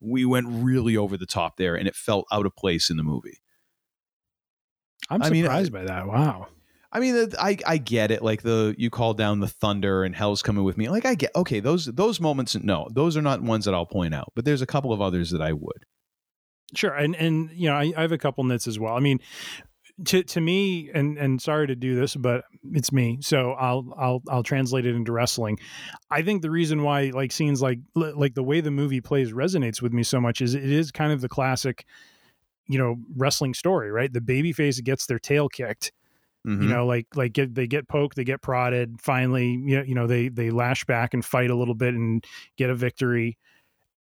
we 0.00 0.24
went 0.24 0.46
really 0.48 0.96
over 0.96 1.16
the 1.16 1.26
top 1.26 1.56
there, 1.56 1.74
and 1.74 1.88
it 1.88 1.94
felt 1.94 2.26
out 2.32 2.46
of 2.46 2.54
place 2.56 2.90
in 2.90 2.96
the 2.96 3.02
movie. 3.02 3.38
I'm 5.08 5.22
I 5.22 5.30
mean, 5.30 5.44
surprised 5.44 5.72
by 5.72 5.84
that. 5.84 6.06
Wow. 6.06 6.48
I 6.96 6.98
mean, 6.98 7.30
I 7.38 7.58
I 7.66 7.76
get 7.76 8.10
it. 8.10 8.22
Like 8.22 8.40
the 8.40 8.74
you 8.78 8.88
call 8.88 9.12
down 9.12 9.40
the 9.40 9.48
thunder 9.48 10.02
and 10.02 10.16
hell's 10.16 10.40
coming 10.40 10.64
with 10.64 10.78
me. 10.78 10.88
Like 10.88 11.04
I 11.04 11.14
get 11.14 11.30
okay. 11.36 11.60
Those 11.60 11.84
those 11.84 12.20
moments, 12.20 12.56
no, 12.56 12.88
those 12.90 13.18
are 13.18 13.22
not 13.22 13.42
ones 13.42 13.66
that 13.66 13.74
I'll 13.74 13.84
point 13.84 14.14
out. 14.14 14.32
But 14.34 14.46
there's 14.46 14.62
a 14.62 14.66
couple 14.66 14.94
of 14.94 15.02
others 15.02 15.30
that 15.32 15.42
I 15.42 15.52
would. 15.52 15.84
Sure, 16.74 16.94
and 16.94 17.14
and 17.14 17.50
you 17.52 17.68
know, 17.68 17.74
I, 17.74 17.92
I 17.94 18.00
have 18.00 18.12
a 18.12 18.18
couple 18.18 18.44
nits 18.44 18.66
as 18.66 18.78
well. 18.78 18.96
I 18.96 19.00
mean, 19.00 19.20
to 20.06 20.22
to 20.22 20.40
me, 20.40 20.90
and 20.94 21.18
and 21.18 21.42
sorry 21.42 21.66
to 21.66 21.76
do 21.76 21.96
this, 21.96 22.16
but 22.16 22.44
it's 22.72 22.90
me, 22.90 23.18
so 23.20 23.52
I'll 23.52 23.92
I'll 23.98 24.22
I'll 24.30 24.42
translate 24.42 24.86
it 24.86 24.94
into 24.94 25.12
wrestling. 25.12 25.58
I 26.10 26.22
think 26.22 26.40
the 26.40 26.50
reason 26.50 26.82
why 26.82 27.10
like 27.12 27.30
scenes 27.30 27.60
like 27.60 27.80
like 27.94 28.32
the 28.32 28.42
way 28.42 28.62
the 28.62 28.70
movie 28.70 29.02
plays 29.02 29.32
resonates 29.32 29.82
with 29.82 29.92
me 29.92 30.02
so 30.02 30.18
much 30.18 30.40
is 30.40 30.54
it 30.54 30.64
is 30.64 30.92
kind 30.92 31.12
of 31.12 31.20
the 31.20 31.28
classic, 31.28 31.84
you 32.68 32.78
know, 32.78 32.96
wrestling 33.14 33.52
story, 33.52 33.90
right? 33.90 34.10
The 34.10 34.20
babyface 34.20 34.82
gets 34.82 35.04
their 35.04 35.18
tail 35.18 35.50
kicked. 35.50 35.92
Mhm. 36.46 36.62
You 36.62 36.68
know, 36.68 36.86
like 36.86 37.06
like 37.16 37.32
get, 37.32 37.54
they 37.54 37.66
get 37.66 37.88
poked, 37.88 38.16
they 38.16 38.24
get 38.24 38.42
prodded. 38.42 39.00
Finally, 39.00 39.48
you 39.64 39.76
know, 39.78 39.82
you 39.82 39.94
know, 39.94 40.06
they 40.06 40.28
they 40.28 40.50
lash 40.50 40.84
back 40.84 41.14
and 41.14 41.24
fight 41.24 41.50
a 41.50 41.54
little 41.56 41.74
bit 41.74 41.94
and 41.94 42.24
get 42.56 42.70
a 42.70 42.74
victory 42.74 43.36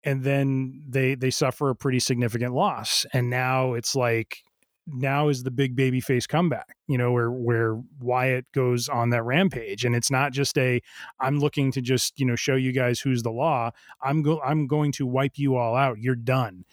and 0.04 0.24
then 0.24 0.82
they 0.88 1.14
they 1.16 1.30
suffer 1.30 1.70
a 1.70 1.76
pretty 1.76 2.00
significant 2.00 2.54
loss 2.54 3.06
and 3.14 3.30
now 3.30 3.74
it's 3.74 3.96
like 3.96 4.43
now 4.86 5.28
is 5.28 5.42
the 5.42 5.50
big 5.50 5.74
baby 5.74 6.00
face 6.00 6.26
comeback 6.26 6.76
you 6.88 6.98
know 6.98 7.10
where 7.10 7.30
where 7.30 7.80
wyatt 8.00 8.44
goes 8.52 8.88
on 8.88 9.08
that 9.10 9.22
rampage. 9.22 9.84
And 9.84 9.94
it's 9.96 10.10
not 10.10 10.32
just 10.32 10.58
a 10.58 10.80
i'm 11.20 11.38
looking 11.38 11.72
to 11.72 11.80
just 11.80 12.20
you 12.20 12.26
know 12.26 12.36
show 12.36 12.54
you 12.54 12.72
guys 12.72 13.00
who's 13.00 13.22
the 13.22 13.30
law. 13.30 13.70
I'm 14.02 14.22
go 14.22 14.40
i'm 14.42 14.66
going 14.66 14.92
to 14.92 15.06
wipe 15.06 15.38
you 15.38 15.56
all 15.56 15.74
out. 15.74 15.98
You're 15.98 16.14
done. 16.16 16.64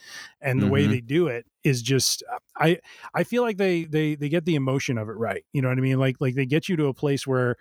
And 0.42 0.62
the 0.62 0.68
way 0.68 0.86
Mhm. 0.86 0.90
they 0.90 1.02
do 1.02 1.28
it 1.28 1.46
is 1.64 1.82
just 1.82 2.24
i 2.58 2.80
i 3.14 3.24
feel 3.24 3.44
like 3.44 3.58
they 3.58 3.86
they 3.86 4.16
they 4.16 4.28
get 4.28 4.44
the 4.46 4.56
emotion 4.56 4.98
of 4.98 5.08
it 5.08 5.14
right. 5.14 5.46
You 5.54 5.62
know 5.62 5.70
what 5.70 5.78
i 5.78 5.82
mean? 5.82 5.98
Like 6.00 6.18
like 6.20 6.36
they 6.36 6.46
get 6.46 6.68
you 6.68 6.76
to 6.76 6.88
a 6.88 6.94
place 6.94 7.26
where 7.26 7.56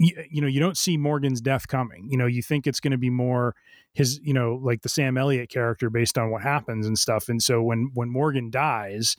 you, 0.00 0.12
you 0.30 0.40
know 0.40 0.46
you 0.48 0.60
don't 0.60 0.76
see 0.76 0.96
morgan's 0.96 1.40
death 1.40 1.68
coming. 1.68 2.08
You 2.10 2.18
know 2.18 2.26
you 2.26 2.42
think 2.42 2.66
it's 2.66 2.80
going 2.80 2.92
to 2.92 2.98
be 2.98 3.10
more 3.10 3.54
his 3.94 4.20
you 4.22 4.32
know 4.34 4.58
like 4.62 4.82
the 4.82 4.88
sam 4.88 5.16
elliott 5.16 5.50
character 5.50 5.90
based 5.90 6.18
on 6.18 6.30
what 6.30 6.42
happens 6.42 6.86
and 6.86 6.98
stuff. 6.98 7.28
And 7.28 7.40
so 7.42 7.62
when 7.62 7.90
when 7.94 8.08
morgan 8.08 8.50
dies 8.50 9.16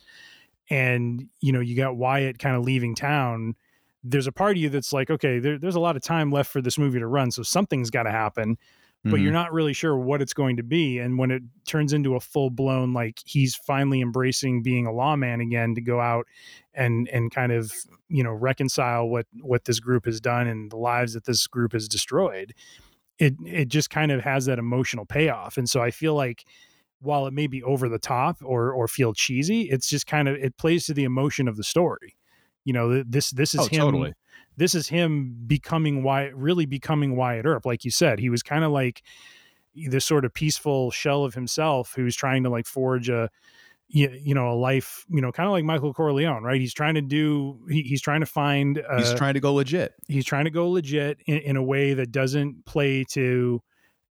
and 0.70 1.28
you 1.40 1.52
know 1.52 1.60
you 1.60 1.76
got 1.76 1.96
wyatt 1.96 2.38
kind 2.38 2.56
of 2.56 2.62
leaving 2.62 2.94
town 2.94 3.54
there's 4.02 4.26
a 4.26 4.32
part 4.32 4.52
of 4.56 4.62
you 4.62 4.70
that's 4.70 4.92
like 4.92 5.10
okay 5.10 5.38
there, 5.38 5.58
there's 5.58 5.74
a 5.74 5.80
lot 5.80 5.96
of 5.96 6.02
time 6.02 6.32
left 6.32 6.50
for 6.50 6.62
this 6.62 6.78
movie 6.78 6.98
to 6.98 7.06
run 7.06 7.30
so 7.30 7.42
something's 7.42 7.90
got 7.90 8.04
to 8.04 8.10
happen 8.10 8.56
but 9.02 9.12
Mhm. 9.18 9.22
you're 9.22 9.32
not 9.32 9.50
really 9.52 9.72
sure 9.72 9.96
what 9.96 10.20
it's 10.20 10.34
going 10.34 10.56
to 10.58 10.62
be 10.62 10.98
and 10.98 11.18
when 11.18 11.30
it 11.30 11.42
turns 11.66 11.92
into 11.92 12.14
a 12.16 12.20
full 12.20 12.50
blown 12.50 12.92
like 12.92 13.18
he's 13.24 13.54
finally 13.56 14.00
embracing 14.02 14.62
being 14.62 14.86
a 14.86 14.92
lawman 14.92 15.40
again 15.40 15.74
to 15.74 15.80
go 15.80 16.00
out 16.00 16.26
and 16.74 17.08
and 17.08 17.30
kind 17.30 17.50
of 17.52 17.72
you 18.08 18.22
know 18.22 18.32
reconcile 18.32 19.08
what 19.08 19.26
what 19.40 19.64
this 19.64 19.80
group 19.80 20.04
has 20.04 20.20
done 20.20 20.46
and 20.46 20.70
the 20.70 20.76
lives 20.76 21.14
that 21.14 21.24
this 21.24 21.46
group 21.46 21.72
has 21.72 21.88
destroyed 21.88 22.54
it 23.18 23.34
it 23.44 23.68
just 23.68 23.90
kind 23.90 24.12
of 24.12 24.22
has 24.22 24.46
that 24.46 24.58
emotional 24.58 25.04
payoff 25.06 25.56
and 25.56 25.68
so 25.68 25.80
i 25.82 25.90
feel 25.90 26.14
like 26.14 26.44
while 27.00 27.26
it 27.26 27.32
may 27.32 27.46
be 27.46 27.62
over 27.62 27.88
the 27.88 27.98
top 27.98 28.38
or 28.42 28.72
or 28.72 28.86
feel 28.88 29.12
cheesy 29.12 29.62
it's 29.62 29.88
just 29.88 30.06
kind 30.06 30.28
of 30.28 30.36
it 30.36 30.56
plays 30.56 30.86
to 30.86 30.94
the 30.94 31.04
emotion 31.04 31.48
of 31.48 31.56
the 31.56 31.64
story 31.64 32.16
you 32.64 32.72
know 32.72 33.02
this 33.02 33.30
this 33.30 33.54
is 33.54 33.60
Oh, 33.60 33.66
him 33.66 33.80
totally. 33.80 34.12
this 34.56 34.74
is 34.74 34.88
him 34.88 35.34
becoming 35.46 36.02
Wyatt, 36.02 36.34
really 36.34 36.66
becoming 36.66 37.16
Wyatt 37.16 37.46
Earp. 37.46 37.64
Like 37.64 37.84
you 37.86 37.90
said, 37.90 38.18
he 38.18 38.28
was 38.28 38.42
kind 38.42 38.64
of 38.64 38.70
like 38.72 39.02
this 39.74 40.04
sort 40.04 40.24
of 40.26 40.34
peaceful 40.34 40.90
shell 40.90 41.24
of 41.24 41.32
himself 41.32 41.94
who's 41.96 42.14
trying 42.14 42.42
to 42.42 42.50
like 42.50 42.66
forge 42.66 43.08
a, 43.08 43.30
you, 43.88 44.10
you 44.22 44.34
know, 44.34 44.50
a 44.50 44.54
life, 44.54 45.06
you 45.08 45.22
know, 45.22 45.32
kind 45.32 45.46
of 45.46 45.52
like 45.52 45.64
Michael 45.64 45.94
Corleone, 45.94 46.42
right? 46.42 46.60
He's 46.60 46.74
trying 46.74 46.94
to 46.96 47.00
do, 47.00 47.58
he, 47.70 47.82
he's 47.82 48.02
trying 48.02 48.20
to 48.20 48.26
find, 48.26 48.78
uh, 48.78 48.98
He's 48.98 49.14
trying 49.14 49.34
to 49.34 49.40
go 49.40 49.54
legit. 49.54 49.94
he's 50.08 50.26
trying 50.26 50.44
to 50.44 50.50
go 50.50 50.68
legit 50.68 51.18
in, 51.26 51.38
in 51.38 51.56
a 51.56 51.62
way 51.62 51.94
that 51.94 52.12
doesn't 52.12 52.66
play 52.66 53.04
to, 53.12 53.62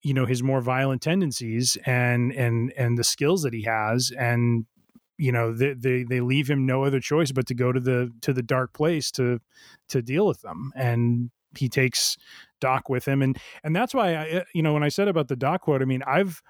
you 0.08 0.14
know, 0.14 0.26
his 0.26 0.42
more 0.42 0.62
violent 0.62 1.02
tendencies 1.02 1.78
and, 1.86 2.32
and, 2.32 2.72
and 2.78 2.98
the 2.98 3.04
skills 3.04 3.42
that 3.42 3.54
he 3.54 3.64
has. 3.64 4.10
And, 4.18 4.66
you 5.18 5.34
know, 5.34 5.52
they, 5.52 5.74
they, 5.74 6.04
they 6.04 6.22
leave 6.22 6.50
him 6.50 6.66
no 6.66 6.86
other 6.86 7.02
choice 7.02 7.34
but 7.34 7.46
to 7.48 7.54
go 7.54 7.74
to 7.74 7.80
the, 7.82 8.10
to 8.22 8.32
the 8.32 8.42
dark 8.42 8.72
place 8.72 9.12
to, 9.12 9.42
to 9.90 10.02
deal 10.02 10.26
with 10.26 10.40
them. 10.44 10.72
And 10.78 11.30
he 11.58 11.68
takes 11.68 12.16
Doc 12.62 12.88
with 12.88 13.06
him. 13.06 13.22
And, 13.22 13.38
and 13.66 13.76
that's 13.76 13.94
why 13.94 14.14
I, 14.14 14.30
uh, 14.30 14.44
you 14.56 14.62
know, 14.62 14.72
when 14.72 14.82
I 14.82 14.88
said 14.88 15.10
about 15.10 15.28
the 15.28 15.36
Doc 15.36 15.64
quote, 15.64 15.82
I 15.82 15.86
mean, 15.86 16.04
I've, 16.08 16.42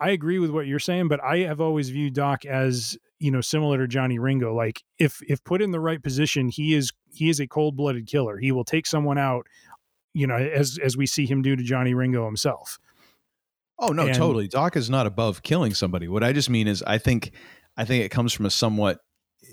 I 0.00 0.08
agree 0.08 0.38
with 0.38 0.48
what 0.48 0.66
you're 0.66 0.78
saying, 0.78 1.08
but 1.08 1.22
I 1.22 1.40
have 1.40 1.60
always 1.60 1.90
viewed 1.90 2.14
Doc 2.14 2.46
as, 2.46 2.96
you 3.18 3.30
know, 3.30 3.42
similar 3.42 3.76
to 3.76 3.86
Johnny 3.86 4.18
Ringo. 4.18 4.54
Like 4.54 4.82
if, 4.98 5.20
if 5.28 5.44
put 5.44 5.60
in 5.60 5.70
the 5.70 5.80
right 5.80 6.02
position, 6.02 6.48
he 6.48 6.72
is, 6.72 6.92
he 7.12 7.28
is 7.28 7.40
a 7.40 7.46
cold 7.46 7.76
blooded 7.76 8.06
killer. 8.06 8.38
He 8.38 8.52
will 8.52 8.64
take 8.64 8.86
someone 8.86 9.18
out, 9.18 9.46
you 10.14 10.26
know, 10.26 10.36
as, 10.36 10.78
as 10.82 10.96
we 10.96 11.04
see 11.04 11.26
him 11.26 11.42
do 11.42 11.56
to 11.56 11.62
Johnny 11.62 11.92
Ringo 11.92 12.24
himself. 12.24 12.78
Oh 13.78 13.88
no, 13.88 14.06
And- 14.06 14.14
totally. 14.14 14.48
Doc 14.48 14.76
is 14.76 14.88
not 14.90 15.06
above 15.06 15.42
killing 15.42 15.74
somebody. 15.74 16.08
What 16.08 16.22
I 16.24 16.32
just 16.32 16.48
mean 16.50 16.66
is, 16.66 16.82
I 16.86 16.98
think, 16.98 17.32
I 17.76 17.84
think 17.84 18.04
it 18.04 18.08
comes 18.10 18.32
from 18.32 18.46
a 18.46 18.50
somewhat, 18.50 18.98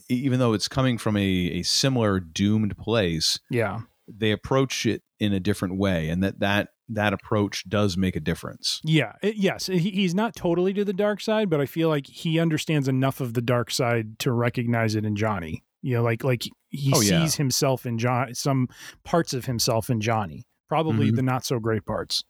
even 0.09 0.39
though 0.39 0.53
it's 0.53 0.67
coming 0.67 0.97
from 0.97 1.17
a, 1.17 1.21
a 1.23 1.63
similar 1.63 2.19
doomed 2.19 2.77
place, 2.77 3.37
Yeah. 3.49 3.81
they 4.07 4.31
approach 4.31 4.85
it 4.85 5.01
in 5.19 5.33
a 5.33 5.39
different 5.39 5.77
way, 5.77 6.09
and 6.09 6.23
that 6.23 6.39
that 6.39 6.69
that 6.89 7.13
approach 7.13 7.67
does 7.69 7.95
make 7.97 8.15
a 8.15 8.19
difference. 8.19 8.81
Yeah. 8.83 9.13
It- 9.23 9.37
yes. 9.37 9.67
He, 9.67 9.79
he's 9.79 10.13
not 10.13 10.35
totally 10.35 10.73
to 10.73 10.83
the 10.85 10.93
dark 10.93 11.21
side, 11.21 11.49
but 11.49 11.61
I 11.61 11.65
feel 11.65 11.87
like 11.89 12.05
he 12.07 12.39
understands 12.39 12.87
enough 12.89 13.21
of 13.21 13.33
the 13.33 13.41
dark 13.41 13.71
side 13.71 14.19
to 14.19 14.31
recognize 14.33 14.93
it 14.95 15.05
in 15.05 15.15
Johnny. 15.15 15.63
You 15.81 15.95
know, 15.95 16.03
like, 16.03 16.23
like 16.25 16.43
he 16.69 16.91
Oh, 16.93 17.01
yeah. 17.01 17.21
sees 17.23 17.35
himself 17.35 17.85
in 17.85 17.97
John, 17.97 18.35
some 18.35 18.67
parts 19.03 19.33
of 19.33 19.45
himself 19.45 19.89
in 19.89 20.01
Johnny, 20.01 20.45
probably 20.67 21.11
Mhm. 21.11 21.15
the 21.15 21.21
not 21.23 21.45
so 21.45 21.57
great 21.59 21.85
parts. 21.85 22.23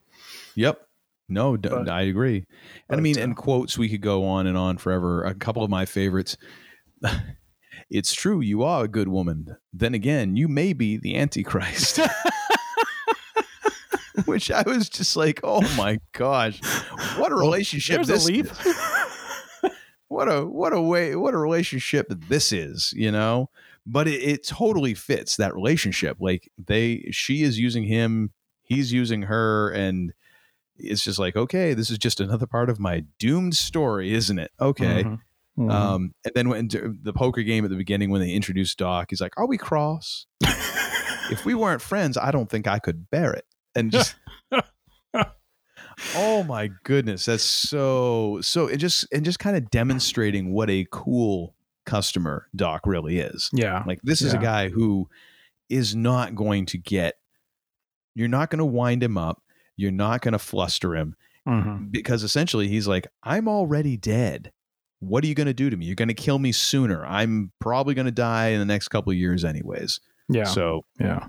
Yep. 0.55 0.79
No, 1.29 1.57
d- 1.57 1.69
But- 1.69 1.89
I 1.89 2.01
agree. 2.03 2.45
And 2.89 2.99
I 2.99 3.01
mean, 3.01 3.17
uh, 3.17 3.21
in 3.23 3.35
quotes, 3.35 3.77
we 3.77 3.89
could 3.89 4.01
go 4.01 4.25
on 4.25 4.47
and 4.47 4.57
on 4.57 4.77
forever. 4.77 5.23
A 5.23 5.33
couple 5.33 5.63
of 5.63 5.69
my 5.69 5.85
favorites. 5.85 6.37
it's 7.89 8.13
true, 8.13 8.41
you 8.41 8.63
are 8.63 8.85
a 8.85 8.87
good 8.87 9.07
woman. 9.07 9.55
Then 9.71 9.93
again, 9.93 10.35
you 10.35 10.47
may 10.47 10.73
be 10.73 10.97
the 10.97 11.15
Antichrist. 11.17 11.99
Which 14.25 14.51
I 14.51 14.63
was 14.65 14.89
just 14.89 15.15
like, 15.15 15.39
oh 15.43 15.61
my 15.75 15.99
gosh, 16.11 16.59
what 17.17 17.31
a 17.31 17.35
relationship 17.35 18.03
There's 18.03 18.25
this 18.25 18.29
is. 18.29 18.51
what 20.07 20.31
a 20.31 20.45
what 20.45 20.73
a 20.73 20.81
way 20.81 21.15
what 21.15 21.33
a 21.33 21.37
relationship 21.37 22.05
this 22.29 22.51
is 22.51 22.93
you 22.95 23.11
know 23.11 23.49
but 23.83 24.07
it, 24.07 24.21
it 24.21 24.47
totally 24.47 24.93
fits 24.93 25.37
that 25.37 25.55
relationship 25.55 26.17
like 26.19 26.51
they 26.63 27.07
she 27.09 27.41
is 27.41 27.57
using 27.57 27.85
him 27.85 28.31
he's 28.61 28.93
using 28.93 29.23
her 29.23 29.71
and 29.71 30.13
it's 30.83 31.03
just 31.03 31.19
like 31.19 31.35
okay 31.35 31.73
this 31.73 31.89
is 31.89 31.97
just 31.97 32.19
another 32.19 32.45
part 32.45 32.69
of 32.69 32.79
my 32.79 33.03
doomed 33.19 33.55
story 33.55 34.13
isn't 34.13 34.39
it 34.39 34.51
okay 34.59 35.03
Mhm. 35.03 35.19
Mhm. 35.57 35.71
um 35.71 36.13
and 36.25 36.33
then 36.35 36.49
when 36.49 36.67
the 36.67 37.13
poker 37.13 37.43
game 37.43 37.63
at 37.63 37.69
the 37.69 37.77
beginning 37.77 38.09
when 38.09 38.21
they 38.21 38.31
introduced 38.31 38.77
doc 38.77 39.07
he's 39.09 39.21
like 39.21 39.33
are 39.37 39.45
we 39.47 39.57
cross 39.57 40.25
if 41.31 41.45
we 41.45 41.53
weren't 41.53 41.81
friends 41.81 42.17
i 42.17 42.31
don't 42.31 42.49
think 42.49 42.67
i 42.67 42.79
could 42.79 43.09
bear 43.09 43.33
it 43.33 43.45
and 43.75 43.91
just 43.91 44.15
oh 46.15 46.43
my 46.43 46.69
goodness 46.83 47.25
that's 47.25 47.43
so 47.43 48.39
so 48.41 48.67
it 48.67 48.77
just 48.77 49.05
and 49.13 49.23
just 49.23 49.39
kind 49.39 49.55
of 49.55 49.69
demonstrating 49.69 50.51
what 50.51 50.69
a 50.69 50.87
cool 50.91 51.55
customer 51.85 52.47
doc 52.55 52.81
really 52.85 53.19
is 53.19 53.49
yeah. 53.53 53.83
like 53.85 53.99
this 54.03 54.21
is 54.21 54.33
a 54.33 54.37
guy 54.37 54.69
who 54.69 55.07
is 55.69 55.95
not 55.95 56.33
going 56.33 56.65
to 56.65 56.77
get 56.77 57.15
you're 58.15 58.27
not 58.27 58.49
going 58.49 58.59
to 58.59 58.65
wind 58.65 59.03
him 59.03 59.17
up 59.17 59.41
you're 59.75 59.91
not 59.91 60.21
going 60.21 60.31
to 60.33 60.39
fluster 60.39 60.95
him 60.95 61.15
Mhm. 61.47 61.91
because 61.91 62.23
essentially 62.23 62.67
he's 62.69 62.87
like 62.87 63.05
i'm 63.23 63.47
already 63.49 63.97
dead 63.97 64.51
what 64.99 65.23
are 65.25 65.27
you 65.27 65.35
going 65.35 65.47
to 65.47 65.53
do 65.53 65.69
to 65.69 65.75
me 65.75 65.85
you're 65.85 65.95
going 65.95 66.07
to 66.07 66.13
kill 66.13 66.39
me 66.39 66.53
sooner 66.53 67.05
i'm 67.05 67.51
probably 67.59 67.93
going 67.93 68.05
to 68.05 68.11
die 68.11 68.47
in 68.49 68.59
the 68.59 68.65
next 68.65 68.87
couple 68.87 69.11
of 69.11 69.17
years 69.17 69.43
anyways 69.43 69.99
Yeah. 70.29 70.45
so 70.45 70.85
yeah. 71.01 71.27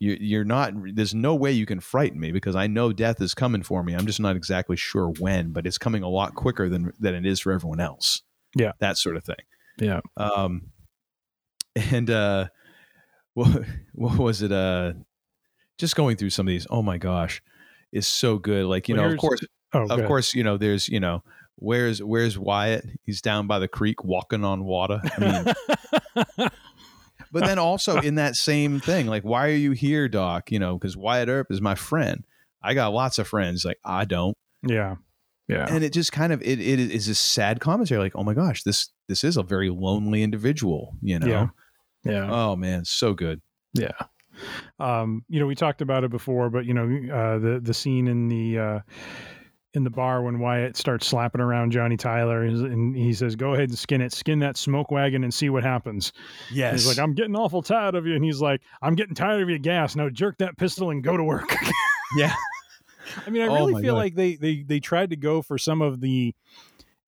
you, 0.00 0.16
you're 0.20 0.44
not 0.44 0.72
there's 0.94 1.14
no 1.14 1.36
way 1.36 1.52
you 1.52 1.66
can 1.66 1.78
frighten 1.78 2.18
me 2.18 2.32
because 2.32 2.56
i 2.56 2.66
know 2.66 2.92
death 2.92 3.20
is 3.22 3.32
coming 3.32 3.62
for 3.62 3.84
me 3.84 3.94
i'm 3.94 4.06
just 4.06 4.18
not 4.18 4.34
exactly 4.34 4.76
sure 4.76 5.12
when 5.20 5.52
but 5.52 5.66
it's 5.68 5.78
coming 5.78 6.02
a 6.02 6.08
lot 6.08 6.34
quicker 6.34 6.68
than 6.68 6.92
than 6.98 7.14
it 7.14 7.24
is 7.24 7.38
for 7.38 7.52
everyone 7.52 7.78
else 7.78 8.22
Yeah. 8.56 8.72
that 8.80 8.98
sort 8.98 9.16
of 9.16 9.22
thing 9.22 9.36
Yeah. 9.78 10.00
um 10.16 10.72
and 11.76 12.10
uh 12.10 12.46
what, 13.34 13.62
what 13.92 14.18
was 14.18 14.42
it 14.42 14.50
uh 14.50 14.94
just 15.78 15.94
going 15.94 16.16
through 16.16 16.30
some 16.30 16.48
of 16.48 16.50
these 16.50 16.66
oh 16.70 16.82
my 16.82 16.98
gosh 16.98 17.40
is 17.92 18.06
so 18.06 18.38
good 18.38 18.66
like 18.66 18.88
you 18.88 18.94
Well, 18.94 19.06
know 19.06 19.12
of 19.12 19.18
course 19.18 19.40
Oh, 19.74 19.86
of 19.86 20.06
course 20.06 20.34
you 20.34 20.42
know 20.42 20.56
there's 20.56 20.88
you 20.88 20.98
know 21.00 21.22
where's 21.56 22.02
where's 22.02 22.38
wyatt 22.38 22.84
he's 23.04 23.20
down 23.20 23.46
by 23.46 23.58
the 23.58 23.68
creek 23.68 24.02
walking 24.04 24.44
on 24.44 24.64
water 24.64 25.00
i 25.16 25.20
mean 25.20 26.24
but 27.32 27.44
then 27.44 27.58
also 27.58 27.98
in 27.98 28.14
that 28.14 28.34
same 28.36 28.80
thing 28.80 29.06
like 29.06 29.24
why 29.24 29.46
are 29.48 29.54
you 29.54 29.72
here 29.72 30.08
doc 30.08 30.50
you 30.50 30.58
know 30.58 30.78
because 30.78 30.96
wyatt 30.96 31.28
earp 31.28 31.48
is 31.50 31.60
my 31.60 31.74
friend 31.74 32.24
i 32.62 32.74
got 32.74 32.92
lots 32.92 33.18
of 33.18 33.28
friends 33.28 33.64
like 33.64 33.78
i 33.84 34.04
don't 34.04 34.36
yeah. 34.66 34.96
Yeah. 35.48 35.66
and 35.68 35.82
it 35.84 35.92
just 35.92 36.12
kind 36.12 36.32
of 36.32 36.42
it, 36.42 36.60
it 36.60 36.78
is 36.78 37.06
this 37.06 37.18
sad 37.18 37.60
commentary 37.60 38.00
like 38.00 38.16
oh 38.16 38.22
my 38.24 38.34
gosh 38.34 38.62
this 38.64 38.90
this 39.08 39.24
is 39.24 39.36
a 39.36 39.42
very 39.42 39.70
lonely 39.70 40.22
individual 40.22 40.94
you 41.02 41.18
know 41.18 41.26
Yeah. 41.26 41.48
Yeah. 42.04 42.30
oh 42.30 42.56
man 42.56 42.84
so 42.84 43.14
good 43.14 43.40
Yeah. 43.74 43.92
Um, 44.78 45.24
you 45.28 45.40
know, 45.40 45.46
we 45.46 45.54
talked 45.54 45.80
about 45.82 46.04
it 46.04 46.10
before, 46.10 46.50
but 46.50 46.64
you 46.64 46.74
know, 46.74 46.84
uh, 47.14 47.38
the 47.38 47.60
the 47.62 47.74
scene 47.74 48.08
in 48.08 48.28
the 48.28 48.58
uh, 48.58 48.80
in 49.74 49.84
the 49.84 49.90
bar 49.90 50.22
when 50.22 50.38
Wyatt 50.38 50.76
starts 50.76 51.06
slapping 51.06 51.40
around 51.40 51.72
Johnny 51.72 51.96
Tyler, 51.96 52.42
and 52.42 52.96
he 52.96 53.12
says, 53.12 53.36
"Go 53.36 53.54
ahead 53.54 53.68
and 53.68 53.78
skin 53.78 54.00
it, 54.00 54.12
skin 54.12 54.38
that 54.40 54.56
smoke 54.56 54.90
wagon, 54.90 55.24
and 55.24 55.32
see 55.32 55.50
what 55.50 55.62
happens." 55.62 56.12
yes 56.50 56.72
He's 56.72 56.86
like, 56.88 56.98
"I'm 56.98 57.14
getting 57.14 57.36
awful 57.36 57.62
tired 57.62 57.94
of 57.94 58.06
you," 58.06 58.14
and 58.14 58.24
he's 58.24 58.40
like, 58.40 58.62
"I'm 58.82 58.94
getting 58.94 59.14
tired 59.14 59.42
of 59.42 59.48
your 59.48 59.58
gas. 59.58 59.94
Now 59.96 60.08
jerk 60.08 60.38
that 60.38 60.56
pistol 60.56 60.90
and 60.90 61.02
go 61.02 61.16
to 61.16 61.24
work." 61.24 61.54
yeah 62.16 62.34
I 63.26 63.30
mean, 63.30 63.42
I 63.42 63.46
Oh 63.46 63.54
really 63.54 63.72
my 63.74 63.80
feel 63.80 63.94
God. 63.94 64.00
like 64.00 64.14
they 64.14 64.36
they 64.36 64.62
they 64.62 64.80
tried 64.80 65.10
to 65.10 65.16
go 65.16 65.40
for 65.42 65.56
some 65.58 65.80
of 65.82 66.00
the, 66.00 66.34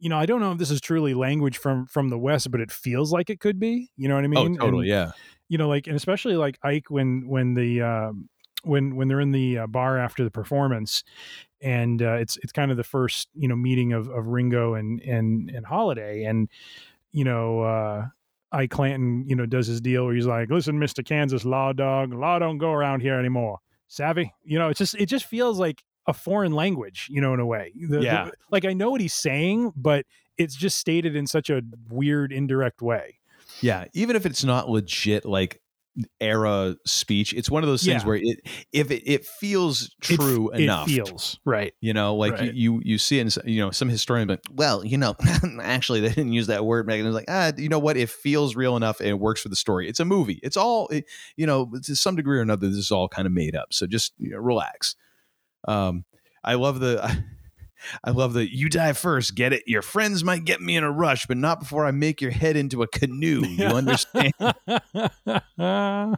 you 0.00 0.08
know, 0.08 0.18
I 0.18 0.26
don't 0.26 0.40
know 0.40 0.50
if 0.52 0.58
this 0.58 0.70
is 0.70 0.80
truly 0.80 1.14
language 1.14 1.58
from 1.58 1.86
from 1.86 2.08
the 2.08 2.18
West, 2.18 2.50
but 2.50 2.60
it 2.60 2.72
feels 2.72 3.12
like 3.12 3.30
it 3.30 3.38
could 3.38 3.60
be. 3.60 3.90
You 3.96 4.08
know 4.08 4.16
what 4.16 4.24
I 4.24 4.28
mean? 4.28 4.56
oh 4.56 4.64
totally 4.64 4.90
And, 4.90 4.98
yeah 4.98 5.12
you 5.48 5.58
know 5.58 5.68
like 5.68 5.88
and 5.88 5.96
especially 5.96 6.36
like 6.36 6.58
ike 6.62 6.90
when 6.90 7.26
when 7.26 7.54
the 7.54 7.82
um 7.82 8.28
when 8.62 8.94
when 8.96 9.08
they're 9.08 9.20
in 9.20 9.32
the 9.32 9.58
uh, 9.58 9.66
bar 9.66 9.98
after 9.98 10.22
the 10.22 10.30
performance, 10.30 11.02
and 11.60 12.00
uh, 12.02 12.14
it's 12.14 12.36
it's 12.42 12.52
kind 12.52 12.70
of 12.70 12.76
the 12.76 12.84
first 12.84 13.28
you 13.34 13.48
know 13.48 13.56
meeting 13.56 13.92
of 13.92 14.08
of 14.08 14.28
Ringo 14.28 14.74
and 14.74 15.00
and 15.02 15.50
and 15.50 15.66
Holliday, 15.66 16.24
and 16.24 16.48
you 17.12 17.24
know. 17.24 17.60
uh 17.62 18.06
Ike 18.52 18.70
Clanton, 18.72 19.28
you 19.28 19.36
know, 19.36 19.46
does 19.46 19.68
his 19.68 19.80
deal 19.80 20.06
where 20.06 20.14
he's 20.16 20.26
like, 20.26 20.50
"Listen, 20.50 20.76
Mister 20.80 21.04
Kansas 21.04 21.44
Law 21.44 21.72
Dog, 21.72 22.12
law 22.12 22.40
don't 22.40 22.58
go 22.58 22.72
around 22.72 22.98
here 23.00 23.14
anymore." 23.16 23.58
Savvy, 23.86 24.34
you 24.42 24.58
know, 24.58 24.70
it's 24.70 24.78
just 24.78 24.96
it 24.96 25.06
just 25.06 25.24
feels 25.26 25.60
like 25.60 25.84
a 26.06 26.12
foreign 26.12 26.52
language, 26.52 27.08
you 27.10 27.20
know, 27.20 27.34
in 27.34 27.40
a 27.40 27.46
way. 27.46 27.72
The- 27.74 28.00
Yeah. 28.02 28.24
the- 28.26 28.32
like 28.50 28.64
I 28.64 28.72
know 28.72 28.90
what 28.90 29.00
he's 29.00 29.14
saying, 29.14 29.72
but 29.76 30.06
it's 30.38 30.56
just 30.56 30.78
stated 30.78 31.14
in 31.16 31.26
such 31.26 31.50
a 31.50 31.62
weird, 31.88 32.32
indirect 32.32 32.80
way. 32.82 33.18
Yeah, 33.60 33.84
even 33.92 34.16
if 34.16 34.24
it's 34.26 34.42
not 34.44 34.70
legit 34.70 35.24
like 35.24 35.60
era 36.20 36.76
speech, 36.86 37.34
it's 37.34 37.50
one 37.50 37.62
of 37.62 37.68
those 37.68 37.82
things 37.82 38.02
Yeah. 38.02 38.06
where 38.06 38.16
it 38.16 38.38
if 38.72 38.90
it, 38.90 39.02
it 39.06 39.26
feels 39.26 39.94
true 40.00 40.50
it 40.54 40.60
enough. 40.60 40.88
It 40.88 40.92
feels 41.06 41.38
right. 41.44 41.74
You 41.80 41.92
know, 41.92 42.14
like 42.14 42.32
Right. 42.34 42.54
you, 42.54 42.76
you 42.76 42.82
you 42.84 42.98
see 42.98 43.18
it, 43.18 43.36
in, 43.36 43.50
you 43.52 43.60
know, 43.60 43.70
some 43.72 43.88
historian, 43.88 44.28
but 44.28 44.40
well, 44.52 44.84
you 44.86 44.96
know, 44.96 45.14
actually 45.62 46.00
they 46.00 46.08
didn't 46.08 46.32
use 46.32 46.46
that 46.46 46.64
word. 46.64 46.86
megan 46.86 47.06
it's 47.06 47.14
like, 47.14 47.24
ah, 47.28 47.52
you 47.58 47.68
know 47.68 47.78
what? 47.80 47.96
It 47.96 48.08
feels 48.08 48.54
real 48.56 48.76
enough, 48.76 49.00
and 49.00 49.08
it 49.08 49.18
works 49.18 49.42
for 49.42 49.48
the 49.48 49.56
story. 49.56 49.88
It's 49.88 50.00
a 50.00 50.04
movie. 50.04 50.38
It's 50.42 50.56
all, 50.56 50.86
it, 50.88 51.04
you 51.36 51.44
know, 51.46 51.70
to 51.82 51.96
some 51.96 52.14
degree 52.16 52.38
or 52.38 52.42
another, 52.42 52.68
this 52.68 52.78
is 52.78 52.90
all 52.92 53.08
kind 53.08 53.26
of 53.26 53.32
made 53.32 53.56
up. 53.56 53.74
So 53.74 53.86
just 53.86 54.14
you 54.18 54.30
know, 54.30 54.38
relax. 54.38 54.94
Um, 55.66 56.04
I 56.44 56.54
love 56.54 56.80
the, 56.80 57.24
I 58.04 58.10
love 58.10 58.32
the 58.34 58.50
you 58.54 58.68
die 58.68 58.92
first. 58.92 59.34
Get 59.34 59.52
it? 59.52 59.62
Your 59.66 59.82
friends 59.82 60.22
might 60.22 60.44
get 60.44 60.60
me 60.60 60.76
in 60.76 60.84
a 60.84 60.90
rush, 60.90 61.26
but 61.26 61.36
not 61.36 61.60
before 61.60 61.86
I 61.86 61.90
make 61.90 62.20
your 62.20 62.30
head 62.30 62.56
into 62.56 62.82
a 62.82 62.86
canoe. 62.86 63.44
You 63.46 63.66
understand? 63.66 64.32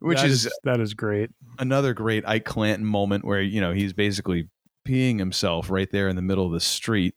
Which 0.00 0.18
That 0.18 0.26
is 0.26 0.50
that 0.64 0.80
is 0.80 0.92
great. 0.94 1.30
another 1.58 1.94
great 1.94 2.26
Ike 2.26 2.44
Clanton 2.44 2.84
moment 2.84 3.24
where 3.24 3.40
you 3.40 3.60
know 3.60 3.72
he's 3.72 3.92
basically 3.94 4.48
peeing 4.86 5.18
himself 5.18 5.70
right 5.70 5.90
there 5.90 6.08
in 6.08 6.16
the 6.16 6.22
middle 6.22 6.44
of 6.46 6.52
the 6.52 6.60
street. 6.60 7.14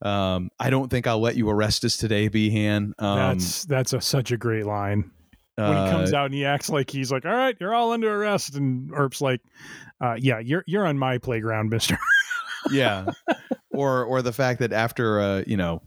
Um, 0.00 0.50
I 0.60 0.70
don't 0.70 0.88
think 0.88 1.06
I'll 1.06 1.20
let 1.20 1.34
you 1.36 1.48
arrest 1.50 1.84
us 1.84 1.96
today, 1.96 2.28
Behan. 2.28 2.94
Um, 2.98 3.18
that's 3.18 3.64
that's 3.64 3.92
a, 3.92 4.00
such 4.00 4.30
a 4.30 4.36
great 4.36 4.66
line. 4.66 5.10
When 5.56 5.68
he 5.68 5.72
uh, 5.72 5.90
comes 5.90 6.12
out 6.12 6.26
and 6.26 6.34
he 6.34 6.44
acts 6.44 6.68
like 6.68 6.90
he's 6.90 7.12
like, 7.12 7.24
"All 7.24 7.32
right, 7.32 7.56
you're 7.60 7.74
all 7.74 7.92
under 7.92 8.12
arrest," 8.12 8.56
and 8.56 8.90
Earp's 8.92 9.20
like, 9.20 9.40
uh, 10.00 10.16
"Yeah, 10.18 10.40
you're 10.40 10.64
you're 10.66 10.86
on 10.86 10.98
my 10.98 11.18
playground, 11.18 11.70
Mister." 11.70 11.96
yeah, 12.72 13.06
or 13.70 14.04
or 14.04 14.20
the 14.20 14.32
fact 14.32 14.58
that 14.60 14.72
after 14.72 15.20
uh, 15.20 15.44
you 15.46 15.56
know 15.56 15.80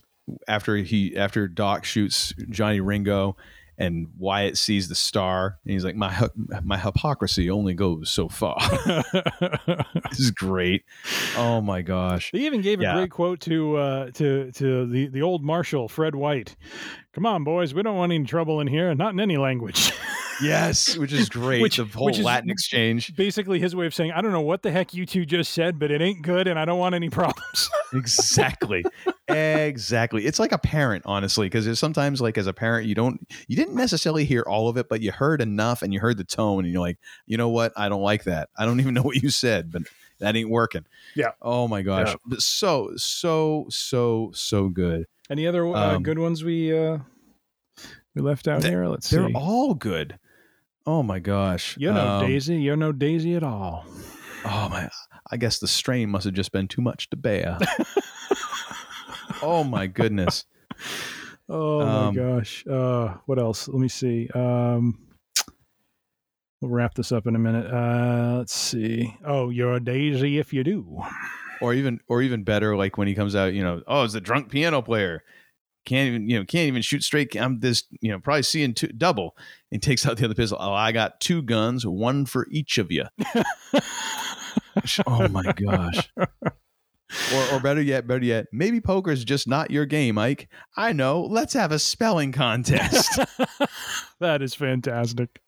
after 0.47 0.77
he 0.77 1.17
after 1.17 1.47
Doc 1.47 1.83
shoots 1.85 2.33
Johnny 2.49 2.79
Ringo. 2.79 3.35
And 3.79 4.07
Wyatt 4.17 4.57
sees 4.57 4.89
the 4.89 4.95
star, 4.95 5.59
and 5.63 5.71
he's 5.71 5.85
like, 5.85 5.95
"My 5.95 6.29
my 6.63 6.79
hypocrisy 6.79 7.51
only 7.51 7.75
goes 7.75 8.09
so 8.09 8.27
far." 8.27 8.57
this 10.09 10.19
is 10.19 10.31
great. 10.31 10.83
Oh 11.35 11.61
my 11.61 11.83
gosh! 11.83 12.31
They 12.31 12.39
even 12.47 12.61
gave 12.61 12.81
a 12.81 12.91
great 12.91 13.11
quote 13.11 13.39
to 13.41 13.77
uh, 13.77 14.11
to 14.13 14.51
to 14.53 14.87
the 14.87 15.09
the 15.09 15.21
old 15.21 15.43
marshal 15.43 15.87
Fred 15.87 16.15
White. 16.15 16.55
Come 17.17 17.25
on, 17.25 17.43
boys, 17.43 17.73
we 17.73 17.81
don't 17.81 17.97
want 17.97 18.11
any 18.11 18.23
trouble 18.25 18.59
in 18.59 18.67
here, 18.67 18.93
not 18.93 19.11
in 19.11 19.19
any 19.19 19.37
language. 19.37 19.91
Yes, 20.39 20.95
which 20.95 21.13
is 21.13 21.29
great. 21.29 21.63
Which- 21.63 21.77
the 21.77 21.85
whole 21.85 22.11
Latin 22.11 22.51
exchange. 22.51 23.15
Basically, 23.15 23.59
his 23.59 23.75
way 23.75 23.87
of 23.87 23.95
saying, 23.95 24.11
"I 24.11 24.21
don't 24.21 24.31
know 24.31 24.41
what 24.41 24.61
the 24.61 24.69
heck 24.69 24.93
you 24.93 25.03
two 25.03 25.25
just 25.25 25.51
said, 25.51 25.79
but 25.79 25.89
it 25.89 25.99
ain't 25.99 26.21
good, 26.21 26.47
and 26.47 26.59
I 26.59 26.65
don't 26.65 26.77
want 26.77 26.93
any 26.93 27.09
problems." 27.09 27.71
exactly 27.93 28.85
exactly 29.29 30.25
it's 30.25 30.39
like 30.39 30.51
a 30.51 30.57
parent 30.57 31.01
honestly 31.05 31.47
because 31.47 31.79
sometimes 31.79 32.19
like 32.19 32.37
as 32.37 32.45
a 32.45 32.53
parent 32.53 32.85
you 32.85 32.93
don't 32.93 33.25
you 33.47 33.55
didn't 33.55 33.75
necessarily 33.75 34.25
hear 34.25 34.43
all 34.45 34.67
of 34.67 34.75
it 34.77 34.89
but 34.89 34.99
you 35.01 35.09
heard 35.11 35.41
enough 35.41 35.81
and 35.81 35.93
you 35.93 35.99
heard 36.01 36.17
the 36.17 36.23
tone 36.25 36.65
and 36.65 36.73
you're 36.73 36.81
like 36.81 36.97
you 37.27 37.37
know 37.37 37.47
what 37.47 37.71
i 37.77 37.87
don't 37.87 38.01
like 38.01 38.25
that 38.25 38.49
i 38.57 38.65
don't 38.65 38.79
even 38.81 38.93
know 38.93 39.01
what 39.01 39.15
you 39.15 39.29
said 39.29 39.71
but 39.71 39.83
that 40.19 40.35
ain't 40.35 40.49
working 40.49 40.83
Yeah. 41.15 41.31
oh 41.41 41.67
my 41.69 41.81
gosh 41.81 42.13
Yeah. 42.29 42.37
so 42.39 42.91
so 42.97 43.67
so 43.69 44.31
so 44.33 44.67
good 44.67 45.05
any 45.29 45.45
other 45.47 45.65
uh, 45.67 45.95
Um, 45.95 46.03
good 46.03 46.19
ones 46.19 46.43
we 46.43 46.77
uh, 46.77 46.99
we 48.15 48.21
left 48.21 48.47
out 48.47 48.61
They- 48.61 48.69
here? 48.69 48.87
Let's 48.87 49.07
see. 49.09 49.17
they're 49.17 49.29
all 49.35 49.73
good 49.73 50.17
oh 50.85 51.03
my 51.03 51.19
gosh 51.19 51.75
You 51.77 51.91
know 51.93 52.07
Um, 52.19 52.27
Daisy. 52.27 52.57
You're 52.61 52.77
no 52.77 52.91
Daisy 52.91 53.35
at 53.35 53.43
all. 53.43 53.85
oh 54.45 54.69
my 54.69 54.89
i 55.31 55.35
guess 55.37 55.59
the 55.59 55.67
strain 55.67 56.09
must 56.09 56.23
have 56.25 56.33
just 56.33 56.51
been 56.53 56.67
too 56.67 56.81
much 56.81 57.09
to 57.09 57.17
bear 57.17 57.57
oh 59.41 59.63
my 59.63 59.87
goodness 59.87 60.45
Oh 61.49 61.79
Um, 61.81 62.13
my 62.13 62.21
gosh. 62.21 62.67
Uh, 62.67 63.15
what 63.25 63.39
else? 63.39 63.69
Let 63.69 63.79
me 63.79 63.87
see. 63.87 64.27
Um, 64.35 64.99
we'll 66.59 66.71
wrap 66.71 66.93
this 66.93 67.13
up 67.13 67.25
in 67.25 67.37
a 67.37 67.39
minute. 67.39 67.67
Uh, 67.73 68.39
let's 68.39 68.53
see. 68.53 69.15
Oh, 69.25 69.49
you're 69.49 69.75
a 69.75 69.79
daisy 69.79 70.39
if 70.39 70.51
you 70.51 70.65
do. 70.65 71.01
Or 71.61 71.73
even 71.73 71.99
or 72.07 72.21
even 72.21 72.43
better 72.43 72.75
like 72.75 72.97
when 72.97 73.07
he 73.07 73.15
comes 73.15 73.35
out 73.35 73.53
you 73.53 73.63
know 73.63 73.81
oh 73.87 74.03
it's 74.03 74.13
a 74.13 74.21
drunk 74.21 74.49
piano 74.49 74.81
player. 74.81 75.23
Can't 75.85 76.07
even 76.07 76.29
you 76.29 76.39
know 76.39 76.45
can't 76.45 76.67
even 76.67 76.81
shoot 76.81 77.03
straight. 77.03 77.35
I'm 77.35 77.59
this 77.59 77.83
you 78.01 78.11
know 78.11 78.19
probably 78.19 78.43
seeing 78.43 78.73
two 78.73 78.87
double. 78.87 79.37
And 79.71 79.81
takes 79.81 80.05
out 80.05 80.17
the 80.17 80.25
other 80.25 80.33
pistol. 80.33 80.57
Oh 80.61 80.73
i 80.73 80.91
got 80.91 81.19
two 81.19 81.41
guns 81.41 81.85
one 81.85 82.25
for 82.25 82.47
each 82.49 82.77
of 82.77 82.91
you 82.91 83.03
oh 85.07 85.27
my 85.27 85.51
gosh. 85.53 86.09
Or, 87.33 87.53
or 87.53 87.59
better 87.61 87.81
yet 87.81 88.05
better 88.05 88.25
yet 88.25 88.47
maybe 88.51 88.81
poker's 88.81 89.23
just 89.23 89.47
not 89.47 89.71
your 89.71 89.85
game 89.85 90.15
mike 90.15 90.49
i 90.75 90.93
know. 90.93 91.21
Let's 91.21 91.53
have 91.53 91.71
a 91.71 91.79
spelling 91.79 92.31
contest. 92.31 93.19
That 94.19 94.41
is 94.41 94.55
fantastic. 94.55 95.41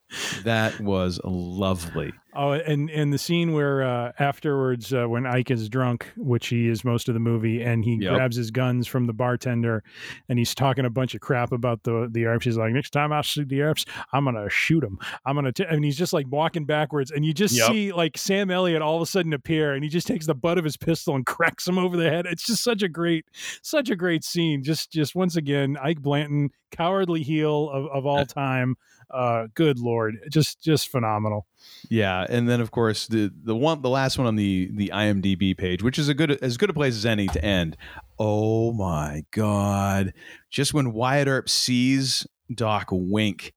That 0.44 0.80
was 0.80 1.20
lovely 1.24 2.14
Oh, 2.36 2.52
and 2.52 2.92
and 2.92 3.12
the 3.12 3.18
scene 3.18 3.54
where 3.54 3.82
uh, 3.82 4.12
afterwards, 4.20 4.94
uh, 4.94 5.08
when 5.08 5.26
Ike 5.26 5.50
is 5.50 5.68
drunk, 5.68 6.06
which 6.16 6.48
he 6.48 6.68
is 6.68 6.86
most 6.86 7.08
of 7.08 7.16
the 7.16 7.20
movie, 7.20 7.64
and 7.64 7.84
he 7.84 7.96
Yep. 7.96 8.14
grabs 8.14 8.36
his 8.36 8.52
guns 8.52 8.86
from 8.86 9.08
the 9.08 9.14
bartender, 9.14 9.84
and 10.30 10.38
he's 10.38 10.54
talking 10.54 10.86
a 10.86 10.92
bunch 10.92 11.16
of 11.16 11.22
crap 11.22 11.52
about 11.52 11.82
the 11.84 12.08
the 12.10 12.26
Earps. 12.28 12.46
He's 12.46 12.56
like, 12.56 12.72
next 12.72 12.92
time 12.92 13.12
I 13.12 13.22
see 13.24 13.44
the 13.46 13.62
Earps, 13.64 13.84
I'm 14.14 14.26
gonna 14.26 14.48
shoot 14.48 14.84
him. 14.84 15.00
I'm 15.26 15.34
gonna, 15.36 15.52
t-, 15.52 15.66
and 15.68 15.84
he's 15.84 15.98
just 15.98 16.14
like 16.14 16.28
walking 16.30 16.66
backwards, 16.66 17.10
and 17.10 17.26
you 17.26 17.34
just 17.34 17.58
Yep. 17.58 17.68
see 17.72 17.92
like 17.94 18.16
Sam 18.16 18.52
Elliott 18.52 18.84
all 18.84 18.96
of 18.96 19.02
a 19.02 19.08
sudden 19.08 19.34
appear, 19.34 19.74
and 19.74 19.84
he 19.84 19.90
just 19.90 20.06
takes 20.06 20.28
the 20.28 20.36
butt 20.36 20.60
of 20.60 20.64
his 20.64 20.78
pistol 20.78 21.16
and 21.16 21.26
cracks 21.26 21.68
him 21.68 21.80
over 21.80 21.98
the 21.98 22.12
head. 22.12 22.28
It's 22.28 22.46
just 22.46 22.64
such 22.64 22.84
a 22.84 22.88
great, 22.90 23.26
such 23.64 23.90
a 23.90 23.96
great 23.96 24.24
scene. 24.24 24.64
Just 24.64 24.92
just 24.92 25.16
once 25.16 25.36
again, 25.36 25.78
Ike 25.82 26.04
Clanton, 26.04 26.52
cowardly 26.72 27.24
heel 27.24 27.70
of, 27.72 27.88
of 27.88 28.06
all 28.06 28.26
time. 28.28 28.76
Uh, 29.12 29.48
good 29.56 29.80
lord, 29.80 30.18
just 30.30 30.62
just 30.64 30.90
phenomenal. 30.90 31.48
Yeah, 31.90 32.26
and 32.30 32.48
then 32.48 32.62
of 32.62 32.72
course 32.72 33.08
the 33.08 33.32
the 33.44 33.56
one 33.56 33.82
the 33.82 33.90
last 33.90 34.18
one 34.18 34.28
on 34.28 34.36
the 34.36 34.70
the 34.74 34.92
IMDb 34.94 35.58
page, 35.58 35.82
which 35.82 35.98
is 35.98 36.10
a 36.10 36.14
good 36.14 36.32
as 36.44 36.58
good 36.58 36.70
a 36.70 36.74
place 36.74 36.96
as 36.96 37.06
any 37.06 37.28
to 37.28 37.44
end. 37.44 37.76
Oh 38.20 38.72
my 38.74 39.24
god! 39.32 40.14
Just 40.50 40.74
when 40.74 40.94
Wyatt 40.94 41.28
Earp 41.28 41.50
sees 41.50 42.28
Doc 42.54 42.90
wink 42.92 43.54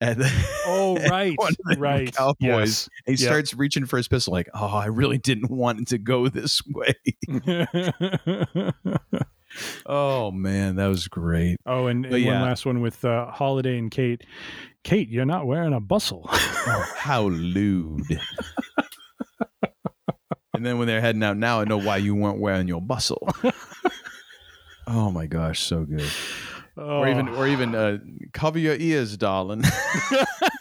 at 0.00 0.18
the 0.18 0.30
Oh, 0.66 0.96
right, 1.08 1.36
right. 1.78 2.12
Cowboys, 2.14 2.40
Yes. 2.40 2.88
he 3.06 3.12
Yep. 3.12 3.18
starts 3.18 3.54
reaching 3.54 3.86
for 3.86 3.96
his 3.96 4.08
pistol, 4.08 4.32
like, 4.32 4.48
oh, 4.54 4.66
I 4.76 4.86
really 4.86 5.18
didn't 5.18 5.50
want 5.50 5.80
it 5.80 5.88
to 5.88 5.98
go 5.98 6.28
this 6.28 6.60
way. 6.72 6.94
oh 9.86 10.30
man, 10.30 10.76
that 10.76 10.86
was 10.86 11.08
great. 11.08 11.56
oh, 11.66 11.86
and, 11.86 12.06
and 12.06 12.18
yeah. 12.18 12.32
one 12.32 12.42
last 12.42 12.66
one 12.66 12.80
with 12.80 13.04
uh, 13.04 13.30
Holliday 13.30 13.78
and 13.78 13.90
Kate. 13.90 14.22
Kate, 14.82 15.08
you're 15.08 15.24
not 15.24 15.46
wearing 15.46 15.72
a 15.72 15.80
bustle. 15.80 16.28
Oh, 16.66 16.82
how 16.96 17.24
lewd. 17.28 18.18
and 20.54 20.64
then 20.64 20.78
when 20.78 20.86
they're 20.86 21.02
heading 21.02 21.22
out, 21.22 21.36
now 21.36 21.60
I 21.60 21.64
know 21.64 21.76
why 21.76 21.98
you 21.98 22.14
weren't 22.14 22.40
wearing 22.40 22.68
your 22.68 22.80
bustle. 22.80 23.28
oh 24.86 25.10
my 25.10 25.26
gosh, 25.26 25.60
so 25.60 25.84
good. 25.84 26.08
Or 26.78 27.06
even, 27.06 27.28
Oh, 27.28 27.34
or 27.34 27.46
even, 27.46 27.74
uh, 27.74 27.98
cover 28.32 28.58
your 28.58 28.76
ears, 28.76 29.18
darling. 29.18 29.62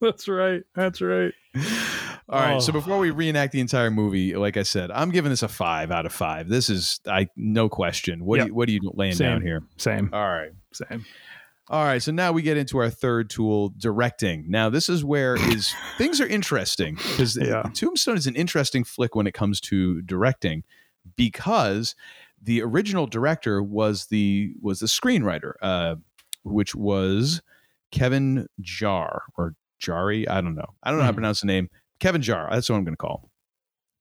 that's 0.00 0.28
right. 0.28 0.62
That's 0.74 1.00
right. 1.00 1.32
All 2.28 2.40
right. 2.40 2.62
So 2.62 2.70
Oh. 2.70 2.72
before 2.74 2.98
we 2.98 3.10
reenact 3.10 3.52
the 3.52 3.60
entire 3.60 3.90
movie, 3.90 4.34
like 4.36 4.56
I 4.56 4.62
said, 4.62 4.90
I'm 4.90 5.10
giving 5.10 5.30
this 5.30 5.42
a 5.42 5.48
five 5.48 5.90
out 5.90 6.06
of 6.06 6.12
five. 6.12 6.48
This 6.48 6.70
is, 6.70 7.00
I 7.06 7.28
no 7.36 7.68
question. 7.68 8.24
What 8.24 8.36
Yep. 8.38 8.44
do 8.44 8.48
you, 8.50 8.54
what 8.54 8.68
are 8.68 8.72
you 8.72 8.80
laying 8.94 9.14
Same. 9.14 9.30
down 9.32 9.42
here? 9.42 9.62
Same. 9.76 10.10
All 10.12 10.28
right. 10.28 10.52
Same. 10.72 11.04
All 11.68 11.84
right, 11.84 12.02
so 12.02 12.10
now 12.10 12.32
we 12.32 12.42
get 12.42 12.56
into 12.56 12.78
our 12.78 12.90
third 12.90 13.30
tool, 13.30 13.72
directing. 13.78 14.44
Now, 14.50 14.70
this 14.70 14.88
is 14.88 15.04
where 15.04 15.36
is 15.52 15.72
things 15.98 16.20
are 16.20 16.26
interesting 16.26 16.96
because 16.96 17.36
Yeah. 17.36 17.62
Tombstone 17.74 18.16
is 18.16 18.26
an 18.26 18.34
interesting 18.34 18.82
flick 18.82 19.14
when 19.14 19.28
it 19.28 19.34
comes 19.34 19.60
to 19.62 20.02
directing 20.02 20.64
because 21.16 21.94
the 22.42 22.60
original 22.62 23.06
director 23.06 23.62
was 23.62 24.06
the 24.06 24.52
was 24.60 24.80
the 24.80 24.86
screenwriter, 24.86 25.52
uh, 25.62 25.94
which 26.42 26.74
was 26.74 27.40
Kevin 27.92 28.48
Jar 28.60 29.22
or 29.36 29.54
Jari. 29.80 30.28
I 30.28 30.40
don't 30.40 30.54
know. 30.54 30.74
I 30.82 30.90
don't 30.90 30.98
know 30.98 31.04
how 31.04 31.10
to 31.10 31.12
Hmm. 31.12 31.16
pronounce 31.16 31.40
the 31.40 31.46
name. 31.46 31.68
Kevin 32.00 32.22
Jar. 32.22 32.48
That's 32.50 32.68
what 32.70 32.76
I'm 32.76 32.84
going 32.84 32.94
to 32.94 32.98
call. 32.98 33.20
him. 33.24 33.30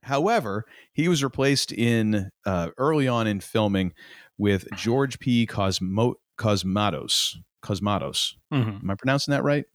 However, 0.04 0.66
he 0.94 1.08
was 1.08 1.24
replaced 1.24 1.72
in 1.72 2.30
uh, 2.46 2.70
early 2.78 3.08
on 3.08 3.28
in 3.28 3.40
filming 3.42 3.94
with 4.38 4.66
George 4.76 5.20
P. 5.20 5.46
Cosmo 5.46 6.16
Cosmatos. 6.38 7.36
Cosmatos. 7.64 8.36
Mhm. 8.54 8.82
Am 8.82 8.90
I 8.90 8.96
pronouncing 8.96 9.34
that 9.34 9.44
right? 9.44 9.66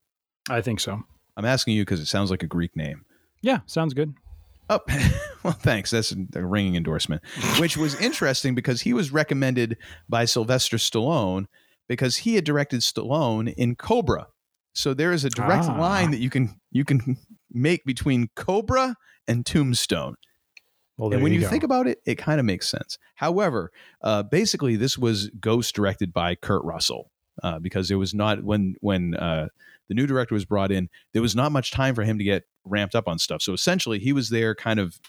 I 0.49 0.61
think 0.63 0.81
so. 0.81 1.03
I'm 1.37 1.45
asking 1.45 1.75
you 1.75 1.83
because 1.83 2.01
it 2.01 2.07
sounds 2.07 2.31
like 2.31 2.43
a 2.43 2.47
Greek 2.47 2.75
name. 2.75 3.05
Yeah, 3.43 3.59
sounds 3.67 3.93
good. 3.93 4.15
Oh, 4.71 4.81
well, 5.43 5.53
thanks. 5.53 5.91
That's 5.91 6.13
a 6.13 6.47
ringing 6.47 6.75
endorsement, 6.77 7.21
which 7.61 7.77
was 7.77 7.95
interesting 8.01 8.55
because 8.55 8.81
he 8.81 8.95
was 8.95 9.13
recommended 9.13 9.77
by 10.09 10.25
Sylvester 10.25 10.79
Stallone 10.79 11.45
because 11.87 12.17
he 12.19 12.37
had 12.37 12.45
directed 12.45 12.81
Stallone 12.81 13.53
in 13.59 13.77
Cobra. 13.77 14.29
So 14.75 14.93
there 14.95 15.13
is 15.13 15.25
a 15.25 15.31
direct 15.31 15.65
Ah. 15.65 15.79
line 15.79 16.11
that 16.11 16.19
you 16.19 16.31
can 16.31 16.61
you 16.71 16.85
can 16.85 17.17
make 17.51 17.85
between 17.85 18.29
Cobra 18.35 18.97
and 19.27 19.47
Tombstone. 19.47 20.17
Well, 20.97 21.13
and 21.13 21.23
when 21.25 21.33
you, 21.33 21.41
go. 21.41 21.49
think 21.49 21.65
about 21.65 21.89
it, 21.89 21.99
it 22.07 22.17
kind 22.17 22.39
of 22.39 22.47
makes 22.47 22.69
sense. 22.69 22.99
However, 23.17 23.73
uh, 24.03 24.23
basically, 24.23 24.77
this 24.77 24.97
was 24.97 25.29
ghost 25.41 25.75
directed 25.75 26.13
by 26.13 26.37
Kurt 26.37 26.63
Russell 26.65 27.11
uh, 27.43 27.59
because 27.59 27.91
it 27.91 27.97
was 27.97 28.15
not 28.15 28.45
when 28.45 28.77
when 28.81 29.15
uh, 29.15 29.49
the 29.89 29.95
new 29.95 30.07
director 30.07 30.35
was 30.35 30.45
brought 30.45 30.71
in, 30.71 30.89
there 31.13 31.23
was 31.23 31.35
not 31.35 31.51
much 31.51 31.73
time 31.73 31.95
for 31.97 32.05
him 32.05 32.19
to 32.19 32.25
get 32.25 32.45
ramped 32.65 32.95
up 32.95 33.09
on 33.09 33.19
stuff. 33.19 33.43
So 33.43 33.53
essentially, 33.53 33.99
he 33.99 34.13
was 34.13 34.29
there, 34.31 34.55
kind 34.55 34.79
of. 34.79 35.01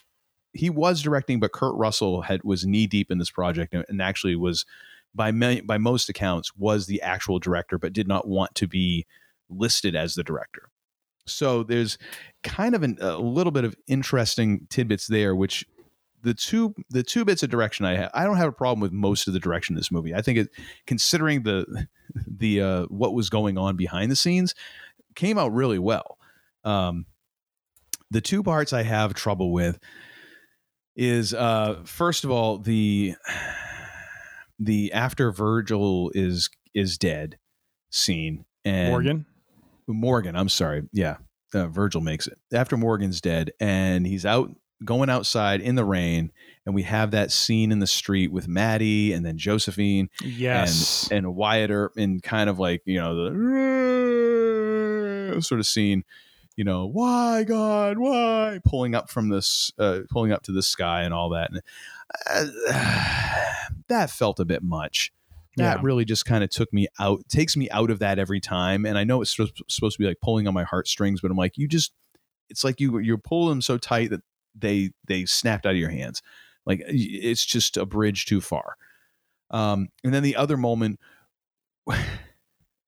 He 0.53 0.69
was 0.69 1.01
directing, 1.01 1.41
but 1.41 1.51
Kurt 1.51 1.75
Russell 1.75 2.21
had 2.21 2.43
was 2.43 2.65
knee 2.65 2.87
deep 2.87 3.11
in 3.11 3.17
this 3.17 3.29
project, 3.29 3.73
and, 3.73 3.83
and 3.89 4.01
actually 4.01 4.35
was 4.35 4.65
by 5.13 5.31
ma- 5.31 5.61
by 5.65 5.77
most 5.77 6.07
accounts 6.09 6.55
was 6.55 6.87
the 6.87 7.01
actual 7.01 7.39
director, 7.39 7.77
but 7.77 7.93
did 7.93 8.07
not 8.07 8.27
want 8.27 8.55
to 8.55 8.67
be 8.67 9.05
listed 9.49 9.95
as 9.95 10.15
the 10.15 10.23
director. 10.23 10.69
So 11.27 11.63
there's 11.63 11.97
kind 12.43 12.75
of 12.75 12.83
an, 12.83 12.97
a 13.01 13.17
little 13.17 13.51
bit 13.51 13.63
of 13.63 13.75
interesting 13.87 14.67
tidbits 14.69 15.07
there, 15.07 15.35
which 15.35 15.65
the 16.21 16.33
two 16.33 16.73
the 16.89 17.03
two 17.03 17.23
bits 17.23 17.43
of 17.43 17.49
direction 17.49 17.85
I 17.85 17.95
have, 17.95 18.11
I 18.13 18.25
don't 18.25 18.37
have 18.37 18.49
a 18.49 18.53
problem 18.53 18.79
with 18.79 18.91
most 18.91 19.27
of 19.27 19.33
the 19.33 19.39
direction 19.39 19.73
in 19.73 19.77
this 19.77 19.91
movie. 19.91 20.13
I 20.13 20.21
think 20.21 20.39
it, 20.39 20.49
considering 20.87 21.43
the 21.43 21.87
the 22.27 22.61
uh, 22.61 22.85
what 22.85 23.13
was 23.13 23.29
going 23.29 23.57
on 23.57 23.75
behind 23.75 24.11
the 24.11 24.15
scenes, 24.15 24.55
came 25.15 25.37
out 25.37 25.53
really 25.53 25.79
well. 25.79 26.17
Um, 26.63 27.05
the 28.11 28.21
two 28.21 28.43
parts 28.43 28.73
I 28.73 28.83
have 28.83 29.13
trouble 29.13 29.51
with 29.51 29.79
is 30.95 31.33
uh, 31.33 31.81
first 31.85 32.23
of 32.23 32.31
all 32.31 32.57
the 32.57 33.15
the 34.59 34.93
after 34.93 35.31
Virgil 35.31 36.11
is 36.13 36.49
is 36.73 36.97
dead 36.97 37.37
scene 37.91 38.45
and 38.63 38.89
Morgan. 38.89 39.25
Morgan, 39.87 40.35
I'm 40.35 40.49
sorry. 40.49 40.83
Yeah. 40.91 41.17
Uh, 41.53 41.67
Virgil 41.67 42.01
makes 42.01 42.27
it. 42.27 42.37
After 42.53 42.75
Morgan's 42.77 43.21
dead 43.21 43.51
and 43.59 44.05
he's 44.05 44.25
out 44.25 44.51
going 44.83 45.09
outside 45.09 45.61
in 45.61 45.75
the 45.75 45.85
rain 45.85 46.31
and 46.65 46.75
we 46.75 46.83
have 46.83 47.11
that 47.11 47.31
scene 47.31 47.71
in 47.71 47.79
the 47.79 47.87
street 47.87 48.31
with 48.31 48.47
Maddie 48.47 49.13
and 49.13 49.25
then 49.25 49.37
Josephine 49.37 50.09
Yes. 50.21 51.07
and 51.11 51.25
and 51.25 51.35
Wyatt 51.35 51.71
Earp 51.71 51.97
in 51.97 52.19
kind 52.19 52.49
of 52.49 52.59
like, 52.59 52.81
you 52.85 52.99
know, 52.99 53.29
the 55.31 55.41
sort 55.41 55.59
of 55.59 55.65
scene, 55.67 56.03
you 56.55 56.63
know, 56.63 56.85
why 56.87 57.43
God, 57.43 57.97
why 57.97 58.59
pulling 58.65 58.95
up 58.95 59.09
from 59.09 59.29
this 59.29 59.71
uh, 59.77 59.99
pulling 60.09 60.31
up 60.31 60.43
to 60.43 60.51
the 60.51 60.63
sky 60.63 61.03
and 61.03 61.13
all 61.13 61.29
that. 61.29 61.51
And 61.51 61.61
uh, 62.29 62.45
that 63.87 64.09
felt 64.09 64.39
a 64.39 64.45
bit 64.45 64.61
much 64.63 65.11
that 65.57 65.77
Yeah. 65.77 65.81
really 65.83 66.05
just 66.05 66.25
kind 66.25 66.43
of 66.43 66.49
took 66.49 66.71
me 66.73 66.87
out 66.99 67.27
takes 67.29 67.55
me 67.57 67.69
out 67.69 67.89
of 67.91 67.99
that 67.99 68.19
every 68.19 68.39
time 68.39 68.85
and 68.85 68.97
i 68.97 69.03
know 69.03 69.21
it's 69.21 69.31
supposed 69.35 69.61
supposed 69.69 69.97
to 69.97 70.03
be 70.03 70.07
like 70.07 70.19
pulling 70.21 70.47
on 70.47 70.53
my 70.53 70.63
heartstrings 70.63 71.21
but 71.21 71.31
i'm 71.31 71.37
like 71.37 71.57
you 71.57 71.67
just 71.67 71.93
it's 72.49 72.63
like 72.63 72.79
you 72.79 72.99
you 72.99 73.17
pull 73.17 73.47
them 73.47 73.61
so 73.61 73.77
tight 73.77 74.09
that 74.09 74.21
they 74.57 74.91
they 75.07 75.25
snapped 75.25 75.65
out 75.65 75.73
of 75.73 75.77
your 75.77 75.89
hands. 75.89 76.21
Like 76.65 76.81
it's 76.87 77.45
just 77.45 77.75
a 77.77 77.85
bridge 77.85 78.25
too 78.25 78.39
far. 78.39 78.75
Um 79.51 79.89
and 80.03 80.13
then 80.13 80.23
the 80.23 80.35
other 80.35 80.57
moment 80.57 80.99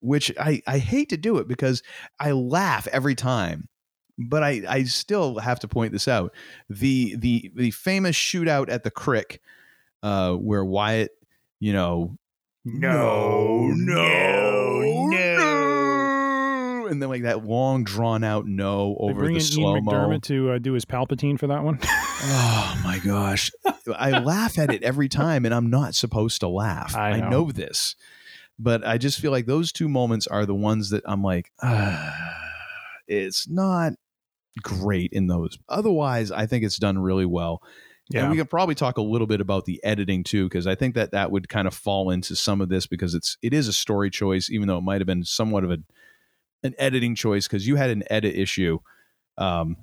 which 0.00 0.32
i 0.38 0.62
i 0.66 0.78
hate 0.78 1.08
to 1.08 1.16
do 1.16 1.38
it 1.38 1.48
because 1.48 1.82
i 2.20 2.30
laugh 2.32 2.86
every 2.88 3.14
time 3.14 3.68
but 4.16 4.42
i 4.42 4.62
i 4.68 4.82
still 4.84 5.38
have 5.38 5.60
to 5.60 5.68
point 5.68 5.92
this 5.92 6.08
out. 6.08 6.32
The 6.68 7.16
the 7.16 7.50
the 7.54 7.70
famous 7.72 8.16
shootout 8.16 8.68
at 8.70 8.84
the 8.84 8.90
crick 8.90 9.40
uh 10.02 10.34
where 10.34 10.64
wyatt 10.64 11.10
you 11.60 11.72
know 11.72 12.16
no, 12.74 13.68
no, 13.74 15.08
no, 15.10 16.86
and 16.88 17.00
then 17.02 17.08
like 17.08 17.22
that 17.22 17.44
long 17.44 17.84
drawn 17.84 18.22
out 18.24 18.46
no 18.46 18.96
over 19.00 19.28
the 19.28 19.40
slow 19.40 19.80
mo. 19.80 19.92
McDermott 19.92 20.22
to 20.24 20.52
uh, 20.52 20.58
do 20.58 20.72
his 20.74 20.84
Palpatine 20.84 21.38
for 21.38 21.46
that 21.48 21.62
one. 21.64 21.78
Oh 22.20 22.80
my 22.82 22.98
gosh, 22.98 23.52
I 23.96 24.18
laugh 24.18 24.58
at 24.58 24.72
it 24.74 24.82
every 24.82 25.08
time, 25.08 25.44
and 25.44 25.54
I'm 25.54 25.70
not 25.70 25.94
supposed 25.94 26.40
to 26.40 26.48
laugh. 26.48 26.96
I 26.96 27.10
I 27.10 27.20
know. 27.20 27.28
know, 27.30 27.52
this, 27.52 27.94
but 28.58 28.84
I 28.84 28.98
just 28.98 29.20
feel 29.20 29.30
like 29.30 29.46
those 29.46 29.70
two 29.70 29.88
moments 29.88 30.26
are 30.26 30.44
the 30.44 30.54
ones 30.54 30.90
that 30.90 31.04
I'm 31.06 31.22
like, 31.22 31.52
ah, 31.62 32.12
it's 33.06 33.48
not 33.48 33.92
great 34.60 35.12
in 35.12 35.28
those. 35.28 35.58
Otherwise, 35.68 36.32
I 36.32 36.46
think 36.46 36.64
it's 36.64 36.76
done 36.78 36.98
really 36.98 37.24
well. 37.26 37.62
Yeah. 38.10 38.22
And 38.22 38.30
we 38.30 38.36
could 38.38 38.48
probably 38.48 38.74
talk 38.74 38.96
a 38.96 39.02
little 39.02 39.26
bit 39.26 39.40
about 39.40 39.66
the 39.66 39.82
editing 39.84 40.24
too, 40.24 40.44
because 40.46 40.66
I 40.66 40.74
think 40.74 40.94
that 40.94 41.10
that 41.12 41.30
would 41.30 41.48
kind 41.48 41.68
of 41.68 41.74
fall 41.74 42.10
into 42.10 42.34
some 42.34 42.60
of 42.60 42.68
this 42.70 42.86
because 42.86 43.14
it's 43.14 43.36
it 43.42 43.52
is 43.52 43.68
a 43.68 43.72
story 43.72 44.10
choice, 44.10 44.48
even 44.50 44.66
though 44.66 44.78
it 44.78 44.82
might 44.82 45.00
have 45.00 45.06
been 45.06 45.24
somewhat 45.24 45.64
of 45.64 45.70
a 45.70 45.78
an 46.62 46.74
editing 46.78 47.14
choice 47.14 47.46
because 47.46 47.66
you 47.66 47.76
had 47.76 47.90
an 47.90 48.02
edit 48.10 48.34
issue, 48.34 48.78
um, 49.36 49.76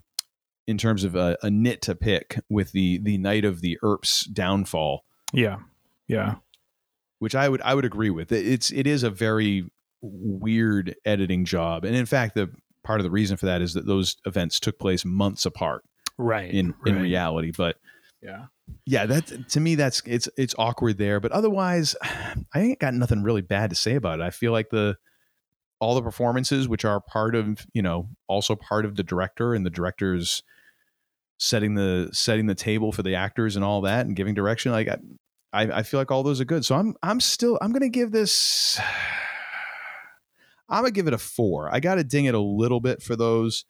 in 0.67 0.77
terms 0.77 1.03
of 1.03 1.15
a, 1.15 1.37
a 1.43 1.49
nit 1.51 1.81
to 1.83 1.93
pick 1.95 2.39
with 2.49 2.71
the 2.71 2.97
the 2.97 3.17
night 3.19 3.45
of 3.45 3.61
the 3.61 3.77
Earp's 3.83 4.25
downfall, 4.25 5.05
yeah. 5.31 5.57
Yeah. 6.07 6.35
which 7.19 7.35
I 7.35 7.47
would 7.47 7.61
I 7.61 7.75
would 7.75 7.85
agree 7.85 8.09
with. 8.09 8.31
It's 8.31 8.71
it 8.71 8.87
is 8.87 9.03
a 9.03 9.09
very 9.11 9.69
weird 10.01 10.95
editing 11.05 11.45
job, 11.45 11.85
and 11.85 11.95
in 11.95 12.05
fact, 12.07 12.33
the 12.35 12.49
part 12.83 12.99
of 12.99 13.03
the 13.03 13.11
reason 13.11 13.37
for 13.37 13.45
that 13.45 13.61
is 13.61 13.73
that 13.75 13.85
those 13.85 14.17
events 14.25 14.59
took 14.59 14.77
place 14.79 15.05
months 15.05 15.45
apart 15.45 15.83
Right. 16.17 16.51
in 16.53 16.73
in 16.85 16.99
reality, 17.01 17.51
but 17.55 17.77
Yeah. 18.25 18.45
yeah 18.85 19.05
that 19.05 19.49
to 19.49 19.59
me 19.59 19.75
that's 19.75 20.01
it's 20.05 20.27
it's 20.37 20.55
awkward 20.57 20.97
there 20.97 21.19
but 21.19 21.31
otherwise 21.31 21.95
i 22.01 22.59
ain't 22.59 22.79
got 22.79 22.95
nothing 22.95 23.21
really 23.21 23.41
bad 23.41 23.69
to 23.69 23.75
say 23.75 23.95
about 23.95 24.19
it. 24.19 24.23
I 24.23 24.31
feel 24.31 24.51
like 24.51 24.69
the 24.69 24.97
all 25.79 25.93
the 25.93 26.01
performances 26.01 26.67
which 26.67 26.85
are 26.85 26.99
part 27.01 27.35
of 27.35 27.65
you 27.73 27.81
know 27.81 28.09
also 28.27 28.55
part 28.55 28.85
of 28.85 28.95
the 28.95 29.03
director 29.03 29.53
and 29.53 29.65
the 29.65 29.69
director's 29.69 30.41
setting 31.37 31.75
the 31.75 32.09
setting 32.13 32.47
the 32.47 32.55
table 32.55 32.91
for 32.91 33.03
the 33.03 33.15
actors 33.15 33.55
and 33.55 33.65
all 33.65 33.81
that 33.81 34.05
and 34.05 34.15
giving 34.15 34.33
direction 34.33 34.71
like 34.71 34.87
i 34.87 34.97
i, 35.53 35.79
I 35.79 35.83
feel 35.83 35.99
like 35.99 36.11
all 36.11 36.23
those 36.23 36.41
are 36.41 36.45
good. 36.45 36.65
So 36.65 36.75
i'm 36.75 36.95
i'm 37.03 37.19
still 37.19 37.59
i'm 37.61 37.71
gonna 37.71 37.89
give 37.89 38.11
this 38.11 38.79
i'm 40.69 40.81
gonna 40.81 40.91
give 40.91 41.07
it 41.07 41.13
a 41.13 41.19
four. 41.19 41.73
I 41.73 41.79
gotta 41.79 42.03
ding 42.03 42.25
it 42.25 42.33
a 42.33 42.39
little 42.39 42.79
bit 42.79 43.03
for 43.03 43.15
those 43.15 43.65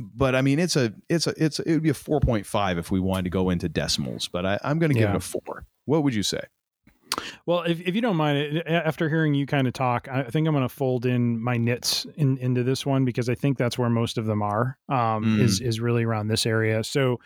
but 0.00 0.34
I 0.34 0.42
mean, 0.42 0.58
it's 0.58 0.76
a, 0.76 0.92
it's 1.08 1.26
a, 1.26 1.34
it's 1.36 1.58
it 1.60 1.72
would 1.72 1.82
be 1.82 1.90
a 1.90 1.94
four 1.94 2.20
point 2.20 2.46
five 2.46 2.78
if 2.78 2.90
we 2.90 3.00
wanted 3.00 3.24
to 3.24 3.30
go 3.30 3.50
into 3.50 3.68
decimals. 3.68 4.28
But 4.28 4.46
I, 4.46 4.58
I'm 4.64 4.78
going 4.78 4.90
to 4.90 4.94
give 4.98 5.08
Yeah. 5.08 5.14
it 5.14 5.16
a 5.16 5.20
four. 5.20 5.66
What 5.84 6.02
would 6.04 6.14
you 6.14 6.22
say? 6.22 6.40
Well, 7.44 7.62
if, 7.62 7.80
if 7.80 7.96
you 7.96 8.00
don't 8.00 8.16
mind, 8.16 8.62
after 8.68 9.08
hearing 9.08 9.34
you 9.34 9.44
kind 9.44 9.66
of 9.66 9.72
talk, 9.72 10.06
I 10.08 10.22
think 10.22 10.46
I'm 10.46 10.54
going 10.54 10.66
to 10.66 10.72
fold 10.72 11.06
in 11.06 11.42
my 11.42 11.56
nits 11.56 12.06
in, 12.14 12.38
into 12.38 12.62
this 12.62 12.86
one 12.86 13.04
because 13.04 13.28
I 13.28 13.34
think 13.34 13.58
that's 13.58 13.76
where 13.76 13.90
most 13.90 14.16
of 14.16 14.26
them 14.26 14.42
are. 14.42 14.78
Um, 14.88 15.24
Mm. 15.24 15.40
Is 15.40 15.60
is 15.60 15.80
really 15.80 16.04
around 16.04 16.28
this 16.28 16.46
area. 16.46 16.84
So, 16.84 17.18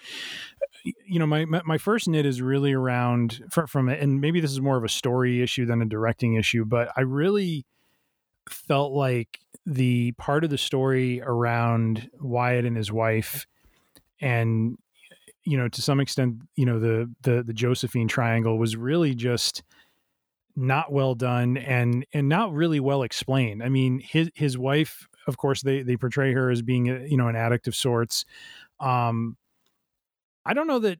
you 1.06 1.18
know, 1.18 1.26
my 1.26 1.44
my, 1.44 1.60
my 1.66 1.78
first 1.78 2.09
nit 2.09 2.24
is 2.24 2.40
really 2.40 2.72
around 2.72 3.42
from, 3.51 3.66
from 3.66 3.88
and 3.90 4.20
maybe 4.22 4.40
this 4.40 4.52
is 4.52 4.60
more 4.60 4.78
of 4.78 4.84
a 4.84 4.88
story 4.88 5.42
issue 5.42 5.66
than 5.66 5.82
a 5.82 5.86
directing 5.86 6.34
issue, 6.34 6.64
but 6.64 6.88
I 6.96 7.02
really 7.02 7.66
felt 8.48 8.92
like 8.92 9.38
the 9.66 10.12
part 10.12 10.45
of 10.45 10.51
the 10.51 10.59
story 10.59 11.23
around 11.23 12.11
Wyatt 12.20 12.65
and 12.65 12.77
his 12.77 12.93
wife 12.93 13.47
and 14.20 14.77
you 15.45 15.57
know 15.57 15.69
to 15.69 15.82
some 15.82 16.01
extent 16.01 16.36
you 16.57 16.66
know 16.66 16.78
the 16.78 17.11
the 17.23 17.43
the 17.43 17.53
Josephine 17.53 18.09
triangle 18.09 18.59
was 18.59 18.77
really 18.77 19.15
just 19.15 19.62
not 20.57 20.93
well 20.93 21.15
done 21.15 21.57
and 21.57 22.07
and 22.12 22.28
not 22.28 22.53
really 22.53 22.81
well 22.81 23.03
explained. 23.03 23.62
I 23.62 23.69
mean 23.69 24.01
his 24.01 24.31
his 24.35 24.59
wife 24.59 25.09
of 25.27 25.36
course 25.36 25.62
they 25.62 25.82
they 25.82 25.97
portray 25.97 26.32
her 26.32 26.51
as 26.51 26.62
being 26.62 26.91
a, 26.91 27.07
you 27.07 27.16
know 27.16 27.28
an 27.28 27.36
addict 27.36 27.66
of 27.66 27.74
sorts. 27.74 28.24
Um 28.81 29.36
I 30.47 30.53
don't 30.53 30.66
know 30.66 30.78
that 30.81 30.99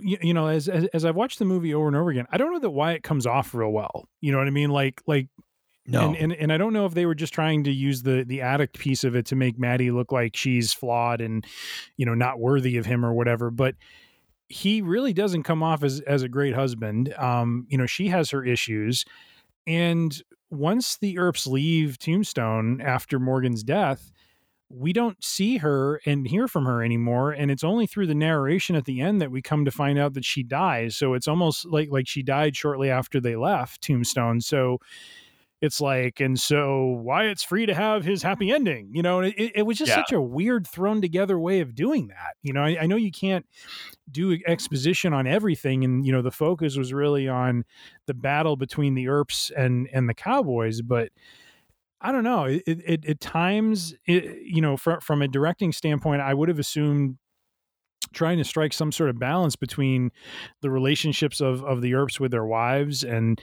you, 0.00 0.18
you 0.20 0.34
know 0.34 0.48
as, 0.48 0.68
as 0.68 0.86
as 0.94 1.04
I've 1.04 1.16
watched 1.16 1.38
the 1.38 1.44
movie 1.44 1.74
over 1.74 1.86
and 1.86 1.96
over 1.96 2.10
again, 2.10 2.26
I 2.30 2.38
don't 2.38 2.52
know 2.52 2.58
that 2.58 2.70
Wyatt 2.70 3.02
comes 3.02 3.26
off 3.26 3.54
real 3.54 3.70
well. 3.70 4.08
You 4.20 4.32
know 4.32 4.38
what 4.38 4.46
I 4.46 4.50
mean? 4.50 4.70
Like 4.70 5.02
like 5.06 5.28
No, 5.86 6.08
and, 6.08 6.16
and 6.16 6.32
and 6.32 6.52
I 6.52 6.56
don't 6.56 6.72
know 6.72 6.86
if 6.86 6.94
they 6.94 7.06
were 7.06 7.14
just 7.14 7.32
trying 7.32 7.64
to 7.64 7.72
use 7.72 8.02
the 8.02 8.24
the 8.24 8.40
addict 8.40 8.78
piece 8.78 9.04
of 9.04 9.14
it 9.14 9.26
to 9.26 9.36
make 9.36 9.58
Maddie 9.58 9.90
look 9.90 10.12
like 10.12 10.36
she's 10.36 10.72
flawed 10.72 11.20
and 11.20 11.46
you 11.96 12.04
know 12.06 12.14
not 12.14 12.40
worthy 12.40 12.76
of 12.76 12.86
him 12.86 13.04
or 13.04 13.12
whatever, 13.12 13.50
but 13.50 13.76
he 14.48 14.80
really 14.82 15.12
doesn't 15.12 15.44
come 15.44 15.62
off 15.62 15.82
as 15.82 16.00
as 16.00 16.22
a 16.22 16.28
great 16.28 16.54
husband. 16.54 17.14
Um, 17.14 17.66
you 17.68 17.78
know, 17.78 17.86
she 17.86 18.08
has 18.08 18.30
her 18.30 18.44
issues, 18.44 19.04
and 19.66 20.20
once 20.50 20.96
the 20.98 21.18
Earps 21.18 21.46
leave 21.46 21.98
Tombstone 21.98 22.80
after 22.80 23.18
Morgan's 23.18 23.62
death, 23.62 24.12
we 24.68 24.92
don't 24.92 25.22
see 25.22 25.58
her 25.58 26.00
and 26.06 26.26
hear 26.26 26.48
from 26.48 26.64
her 26.64 26.82
anymore. 26.82 27.32
And 27.32 27.50
it's 27.50 27.64
only 27.64 27.86
through 27.86 28.06
the 28.08 28.14
narration 28.14 28.74
at 28.76 28.84
the 28.84 29.00
end 29.00 29.20
that 29.20 29.30
we 29.30 29.42
come 29.42 29.64
to 29.64 29.70
find 29.70 29.98
out 29.98 30.14
that 30.14 30.24
she 30.24 30.42
dies. 30.42 30.96
So 30.96 31.14
it's 31.14 31.28
almost 31.28 31.66
like 31.66 31.88
like 31.90 32.08
she 32.08 32.22
died 32.22 32.56
shortly 32.56 32.90
after 32.90 33.20
they 33.20 33.36
left 33.36 33.82
tombstone. 33.82 34.40
So 34.40 34.78
it's 35.62 35.80
like, 35.80 36.20
and 36.20 36.38
so 36.38 37.00
Wyatt's 37.02 37.42
free 37.42 37.66
to 37.66 37.74
have 37.74 38.04
his 38.04 38.22
happy 38.22 38.50
ending, 38.50 38.90
you 38.92 39.02
know, 39.02 39.20
it, 39.20 39.34
it 39.36 39.62
was 39.66 39.78
just 39.78 39.88
Yeah. 39.88 39.94
such 39.94 40.12
a 40.12 40.20
weird 40.20 40.66
thrown 40.66 41.00
together 41.00 41.38
way 41.38 41.60
of 41.60 41.74
doing 41.74 42.08
that. 42.08 42.34
You 42.42 42.52
know, 42.52 42.62
I, 42.62 42.82
I 42.82 42.86
know 42.86 42.96
you 42.96 43.10
can't 43.10 43.46
do 44.10 44.38
exposition 44.46 45.12
on 45.12 45.26
everything, 45.26 45.84
and 45.84 46.06
you 46.06 46.12
know, 46.12 46.22
the 46.22 46.30
focus 46.30 46.76
was 46.76 46.92
really 46.92 47.28
on 47.28 47.64
the 48.06 48.14
battle 48.14 48.56
between 48.56 48.94
the 48.94 49.08
earps 49.08 49.50
and 49.56 49.88
and 49.92 50.08
the 50.08 50.14
Cowboys, 50.14 50.82
but 50.82 51.10
I 52.00 52.12
don't 52.12 52.24
know. 52.24 52.44
It, 52.44 52.62
it, 52.66 52.80
it 52.84 53.06
at 53.06 53.20
times, 53.20 53.94
it, 54.06 54.42
you 54.42 54.60
know, 54.60 54.76
from 54.76 55.00
from 55.00 55.22
a 55.22 55.28
directing 55.28 55.72
standpoint, 55.72 56.22
I 56.22 56.34
would 56.34 56.48
have 56.48 56.58
assumed 56.58 57.18
trying 58.12 58.38
to 58.38 58.44
strike 58.44 58.72
some 58.72 58.92
sort 58.92 59.10
of 59.10 59.18
balance 59.18 59.56
between 59.56 60.10
the 60.62 60.70
relationships 60.70 61.40
of 61.40 61.64
of 61.64 61.82
the 61.82 61.94
earps 61.94 62.20
with 62.20 62.30
their 62.30 62.44
wives 62.46 63.02
and 63.04 63.40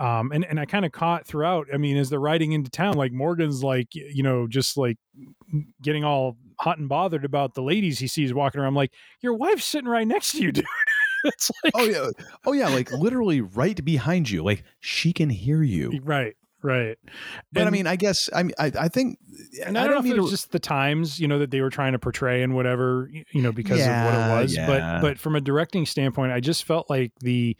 um 0.00 0.32
and 0.32 0.44
and 0.46 0.58
I 0.58 0.64
kind 0.64 0.84
of 0.84 0.92
caught 0.92 1.26
throughout. 1.26 1.68
I 1.72 1.76
mean, 1.76 1.96
as 1.96 2.08
they're 2.10 2.18
riding 2.18 2.52
into 2.52 2.70
town, 2.70 2.96
like 2.96 3.12
Morgan's 3.12 3.62
like 3.62 3.94
you 3.94 4.22
know 4.22 4.46
just 4.48 4.76
like 4.76 4.96
getting 5.82 6.04
all 6.04 6.36
hot 6.58 6.78
and 6.78 6.88
bothered 6.88 7.24
about 7.24 7.54
the 7.54 7.62
ladies 7.62 7.98
he 7.98 8.06
sees 8.06 8.32
walking 8.34 8.60
around. 8.60 8.68
I'm 8.68 8.74
like, 8.74 8.92
your 9.20 9.34
wife's 9.34 9.64
sitting 9.64 9.88
right 9.88 10.06
next 10.06 10.32
to 10.32 10.42
you, 10.42 10.52
dude. 10.52 10.64
it's 11.24 11.50
like, 11.62 11.72
oh 11.76 11.84
yeah, 11.84 12.10
oh 12.46 12.52
yeah, 12.52 12.68
like 12.68 12.90
literally 12.92 13.42
right 13.42 13.84
behind 13.84 14.30
you. 14.30 14.42
Like 14.42 14.64
she 14.80 15.12
can 15.12 15.28
hear 15.28 15.62
you. 15.62 16.00
right, 16.02 16.34
right. 16.62 16.96
But 17.52 17.66
I 17.66 17.70
mean, 17.70 17.86
I 17.86 17.96
guess 17.96 18.30
I 18.34 18.42
mean 18.42 18.54
I, 18.58 18.72
I 18.78 18.88
think 18.88 19.18
and 19.64 19.76
I 19.76 19.84
don't, 19.84 19.92
know 19.92 19.98
if 19.98 20.04
mean 20.04 20.16
it 20.16 20.20
was 20.20 20.30
to- 20.30 20.36
just 20.36 20.52
the 20.52 20.58
times, 20.58 21.20
you 21.20 21.28
know, 21.28 21.38
that 21.40 21.50
they 21.50 21.60
were 21.60 21.70
trying 21.70 21.92
to 21.92 21.98
portray 21.98 22.42
and 22.42 22.54
whatever, 22.54 23.10
you 23.32 23.42
know, 23.42 23.52
because 23.52 23.80
of 23.80 23.86
what 23.86 24.14
it 24.14 24.42
was. 24.42 24.56
yeah. 24.56 24.66
But 24.66 25.00
but 25.02 25.18
from 25.18 25.36
a 25.36 25.40
directing 25.42 25.84
standpoint, 25.84 26.32
I 26.32 26.40
just 26.40 26.64
felt 26.64 26.88
like 26.88 27.12
the 27.20 27.54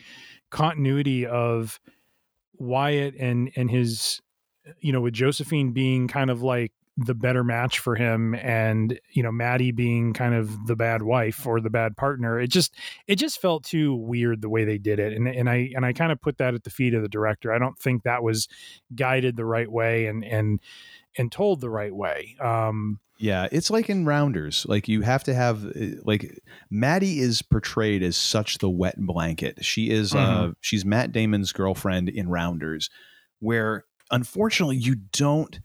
continuity 0.51 1.27
of 1.27 1.79
Wyatt 2.61 3.15
and 3.19 3.51
and 3.57 3.71
his, 3.71 4.21
you 4.81 4.93
know, 4.93 5.01
with 5.01 5.15
Josephine 5.15 5.73
being 5.73 6.07
kind 6.07 6.31
of 6.31 6.43
like 6.43 6.73
the 6.97 7.15
better 7.15 7.43
match 7.43 7.79
for 7.79 7.95
him 7.95 8.35
and 8.35 9.01
you 9.13 9.23
know 9.23 9.33
Maddie 9.33 9.71
being 9.73 10.13
kind 10.13 10.35
of 10.35 10.67
the 10.67 10.77
bad 10.77 11.03
wife 11.03 11.47
or 11.47 11.59
the 11.59 11.71
bad 11.71 11.97
partner 11.97 12.39
it 12.39 12.49
just 12.49 12.75
it 13.07 13.17
just 13.17 13.41
felt 13.41 13.65
too 13.65 13.95
weird 13.95 14.43
the 14.43 14.51
way 14.51 14.65
they 14.65 14.77
did 14.77 14.99
it. 14.99 15.15
And 15.15 15.27
and 15.27 15.49
I 15.49 15.71
and 15.75 15.87
I 15.87 15.93
kind 15.95 16.13
of 16.13 16.21
put 16.21 16.37
that 16.39 16.55
at 16.55 16.65
the 16.65 16.71
feet 16.71 16.93
of 16.93 17.03
the 17.03 17.09
director. 17.09 17.53
I 17.53 17.59
don't 17.59 17.79
think 17.79 18.03
that 18.03 18.23
was 18.23 18.49
guided 18.95 19.37
the 19.37 19.47
right 19.47 19.71
way 19.71 20.07
and 20.07 20.25
and 20.25 20.61
and 21.17 21.33
told 21.33 21.61
the 21.61 21.71
right 21.71 21.95
way. 21.95 22.37
Um 22.41 23.01
Yeah, 23.23 23.49
it's 23.53 23.71
like 23.71 23.91
in 23.91 24.07
Rounders. 24.07 24.65
Like 24.67 24.89
you 24.89 25.03
have 25.03 25.23
to 25.25 25.35
have 25.35 25.65
uh, 25.67 25.97
like 26.05 26.41
Maddie 26.71 27.21
is 27.21 27.43
portrayed 27.43 28.03
as 28.03 28.17
such 28.17 28.59
the 28.59 28.71
wet 28.71 28.97
blanket. 28.99 29.63
She 29.65 29.91
is 29.91 30.15
uh 30.15 30.19
Mhm. 30.49 30.55
she's 30.61 30.85
Matt 30.87 31.13
Damon's 31.13 31.53
girlfriend 31.53 32.09
in 32.09 32.29
Rounders, 32.31 32.89
where 33.39 33.85
unfortunately 34.11 34.77
you 34.77 34.97
don't 35.13 35.61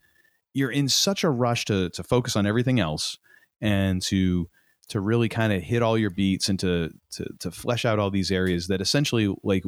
you're 0.53 0.71
in 0.71 0.89
such 0.89 1.23
a 1.23 1.29
rush 1.29 1.63
to 1.65 1.89
to 1.91 2.03
focus 2.03 2.35
on 2.35 2.45
everything 2.45 2.79
else 2.79 3.17
and 3.61 4.01
to 4.01 4.49
to 4.89 4.99
really 4.99 5.29
kind 5.29 5.53
of 5.53 5.61
hit 5.61 5.81
all 5.81 5.97
your 5.97 6.09
beats 6.11 6.49
and 6.49 6.59
to 6.59 6.91
to 7.11 7.25
to 7.39 7.51
flesh 7.51 7.85
out 7.85 7.99
all 7.99 8.11
these 8.11 8.31
areas 8.31 8.67
that 8.67 8.81
essentially 8.81 9.33
like 9.43 9.63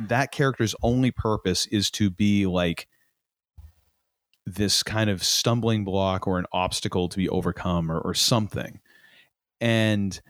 that 0.00 0.30
character's 0.30 0.74
only 0.82 1.10
purpose 1.10 1.66
is 1.66 1.90
to 1.90 2.10
be 2.10 2.46
like 2.46 2.86
this 4.54 4.82
kind 4.82 5.10
of 5.10 5.22
stumbling 5.22 5.84
block 5.84 6.26
or 6.26 6.38
an 6.38 6.46
obstacle 6.52 7.08
to 7.08 7.16
be 7.16 7.28
overcome 7.28 7.90
or, 7.90 7.98
or 7.98 8.14
something. 8.14 8.80
And 9.60 10.20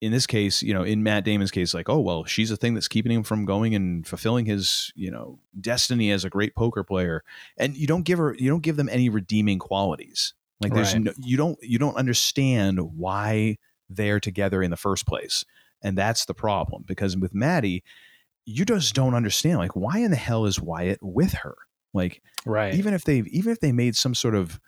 in 0.00 0.12
this 0.12 0.26
case, 0.26 0.62
you 0.62 0.74
know, 0.74 0.82
in 0.82 1.02
Matt 1.02 1.24
Damon's 1.24 1.50
case, 1.50 1.72
like, 1.72 1.88
oh, 1.88 2.00
well, 2.00 2.24
she's 2.24 2.50
the 2.50 2.56
thing 2.56 2.74
that's 2.74 2.88
keeping 2.88 3.12
him 3.12 3.22
from 3.22 3.44
going 3.44 3.74
and 3.74 4.06
fulfilling 4.06 4.44
his, 4.44 4.92
you 4.94 5.10
know, 5.10 5.38
destiny 5.60 6.10
as 6.10 6.24
a 6.24 6.30
great 6.30 6.54
poker 6.54 6.84
player. 6.84 7.22
And 7.56 7.76
you 7.76 7.86
don't 7.86 8.04
give 8.04 8.18
her, 8.18 8.34
you 8.38 8.50
don't 8.50 8.62
give 8.62 8.76
them 8.76 8.88
any 8.90 9.08
redeeming 9.08 9.58
qualities. 9.58 10.34
Like 10.60 10.74
there's 10.74 10.92
Right. 10.94 11.04
no, 11.04 11.12
you 11.18 11.36
don't, 11.36 11.58
you 11.62 11.78
don't 11.78 11.96
understand 11.96 12.78
why 12.96 13.56
they're 13.88 14.20
together 14.20 14.62
in 14.62 14.70
the 14.70 14.76
first 14.76 15.06
place. 15.06 15.44
And 15.82 15.96
that's 15.96 16.24
the 16.24 16.34
problem 16.34 16.84
because 16.86 17.16
with 17.16 17.34
Maddie, 17.34 17.82
you 18.46 18.64
just 18.64 18.94
don't 18.94 19.14
understand. 19.14 19.58
Like, 19.58 19.74
why 19.74 19.98
in 19.98 20.10
the 20.10 20.16
hell 20.16 20.44
is 20.44 20.60
Wyatt 20.60 20.98
with 21.02 21.32
her? 21.32 21.56
Like, 21.94 22.22
right. 22.44 22.74
even 22.74 22.92
if 22.92 23.04
they 23.04 23.18
even 23.30 23.52
if 23.52 23.60
they 23.60 23.72
made 23.72 23.96
some 23.96 24.14
sort 24.14 24.34
of 24.34 24.60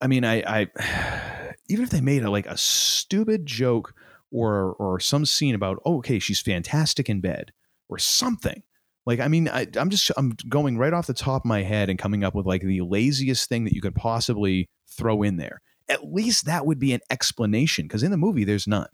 i 0.00 0.06
mean 0.06 0.24
i 0.24 0.42
i 0.46 1.54
even 1.68 1.84
if 1.84 1.90
they 1.90 2.00
made 2.00 2.22
a, 2.22 2.30
like 2.30 2.46
a 2.46 2.56
stupid 2.56 3.44
joke 3.44 3.92
or 4.30 4.74
or 4.74 5.00
some 5.00 5.26
scene 5.26 5.54
about 5.54 5.78
oh, 5.84 5.98
okay 5.98 6.18
she's 6.18 6.40
fantastic 6.40 7.08
in 7.08 7.20
bed 7.20 7.52
or 7.88 7.98
something. 7.98 8.62
Like 9.04 9.20
i 9.20 9.28
mean 9.28 9.48
I, 9.48 9.66
i'm 9.76 9.90
just 9.90 10.10
i'm 10.16 10.36
going 10.48 10.78
right 10.78 10.92
off 10.92 11.06
the 11.06 11.14
top 11.14 11.42
of 11.42 11.46
my 11.46 11.62
head 11.62 11.88
and 11.90 11.98
coming 11.98 12.24
up 12.24 12.34
with 12.34 12.46
like 12.46 12.62
the 12.62 12.80
laziest 12.80 13.48
thing 13.48 13.64
that 13.64 13.72
you 13.72 13.80
could 13.80 13.94
possibly 13.94 14.68
throw 14.88 15.22
in 15.22 15.36
there. 15.36 15.60
At 15.88 16.12
least 16.12 16.46
that 16.46 16.66
would 16.66 16.80
be 16.80 16.92
an 16.92 17.00
explanation 17.10 17.86
because 17.86 18.02
in 18.02 18.10
the 18.10 18.16
movie 18.16 18.44
there's 18.44 18.66
none. 18.66 18.88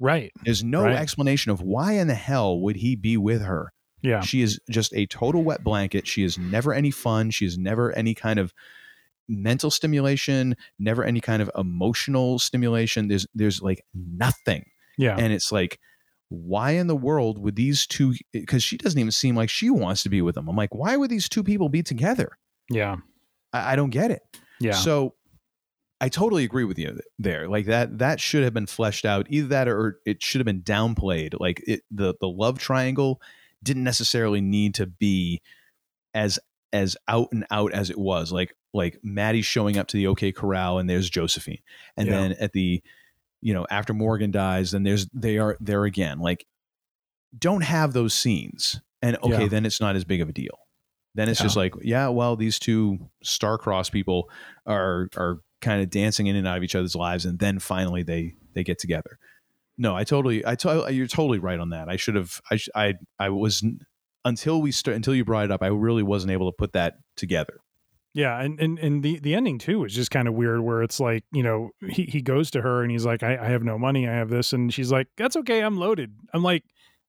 Right. 0.00 0.32
There's 0.42 0.64
no 0.64 0.82
Right. 0.82 0.96
explanation 0.96 1.52
of 1.52 1.60
why 1.60 1.92
in 1.92 2.08
the 2.08 2.14
hell 2.14 2.60
would 2.60 2.76
he 2.76 2.96
be 2.96 3.16
with 3.16 3.42
her 3.42 3.72
yeah 4.04 4.20
she 4.20 4.42
is 4.42 4.60
just 4.70 4.94
a 4.94 5.06
total 5.06 5.42
wet 5.42 5.64
blanket. 5.64 6.06
She 6.06 6.22
is 6.22 6.38
never 6.38 6.72
any 6.72 6.92
fun. 6.92 7.30
She 7.30 7.46
is 7.46 7.58
never 7.58 7.90
any 7.92 8.14
kind 8.14 8.38
of 8.38 8.54
mental 9.28 9.70
stimulation, 9.70 10.56
never 10.78 11.02
any 11.02 11.20
kind 11.20 11.40
of 11.42 11.50
emotional 11.56 12.38
stimulation. 12.38 13.08
There's 13.08 13.26
there's 13.34 13.62
like 13.62 13.84
nothing. 13.94 14.66
yeah 14.98 15.16
And 15.18 15.32
it's 15.32 15.50
like, 15.50 15.80
why 16.28 16.72
in 16.72 16.86
the 16.86 16.96
world 16.96 17.38
would 17.38 17.56
these 17.56 17.86
two 17.86 18.14
because 18.32 18.62
she 18.62 18.76
doesn't 18.76 18.98
even 18.98 19.10
seem 19.10 19.34
like 19.34 19.50
she 19.50 19.70
wants 19.70 20.02
to 20.02 20.08
be 20.08 20.22
with 20.22 20.34
them. 20.34 20.48
I'm 20.48 20.56
like, 20.56 20.74
why 20.74 20.96
would 20.96 21.10
these 21.10 21.28
two 21.28 21.42
people 21.42 21.68
be 21.68 21.82
together? 21.82 22.38
yeah 22.70 22.96
I, 23.52 23.72
I 23.72 23.76
don't 23.76 23.90
get 23.90 24.10
it. 24.10 24.22
yeah 24.60 24.72
So 24.72 25.14
I 26.00 26.08
totally 26.08 26.44
agree 26.44 26.64
with 26.64 26.78
you 26.78 26.98
there. 27.18 27.48
Like 27.48 27.66
that 27.66 27.98
that 27.98 28.20
should 28.20 28.44
have 28.44 28.52
been 28.52 28.66
fleshed 28.66 29.04
out. 29.06 29.26
Either 29.30 29.48
that 29.48 29.68
or 29.68 30.00
it 30.04 30.22
should 30.22 30.40
have 30.40 30.46
been 30.46 30.62
downplayed. 30.62 31.34
Like 31.40 31.62
it 31.66 31.82
the 31.90 32.14
the 32.20 32.28
love 32.28 32.58
triangle 32.58 33.22
didn't 33.64 33.84
necessarily 33.84 34.40
need 34.40 34.74
to 34.76 34.86
be 34.86 35.40
as 36.14 36.38
as 36.72 36.96
out 37.08 37.28
and 37.32 37.46
out 37.50 37.72
as 37.72 37.90
it 37.90 37.98
was. 37.98 38.30
Like 38.30 38.54
like 38.72 38.98
Maddie 39.02 39.42
showing 39.42 39.78
up 39.78 39.86
to 39.88 39.96
the 39.96 40.06
OK 40.08 40.32
Corral 40.32 40.78
and 40.78 40.88
there's 40.90 41.08
Josephine. 41.10 41.62
And 41.96 42.06
Yeah. 42.08 42.12
then 42.20 42.32
at 42.40 42.52
the 42.52 42.82
you 43.40 43.52
know, 43.52 43.66
after 43.70 43.92
Morgan 43.92 44.30
dies, 44.30 44.70
then 44.70 44.82
there's 44.84 45.08
they 45.12 45.38
are 45.38 45.56
there 45.60 45.84
again. 45.84 46.18
Like 46.18 46.46
don't 47.36 47.62
have 47.64 47.92
those 47.92 48.14
scenes. 48.14 48.80
And 49.02 49.16
okay, 49.22 49.42
Yeah. 49.42 49.48
then 49.48 49.66
it's 49.66 49.80
not 49.80 49.96
as 49.96 50.04
big 50.04 50.20
of 50.20 50.28
a 50.28 50.32
deal. 50.32 50.58
Then 51.14 51.28
it's 51.28 51.40
Yeah. 51.40 51.44
just 51.46 51.56
like, 51.56 51.74
yeah, 51.82 52.08
well, 52.08 52.36
these 52.36 52.58
two 52.58 53.10
star-crossed 53.22 53.92
people 53.92 54.30
are 54.66 55.08
are 55.16 55.40
kind 55.60 55.82
of 55.82 55.90
dancing 55.90 56.26
in 56.26 56.36
and 56.36 56.46
out 56.46 56.56
of 56.58 56.62
each 56.64 56.74
other's 56.74 56.94
lives, 56.96 57.24
and 57.24 57.38
then 57.38 57.58
finally 57.58 58.02
they 58.02 58.34
they 58.54 58.64
get 58.64 58.78
together. 58.78 59.18
No, 59.76 59.96
I 59.96 60.04
totally, 60.04 60.46
I 60.46 60.54
to, 60.56 60.86
you're 60.90 61.06
totally 61.06 61.38
right 61.38 61.58
on 61.58 61.70
that. 61.70 61.88
I 61.88 61.96
should 61.96 62.14
have, 62.14 62.40
I, 62.50 62.58
I, 62.74 62.94
I 63.18 63.28
was 63.30 63.64
until 64.24 64.62
we 64.62 64.72
start 64.72 64.96
until 64.96 65.14
you 65.14 65.24
brought 65.24 65.44
it 65.44 65.50
up, 65.50 65.62
I 65.62 65.68
really 65.68 66.02
wasn't 66.02 66.32
able 66.32 66.50
to 66.50 66.56
put 66.56 66.72
that 66.72 66.94
together. 67.16 67.60
Yeah, 68.14 68.40
and, 68.40 68.60
and 68.60 68.78
and 68.78 69.02
the 69.02 69.18
the 69.18 69.34
ending 69.34 69.58
too 69.58 69.84
is 69.84 69.92
just 69.92 70.12
kind 70.12 70.28
of 70.28 70.34
weird, 70.34 70.60
where 70.60 70.82
it's 70.84 71.00
like 71.00 71.24
you 71.32 71.42
know 71.42 71.70
he 71.88 72.04
he 72.04 72.22
goes 72.22 72.50
to 72.52 72.62
her 72.62 72.82
and 72.82 72.90
he's 72.92 73.04
like, 73.04 73.24
I, 73.24 73.36
I 73.36 73.46
have 73.46 73.64
no 73.64 73.76
money, 73.76 74.08
I 74.08 74.12
have 74.12 74.30
this, 74.30 74.52
and 74.52 74.72
she's 74.72 74.92
like, 74.92 75.08
That's 75.16 75.36
okay, 75.36 75.60
I'm 75.60 75.76
loaded. 75.78 76.14
I'm 76.32 76.42
like, 76.42 76.62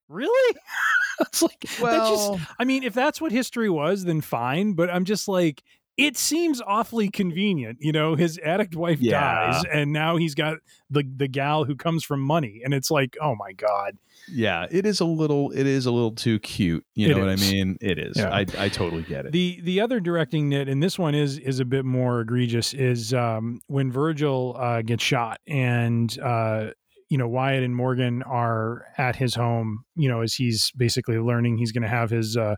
really? 0.08 0.56
it's 1.20 1.42
like 1.42 1.60
that 1.60 2.08
just. 2.08 2.32
I 2.58 2.64
mean, 2.64 2.82
if 2.82 2.92
that's 2.92 3.20
what 3.20 3.30
history 3.30 3.70
was, 3.70 4.04
then 4.04 4.20
fine. 4.20 4.72
But 4.72 4.90
I'm 4.90 5.04
just 5.04 5.28
like, 5.28 5.62
it 5.96 6.16
seems 6.16 6.60
awfully 6.60 7.08
convenient. 7.08 7.78
You 7.80 7.92
know, 7.92 8.14
his 8.16 8.38
addict 8.44 8.74
wife 8.76 8.98
Yeah. 9.00 9.20
dies, 9.52 9.64
and 9.72 9.92
now 9.92 10.16
he's 10.16 10.34
got 10.34 10.58
the 10.90 11.04
the 11.16 11.28
gal 11.28 11.64
who 11.64 11.74
comes 11.76 12.04
from 12.04 12.20
money, 12.20 12.60
and 12.64 12.74
it's 12.74 12.90
like, 12.90 13.16
oh 13.20 13.34
my 13.34 13.52
god. 13.52 13.96
yeah, 14.28 14.66
it 14.70 14.84
is 14.86 15.00
a 15.00 15.04
little, 15.04 15.50
it 15.52 15.66
is 15.66 15.86
a 15.86 15.90
little 15.92 16.10
too 16.12 16.38
cute. 16.40 16.84
You 16.94 17.08
It 17.10 17.14
know 17.14 17.20
what 17.20 17.28
I 17.30 17.36
mean? 17.36 17.76
It 17.80 17.98
is. 17.98 18.16
Yeah. 18.16 18.30
I, 18.30 18.44
I 18.58 18.68
totally 18.68 19.02
get 19.04 19.26
it. 19.26 19.32
The 19.32 19.60
the 19.62 19.80
other 19.80 20.00
directing 20.00 20.48
nit, 20.48 20.68
and 20.68 20.82
this 20.82 20.98
one 20.98 21.14
is 21.14 21.38
is 21.38 21.60
a 21.60 21.64
bit 21.64 21.84
more 21.84 22.20
egregious, 22.22 22.74
is 22.74 23.14
um, 23.14 23.60
when 23.68 23.90
Virgil 23.92 24.56
uh, 24.58 24.82
gets 24.82 25.02
shot, 25.04 25.40
and 25.46 26.16
uh, 26.20 26.70
you 27.08 27.18
know 27.18 27.28
Wyatt 27.28 27.62
and 27.62 27.74
Morgan 27.76 28.22
are 28.24 28.86
at 28.98 29.14
his 29.16 29.34
home. 29.36 29.84
You 29.94 30.08
know, 30.08 30.20
as 30.22 30.34
he's 30.34 30.72
basically 30.72 31.18
learning, 31.18 31.56
he's 31.58 31.72
going 31.72 31.84
to 31.84 31.88
have 31.88 32.10
his, 32.10 32.36
uh, 32.36 32.56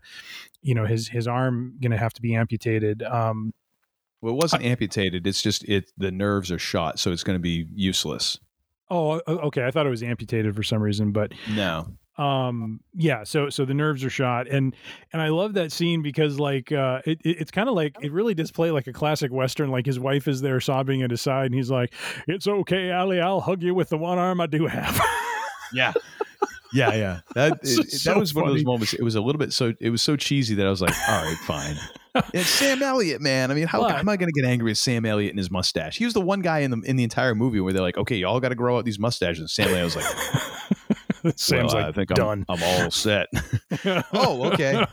you 0.61 0.75
know, 0.75 0.85
his 0.85 1.07
his 1.07 1.27
arm 1.27 1.75
going 1.81 1.91
to 1.91 1.97
have 1.97 2.13
to 2.13 2.21
be 2.21 2.35
amputated. 2.35 3.03
Um, 3.03 3.53
well, 4.21 4.33
it 4.33 4.37
wasn't 4.37 4.63
amputated. 4.63 5.25
It's 5.25 5.41
just 5.41 5.63
it. 5.65 5.91
The 5.97 6.11
nerves 6.11 6.51
are 6.51 6.59
shot, 6.59 6.99
so 6.99 7.11
it's 7.11 7.23
going 7.23 7.35
to 7.37 7.41
be 7.41 7.67
useless. 7.73 8.37
oh, 8.91 9.21
okay. 9.27 9.65
I 9.65 9.71
thought 9.71 9.85
it 9.85 9.89
was 9.91 10.03
amputated 10.03 10.55
for 10.55 10.63
some 10.63 10.81
reason, 10.81 11.11
but 11.11 11.31
No. 11.53 11.87
um 12.17 12.81
yeah 12.93 13.23
so 13.23 13.49
so 13.49 13.63
the 13.63 13.73
nerves 13.73 14.03
are 14.03 14.09
shot 14.09 14.45
and 14.49 14.75
and 15.13 15.21
i 15.21 15.29
love 15.29 15.53
that 15.53 15.71
scene 15.71 16.01
because 16.01 16.37
like 16.37 16.69
uh 16.69 16.99
it, 17.05 17.17
it- 17.23 17.37
it's 17.39 17.51
kind 17.51 17.69
of 17.69 17.75
like 17.75 17.95
it 18.01 18.11
really 18.11 18.33
does 18.33 18.51
play 18.51 18.71
like 18.71 18.87
a 18.87 18.91
classic 18.91 19.31
western 19.31 19.69
like 19.69 19.85
his 19.85 19.97
wife 19.99 20.27
is 20.27 20.41
there 20.41 20.59
sobbing 20.59 21.01
at 21.01 21.11
his 21.11 21.21
side 21.21 21.45
and 21.45 21.55
he's 21.55 21.71
like 21.71 21.93
it's 22.27 22.45
okay 22.45 22.91
ali 22.91 23.21
i'll 23.21 23.39
hug 23.39 23.63
you 23.63 23.73
with 23.73 23.87
the 23.87 23.97
one 23.97 24.17
arm 24.17 24.41
i 24.41 24.47
do 24.47 24.67
have 24.67 24.99
Yeah. 25.71 25.93
Yeah, 26.73 26.93
yeah. 26.93 27.19
That 27.35 27.53
it- 27.63 27.65
just 27.65 27.91
that 28.05 28.13
so 28.13 28.19
was 28.19 28.33
one 28.33 28.47
of 28.47 28.53
those 28.53 28.63
moments. 28.65 28.93
It 28.93 29.03
was 29.03 29.15
a 29.15 29.21
little 29.21 29.39
bit 29.39 29.53
so 29.53 29.73
it 29.79 29.89
was 29.89 30.01
so 30.01 30.15
cheesy 30.15 30.55
that 30.55 30.65
I 30.65 30.69
was 30.69 30.81
like, 30.81 30.93
all 31.07 31.23
right, 31.23 31.37
fine. 31.37 31.75
it's 32.33 32.47
Sam 32.49 32.81
Elliott, 32.81 33.21
man. 33.21 33.51
I 33.51 33.53
mean, 33.53 33.67
how 33.67 33.81
What? 33.81 33.95
am 33.95 34.09
I 34.09 34.17
going 34.17 34.31
to 34.33 34.41
get 34.41 34.47
angry 34.49 34.71
at 34.71 34.77
Sam 34.77 35.05
Elliott 35.05 35.31
and 35.31 35.37
his 35.39 35.51
mustache? 35.51 35.97
He 35.97 36.05
was 36.05 36.13
the 36.13 36.21
one 36.21 36.41
guy 36.41 36.59
in 36.59 36.71
the 36.71 36.81
in 36.85 36.95
the 36.95 37.03
entire 37.03 37.35
movie 37.35 37.59
where 37.59 37.71
they're 37.73 37.81
like, 37.81 37.97
okay, 37.97 38.15
y'all 38.15 38.39
got 38.39 38.49
to 38.49 38.55
grow 38.55 38.77
out 38.77 38.85
these 38.85 38.99
mustaches. 38.99 39.39
And 39.39 39.49
Sam 39.49 39.67
Elliott 39.69 39.85
was 39.85 39.95
like, 39.95 40.05
Sam's 41.37 41.73
well, 41.73 41.83
like, 41.83 41.85
I 41.85 41.91
think 41.91 42.09
done. 42.09 42.45
I'm, 42.49 42.57
done. 42.57 42.63
I'm 42.69 42.83
all 42.83 42.91
set. 42.91 43.27
oh, 44.13 44.51
okay. 44.53 44.85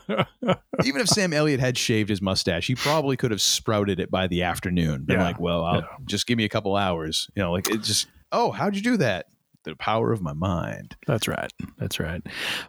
Even 0.84 1.00
if 1.00 1.08
Sam 1.08 1.32
Elliott 1.32 1.60
had 1.60 1.78
shaved 1.78 2.08
his 2.10 2.20
mustache, 2.20 2.66
he 2.66 2.74
probably 2.74 3.16
could 3.16 3.30
have 3.30 3.40
sprouted 3.40 4.00
it 4.00 4.10
by 4.10 4.26
the 4.26 4.42
afternoon. 4.42 5.04
Been 5.04 5.18
Yeah. 5.18 5.24
like, 5.24 5.38
well, 5.40 5.64
I'll 5.64 5.76
Yeah. 5.80 5.86
just 6.04 6.26
give 6.26 6.36
me 6.36 6.44
a 6.44 6.48
couple 6.48 6.74
hours. 6.76 7.30
You 7.36 7.42
know, 7.42 7.52
like 7.52 7.70
it 7.70 7.82
just. 7.82 8.08
Oh, 8.32 8.50
how'd 8.50 8.74
you 8.74 8.82
do 8.82 8.96
that? 8.98 9.26
The 9.66 9.76
power 9.76 10.12
of 10.12 10.22
my 10.22 10.32
mind. 10.32 10.96
That's 11.06 11.28
right. 11.28 11.50
That's 11.76 12.00
right. 12.00 12.22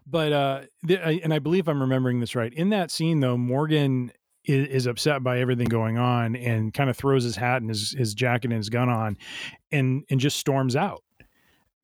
But 0.06 0.34
uh, 0.34 0.62
th- 0.88 1.00
I- 1.00 1.22
and 1.24 1.34
I 1.34 1.40
believe 1.40 1.68
I'm 1.70 1.80
remembering 1.82 2.20
this 2.20 2.36
right. 2.36 2.52
In 2.54 2.70
that 2.72 2.92
scene, 2.92 3.20
though, 3.22 3.38
Morgan 3.38 4.12
is, 4.44 4.68
is 4.68 4.86
upset 4.88 5.24
by 5.24 5.40
everything 5.40 5.68
going 5.68 5.98
on 5.98 6.36
and 6.36 6.74
kind 6.74 6.90
of 6.90 6.98
throws 6.98 7.24
his 7.24 7.36
hat 7.36 7.62
and 7.62 7.70
his, 7.70 7.92
his 7.98 8.14
jacket 8.14 8.46
and 8.52 8.58
his 8.58 8.70
gun 8.70 8.90
on, 8.90 9.16
and 9.72 10.04
and 10.10 10.20
just 10.20 10.38
storms 10.38 10.76
out. 10.76 11.04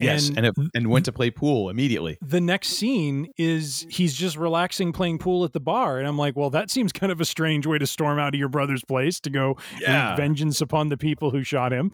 Yes, 0.03 0.29
and 0.35 0.45
it, 0.45 0.53
and 0.75 0.87
went 0.87 1.05
to 1.05 1.11
play 1.11 1.31
pool 1.31 1.69
immediately. 1.69 2.17
the 2.21 2.41
next 2.41 2.69
scene 2.69 3.29
is 3.37 3.85
he's 3.89 4.13
just 4.13 4.37
relaxing 4.37 4.91
playing 4.93 5.17
pool 5.19 5.43
at 5.45 5.53
the 5.53 5.59
bar 5.59 5.97
and 5.99 6.07
i'm 6.07 6.17
like 6.17 6.35
well 6.35 6.49
that 6.49 6.69
seems 6.69 6.91
kind 6.91 7.11
of 7.11 7.19
a 7.21 7.25
strange 7.25 7.65
way 7.67 7.77
to 7.77 7.87
storm 7.87 8.19
out 8.19 8.33
of 8.33 8.39
your 8.39 8.49
brother's 8.49 8.83
place 8.83 9.19
to 9.21 9.29
go 9.29 9.57
Yeah. 9.79 10.15
vengeance 10.15 10.61
upon 10.61 10.89
the 10.89 10.97
people 10.97 11.31
who 11.31 11.43
shot 11.43 11.71
him 11.71 11.91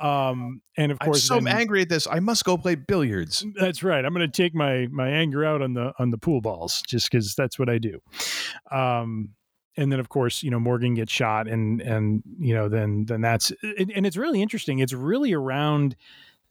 um 0.00 0.60
and 0.76 0.92
of 0.92 0.98
course, 1.00 1.28
I'm 1.30 1.40
so 1.40 1.44
then- 1.44 1.56
angry 1.56 1.82
at 1.82 1.88
this. 1.88 2.06
I 2.08 2.20
must 2.20 2.44
go 2.44 2.56
play 2.56 2.74
billiards. 2.76 3.44
that's 3.58 3.82
right 3.82 4.04
i'm 4.04 4.14
going 4.14 4.28
to 4.30 4.42
take 4.42 4.54
my 4.54 4.86
my 4.90 5.08
anger 5.08 5.44
out 5.44 5.62
on 5.62 5.74
the 5.74 5.92
on 5.98 6.10
the 6.10 6.18
pool 6.18 6.40
balls 6.40 6.82
just 6.86 7.10
because 7.10 7.34
that's 7.34 7.58
what 7.58 7.68
i 7.68 7.78
do 7.78 8.00
um 8.70 9.30
and 9.76 9.92
then 9.92 10.00
of 10.00 10.08
course 10.08 10.42
you 10.42 10.50
know 10.50 10.58
morgan 10.60 10.94
gets 10.94 11.12
shot 11.12 11.46
and 11.48 11.80
and 11.82 12.22
you 12.38 12.54
know 12.54 12.68
then 12.68 13.04
then 13.06 13.20
that's 13.20 13.52
and, 13.78 13.90
and 13.94 14.06
it's 14.06 14.16
really 14.16 14.42
interesting 14.42 14.78
it's 14.80 14.92
really 14.92 15.32
around 15.32 15.96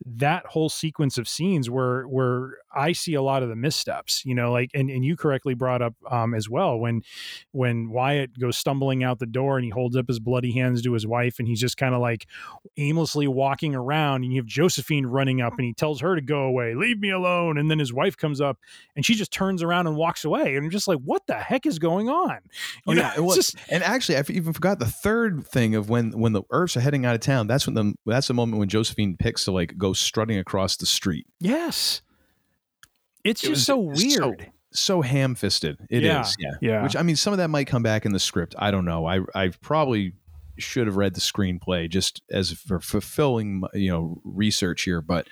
that 0.05 0.45
whole 0.45 0.69
sequence 0.69 1.17
of 1.17 1.27
scenes 1.27 1.69
where 1.69 2.03
where 2.03 2.57
I 2.77 2.91
see 2.91 3.15
a 3.15 3.21
lot 3.21 3.41
of 3.43 3.49
the 3.49 3.55
missteps, 3.55 4.23
you 4.25 4.35
know, 4.35 4.51
like 4.51 4.69
and, 4.73 4.89
and 4.89 5.03
you 5.03 5.15
correctly 5.17 5.55
brought 5.55 5.81
up 5.81 5.95
um, 6.09 6.33
as 6.33 6.47
well 6.49 6.77
when 6.77 7.01
when 7.51 7.89
Wyatt 7.89 8.37
goes 8.39 8.57
stumbling 8.57 9.03
out 9.03 9.19
the 9.19 9.25
door 9.25 9.57
and 9.57 9.65
he 9.65 9.71
holds 9.71 9.97
up 9.97 10.07
his 10.07 10.19
bloody 10.19 10.51
hands 10.51 10.81
to 10.83 10.93
his 10.93 11.07
wife 11.07 11.39
and 11.39 11.47
he's 11.47 11.59
just 11.59 11.77
kind 11.77 11.95
of 11.95 12.01
like 12.01 12.27
aimlessly 12.77 13.27
walking 13.27 13.75
around 13.75 14.23
and 14.23 14.31
you 14.31 14.39
have 14.39 14.45
Josephine 14.45 15.05
running 15.05 15.41
up 15.41 15.53
and 15.57 15.65
he 15.65 15.73
tells 15.73 16.01
her 16.01 16.15
to 16.15 16.21
go 16.21 16.43
away, 16.43 16.75
leave 16.75 16.99
me 16.99 17.09
alone, 17.09 17.57
and 17.57 17.69
then 17.71 17.79
his 17.79 17.91
wife 17.91 18.15
comes 18.15 18.39
up 18.39 18.57
and 18.95 19.05
she 19.05 19.15
just 19.15 19.31
turns 19.31 19.63
around 19.63 19.87
and 19.87 19.95
walks 19.95 20.23
away 20.23 20.55
and 20.55 20.65
I'm 20.65 20.69
just 20.71 20.87
like, 20.87 20.99
what 21.03 21.25
the 21.27 21.35
heck 21.35 21.65
is 21.65 21.79
going 21.79 22.09
on? 22.09 22.37
Oh 22.85 22.93
know, 22.93 23.01
yeah, 23.01 23.13
it 23.17 23.23
was, 23.23 23.35
just- 23.37 23.55
and 23.69 23.83
actually, 23.83 24.17
I 24.17 24.23
even 24.29 24.53
forgot 24.53 24.79
the 24.79 24.85
third 24.85 25.45
thing 25.47 25.75
of 25.75 25.89
when 25.89 26.11
when 26.11 26.33
the 26.33 26.43
Earps 26.51 26.77
are 26.77 26.81
heading 26.81 27.05
out 27.05 27.15
of 27.15 27.21
town. 27.21 27.47
That's 27.47 27.65
when 27.65 27.73
the 27.73 27.93
that's 28.05 28.27
the 28.27 28.33
moment 28.33 28.59
when 28.59 28.69
Josephine 28.69 29.17
picks 29.17 29.45
to 29.45 29.51
like 29.51 29.77
go 29.77 29.93
strutting 29.93 30.37
across 30.37 30.77
the 30.77 30.85
street. 30.85 31.25
yes, 31.39 32.01
it's 33.27 33.43
It 33.43 33.47
just 33.49 33.49
was 33.49 33.65
so 33.65 33.93
so- 33.95 34.27
weird. 34.29 34.51
So 34.71 35.01
ham 35.01 35.33
fisted. 35.33 35.77
It 35.89 36.03
is, 36.03 36.07
Yeah, 36.07 36.23
yeah, 36.39 36.51
yeah. 36.61 36.83
Which 36.83 36.95
I 36.95 37.01
mean, 37.01 37.15
some 37.15 37.33
of 37.33 37.37
that 37.37 37.47
might 37.49 37.65
come 37.67 37.81
back 37.83 38.05
in 38.05 38.11
the 38.11 38.19
script. 38.19 38.53
I 38.59 38.69
don't 38.69 38.85
know. 38.85 39.05
I 39.07 39.21
I 39.33 39.47
probably 39.61 40.13
should 40.59 40.87
have 40.87 40.97
read 40.97 41.15
the 41.15 41.21
screenplay 41.21 41.89
just 41.89 42.21
as 42.31 42.51
for 42.51 42.79
fulfilling 42.79 43.63
you 43.73 43.89
know 43.89 44.21
research 44.23 44.83
here, 44.83 45.01
but 45.01 45.27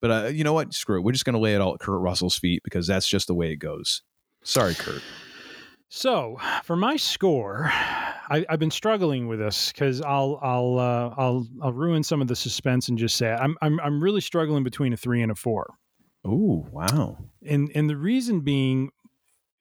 but 0.00 0.10
uh, 0.10 0.26
you 0.28 0.44
know 0.44 0.52
what? 0.52 0.72
Screw 0.72 0.96
it. 0.98 1.02
We're 1.02 1.12
just 1.12 1.24
going 1.24 1.34
to 1.34 1.40
lay 1.40 1.54
it 1.54 1.60
all 1.60 1.74
at 1.74 1.80
Kurt 1.80 2.00
Russell's 2.00 2.38
feet 2.38 2.62
because 2.62 2.86
that's 2.86 3.08
just 3.08 3.26
the 3.26 3.34
way 3.34 3.50
it 3.50 3.56
goes. 3.56 4.02
Sorry, 4.44 4.74
Kurt. 4.74 5.02
So 5.90 6.38
for 6.64 6.76
my 6.76 6.96
score, 6.96 7.64
I, 7.72 8.44
I've 8.48 8.58
been 8.60 8.70
struggling 8.70 9.26
with 9.26 9.38
this 9.40 9.72
because 9.72 10.00
I'll 10.02 10.38
I'll 10.40 10.78
uh, 10.78 11.14
I'll 11.18 11.46
I'll 11.62 11.72
ruin 11.72 12.02
some 12.04 12.22
of 12.22 12.28
the 12.28 12.36
suspense 12.36 12.88
and 12.88 12.96
just 12.96 13.16
say 13.16 13.32
it. 13.32 13.38
I'm 13.40 13.56
I'm 13.60 13.80
I'm 13.80 14.02
really 14.02 14.20
struggling 14.20 14.62
between 14.64 14.92
a 14.92 14.96
three 14.96 15.20
and 15.22 15.32
a 15.32 15.34
four, 15.34 15.74
Oh 16.28 16.66
wow. 16.70 17.16
and 17.44 17.70
and 17.74 17.88
the 17.88 17.96
reason 17.96 18.40
being, 18.40 18.90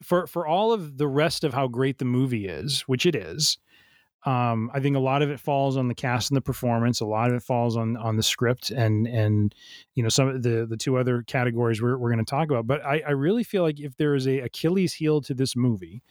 for 0.04 0.28
for 0.28 0.46
all 0.46 0.74
of 0.74 0.98
the 0.98 1.08
rest 1.08 1.44
of 1.44 1.54
how 1.54 1.68
great 1.68 1.98
the 1.98 2.06
movie 2.06 2.48
is, 2.48 2.82
which 2.82 3.06
it 3.06 3.16
is, 3.16 3.58
um, 4.26 4.70
I 4.74 4.82
think 4.82 4.98
a 4.98 5.00
lot 5.00 5.22
of 5.22 5.30
it 5.30 5.40
falls 5.40 5.78
on 5.78 5.88
the 5.88 5.96
cast 5.96 6.32
and 6.32 6.36
the 6.36 6.42
performance. 6.42 7.00
A 7.00 7.06
lot 7.06 7.30
of 7.30 7.36
it 7.36 7.44
falls 7.44 7.78
on 7.78 7.96
on 7.96 8.18
the 8.18 8.24
script 8.24 8.72
and 8.72 9.08
and 9.08 9.56
you 9.96 10.04
know 10.04 10.10
some 10.10 10.28
of 10.28 10.44
the 10.44 10.66
the 10.70 10.78
two 10.78 10.98
other 10.98 11.24
categories 11.24 11.82
we're 11.82 11.98
we're 11.98 12.12
going 12.12 12.26
to 12.26 12.30
talk 12.30 12.50
about. 12.50 12.68
But 12.68 12.86
I, 12.86 13.02
I 13.08 13.12
really 13.12 13.44
feel 13.44 13.64
like 13.64 13.80
if 13.80 13.96
there 13.96 14.16
is 14.16 14.28
a 14.28 14.40
Achilles 14.40 14.94
heel 14.94 15.22
to 15.22 15.34
this 15.34 15.56
movie, 15.56 16.04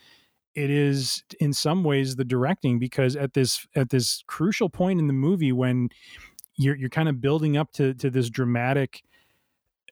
it 0.55 0.71
is 0.71 1.23
in 1.41 1.53
some 1.53 1.85
ways 1.85 2.17
the 2.17 2.25
directing 2.25 2.79
because 2.79 3.17
at 3.17 3.35
this 3.35 3.67
at 3.77 3.91
this 3.91 4.25
crucial 4.27 4.71
point 4.71 4.99
in 4.99 5.09
the 5.09 5.13
movie 5.13 5.53
when 5.53 5.91
you're 6.57 6.77
you're 6.77 6.89
kind 6.89 7.09
of 7.11 7.21
building 7.21 7.57
up 7.57 7.73
to 7.73 7.93
to 7.95 8.09
this 8.09 8.31
dramatic, 8.31 9.03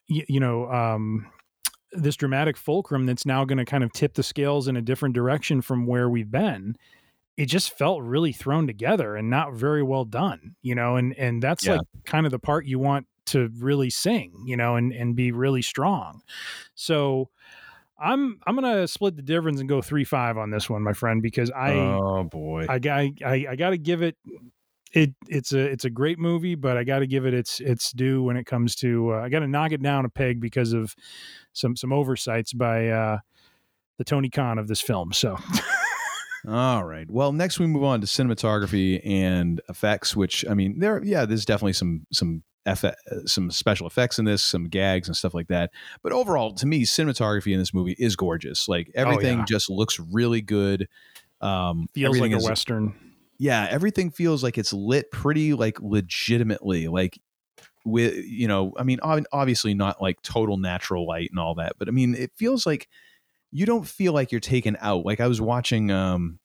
you, 0.06 0.24
you 0.28 0.40
know. 0.40 0.70
Um, 0.70 1.30
this 1.96 2.16
dramatic 2.16 2.56
fulcrum 2.56 3.06
that's 3.06 3.24
now 3.24 3.44
going 3.44 3.58
to 3.58 3.64
kind 3.64 3.84
of 3.84 3.92
tip 3.92 4.14
the 4.14 4.22
scales 4.24 4.66
in 4.66 4.76
a 4.76 4.82
different 4.82 5.14
direction 5.14 5.62
from 5.62 5.86
where 5.86 6.08
we've 6.08 6.28
been 6.30 6.74
it 7.36 7.46
just 7.46 7.76
felt 7.76 8.02
really 8.02 8.32
thrown 8.32 8.66
together 8.66 9.16
and 9.16 9.28
not 9.28 9.54
very 9.54 9.82
well 9.82 10.04
done, 10.04 10.54
you 10.62 10.74
know, 10.74 10.96
and 10.96 11.16
and 11.18 11.42
that's 11.42 11.66
Yeah. 11.66 11.72
like 11.72 11.86
kind 12.04 12.26
of 12.26 12.32
the 12.32 12.38
part 12.38 12.66
you 12.66 12.78
want 12.78 13.06
to 13.26 13.50
really 13.58 13.90
sing, 13.90 14.32
you 14.46 14.56
know, 14.56 14.76
and 14.76 14.92
and 14.92 15.16
be 15.16 15.32
really 15.32 15.62
strong. 15.62 16.22
So 16.74 17.30
I'm 17.98 18.38
I'm 18.46 18.54
gonna 18.54 18.86
split 18.86 19.16
the 19.16 19.22
difference 19.22 19.60
and 19.60 19.68
go 19.68 19.82
three 19.82 20.04
five 20.04 20.36
on 20.36 20.50
this 20.50 20.68
one, 20.70 20.82
my 20.82 20.92
friend, 20.92 21.22
because 21.22 21.50
I 21.50 21.72
oh 21.72 22.24
boy. 22.24 22.66
I 22.68 22.78
got 22.78 23.00
I, 23.24 23.46
I 23.50 23.56
got 23.56 23.70
to 23.70 23.78
give 23.78 24.02
it 24.02 24.16
it 24.94 25.12
it's 25.28 25.52
a 25.52 25.58
it's 25.58 25.84
a 25.84 25.90
great 25.90 26.18
movie, 26.18 26.54
but 26.54 26.76
I 26.76 26.84
got 26.84 27.00
to 27.00 27.06
give 27.06 27.26
it 27.26 27.34
its 27.34 27.60
its 27.60 27.92
due 27.92 28.22
when 28.22 28.36
it 28.36 28.44
comes 28.46 28.74
to 28.76 29.12
uh, 29.14 29.16
I 29.22 29.28
got 29.28 29.40
to 29.40 29.48
knock 29.48 29.72
it 29.72 29.82
down 29.82 30.04
a 30.04 30.08
peg 30.08 30.40
because 30.40 30.72
of 30.72 30.94
some 31.52 31.76
some 31.76 31.92
oversights 31.92 32.52
by 32.52 32.88
uh, 32.88 33.18
the 33.98 34.04
Tony 34.04 34.30
Khan 34.30 34.58
of 34.58 34.68
this 34.68 34.80
film. 34.80 35.12
So 35.12 35.36
All 36.48 36.84
right. 36.84 37.10
Well, 37.10 37.32
next 37.32 37.58
we 37.58 37.66
move 37.66 37.84
on 37.84 38.00
to 38.02 38.06
cinematography 38.06 39.00
and 39.04 39.60
effects, 39.68 40.14
which 40.14 40.44
I 40.48 40.52
mean, 40.54 40.78
there, 40.78 41.02
yeah, 41.02 41.24
there's 41.24 41.46
definitely 41.46 41.72
some 41.72 42.06
some 42.12 42.42
effe- 42.66 42.94
uh, 43.10 43.24
some 43.24 43.50
special 43.50 43.86
effects 43.86 44.18
in 44.18 44.26
this, 44.26 44.44
some 44.44 44.68
gags 44.68 45.08
and 45.08 45.16
stuff 45.16 45.32
like 45.32 45.48
that. 45.48 45.70
But 46.02 46.12
overall, 46.12 46.52
to 46.54 46.66
me, 46.66 46.84
cinematography 46.84 47.52
in 47.54 47.58
this 47.58 47.72
movie 47.72 47.96
is 47.98 48.14
gorgeous. 48.14 48.68
Like 48.68 48.90
everything 48.94 49.36
Oh, 49.36 49.38
yeah. 49.38 49.44
just 49.46 49.70
looks 49.70 49.98
really 49.98 50.42
good. 50.42 50.86
Um, 51.40 51.88
feels 51.94 52.20
like 52.20 52.32
a 52.32 52.38
western. 52.38 52.94
Yeah, 53.38 53.66
everything 53.70 54.10
feels 54.10 54.42
like 54.42 54.58
it's 54.58 54.72
lit 54.72 55.10
pretty 55.10 55.54
like 55.54 55.80
legitimately. 55.80 56.88
Like 56.88 57.18
with 57.84 58.16
you 58.26 58.48
know, 58.48 58.72
I 58.78 58.84
mean, 58.84 59.00
obviously 59.02 59.74
not 59.74 60.02
like 60.02 60.22
total 60.22 60.58
natural 60.58 61.06
light 61.06 61.30
and 61.30 61.40
all 61.40 61.56
that, 61.56 61.74
but 61.78 61.88
I 61.88 61.92
mean, 61.92 62.14
it 62.14 62.32
feels 62.36 62.66
like 62.66 62.88
you 63.52 63.66
don't 63.66 63.86
feel 63.88 64.12
like 64.12 64.32
you're 64.32 64.40
taken 64.40 64.76
out. 64.80 65.06
Like 65.06 65.20
I 65.20 65.28
was 65.28 65.40
watching 65.40 65.90
um 65.90 66.40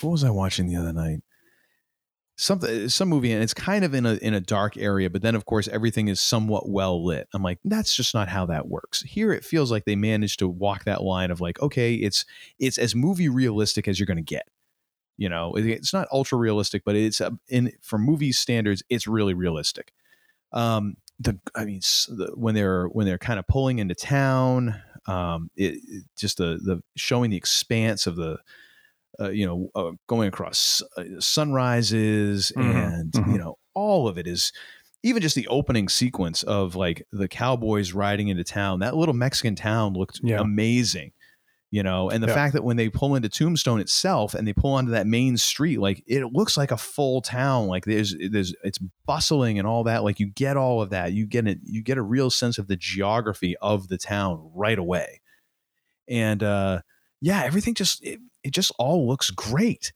what 0.00 0.10
was 0.10 0.24
I 0.24 0.30
watching 0.30 0.66
the 0.66 0.76
other 0.76 0.92
night? 0.92 1.20
Something 2.36 2.88
some 2.88 3.10
movie 3.10 3.32
and 3.32 3.42
it's 3.42 3.52
kind 3.52 3.84
of 3.84 3.92
in 3.92 4.06
a 4.06 4.14
in 4.14 4.32
a 4.32 4.40
dark 4.40 4.78
area, 4.78 5.10
but 5.10 5.20
then 5.20 5.34
of 5.34 5.44
course 5.44 5.68
everything 5.68 6.08
is 6.08 6.20
somewhat 6.22 6.70
well 6.70 7.04
lit. 7.04 7.28
I'm 7.34 7.42
like, 7.42 7.58
that's 7.66 7.94
just 7.94 8.14
not 8.14 8.28
how 8.28 8.46
that 8.46 8.66
works. 8.66 9.02
Here 9.02 9.30
it 9.34 9.44
feels 9.44 9.70
like 9.70 9.84
they 9.84 9.94
managed 9.94 10.38
to 10.38 10.48
walk 10.48 10.84
that 10.84 11.02
line 11.02 11.30
of 11.30 11.42
like, 11.42 11.60
okay, 11.60 11.92
it's 11.96 12.24
it's 12.58 12.78
as 12.78 12.94
movie 12.94 13.28
realistic 13.28 13.86
as 13.86 14.00
you're 14.00 14.06
gonna 14.06 14.22
get. 14.22 14.48
You 15.20 15.30
know, 15.30 15.54
it's 15.56 15.94
not 15.94 16.08
ultra 16.12 16.38
realistic, 16.38 16.84
but 16.84 16.96
it's 16.96 17.22
uh, 17.22 17.32
in 17.48 17.72
for 17.82 17.98
movie 18.00 18.32
standards, 18.32 18.82
it's 18.90 19.06
really 19.08 19.34
realistic. 19.34 19.94
Um, 20.52 20.96
the 21.18 21.38
I 21.56 21.64
mean, 21.66 21.80
the, 22.08 22.32
when 22.36 22.54
they're 22.54 22.86
when 22.88 23.06
they're 23.06 23.18
kind 23.18 23.38
of 23.38 23.46
pulling 23.48 23.80
into 23.80 23.94
town, 23.94 24.80
um, 25.06 25.50
it, 25.56 25.76
it- 25.88 26.04
just 26.16 26.38
the 26.38 26.58
the 26.64 26.82
showing 26.96 27.30
the 27.30 27.38
expanse 27.38 28.06
of 28.06 28.16
the, 28.16 28.38
uh, 29.20 29.30
you 29.30 29.46
know, 29.46 29.70
uh, 29.74 29.92
going 30.06 30.28
across 30.28 30.82
uh, 30.96 31.04
sunrises 31.18 32.52
Mhm, 32.56 32.92
and 32.92 33.14
mhm. 33.14 33.24
you 33.24 33.38
know 33.38 33.58
all 33.74 34.08
of 34.08 34.18
it 34.18 34.26
is 34.26 34.52
even 35.02 35.22
just 35.22 35.34
the 35.36 35.48
opening 35.48 35.88
sequence 35.88 36.42
of 36.44 36.76
like 36.76 37.06
the 37.12 37.28
cowboys 37.28 37.92
riding 37.92 38.28
into 38.28 38.44
town. 38.44 38.80
That 38.80 38.96
little 38.96 39.14
Mexican 39.14 39.56
town 39.56 39.94
looked 39.94 40.20
Yeah. 40.20 40.38
amazing 40.38 41.12
you 41.72 41.82
know 41.82 42.10
and 42.10 42.22
the 42.22 42.26
Yeah. 42.28 42.34
fact 42.34 42.54
that 42.54 42.64
when 42.64 42.76
they 42.76 42.88
pull 42.88 43.14
into 43.14 43.28
tombstone 43.28 43.78
itself 43.80 44.34
and 44.34 44.46
they 44.46 44.52
pull 44.52 44.72
onto 44.72 44.90
that 44.90 45.06
main 45.06 45.36
street 45.36 45.78
like 45.78 46.02
it 46.06 46.24
looks 46.32 46.56
like 46.56 46.70
a 46.72 46.76
full 46.76 47.22
town 47.22 47.68
like 47.68 47.84
there's 47.84 48.14
there's 48.30 48.54
it's 48.64 48.78
bustling 49.06 49.58
and 49.58 49.68
all 49.68 49.84
that 49.84 50.02
like 50.02 50.18
you 50.18 50.26
get 50.26 50.56
all 50.56 50.82
of 50.82 50.90
that 50.90 51.12
you 51.12 51.26
get 51.26 51.46
it 51.46 51.58
you 51.64 51.82
get 51.82 51.96
a 51.98 52.02
real 52.02 52.28
sense 52.30 52.58
of 52.58 52.66
the 52.66 52.76
geography 52.76 53.56
of 53.58 53.86
the 53.88 53.98
town 53.98 54.50
right 54.54 54.78
away 54.78 55.20
and 56.08 56.42
uh 56.42 56.80
yeah 57.20 57.44
everything 57.44 57.74
just 57.74 58.02
it, 58.04 58.18
it 58.42 58.50
just 58.52 58.72
all 58.78 59.06
looks 59.06 59.30
great 59.30 59.92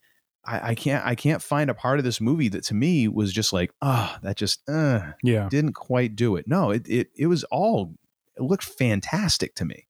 I, 0.47 0.71
I 0.71 0.75
can't 0.75 1.05
I 1.05 1.15
can't 1.15 1.43
find 1.43 1.71
a 1.71 1.75
part 1.75 1.99
of 1.99 2.05
this 2.05 2.21
movie 2.21 2.49
that 2.51 2.65
to 2.65 2.75
me 2.75 3.09
was 3.09 3.33
just 3.33 3.53
like 3.53 3.73
ah 3.83 4.19
that 4.23 4.37
just 4.37 4.61
uh 4.69 5.01
Yeah. 5.25 5.49
didn't 5.51 5.73
quite 5.73 6.15
do 6.15 6.37
it 6.37 6.47
no 6.47 6.71
it 6.71 6.87
it, 6.89 7.09
it 7.19 7.27
was 7.27 7.43
all 7.45 7.95
it 8.37 8.43
looked 8.43 8.65
fantastic 8.65 9.55
to 9.57 9.65
me. 9.65 9.87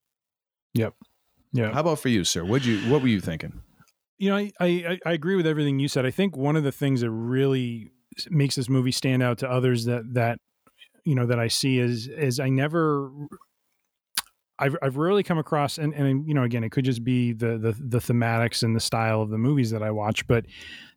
Yep. 0.75 0.93
Yeah. 1.55 1.71
How 1.71 1.79
about 1.79 1.99
for 1.99 2.09
you, 2.09 2.25
sir? 2.25 2.43
What 2.43 2.65
you 2.65 2.79
what 2.91 3.01
were 3.01 3.07
you 3.07 3.21
thinking? 3.21 3.61
You 4.17 4.29
know, 4.29 4.35
I, 4.35 4.51
I 4.59 4.99
I 5.05 5.13
agree 5.13 5.37
with 5.37 5.47
everything 5.47 5.79
you 5.79 5.87
said. 5.87 6.05
I 6.05 6.11
think 6.11 6.35
one 6.35 6.57
of 6.57 6.63
the 6.63 6.71
things 6.71 6.99
that 6.99 7.11
really 7.11 7.91
makes 8.29 8.55
this 8.55 8.67
movie 8.67 8.91
stand 8.91 9.23
out 9.23 9.37
to 9.39 9.49
others 9.49 9.85
that 9.85 10.13
that 10.13 10.39
you 11.05 11.15
know 11.15 11.25
that 11.25 11.39
I 11.39 11.47
see 11.47 11.79
is 11.79 12.07
is 12.07 12.41
I 12.41 12.49
never 12.49 13.09
I've 14.59 14.75
I've 14.81 14.97
rarely 14.97 15.23
come 15.23 15.37
across 15.37 15.77
and 15.77 15.93
and 15.93 16.27
you 16.27 16.33
know 16.33 16.43
again 16.43 16.65
it 16.65 16.71
could 16.71 16.83
just 16.83 17.05
be 17.05 17.31
the 17.31 17.57
the 17.57 17.73
the 17.79 17.99
thematics 17.99 18.61
and 18.61 18.75
the 18.75 18.81
style 18.81 19.21
of 19.21 19.29
the 19.29 19.37
movies 19.37 19.71
that 19.71 19.81
I 19.81 19.91
watch, 19.91 20.27
but 20.27 20.45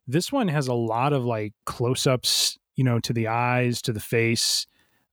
this 0.08 0.32
one 0.32 0.48
has 0.48 0.66
a 0.66 0.74
lot 0.74 1.12
of 1.12 1.24
like 1.24 1.52
close 1.66 2.04
ups, 2.04 2.58
you 2.74 2.82
know, 2.82 2.98
to 2.98 3.12
the 3.12 3.28
eyes, 3.28 3.80
to 3.82 3.92
the 3.92 4.00
face, 4.00 4.66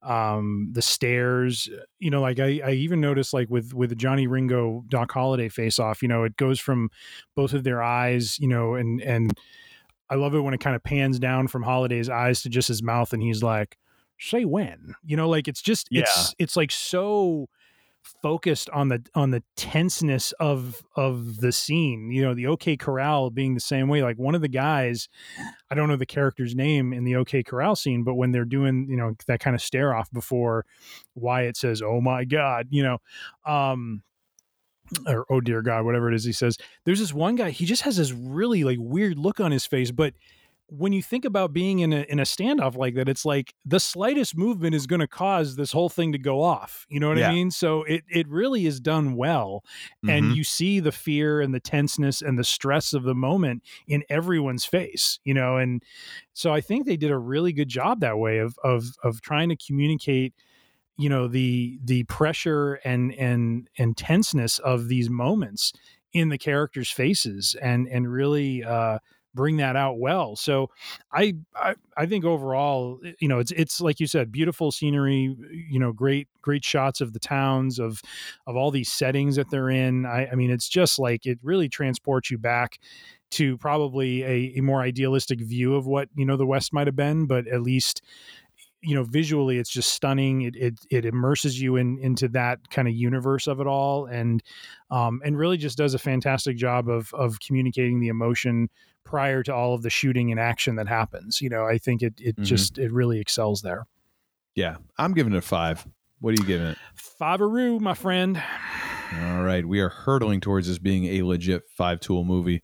um, 0.06 0.70
the 0.72 0.82
stairs. 0.82 1.70
You 2.00 2.10
know, 2.12 2.22
like 2.22 2.40
I 2.40 2.62
I 2.64 2.72
even 2.72 3.02
noticed 3.02 3.34
like 3.34 3.50
with 3.50 3.74
with 3.74 3.90
the 3.90 3.96
Johnny 3.96 4.28
Ringo 4.28 4.84
Doc 4.88 5.12
Holliday 5.12 5.50
face 5.50 5.80
off, 5.80 6.02
you 6.02 6.08
know, 6.08 6.24
it 6.24 6.38
goes 6.38 6.60
from 6.60 6.90
both 7.36 7.54
of 7.54 7.64
their 7.64 7.82
eyes, 7.82 8.40
you 8.40 8.48
know, 8.48 8.76
and 8.76 9.02
and 9.02 9.34
I 10.10 10.16
love 10.16 10.36
it 10.36 10.42
when 10.42 10.54
it 10.54 10.60
kind 10.60 10.76
of 10.76 10.84
pans 10.84 11.18
down 11.20 11.48
from 11.48 11.64
Holliday's 11.64 12.10
eyes 12.10 12.42
to 12.44 12.50
just 12.50 12.68
his 12.68 12.84
mouth, 12.84 13.12
and 13.12 13.24
he's 13.24 13.42
like, 13.42 13.78
"Say 14.20 14.46
when," 14.46 14.94
you 15.04 15.18
know, 15.18 15.28
like 15.28 15.48
it's 15.48 15.62
just 15.62 15.88
Yeah. 15.92 16.02
it's 16.02 16.36
it's 16.38 16.56
like 16.56 16.72
so 16.72 17.50
focused 18.22 18.70
on 18.70 18.90
the 18.90 19.04
on 19.16 19.32
the 19.32 19.44
tenseness 19.56 20.32
of 20.34 20.82
of 20.96 21.38
the 21.38 21.52
scene 21.52 22.12
you 22.12 22.22
know 22.22 22.34
the 22.34 22.48
ok 22.48 22.78
corral 22.78 23.30
being 23.30 23.54
the 23.54 23.60
same 23.60 23.88
way 23.88 24.02
like 24.02 24.18
one 24.18 24.36
of 24.36 24.42
the 24.42 24.48
guys 24.48 25.10
i 25.72 25.76
don't 25.76 25.90
know 25.90 25.96
the 25.96 26.06
character's 26.06 26.56
name 26.56 26.94
in 26.94 27.04
the 27.04 27.16
ok 27.16 27.44
corral 27.44 27.76
scene 27.76 28.04
but 28.04 28.16
when 28.16 28.32
they're 28.32 28.46
doing 28.46 28.86
you 28.90 28.96
know 28.96 29.14
that 29.28 29.40
kind 29.40 29.56
of 29.56 29.62
stare 29.62 29.94
off 29.94 30.12
before 30.12 30.66
wyatt 31.16 31.58
says 31.58 31.82
oh 31.82 32.00
my 32.00 32.26
god 32.26 32.68
you 32.70 32.84
know 32.84 32.98
um 33.46 34.02
or 35.08 35.26
oh 35.30 35.42
dear 35.42 35.62
god 35.62 35.84
whatever 35.84 36.12
it 36.12 36.16
is 36.16 36.24
he 36.24 36.32
says 36.32 36.58
there's 36.86 37.00
this 37.00 37.14
one 37.14 37.36
guy 37.36 37.50
he 37.50 37.66
just 37.66 37.82
has 37.82 37.98
this 37.98 38.12
really 38.12 38.64
like 38.64 38.78
weird 38.80 39.18
look 39.18 39.40
on 39.40 39.52
his 39.52 39.66
face 39.66 39.92
but 39.92 40.14
when 40.68 40.94
you 40.94 41.04
think 41.04 41.26
about 41.26 41.54
being 41.54 41.80
in 41.80 41.94
a 41.94 42.02
in 42.10 42.20
a 42.20 42.24
standoff 42.24 42.76
like 42.76 42.96
that, 42.96 43.08
it's 43.08 43.26
like 43.26 43.54
the 43.66 43.80
slightest 43.80 44.36
movement 44.38 44.76
is 44.76 44.88
going 44.88 45.00
to 45.00 45.08
cause 45.08 45.56
this 45.56 45.72
whole 45.72 45.90
thing 45.90 46.12
to 46.12 46.18
go 46.18 46.42
off. 46.42 46.86
You 46.90 47.00
know 47.00 47.08
what 47.08 47.18
Yeah. 47.18 47.20
I 47.20 47.24
mean? 47.24 47.52
So 47.52 47.84
it 47.84 48.04
it 48.10 48.28
really 48.28 48.66
is 48.66 48.80
done 48.80 49.16
well, 49.16 49.64
and 50.08 50.32
Mhm. 50.32 50.34
you 50.34 50.44
see 50.44 50.80
the 50.80 50.92
fear 50.92 51.40
and 51.42 51.54
the 51.54 51.60
tenseness 51.60 52.22
and 52.22 52.40
the 52.40 52.44
stress 52.44 52.94
of 52.94 53.04
the 53.04 53.16
moment 53.16 53.64
in 53.88 54.04
everyone's 54.10 54.66
face. 54.66 55.20
You 55.24 55.36
know, 55.36 55.58
and 55.58 55.84
so 56.34 56.52
I 56.54 56.62
think 56.62 56.86
they 56.86 56.98
did 56.98 57.12
a 57.12 57.18
really 57.18 57.54
good 57.54 57.70
job 57.70 58.00
that 58.02 58.18
way 58.18 58.40
of 58.40 58.58
of 58.64 58.86
of 59.04 59.22
trying 59.22 59.50
to 59.50 59.56
communicate 59.58 60.34
you 60.98 61.10
know 61.10 61.28
the 61.28 61.80
the 61.84 62.04
pressure 62.06 62.76
and 62.86 63.14
and 63.16 63.70
and 63.78 63.98
tenseness 63.98 64.60
of 64.60 64.88
these 64.88 65.10
moments 65.10 65.74
in 66.14 66.30
the 66.30 66.38
characters 66.38 66.90
faces 66.90 67.56
and 67.62 67.88
and 67.90 68.12
really 68.12 68.64
uh 68.64 69.00
bring 69.36 69.58
that 69.58 69.76
out 69.76 70.00
well. 70.00 70.36
So 70.36 70.70
I, 71.14 71.36
I 71.56 71.76
i 71.98 72.06
think 72.06 72.26
overall 72.26 73.00
eh, 73.06 73.14
you 73.20 73.28
know 73.28 73.40
it's 73.40 73.52
it's 73.52 73.80
like 73.82 74.00
you 74.00 74.08
said 74.08 74.32
beautiful 74.32 74.72
scenery 74.72 75.36
eh, 75.52 75.56
you 75.70 75.80
know 75.80 75.92
great 75.94 76.28
great 76.42 76.64
shots 76.66 77.02
of 77.02 77.14
the 77.14 77.20
towns 77.20 77.80
of 77.80 78.02
of 78.48 78.56
all 78.56 78.72
these 78.72 78.92
settings 78.92 79.36
that 79.36 79.50
they're 79.50 79.70
in. 79.70 80.06
I 80.06 80.28
i 80.32 80.36
mean 80.36 80.52
it's 80.52 80.70
just 80.70 81.00
like 81.00 81.26
it 81.26 81.40
really 81.44 81.70
transports 81.70 82.32
you 82.32 82.38
back 82.38 82.80
to 83.32 83.58
probably 83.58 84.24
a, 84.24 84.54
a 84.58 84.62
more 84.62 84.82
idealistic 84.82 85.40
view 85.42 85.76
of 85.76 85.86
what 85.88 86.10
you 86.16 86.26
know 86.26 86.38
the 86.38 86.46
west 86.46 86.74
might 86.74 86.88
have 86.88 86.96
been 86.96 87.26
but 87.26 87.48
at 87.48 87.62
least 87.62 88.02
you 88.86 88.94
know 88.96 89.04
visually 89.04 89.58
it's 89.58 89.70
just 89.70 89.92
stunning 89.94 90.42
it 90.44 90.56
it, 90.56 90.80
it 90.92 91.06
immerses 91.06 91.60
you 91.60 91.76
in 91.76 91.98
into 92.00 92.28
that 92.28 92.60
kind 92.70 92.88
of 92.88 92.94
universe 92.94 93.48
of 93.48 93.60
it 93.60 93.68
all 93.68 94.06
and 94.06 94.44
um 94.92 95.22
and 95.26 95.38
really 95.38 95.58
just 95.58 95.78
does 95.78 95.94
a 95.94 96.00
fantastic 96.00 96.56
job 96.56 96.88
of 96.88 97.14
of 97.14 97.40
communicating 97.40 98.00
the 98.00 98.08
emotion 98.10 98.70
prior 99.04 99.44
to 99.44 99.54
all 99.54 99.74
of 99.74 99.82
the 99.82 99.90
shooting 99.90 100.32
and 100.32 100.40
action 100.40 100.76
that 100.76 100.88
happens 100.88 101.42
you 101.42 101.50
know 101.50 101.66
i 101.66 101.78
think 101.78 102.02
it 102.02 102.14
it 102.20 102.36
Mhm. 102.38 102.44
just 102.44 102.78
it 102.78 102.92
really 102.92 103.20
excels 103.20 103.62
there 103.62 103.86
Yeah, 104.56 104.78
I'm 104.98 105.14
giving 105.14 105.34
it 105.34 105.38
a 105.38 105.42
five. 105.42 105.86
What 106.22 106.30
are 106.30 106.42
you 106.42 106.48
giving 106.48 106.68
it? 106.68 106.78
Favaroo, 107.20 107.80
my 107.82 107.94
friend 107.94 108.42
All 109.22 109.44
right, 109.44 109.66
we 109.66 109.80
are 109.82 109.90
hurtling 109.90 110.40
towards 110.42 110.68
this 110.68 110.80
being 110.80 111.06
a 111.06 111.22
legit 111.24 111.64
five 111.70 112.00
tool 112.00 112.24
movie. 112.24 112.64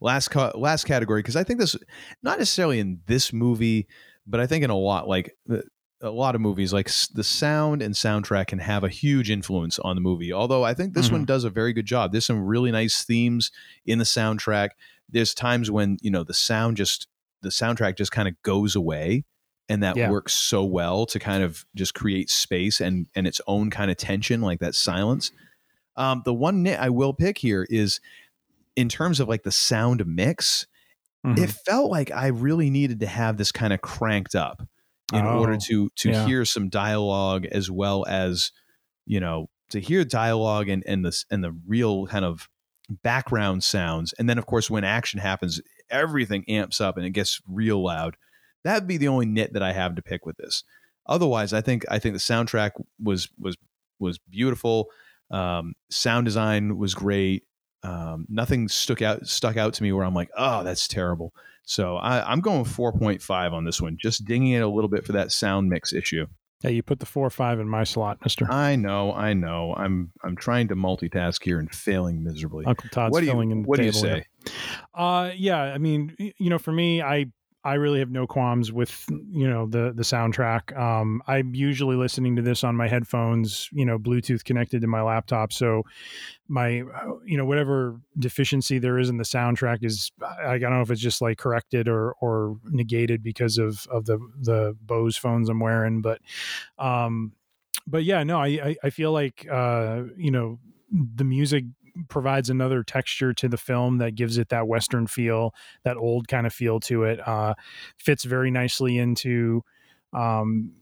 Last 0.00 0.28
ca- 0.28 0.52
last 0.54 0.84
category 0.84 1.20
because 1.20 1.36
I 1.36 1.44
think 1.44 1.60
this 1.60 1.76
not 2.22 2.38
necessarily 2.38 2.78
in 2.80 3.00
this 3.06 3.32
movie, 3.32 3.86
but 4.26 4.40
I 4.40 4.46
think 4.46 4.64
in 4.64 4.70
a 4.70 4.76
lot 4.76 5.08
like 5.08 5.36
a 6.02 6.10
lot 6.10 6.34
of 6.34 6.40
movies 6.40 6.72
like 6.72 6.90
the 7.14 7.24
sound 7.24 7.80
and 7.82 7.94
soundtrack 7.94 8.48
can 8.48 8.58
have 8.58 8.84
a 8.84 8.88
huge 8.88 9.30
influence 9.30 9.78
on 9.78 9.96
the 9.96 10.02
movie. 10.02 10.32
Although 10.32 10.62
I 10.64 10.74
think 10.74 10.92
this 10.94 11.10
one 11.10 11.24
does 11.24 11.44
a 11.44 11.50
very 11.50 11.72
good 11.72 11.86
job. 11.86 12.12
There's 12.12 12.26
some 12.26 12.44
really 12.44 12.70
nice 12.70 13.02
themes 13.04 13.50
in 13.86 13.98
the 13.98 14.04
soundtrack. 14.04 14.70
There's 15.08 15.32
times 15.34 15.70
when 15.70 15.96
you 16.02 16.10
know 16.10 16.22
the 16.22 16.34
sound 16.34 16.76
just 16.76 17.06
the 17.42 17.48
soundtrack 17.48 17.96
just 17.96 18.12
kind 18.12 18.28
of 18.28 18.40
goes 18.42 18.76
away 18.76 19.24
and 19.68 19.82
that 19.82 19.96
Yeah. 19.96 20.10
works 20.10 20.34
so 20.34 20.64
well 20.64 21.06
to 21.06 21.18
kind 21.18 21.42
of 21.42 21.64
just 21.74 21.94
create 21.94 22.28
space 22.30 22.80
and 22.80 23.06
and 23.14 23.26
its 23.26 23.40
own 23.46 23.70
kind 23.70 23.90
of 23.90 23.96
tension 23.96 24.40
like 24.40 24.60
that 24.60 24.74
silence 24.74 25.30
um, 25.96 26.22
the 26.24 26.34
one 26.34 26.62
nit 26.62 26.78
I 26.78 26.90
will 26.90 27.14
pick 27.14 27.38
here 27.38 27.66
is 27.70 28.00
in 28.76 28.88
terms 28.90 29.18
of 29.18 29.28
like 29.28 29.42
the 29.44 29.50
sound 29.50 30.04
mix, 30.06 30.66
Mhm. 31.26 31.38
it 31.38 31.50
felt 31.50 31.90
like 31.90 32.10
I 32.10 32.28
really 32.28 32.70
needed 32.70 33.00
to 33.00 33.06
have 33.06 33.36
this 33.36 33.50
kind 33.52 33.72
of 33.72 33.80
cranked 33.80 34.34
up 34.34 34.62
in 35.12 35.24
Oh, 35.24 35.38
order 35.40 35.56
to 35.56 35.90
to 35.96 36.10
yeah. 36.10 36.26
hear 36.26 36.44
some 36.44 36.68
dialogue 36.68 37.46
as 37.46 37.70
well 37.70 38.04
as 38.08 38.52
you 39.06 39.20
know 39.20 39.48
to 39.70 39.80
hear 39.80 40.04
dialogue 40.04 40.68
and 40.68 40.82
and 40.86 41.04
the 41.04 41.24
and 41.30 41.42
the 41.44 41.52
real 41.66 42.06
kind 42.06 42.24
of 42.24 42.48
background 43.02 43.64
sounds. 43.64 44.12
And 44.18 44.28
then 44.28 44.38
of 44.38 44.46
course 44.46 44.70
when 44.70 44.84
action 44.84 45.18
happens 45.20 45.60
everything 45.90 46.44
amps 46.48 46.80
up 46.80 46.96
and 46.96 47.04
it 47.06 47.10
gets 47.10 47.40
real 47.48 47.82
loud. 47.82 48.16
That'd 48.64 48.88
be 48.88 48.96
the 48.96 49.08
only 49.08 49.26
nit 49.26 49.52
that 49.52 49.62
i 49.62 49.72
have 49.72 49.94
to 49.96 50.02
pick 50.02 50.24
with 50.26 50.36
this. 50.36 50.62
Otherwise 51.06 51.52
i 51.52 51.60
think 51.60 51.84
i 51.90 51.98
think 51.98 52.14
the 52.14 52.20
soundtrack 52.20 52.72
was 53.00 53.28
was 53.38 53.56
was 53.98 54.18
beautiful. 54.28 54.88
Um, 55.30 55.74
sound 55.90 56.24
design 56.26 56.76
was 56.78 56.94
great 56.94 57.42
um, 57.86 58.26
nothing 58.28 58.68
stuck 58.68 59.02
out 59.02 59.26
stuck 59.26 59.56
out 59.56 59.74
to 59.74 59.82
me 59.82 59.92
where 59.92 60.04
i'm 60.04 60.14
like 60.14 60.30
oh 60.36 60.64
that's 60.64 60.88
terrible. 60.88 61.32
So 61.68 61.96
I, 61.96 62.30
i'm 62.30 62.40
going 62.40 62.64
4.5 62.64 63.52
on 63.52 63.64
this 63.64 63.80
one 63.80 63.96
just 64.00 64.24
dinging 64.24 64.52
it 64.52 64.62
a 64.62 64.68
little 64.68 64.88
bit 64.88 65.04
for 65.04 65.12
that 65.12 65.32
sound 65.32 65.68
mix 65.68 65.92
issue. 65.92 66.26
Hey, 66.62 66.72
you 66.72 66.82
put 66.82 67.00
the 67.00 67.06
four 67.06 67.26
or 67.26 67.30
five 67.30 67.60
in 67.60 67.68
my 67.68 67.84
slot 67.84 68.18
mister. 68.22 68.50
I 68.50 68.76
know 68.76 69.12
i 69.12 69.34
know. 69.34 69.74
I'm 69.76 70.12
i'm 70.22 70.36
trying 70.36 70.68
to 70.68 70.76
multitask 70.76 71.42
here 71.42 71.58
and 71.58 71.72
failing 71.72 72.22
miserably. 72.24 72.64
Uncle 72.64 72.88
todd's 72.90 73.12
what 73.12 73.20
do 73.20 73.26
you, 73.26 73.32
filling 73.32 73.50
in 73.50 73.62
the 73.62 73.68
what 73.68 73.78
do 73.78 73.84
you 73.84 73.92
say. 73.92 74.24
Uh, 74.94 75.30
yeah, 75.36 75.60
I 75.60 75.78
mean, 75.78 76.14
you 76.18 76.50
know, 76.50 76.58
for 76.58 76.72
me, 76.72 77.02
I 77.02 77.26
I 77.66 77.74
really 77.74 77.98
have 77.98 78.12
no 78.12 78.28
qualms 78.28 78.70
with 78.70 79.04
you 79.10 79.48
know 79.50 79.66
the 79.66 79.92
the 79.92 80.04
soundtrack. 80.04 80.76
Um, 80.78 81.20
I'm 81.26 81.52
usually 81.52 81.96
listening 81.96 82.36
to 82.36 82.42
this 82.42 82.62
on 82.62 82.76
my 82.76 82.86
headphones, 82.86 83.68
you 83.72 83.84
know, 83.84 83.98
Bluetooth 83.98 84.44
connected 84.44 84.82
to 84.82 84.86
my 84.86 85.02
laptop, 85.02 85.52
so 85.52 85.82
my 86.46 86.82
uh, 86.82 87.14
you 87.24 87.36
know 87.36 87.44
whatever 87.44 88.00
deficiency 88.20 88.78
there 88.78 89.00
is 89.00 89.08
in 89.08 89.16
the 89.16 89.24
soundtrack 89.24 89.84
is 89.84 90.12
I, 90.22 90.58
don't 90.58 90.70
know 90.70 90.80
if 90.80 90.92
it's 90.92 91.00
just 91.00 91.20
like 91.20 91.38
corrected 91.38 91.88
or 91.88 92.12
or 92.20 92.56
negated 92.70 93.24
because 93.24 93.58
of 93.58 93.84
of 93.88 94.04
the 94.04 94.20
the 94.40 94.76
Bose 94.80 95.16
phones 95.16 95.48
I'm 95.48 95.58
wearing, 95.58 96.02
but 96.02 96.20
um, 96.78 97.32
but 97.84 98.04
yeah, 98.04 98.22
no, 98.22 98.38
I 98.38 98.46
I, 98.46 98.76
I 98.84 98.90
feel 98.90 99.10
like 99.10 99.44
uh, 99.50 100.04
you 100.16 100.30
know 100.30 100.60
the 100.92 101.24
music 101.24 101.64
provides 102.08 102.50
another 102.50 102.82
texture 102.82 103.32
to 103.34 103.48
the 103.48 103.56
film 103.56 103.98
that 103.98 104.14
gives 104.14 104.38
it 104.38 104.48
that 104.48 104.68
western 104.68 105.06
feel 105.06 105.54
that 105.84 105.96
old 105.96 106.28
kind 106.28 106.46
of 106.46 106.52
feel 106.52 106.80
to 106.80 107.04
it 107.04 107.20
uh 107.26 107.54
fits 107.98 108.24
very 108.24 108.50
nicely 108.50 108.98
into 108.98 109.62
um 110.12 110.72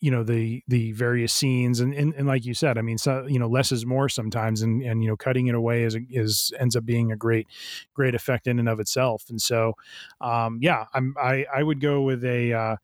you 0.00 0.10
know 0.10 0.22
the 0.22 0.62
the 0.68 0.92
various 0.92 1.32
scenes. 1.32 1.80
And, 1.80 1.92
and 1.94 2.14
and 2.14 2.26
like 2.26 2.44
you 2.44 2.54
said 2.54 2.78
i 2.78 2.82
mean 2.82 2.98
so 2.98 3.26
you 3.28 3.38
know 3.38 3.48
less 3.48 3.72
is 3.72 3.84
more 3.84 4.08
sometimes 4.08 4.62
and 4.62 4.82
and 4.82 5.02
you 5.02 5.08
know 5.08 5.16
cutting 5.16 5.46
it 5.46 5.54
away 5.54 5.82
is 5.82 5.96
is 6.10 6.52
ends 6.58 6.76
up 6.76 6.84
being 6.84 7.12
a 7.12 7.16
great 7.16 7.46
great 7.92 8.14
effect 8.14 8.46
in 8.46 8.58
and 8.58 8.68
of 8.68 8.80
itself. 8.80 9.24
And 9.28 9.40
so 9.40 9.74
um 10.20 10.58
yeah 10.62 10.86
i'm 10.94 11.14
i 11.20 11.44
i 11.54 11.62
would 11.62 11.80
go 11.80 12.02
with 12.02 12.24
a 12.24 12.52
uh 12.52 12.76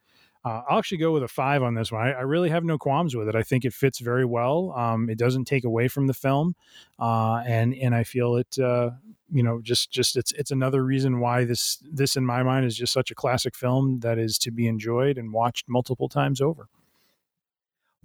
uh, 0.45 0.63
I'll 0.69 0.79
actually 0.79 0.99
go 0.99 1.13
with 1.13 1.23
a 1.23 1.29
five 1.29 1.63
on 1.63 1.75
this 1.75 1.93
one. 1.93 2.03
I, 2.03 2.13
I 2.13 2.21
really 2.23 2.49
have 2.49 2.65
no 2.65 2.79
qualms 2.79 3.15
with 3.15 3.29
it. 3.29 3.35
I 3.35 3.43
think 3.43 3.65
it 3.65 3.75
fits 3.75 3.99
very 3.99 4.25
well. 4.25 4.73
Um, 4.77 5.11
it 5.11 5.19
doesn't 5.19 5.45
take 5.45 5.65
away 5.65 5.89
from 5.89 6.07
the 6.07 6.15
film, 6.15 6.55
uh, 6.99 7.43
and 7.47 7.75
and 7.75 7.95
I 7.95 8.05
feel 8.05 8.37
it. 8.37 8.59
Uh, 8.59 8.91
you 9.33 9.43
know, 9.43 9.61
just 9.61 9.91
just 9.91 10.17
it's 10.17 10.33
it's 10.33 10.51
another 10.51 10.83
reason 10.83 11.21
why 11.21 11.45
this 11.45 11.83
this 11.91 12.17
in 12.17 12.25
my 12.25 12.43
mind 12.43 12.65
is 12.65 12.77
just 12.77 12.93
such 12.93 13.11
a 13.11 13.15
classic 13.15 13.55
film 13.55 14.01
that 14.01 14.19
is 14.19 14.39
to 14.39 14.51
be 14.51 14.67
enjoyed 14.67 15.19
and 15.19 15.33
watched 15.33 15.69
multiple 15.69 16.09
times 16.09 16.41
over. 16.41 16.69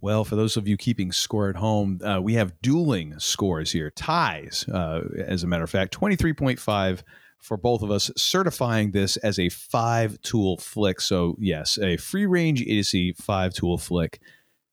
Well, 0.02 0.26
for 0.26 0.36
those 0.36 0.58
of 0.58 0.68
you 0.68 0.76
keeping 0.76 1.12
score 1.12 1.50
at 1.50 1.56
home, 1.56 2.00
uh, 2.04 2.20
we 2.22 2.34
have 2.34 2.62
dueling 2.62 3.18
scores 3.18 3.72
here, 3.72 3.90
ties, 3.90 4.66
uh, 4.68 5.08
as 5.18 5.42
a 5.42 5.48
matter 5.48 5.64
of 5.64 5.70
fact, 5.70 5.98
23.5 5.98 7.02
for 7.46 7.58
both 7.58 7.84
of 7.84 7.92
us, 7.92 8.10
certifying 8.18 8.92
this 8.92 9.18
as 9.18 9.38
a 9.38 9.50
five 9.50 10.20
tool 10.22 10.58
flick. 10.58 11.00
So, 11.00 11.36
yes, 11.40 11.78
a 11.78 11.98
free 11.98 12.26
range 12.26 12.62
idiocy 12.62 13.14
five 13.14 13.54
tool 13.54 13.78
flick. 13.78 14.20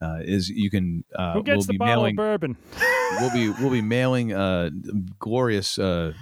uh, 0.01 0.21
is 0.23 0.49
you 0.49 0.71
can 0.71 1.05
uh, 1.15 1.35
Who 1.35 1.43
gets 1.43 1.57
we'll 1.57 1.65
the 1.65 1.73
be 1.73 1.79
bottle 1.79 1.97
mailing 1.97 2.13
of 2.13 2.17
bourbon? 2.17 2.57
we'll 3.21 3.33
be 3.33 3.51
we'll 3.51 3.71
be 3.71 3.83
mailing 3.83 4.33
uh, 4.33 4.71
glorious 5.19 5.79
uh, 5.79 6.15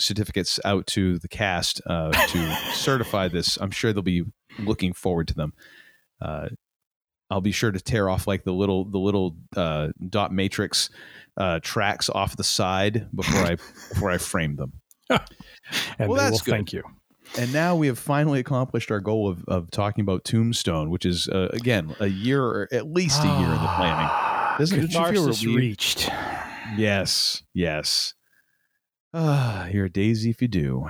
certificates 0.00 0.58
out 0.64 0.86
to 0.88 1.18
the 1.20 1.28
cast 1.28 1.80
uh, 1.86 2.10
to 2.10 2.54
certify 2.74 3.28
this. 3.28 3.56
I'm 3.60 3.70
sure 3.70 3.92
they'll 3.92 4.02
be 4.02 4.24
looking 4.58 4.92
forward 4.92 5.28
to 5.28 5.34
them. 5.34 5.52
Uh, 6.20 6.48
I'll 7.30 7.40
be 7.40 7.52
sure 7.52 7.70
to 7.70 7.80
tear 7.80 8.10
off 8.10 8.26
like 8.26 8.44
the 8.44 8.52
little 8.52 8.84
the 8.84 8.98
little 8.98 9.36
uh, 9.56 9.88
dot 10.10 10.32
matrix 10.32 10.90
uh, 11.36 11.60
tracks 11.62 12.10
off 12.10 12.36
the 12.36 12.44
side 12.44 13.06
before 13.14 13.40
I 13.40 13.56
before 13.88 14.10
I 14.10 14.18
frame 14.18 14.56
them. 14.56 14.81
And 15.10 16.08
Well, 16.08 16.14
that's 16.14 16.40
good. 16.42 16.52
thank 16.52 16.72
you. 16.72 16.82
And 17.38 17.52
now 17.52 17.76
we 17.76 17.86
have 17.86 17.98
finally 17.98 18.40
accomplished 18.40 18.90
our 18.90 19.00
goal 19.00 19.28
of, 19.28 19.44
of 19.48 19.70
talking 19.70 20.02
about 20.02 20.24
Tombstone, 20.24 20.90
which 20.90 21.06
is 21.06 21.28
uh, 21.28 21.48
again 21.52 21.94
a 22.00 22.08
year 22.08 22.42
or 22.44 22.68
at 22.72 22.86
least 22.92 23.22
a 23.22 23.26
year 23.26 23.46
in 23.46 23.52
the 23.62 23.72
planning. 23.76 24.10
Doesn't 24.58 24.78
it 24.78 24.92
you 24.92 25.04
feel 25.12 25.26
relieved? 25.26 25.44
reached. 25.56 26.10
Yes, 26.76 27.42
yes. 27.54 28.14
Ah, 29.14 29.66
you're 29.68 29.86
a 29.86 29.90
daisy 29.90 30.30
if 30.30 30.42
you 30.42 30.48
do. 30.48 30.86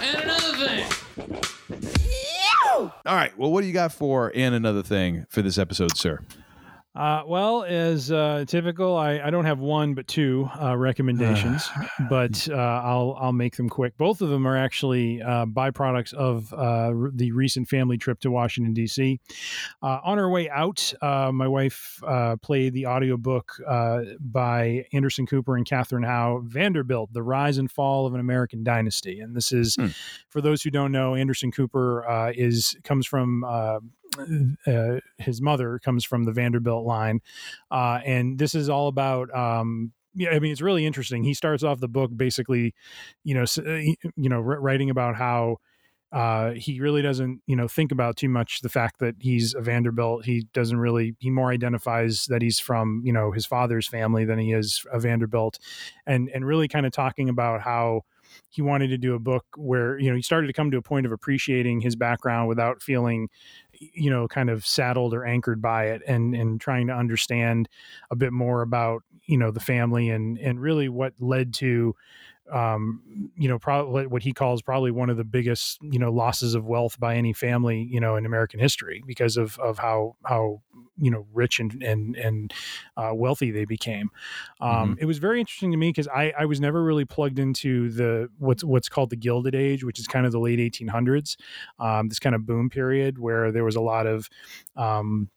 And 0.00 0.22
another 0.22 0.66
thing. 0.66 0.86
All 2.78 2.90
right. 3.14 3.36
Well, 3.38 3.50
what 3.52 3.62
do 3.62 3.66
you 3.68 3.72
got 3.72 3.92
for 3.92 4.32
and 4.34 4.54
another 4.54 4.82
thing 4.82 5.24
for 5.30 5.40
this 5.42 5.56
episode, 5.58 5.96
sir? 5.96 6.20
Uh, 6.96 7.22
well, 7.26 7.62
as 7.62 8.10
uh, 8.10 8.44
typical, 8.46 8.96
I, 8.96 9.20
I 9.20 9.28
don't 9.28 9.44
have 9.44 9.60
one 9.60 9.92
but 9.92 10.06
two 10.08 10.48
uh, 10.58 10.74
recommendations, 10.76 11.68
but 12.08 12.48
uh, 12.50 12.54
I'll 12.54 13.16
I'll 13.20 13.32
make 13.32 13.56
them 13.56 13.68
quick. 13.68 13.96
Both 13.98 14.22
of 14.22 14.30
them 14.30 14.46
are 14.46 14.56
actually 14.56 15.20
uh, 15.20 15.44
byproducts 15.44 16.14
of 16.14 16.52
uh, 16.54 16.56
r- 16.56 17.10
the 17.12 17.32
recent 17.32 17.68
family 17.68 17.98
trip 17.98 18.20
to 18.20 18.30
Washington 18.30 18.72
D.C. 18.72 19.20
Uh, 19.82 19.98
on 20.04 20.18
our 20.18 20.30
way 20.30 20.48
out, 20.48 20.94
uh, 21.02 21.30
my 21.32 21.46
wife 21.46 22.02
uh, 22.06 22.36
played 22.36 22.72
the 22.72 22.86
audiobook 22.86 23.52
uh, 23.66 24.00
by 24.18 24.86
Anderson 24.94 25.26
Cooper 25.26 25.56
and 25.56 25.66
Katherine 25.66 26.04
Howe, 26.04 26.40
Vanderbilt: 26.44 27.12
The 27.12 27.22
Rise 27.22 27.58
and 27.58 27.70
Fall 27.70 28.06
of 28.06 28.14
an 28.14 28.20
American 28.20 28.64
Dynasty, 28.64 29.20
and 29.20 29.36
this 29.36 29.52
is 29.52 29.76
for 30.30 30.40
those 30.40 30.62
who 30.62 30.70
don't 30.70 30.92
know, 30.92 31.14
Anderson 31.14 31.52
Cooper 31.52 32.08
uh, 32.08 32.32
is 32.34 32.74
comes 32.84 33.06
from. 33.06 33.44
Uh, 34.66 35.00
his 35.18 35.40
mother 35.40 35.78
comes 35.78 36.04
from 36.04 36.24
the 36.24 36.32
Vanderbilt 36.32 36.84
line, 36.84 37.20
uh, 37.70 38.00
and 38.04 38.38
this 38.38 38.54
is 38.54 38.68
all 38.68 38.88
about. 38.88 39.34
Um, 39.36 39.92
yeah, 40.14 40.30
I 40.30 40.38
mean, 40.38 40.50
it's 40.50 40.62
really 40.62 40.86
interesting. 40.86 41.24
He 41.24 41.34
starts 41.34 41.62
off 41.62 41.78
the 41.78 41.88
book 41.88 42.10
basically, 42.16 42.74
you 43.22 43.34
know, 43.34 43.42
uh, 43.42 43.72
you 44.16 44.28
know, 44.30 44.40
writing 44.40 44.88
about 44.88 45.14
how 45.14 45.58
uh, 46.12 46.52
he 46.52 46.80
really 46.80 47.02
doesn't, 47.02 47.42
you 47.46 47.56
know, 47.56 47.68
think 47.68 47.92
about 47.92 48.16
too 48.16 48.28
much 48.28 48.60
the 48.60 48.68
fact 48.68 49.00
that 49.00 49.16
he's 49.20 49.54
a 49.54 49.60
Vanderbilt. 49.60 50.24
He 50.24 50.46
doesn't 50.54 50.78
really. 50.78 51.14
He 51.18 51.30
more 51.30 51.50
identifies 51.50 52.26
that 52.28 52.42
he's 52.42 52.58
from, 52.58 53.02
you 53.04 53.12
know, 53.12 53.32
his 53.32 53.44
father's 53.44 53.86
family 53.86 54.24
than 54.24 54.38
he 54.38 54.52
is 54.52 54.84
a 54.90 54.98
Vanderbilt, 54.98 55.58
and 56.06 56.30
and 56.30 56.46
really 56.46 56.68
kind 56.68 56.86
of 56.86 56.92
talking 56.92 57.28
about 57.28 57.60
how 57.60 58.02
he 58.48 58.62
wanted 58.62 58.88
to 58.88 58.98
do 58.98 59.14
a 59.14 59.18
book 59.18 59.44
where 59.56 59.98
you 59.98 60.10
know 60.10 60.16
he 60.16 60.22
started 60.22 60.46
to 60.46 60.52
come 60.52 60.70
to 60.70 60.76
a 60.76 60.82
point 60.82 61.06
of 61.06 61.12
appreciating 61.12 61.80
his 61.80 61.96
background 61.96 62.48
without 62.48 62.82
feeling 62.82 63.28
you 63.80 64.10
know 64.10 64.28
kind 64.28 64.50
of 64.50 64.66
saddled 64.66 65.14
or 65.14 65.24
anchored 65.24 65.60
by 65.60 65.86
it 65.86 66.02
and 66.06 66.34
and 66.34 66.60
trying 66.60 66.86
to 66.86 66.92
understand 66.92 67.68
a 68.10 68.16
bit 68.16 68.32
more 68.32 68.62
about 68.62 69.02
you 69.26 69.36
know 69.38 69.50
the 69.50 69.60
family 69.60 70.10
and 70.10 70.38
and 70.38 70.60
really 70.60 70.88
what 70.88 71.12
led 71.18 71.52
to 71.54 71.94
um 72.52 73.30
you 73.36 73.48
know 73.48 73.58
probably 73.58 74.06
what 74.06 74.22
he 74.22 74.32
calls 74.32 74.62
probably 74.62 74.90
one 74.90 75.10
of 75.10 75.16
the 75.16 75.24
biggest 75.24 75.78
you 75.82 75.98
know 75.98 76.12
losses 76.12 76.54
of 76.54 76.64
wealth 76.64 76.98
by 77.00 77.16
any 77.16 77.32
family 77.32 77.88
you 77.90 78.00
know 78.00 78.16
in 78.16 78.24
american 78.24 78.60
history 78.60 79.02
because 79.06 79.36
of 79.36 79.58
of 79.58 79.78
how 79.78 80.14
how 80.24 80.60
you 80.98 81.10
know 81.10 81.26
rich 81.32 81.60
and 81.60 81.82
and 81.82 82.16
and 82.16 82.54
uh, 82.96 83.10
wealthy 83.12 83.50
they 83.50 83.64
became. 83.64 84.10
Um 84.60 84.96
it 84.98 85.04
was 85.04 85.18
very 85.18 85.40
interesting 85.40 85.70
to 85.70 85.76
me 85.76 85.90
because 85.90 86.08
i 86.08 86.32
i 86.38 86.44
was 86.46 86.60
never 86.60 86.82
really 86.82 87.04
plugged 87.04 87.38
into 87.38 87.90
the 87.90 88.28
what's 88.38 88.64
what's 88.64 88.88
called 88.88 89.10
the 89.10 89.16
gilded 89.16 89.54
age 89.54 89.84
which 89.84 89.98
is 89.98 90.06
kind 90.06 90.24
of 90.24 90.32
the 90.32 90.40
late 90.40 90.58
1800s 90.58 91.36
um 91.78 92.08
this 92.08 92.18
kind 92.18 92.34
of 92.34 92.46
boom 92.46 92.70
period 92.70 93.18
where 93.18 93.52
there 93.52 93.64
was 93.64 93.76
a 93.76 93.80
lot 93.80 94.06
of 94.06 94.28
um 94.76 95.28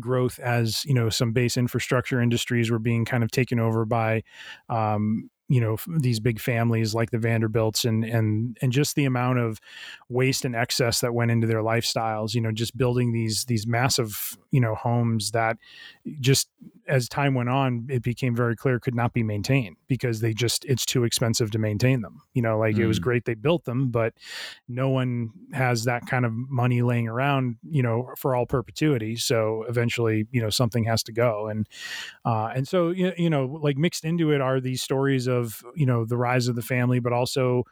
growth 0.00 0.38
as 0.40 0.84
you 0.84 0.94
know 0.94 1.08
some 1.08 1.32
base 1.32 1.56
infrastructure 1.56 2.20
industries 2.20 2.70
were 2.70 2.78
being 2.78 3.04
kind 3.04 3.24
of 3.24 3.30
taken 3.30 3.58
over 3.58 3.84
by 3.84 4.22
um, 4.68 5.30
you 5.48 5.60
know 5.60 5.76
these 5.98 6.20
big 6.20 6.40
families 6.40 6.94
like 6.94 7.10
the 7.10 7.18
Vanderbilts 7.18 7.84
and 7.84 8.04
and 8.04 8.56
and 8.60 8.72
just 8.72 8.96
the 8.96 9.04
amount 9.04 9.38
of 9.38 9.60
waste 10.08 10.44
and 10.44 10.56
excess 10.56 11.00
that 11.00 11.14
went 11.14 11.30
into 11.30 11.46
their 11.46 11.62
lifestyles 11.62 12.34
you 12.34 12.40
know 12.40 12.52
just 12.52 12.76
building 12.76 13.12
these 13.12 13.44
these 13.44 13.66
massive 13.66 14.36
you 14.50 14.60
know 14.60 14.74
homes 14.74 15.30
that 15.30 15.56
just 16.20 16.48
as 16.88 17.08
time 17.08 17.34
went 17.34 17.48
on 17.48 17.86
it 17.90 18.02
became 18.02 18.34
very 18.34 18.56
clear 18.56 18.78
could 18.80 18.94
not 18.94 19.12
be 19.12 19.22
maintained 19.22 19.76
because 19.88 20.20
they 20.20 20.32
just 20.32 20.64
it's 20.66 20.84
too 20.86 21.04
expensive 21.04 21.50
to 21.50 21.58
maintain 21.58 22.00
them. 22.02 22.20
You 22.34 22.42
know 22.42 22.58
like 22.58 22.76
it 22.78 22.86
was 22.86 22.98
Mm. 22.98 23.02
great 23.02 23.24
they 23.24 23.34
built 23.34 23.64
them 23.64 23.90
but 23.90 24.14
no 24.68 24.88
one 24.88 25.30
has 25.52 25.84
that 25.84 26.06
kind 26.06 26.24
of 26.24 26.32
money 26.32 26.82
laying 26.82 27.08
around 27.08 27.56
you 27.68 27.82
know 27.82 28.10
for 28.16 28.34
all 28.34 28.46
perpetuity. 28.46 29.16
So 29.16 29.64
eventually 29.68 30.26
you 30.30 30.40
know 30.40 30.50
something 30.50 30.84
has 30.84 31.02
to 31.04 31.12
go. 31.12 31.48
And 31.48 31.68
uh, 32.24 32.52
and 32.54 32.66
so 32.68 32.90
you 32.90 33.12
you 33.16 33.30
know 33.30 33.46
like 33.62 33.76
mixed 33.76 34.04
into 34.04 34.32
it 34.32 34.40
are 34.40 34.60
these 34.60 34.82
stories 34.82 35.26
of 35.26 35.62
you 35.74 35.86
know 35.86 36.04
the 36.04 36.16
rise 36.16 36.48
of 36.48 36.56
the 36.56 36.62
family 36.62 37.00
but 37.00 37.12
also 37.12 37.64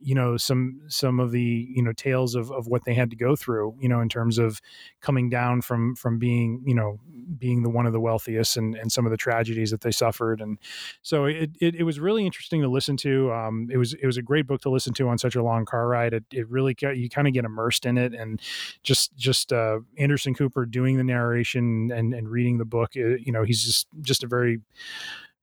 you 0.00 0.14
know 0.14 0.36
some 0.36 0.80
some 0.88 1.20
of 1.20 1.30
the 1.32 1.68
you 1.74 1.82
know 1.82 1.92
tales 1.92 2.34
of, 2.34 2.50
of 2.50 2.66
what 2.66 2.84
they 2.84 2.94
had 2.94 3.10
to 3.10 3.16
go 3.16 3.36
through 3.36 3.74
you 3.80 3.88
know 3.88 4.00
in 4.00 4.08
terms 4.08 4.38
of 4.38 4.60
coming 5.00 5.28
down 5.30 5.60
from 5.62 5.94
from 5.96 6.18
being 6.18 6.62
you 6.66 6.74
know 6.74 6.98
being 7.38 7.62
the 7.62 7.70
one 7.70 7.86
of 7.86 7.92
the 7.92 8.00
wealthiest 8.00 8.56
and 8.62 8.74
and 8.76 8.92
some 8.92 9.06
of 9.06 9.10
the 9.10 9.16
tragedies 9.16 9.70
that 9.70 9.80
they 9.80 9.90
suffered. 9.90 10.40
And 10.40 10.58
so 11.02 11.24
it, 11.26 11.50
it, 11.60 11.74
it 11.76 11.82
was 11.82 12.00
really 12.00 12.24
interesting 12.24 12.62
to 12.62 12.68
listen 12.68 12.96
to. 12.98 13.32
Um 13.32 13.68
it 13.70 13.76
was 13.76 13.94
it 13.94 14.06
was 14.06 14.16
a 14.16 14.22
great 14.22 14.46
book 14.46 14.60
to 14.62 14.70
listen 14.70 14.94
to 14.94 15.08
on 15.08 15.18
such 15.18 15.34
a 15.34 15.42
long 15.42 15.64
car 15.64 15.88
ride. 15.88 16.14
It, 16.14 16.24
it 16.32 16.48
really 16.48 16.76
you 16.94 17.08
kind 17.08 17.26
of 17.26 17.34
get 17.34 17.44
immersed 17.44 17.86
in 17.86 17.98
it 17.98 18.14
and 18.14 18.40
just 18.82 19.14
just 19.16 19.52
uh 19.52 19.80
anderson 19.98 20.34
cooper 20.34 20.66
doing 20.66 20.96
the 20.96 21.04
narration 21.04 21.90
and 21.92 22.14
and 22.14 22.28
reading 22.28 22.58
the 22.58 22.64
book. 22.64 22.92
Uh, 22.96 23.16
you 23.16 23.32
know 23.32 23.42
he's 23.42 23.64
just 23.64 23.88
just 24.00 24.24
a 24.24 24.26
very 24.26 24.60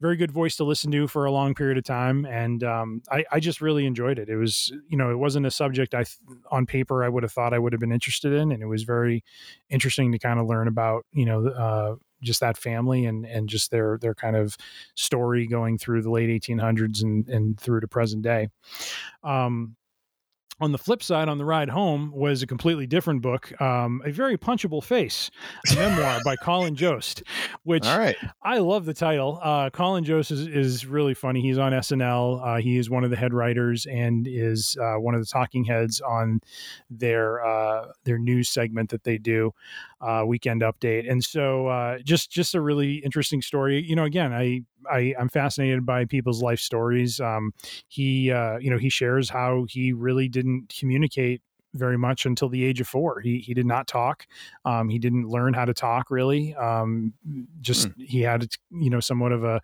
very 0.01 0.15
good 0.15 0.31
voice 0.31 0.55
to 0.55 0.63
listen 0.63 0.91
to 0.91 1.07
for 1.07 1.25
a 1.25 1.31
long 1.31 1.53
period 1.53 1.77
of 1.77 1.83
time. 1.83 2.25
And 2.25 2.63
um, 2.63 3.01
I, 3.11 3.25
I 3.31 3.39
just 3.39 3.59
really 3.59 3.85
enjoyed 3.85 4.17
it. 4.17 4.29
It 4.29 4.37
was 4.37 4.71
you 4.87 4.97
know 4.97 5.11
it 5.11 5.17
wasn't 5.17 5.45
a 5.45 5.51
subject 5.51 5.93
i 5.93 6.05
on 6.51 6.65
paper 6.65 7.03
i 7.03 7.09
would 7.09 7.23
have 7.23 7.31
thought 7.31 7.53
i 7.53 7.59
would 7.59 7.73
have 7.73 7.79
been 7.79 7.91
interested 7.91 8.33
in. 8.33 8.51
And 8.51 8.63
it 8.63 8.67
was 8.67 8.83
very 8.83 9.23
interesting 9.69 10.11
to 10.11 10.19
kind 10.19 10.39
of 10.39 10.47
learn 10.47 10.67
about 10.67 11.05
you 11.11 11.25
know 11.25 11.47
uh, 11.47 11.95
just 12.21 12.39
that 12.39 12.57
family 12.57 13.05
and 13.05 13.25
and 13.25 13.49
just 13.49 13.71
their 13.71 13.97
their 14.01 14.15
kind 14.15 14.35
of 14.35 14.57
story 14.95 15.47
going 15.47 15.77
through 15.77 16.01
the 16.01 16.11
late 16.11 16.29
1800s 16.29 17.03
and 17.03 17.27
and 17.29 17.59
through 17.59 17.79
to 17.79 17.87
present 17.87 18.21
day 18.21 18.47
um 19.23 19.75
on 20.61 20.71
the 20.71 20.77
flip 20.77 21.01
side, 21.01 21.29
on 21.29 21.37
the 21.37 21.45
ride 21.45 21.69
home, 21.69 22.11
was 22.13 22.43
a 22.43 22.47
completely 22.47 22.85
different 22.85 23.21
book, 23.21 23.59
um, 23.61 24.01
a 24.05 24.11
very 24.11 24.37
punchable 24.37 24.83
face, 24.83 25.31
a 25.71 25.75
memoir 25.75 26.19
by 26.23 26.35
Colin 26.35 26.75
Jost, 26.75 27.23
which 27.63 27.85
All 27.85 27.97
right. 27.97 28.17
I 28.43 28.57
love 28.57 28.85
the 28.85 28.93
title. 28.93 29.39
Uh, 29.41 29.69
Colin 29.69 30.03
Jost 30.03 30.31
is, 30.31 30.47
is 30.47 30.85
really 30.85 31.13
funny. 31.13 31.41
He's 31.41 31.57
on 31.57 31.71
SNL. 31.71 32.45
Uh, 32.45 32.61
he 32.61 32.77
is 32.77 32.89
one 32.89 33.03
of 33.03 33.09
the 33.09 33.15
head 33.15 33.33
writers 33.33 33.85
and 33.85 34.27
is 34.27 34.77
uh, 34.81 34.95
one 34.95 35.15
of 35.15 35.21
the 35.21 35.27
talking 35.27 35.63
heads 35.63 36.01
on 36.01 36.41
their 36.89 37.45
uh, 37.45 37.87
their 38.03 38.19
news 38.19 38.49
segment 38.49 38.89
that 38.89 39.03
they 39.03 39.17
do, 39.17 39.51
uh, 40.01 40.23
Weekend 40.25 40.61
Update. 40.61 41.09
And 41.09 41.23
so, 41.23 41.67
uh, 41.67 41.99
just 41.99 42.31
just 42.31 42.55
a 42.55 42.61
really 42.61 42.95
interesting 42.95 43.41
story. 43.41 43.83
You 43.83 43.95
know, 43.95 44.05
again, 44.05 44.33
I. 44.33 44.61
I, 44.89 45.13
I'm 45.19 45.27
fascinated 45.27 45.85
by 45.85 46.05
people's 46.05 46.41
life 46.41 46.61
stories. 46.61 47.19
Um, 47.19 47.51
he, 47.89 48.31
uh, 48.31 48.59
you 48.59 48.71
know, 48.71 48.77
he 48.77 48.89
shares 48.89 49.29
how 49.29 49.65
he 49.67 49.91
really 49.91 50.29
didn't 50.29 50.73
communicate 50.79 51.41
very 51.73 51.97
much 51.97 52.25
until 52.25 52.49
the 52.49 52.63
age 52.63 52.81
of 52.81 52.87
four. 52.87 53.19
He 53.19 53.39
he 53.39 53.53
did 53.53 53.65
not 53.65 53.87
talk. 53.87 54.25
Um, 54.65 54.89
he 54.89 54.99
didn't 54.99 55.27
learn 55.27 55.53
how 55.53 55.65
to 55.65 55.73
talk 55.73 56.09
really. 56.09 56.55
Um, 56.55 57.13
just 57.61 57.89
he 57.97 58.21
had 58.21 58.47
you 58.71 58.89
know 58.89 58.99
somewhat 58.99 59.31
of 59.31 59.43
a 59.43 59.61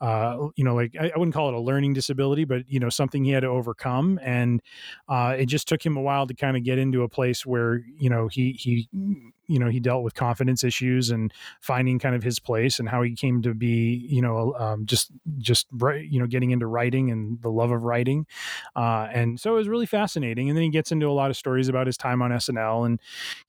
uh, 0.00 0.48
you 0.56 0.64
know 0.64 0.74
like 0.74 0.94
I, 0.98 1.10
I 1.14 1.18
wouldn't 1.18 1.34
call 1.34 1.48
it 1.48 1.54
a 1.54 1.60
learning 1.60 1.92
disability, 1.94 2.44
but 2.44 2.62
you 2.68 2.80
know 2.80 2.88
something 2.88 3.24
he 3.24 3.30
had 3.30 3.40
to 3.40 3.48
overcome, 3.48 4.18
and 4.22 4.60
uh, 5.08 5.36
it 5.38 5.46
just 5.46 5.68
took 5.68 5.84
him 5.84 5.96
a 5.96 6.02
while 6.02 6.26
to 6.26 6.34
kind 6.34 6.56
of 6.56 6.64
get 6.64 6.78
into 6.78 7.02
a 7.02 7.08
place 7.08 7.46
where 7.46 7.82
you 7.98 8.10
know 8.10 8.28
he 8.28 8.52
he 8.52 8.88
you 9.46 9.58
know 9.58 9.68
he 9.68 9.80
dealt 9.80 10.02
with 10.02 10.14
confidence 10.14 10.64
issues 10.64 11.10
and 11.10 11.32
finding 11.60 11.98
kind 11.98 12.14
of 12.14 12.22
his 12.22 12.38
place 12.38 12.78
and 12.78 12.88
how 12.88 13.02
he 13.02 13.14
came 13.14 13.42
to 13.42 13.54
be 13.54 14.06
you 14.08 14.22
know 14.22 14.54
um, 14.58 14.86
just 14.86 15.10
just 15.38 15.66
you 15.72 16.18
know 16.18 16.26
getting 16.26 16.50
into 16.50 16.66
writing 16.66 17.10
and 17.10 17.40
the 17.42 17.50
love 17.50 17.70
of 17.70 17.84
writing. 17.84 18.26
Uh, 18.74 19.08
and 19.12 19.40
so 19.40 19.54
it 19.54 19.56
was 19.56 19.68
really 19.68 19.86
fascinating. 19.86 20.48
And 20.48 20.56
then 20.56 20.64
he 20.64 20.70
gets 20.70 20.92
into 20.92 21.08
a 21.08 21.12
lot 21.12 21.30
of 21.30 21.36
stories 21.36 21.68
about 21.68 21.86
his 21.86 21.96
time 21.96 22.22
on 22.22 22.30
snl 22.30 22.84
and 22.84 23.00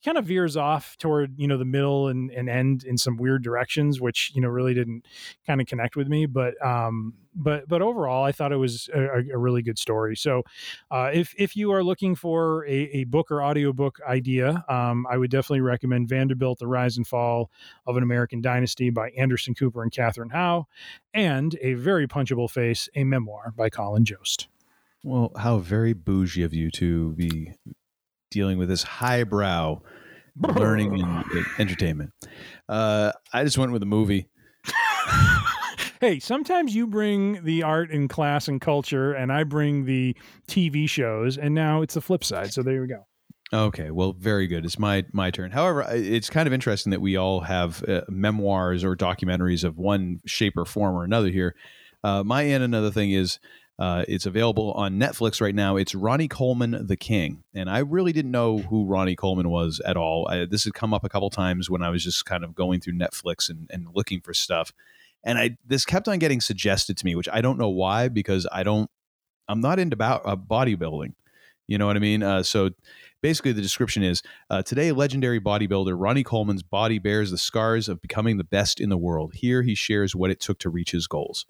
kind 0.03 0.18
of 0.18 0.26
veers 0.26 0.56
off 0.56 0.98
toward 0.98 1.34
you 1.38 1.48
know 1.48 1.57
the 1.57 1.65
middle 1.65 2.07
and, 2.07 2.32
and 2.32 2.49
end 2.49 2.84
in 2.84 2.98
some 2.98 3.18
weird 3.18 3.44
directions 3.44 3.99
which 3.99 4.32
you 4.34 4.41
know 4.41 4.48
really 4.48 4.74
didn't 4.74 5.06
kind 5.45 5.61
of 5.61 5.68
connect 5.68 5.95
with 5.95 6.07
me. 6.07 6.26
But 6.26 6.53
um 6.65 7.14
but 7.38 7.68
but 7.68 7.82
overall 7.82 8.24
i 8.24 8.32
thought 8.32 8.52
it 8.52 8.58
was 8.58 8.90
a, 8.94 9.24
a 9.34 9.38
really 9.38 9.62
good 9.62 9.80
story 9.80 10.16
so 10.16 10.44
uh, 10.92 11.10
if 11.14 11.34
if 11.38 11.56
you 11.56 11.72
are 11.72 11.84
looking 11.84 12.16
for 12.16 12.66
a, 12.68 12.90
a 12.94 13.04
book 13.06 13.32
or 13.32 13.42
audiobook 13.42 14.00
idea 14.08 14.66
um, 14.68 15.06
i 15.10 15.18
would 15.18 15.32
definitely 15.32 15.62
recommend 15.62 15.88
recommend 15.88 16.10
Vanderbilt: 16.10 16.60
The 16.60 16.68
Rise 16.68 16.98
and 16.98 17.08
Fall 17.08 17.50
of 17.86 17.98
an 17.98 18.04
American 18.04 18.42
Dynasty 18.42 18.90
by 18.90 19.10
Anderson 19.12 19.54
Cooper 19.54 19.84
and 19.84 19.92
Katherine 19.92 20.30
Howe, 20.30 20.68
and 21.14 21.56
A 21.62 21.74
Very 21.76 22.08
Punchable 22.08 22.50
Face, 22.50 22.90
a 22.96 23.04
memoir 23.04 23.54
by 23.56 23.70
Colin 23.70 24.06
Jost. 24.06 24.48
Well, 25.04 25.32
how 25.38 25.58
very 25.60 25.94
bougie 25.94 26.44
of 26.44 26.54
you 26.54 26.72
to 26.72 27.14
be 27.14 27.54
dealing 28.32 28.58
with 28.58 28.70
this 28.70 28.84
highbrow 28.84 29.82
learning 30.36 31.02
and 31.02 31.46
entertainment. 31.60 32.12
Uh, 32.68 33.12
I 33.32 33.44
just 33.44 33.58
went 33.58 33.72
with 33.72 33.84
a 33.84 33.88
movie. 33.88 34.28
hey, 36.02 36.19
sometimes 36.19 36.76
you 36.76 36.88
bring 36.88 37.44
the 37.44 37.64
art 37.64 37.91
and 37.91 38.10
class 38.10 38.48
and 38.48 38.61
culture, 38.61 39.14
and 39.14 39.32
I 39.32 39.44
bring 39.44 39.86
the 39.86 40.15
TV 40.48 40.90
shows, 40.90 41.38
and 41.38 41.53
now 41.53 41.82
it's 41.82 41.94
the 41.94 42.02
flip 42.02 42.24
side. 42.24 42.53
So 42.53 42.64
there 42.64 42.82
we 42.82 42.88
go. 42.88 43.06
Okay, 43.53 43.91
well, 43.91 44.11
very 44.11 44.45
good. 44.48 44.65
It's 44.65 44.78
my 44.78 45.06
my 45.14 45.32
turn. 45.32 45.52
However, 45.52 45.86
it's 45.90 46.30
kind 46.30 46.48
of 46.48 46.53
interesting 46.53 46.91
that 46.91 46.99
we 46.99 47.15
all 47.15 47.41
have 47.41 47.82
uh, 47.88 48.02
memoirs 48.10 48.84
or 48.84 48.95
documentaries 48.95 49.64
of 49.64 49.78
one 49.78 50.19
shape 50.26 50.57
or 50.57 50.65
form 50.65 50.95
or 50.95 51.06
another 51.06 51.30
here. 51.30 51.56
Uh, 52.03 52.24
my 52.24 52.44
and 52.44 52.64
another 52.64 52.91
thing 52.91 53.11
is 53.11 53.40
uh, 53.80 54.03
it's 54.07 54.26
available 54.26 54.74
on 54.74 54.99
Netflix 54.99 55.40
right 55.40 55.56
now. 55.56 55.78
It's 55.78 55.95
Ronnie 55.95 56.28
Coleman, 56.28 56.88
the 56.88 56.98
King, 56.98 57.44
and 57.53 57.69
I 57.69 57.80
really 57.80 58.11
didn't 58.11 58.32
know 58.32 58.57
who 58.57 58.86
Ronnie 58.86 59.15
Coleman 59.15 59.49
was 59.49 59.80
at 59.86 59.95
all. 59.95 60.28
I, 60.28 60.45
this 60.45 60.64
had 60.65 60.74
come 60.74 60.94
up 60.94 61.03
a 61.03 61.10
couple 61.10 61.30
times 61.30 61.69
when 61.69 61.84
I 61.84 61.90
was 61.90 62.03
just 62.03 62.26
kind 62.26 62.44
of 62.44 62.56
going 62.56 62.82
through 62.82 62.94
Netflix 62.98 63.49
and, 63.49 63.69
and 63.72 63.88
looking 63.94 64.19
for 64.19 64.34
stuff, 64.34 64.74
and 65.23 65.38
I 65.38 65.57
this 65.65 65.85
kept 65.85 66.07
on 66.07 66.19
getting 66.19 66.41
suggested 66.41 66.98
to 66.98 67.06
me, 67.06 67.15
which 67.15 67.30
I 67.31 67.41
don't 67.41 67.57
know 67.57 67.69
why 67.69 68.07
because 68.07 68.48
I 68.52 68.64
don't, 68.64 68.89
I'm 69.48 69.61
not 69.61 69.80
into 69.80 69.95
bo- 69.95 70.22
uh, 70.23 70.35
bodybuilding. 70.35 71.14
You 71.68 71.77
know 71.77 71.85
what 71.85 71.98
I 71.98 71.99
mean? 71.99 72.23
Uh, 72.23 72.44
so 72.44 72.69
basically, 73.22 73.52
the 73.52 73.61
description 73.61 74.03
is 74.03 74.23
uh, 74.49 74.61
today, 74.61 74.91
legendary 74.91 75.41
bodybuilder 75.41 75.95
Ronnie 75.98 76.23
Coleman's 76.23 76.64
body 76.64 76.98
bears 76.98 77.30
the 77.31 77.38
scars 77.38 77.89
of 77.89 78.02
becoming 78.02 78.38
the 78.38 78.45
best 78.45 78.80
in 78.80 78.89
the 78.89 78.98
world. 78.98 79.34
Here, 79.35 79.64
he 79.64 79.76
shares 79.76 80.15
what 80.15 80.31
it 80.31 80.39
took 80.39 80.60
to 80.60 80.69
reach 80.69 80.91
his 80.91 81.07
goals. 81.07 81.45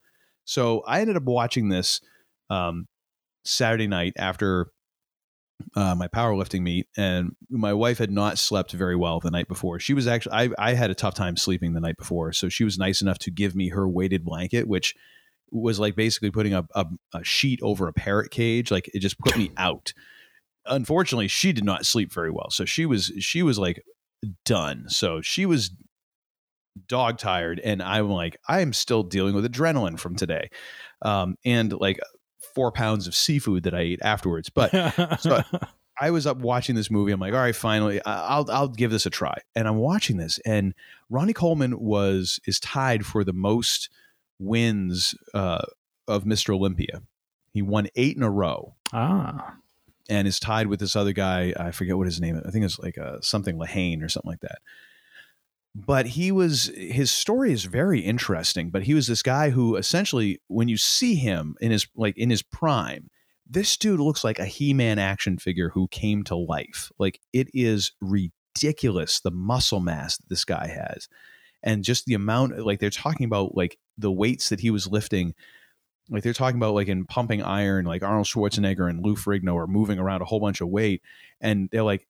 So 0.45 0.81
I 0.87 1.01
ended 1.01 1.17
up 1.17 1.23
watching 1.23 1.69
this 1.69 2.01
um, 2.49 2.87
Saturday 3.45 3.87
night 3.87 4.13
after 4.17 4.71
uh, 5.75 5.95
my 5.95 6.07
powerlifting 6.07 6.61
meet, 6.61 6.87
and 6.97 7.35
my 7.49 7.73
wife 7.73 7.97
had 7.97 8.11
not 8.11 8.37
slept 8.37 8.71
very 8.71 8.95
well 8.95 9.19
the 9.19 9.31
night 9.31 9.47
before. 9.47 9.79
She 9.79 9.93
was 9.93 10.07
actually 10.07 10.33
I, 10.33 10.49
I 10.57 10.73
had 10.73 10.91
a 10.91 10.95
tough 10.95 11.15
time 11.15 11.35
sleeping 11.35 11.73
the 11.73 11.79
night 11.79 11.97
before, 11.97 12.31
so 12.33 12.49
she 12.49 12.63
was 12.63 12.77
nice 12.77 13.01
enough 13.01 13.19
to 13.19 13.31
give 13.31 13.55
me 13.55 13.69
her 13.69 13.87
weighted 13.87 14.23
blanket, 14.23 14.67
which 14.67 14.95
was 15.51 15.79
like 15.79 15.95
basically 15.95 16.29
putting 16.29 16.53
a, 16.53 16.67
a, 16.75 16.85
a 17.13 17.23
sheet 17.23 17.59
over 17.61 17.87
a 17.87 17.93
parrot 17.93 18.31
cage. 18.31 18.71
Like 18.71 18.89
it 18.93 18.99
just 18.99 19.19
put 19.19 19.37
me 19.37 19.51
out. 19.57 19.93
Unfortunately, 20.65 21.27
she 21.27 21.53
did 21.53 21.63
not 21.63 21.85
sleep 21.85 22.11
very 22.11 22.31
well, 22.31 22.49
so 22.49 22.65
she 22.65 22.85
was 22.85 23.11
she 23.19 23.41
was 23.41 23.57
like 23.57 23.81
done. 24.45 24.85
So 24.89 25.21
she 25.21 25.45
was 25.45 25.71
dog 26.87 27.17
tired, 27.17 27.59
and 27.63 27.81
I'm 27.81 28.09
like 28.09 28.37
I 28.47 28.61
am 28.61 28.73
still 28.73 29.03
dealing 29.03 29.33
with 29.33 29.51
adrenaline 29.51 29.99
from 29.99 30.15
today, 30.15 30.49
um, 31.01 31.35
and 31.45 31.73
like 31.73 31.99
four 32.57 32.71
pounds 32.71 33.05
of 33.05 33.13
seafood 33.13 33.61
that 33.61 33.75
I 33.75 33.81
ate 33.81 33.99
afterwards. 34.01 34.49
But 34.49 34.71
so 35.19 35.43
I 36.01 36.09
was 36.09 36.25
up 36.25 36.37
watching 36.37 36.75
this 36.75 36.89
movie. 36.89 37.11
I'm 37.11 37.19
like, 37.19 37.33
all 37.33 37.39
right, 37.39 37.55
finally, 37.55 38.01
I'll 38.03 38.49
I'll 38.49 38.67
give 38.67 38.89
this 38.89 39.05
a 39.05 39.11
try. 39.11 39.37
And 39.55 39.67
I'm 39.67 39.77
watching 39.77 40.17
this, 40.17 40.39
and 40.43 40.73
Ronnie 41.11 41.33
Coleman 41.33 41.79
was 41.79 42.39
is 42.47 42.59
tied 42.59 43.05
for 43.05 43.23
the 43.23 43.31
most 43.31 43.91
wins 44.39 45.13
uh, 45.35 45.65
of 46.07 46.23
Mr. 46.23 46.49
Olympia. 46.49 47.03
He 47.53 47.61
won 47.61 47.89
eight 47.95 48.17
in 48.17 48.23
a 48.23 48.31
row. 48.31 48.73
Ah. 48.91 49.55
And 50.09 50.27
is 50.27 50.39
tied 50.39 50.67
with 50.67 50.79
this 50.79 50.95
other 50.95 51.11
guy. 51.11 51.53
I 51.59 51.71
forget 51.71 51.97
what 51.97 52.07
his 52.07 52.21
name 52.21 52.37
is. 52.37 52.43
I 52.47 52.49
think 52.49 52.63
it's 52.63 52.79
like 52.79 52.95
a, 52.95 53.05
uh, 53.05 53.21
something 53.21 53.57
Lahane 53.57 54.01
or 54.01 54.07
something 54.07 54.31
like 54.31 54.39
that 54.39 54.59
but 55.85 56.07
he 56.07 56.31
was 56.31 56.71
his 56.75 57.11
story 57.11 57.51
is 57.51 57.65
very 57.65 57.99
interesting 57.99 58.71
but 58.71 58.83
he 58.83 58.95
was 58.95 59.05
this 59.05 59.21
guy 59.21 59.51
who 59.51 59.75
essentially 59.75 60.41
when 60.47 60.67
you 60.67 60.77
see 60.77 61.13
him 61.15 61.55
in 61.61 61.71
his 61.71 61.87
like 61.95 62.17
in 62.17 62.31
his 62.31 62.41
prime 62.41 63.09
this 63.49 63.77
dude 63.77 63.99
looks 63.99 64.23
like 64.23 64.39
a 64.39 64.45
he-man 64.45 64.99
action 64.99 65.37
figure 65.37 65.69
who 65.69 65.87
came 65.87 66.23
to 66.25 66.35
life. 66.35 66.91
Like 66.99 67.19
it 67.33 67.49
is 67.53 67.91
ridiculous 68.01 69.19
the 69.19 69.31
muscle 69.31 69.79
mass 69.79 70.17
that 70.17 70.29
this 70.29 70.45
guy 70.45 70.67
has. 70.67 71.07
And 71.63 71.83
just 71.83 72.05
the 72.05 72.13
amount 72.13 72.59
like 72.65 72.79
they're 72.79 72.89
talking 72.89 73.25
about 73.25 73.55
like 73.55 73.77
the 73.97 74.11
weights 74.11 74.49
that 74.49 74.59
he 74.59 74.69
was 74.69 74.87
lifting. 74.87 75.33
Like 76.09 76.23
they're 76.23 76.33
talking 76.33 76.57
about 76.57 76.75
like 76.75 76.87
in 76.87 77.05
pumping 77.05 77.41
iron 77.41 77.85
like 77.85 78.03
arnold 78.03 78.27
schwarzenegger 78.27 78.89
and 78.89 79.03
lou 79.03 79.15
ferrigno 79.15 79.55
are 79.55 79.67
moving 79.67 79.99
around 79.99 80.21
a 80.21 80.25
whole 80.25 80.39
bunch 80.39 80.61
of 80.61 80.69
weight 80.69 81.01
and 81.41 81.69
they're 81.71 81.83
like 81.83 82.07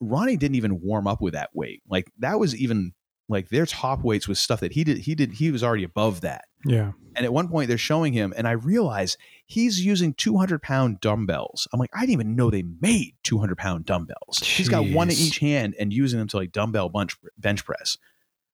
ronnie 0.00 0.36
didn't 0.36 0.56
even 0.56 0.80
warm 0.80 1.06
up 1.06 1.20
with 1.20 1.34
that 1.34 1.50
weight. 1.54 1.82
Like 1.88 2.10
that 2.18 2.38
was 2.38 2.56
even 2.56 2.92
like 3.28 3.48
their 3.48 3.66
top 3.66 4.02
weights 4.02 4.28
was 4.28 4.38
stuff 4.38 4.60
that 4.60 4.72
he 4.72 4.84
did 4.84 4.98
he 4.98 5.14
did 5.14 5.32
he 5.32 5.50
was 5.50 5.62
already 5.62 5.84
above 5.84 6.20
that. 6.22 6.44
Yeah. 6.64 6.92
And 7.14 7.24
at 7.24 7.32
one 7.32 7.48
point 7.48 7.68
they're 7.68 7.78
showing 7.78 8.12
him 8.12 8.34
and 8.36 8.46
i 8.46 8.52
realize 8.52 9.16
he's 9.46 9.84
using 9.84 10.14
200 10.14 10.62
pound 10.62 11.00
dumbbells. 11.00 11.66
I'm 11.72 11.80
like 11.80 11.90
i 11.94 12.00
didn't 12.00 12.12
even 12.12 12.36
know 12.36 12.50
they 12.50 12.64
made 12.80 13.14
200 13.24 13.56
pound 13.56 13.84
dumbbells. 13.84 14.40
Jeez. 14.40 14.56
he's 14.56 14.68
got 14.68 14.86
one 14.86 15.08
in 15.10 15.16
each 15.16 15.38
hand 15.38 15.74
and 15.78 15.92
using 15.92 16.18
them 16.18 16.28
to 16.28 16.36
like 16.36 16.52
dumbbell 16.52 16.88
bench, 16.88 17.16
bench 17.38 17.64
press. 17.64 17.96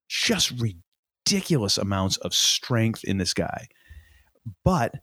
Just 0.08 0.52
ridiculous 0.60 1.78
amounts 1.78 2.16
of 2.18 2.34
strength 2.34 3.04
in 3.04 3.18
this 3.18 3.34
guy. 3.34 3.68
But 4.64 4.94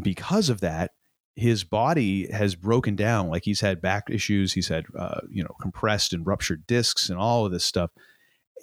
because 0.00 0.48
of 0.48 0.60
that 0.60 0.92
his 1.36 1.64
body 1.64 2.32
has 2.32 2.54
broken 2.54 2.96
down. 2.96 3.28
Like 3.28 3.44
he's 3.44 3.60
had 3.60 3.82
back 3.82 4.08
issues 4.10 4.54
he's 4.54 4.68
had 4.68 4.86
uh, 4.98 5.20
you 5.30 5.44
know 5.44 5.54
compressed 5.60 6.12
and 6.12 6.26
ruptured 6.26 6.66
discs 6.66 7.10
and 7.10 7.18
all 7.18 7.44
of 7.44 7.52
this 7.52 7.64
stuff 7.64 7.90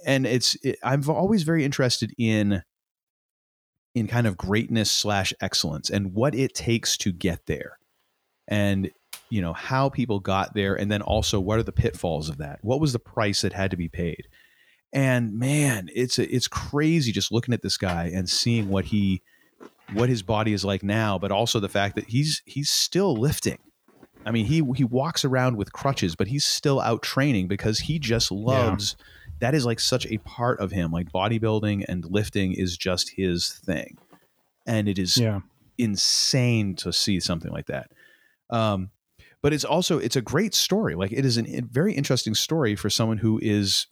and 0.06 0.26
it's 0.26 0.56
it, 0.64 0.78
I'm 0.84 1.08
always 1.10 1.44
very 1.44 1.64
interested 1.64 2.14
in 2.18 2.64
in 3.96 4.08
kind 4.08 4.26
of 4.26 4.38
greatness 4.38 4.90
slash 4.90 5.34
excellence 5.40 5.90
and 5.90 6.14
what 6.14 6.34
it 6.34 6.56
takes 6.56 6.98
to 6.98 7.12
get 7.12 7.46
there, 7.46 7.78
and 8.48 8.92
you 9.30 9.42
know 9.42 9.54
how 9.54 9.90
people 9.90 10.20
got 10.20 10.54
there, 10.54 10.76
and 10.76 10.92
then 10.92 11.02
also 11.02 11.40
what 11.40 11.60
are 11.60 11.64
the 11.64 11.72
pitfalls 11.72 12.30
of 12.30 12.38
that? 12.38 12.60
What 12.62 12.80
was 12.80 12.94
the 12.94 13.00
price 13.00 13.42
that 13.42 13.54
had 13.54 13.72
to 13.72 13.78
be 13.78 13.90
paid? 13.90 14.28
And 14.92 15.38
man, 15.38 15.90
it's 15.94 16.20
it's 16.20 16.48
crazy 16.48 17.12
just 17.12 17.32
looking 17.32 17.54
at 17.54 17.62
this 17.62 17.78
guy 17.78 18.12
and 18.14 18.30
seeing 18.30 18.70
what 18.70 18.86
he 18.86 19.22
what 19.94 20.10
his 20.10 20.22
body 20.22 20.54
is 20.54 20.64
like 20.64 20.84
now, 20.84 21.18
but 21.18 21.32
also 21.32 21.60
the 21.60 21.70
fact 21.70 21.96
that 21.96 22.10
he's 22.10 22.42
he's 22.46 22.70
still 22.70 23.16
lifting. 23.16 23.60
I 24.26 24.32
mean, 24.32 24.46
he 24.46 24.64
he 24.76 24.84
walks 24.84 25.26
around 25.26 25.58
with 25.58 25.74
crutches, 25.74 26.16
but 26.16 26.28
he's 26.28 26.46
still 26.46 26.80
out 26.80 27.02
training 27.02 27.48
because 27.48 27.80
he 27.80 28.00
just 28.00 28.32
loves. 28.32 28.96
Yeah 28.98 29.06
that 29.44 29.54
is 29.54 29.66
like 29.66 29.82
such 29.82 30.06
a 30.06 30.20
part 30.20 30.62
of 30.62 30.72
him. 30.72 30.90
Like 30.90 31.12
bodybuilding 31.12 31.84
and 31.90 32.06
lifting 32.06 32.54
is 32.54 32.78
just 32.78 33.12
his 33.18 33.50
thing, 33.66 33.98
and 34.66 34.88
it 34.88 34.98
is 34.98 35.18
yeah. 35.18 35.42
insane 35.78 36.76
to 36.78 36.94
see 36.94 37.20
something 37.20 37.52
like 37.52 37.66
that. 37.66 37.92
Um, 38.50 38.92
but 39.42 39.52
it's 39.52 39.66
also 39.66 39.98
it's 39.98 40.16
a 40.16 40.22
great 40.22 40.54
story. 40.54 40.96
Like 40.96 41.12
it 41.12 41.26
is 41.26 41.36
an, 41.36 41.46
a 41.54 41.62
very 41.62 41.94
interesting 41.94 42.36
story 42.36 42.78
for 42.78 42.90
someone 42.90 43.18
who 43.18 43.38
is, 43.44 43.88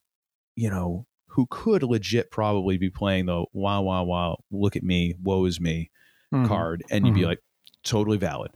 you 0.55 0.69
know, 0.69 1.05
who 1.27 1.47
could 1.49 1.83
legit 1.83 2.31
probably 2.31 2.77
be 2.77 2.89
playing 2.89 3.25
the 3.25 3.43
wow 3.51 3.81
wow 3.81 4.05
wow 4.05 4.37
look 4.51 4.77
at 4.77 4.83
me 4.83 5.15
woe 5.21 5.43
is 5.43 5.59
me 5.59 5.91
mm-hmm. 6.33 6.47
card, 6.47 6.81
and 6.89 7.05
you'd 7.05 7.11
mm-hmm. 7.11 7.23
be 7.23 7.25
like 7.25 7.39
totally 7.83 8.17
valid 8.17 8.51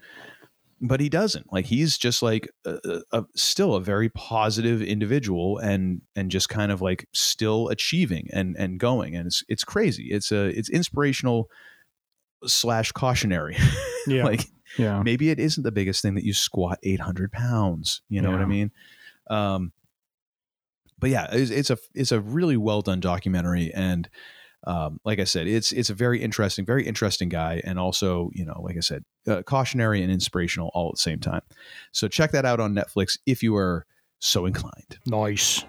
but 0.82 1.00
he 1.00 1.10
doesn't. 1.10 1.52
Like 1.52 1.66
he's 1.66 1.98
just 1.98 2.22
like 2.22 2.50
a, 2.66 3.02
a, 3.12 3.24
still 3.36 3.76
a 3.76 3.82
very 3.82 4.10
positive 4.10 4.82
individual 4.82 5.58
and 5.58 6.02
and 6.16 6.30
just 6.30 6.50
kind 6.50 6.72
of 6.72 6.82
like 6.82 7.08
still 7.14 7.70
achieving 7.70 8.28
and 8.34 8.56
and 8.58 8.80
going. 8.80 9.16
And 9.16 9.28
it's 9.28 9.44
it's 9.48 9.64
crazy. 9.64 10.08
It's 10.12 10.32
a 10.32 10.46
it's 10.48 10.70
inspirational 10.70 11.50
slash 12.46 12.92
cautionary. 12.92 13.58
Yeah. 14.08 14.26
Like 14.26 14.46
yeah. 14.78 15.02
maybe 15.02 15.32
it 15.32 15.40
isn't 15.40 15.64
the 15.64 15.72
biggest 15.72 16.04
thing 16.04 16.14
that 16.14 16.24
you 16.24 16.32
squat 16.32 16.78
800 16.84 17.32
pounds. 17.32 18.04
You 18.08 18.22
know 18.22 18.30
yeah. 18.30 18.36
what 18.36 18.44
i 18.44 18.46
mean? 18.46 18.72
Um 19.32 19.72
but 21.00 21.10
yeah 21.10 21.28
it's, 21.32 21.50
it's 21.50 21.72
a 21.72 21.78
it's 21.96 22.12
a 22.12 22.20
really 22.20 22.56
well 22.56 22.84
done 22.84 23.00
documentary 23.00 23.74
and 23.74 24.08
um, 24.66 25.00
like 25.06 25.20
I 25.20 25.24
said, 25.24 25.48
it's 25.48 25.72
it's 25.72 25.90
a 25.90 25.94
very 25.94 26.22
interesting, 26.22 26.66
very 26.66 26.86
interesting 26.86 27.30
guy, 27.30 27.62
and 27.64 27.80
also 27.80 28.32
you 28.34 28.46
know, 28.46 28.62
like 28.62 28.78
I 28.78 28.82
said, 28.82 29.04
uh, 29.28 29.42
cautionary 29.44 30.02
and 30.02 30.12
inspirational 30.12 30.72
all 30.74 30.90
at 30.90 30.96
the 30.96 31.02
same 31.02 31.20
time. 31.20 31.42
So 31.92 32.08
check 32.08 32.32
that 32.32 32.46
out 32.46 32.60
on 32.60 32.74
Netflix 32.74 33.18
if 33.26 33.44
you 33.44 33.56
are 33.56 33.86
so 34.20 34.46
inclined. 34.46 34.98
Nice. 35.06 35.64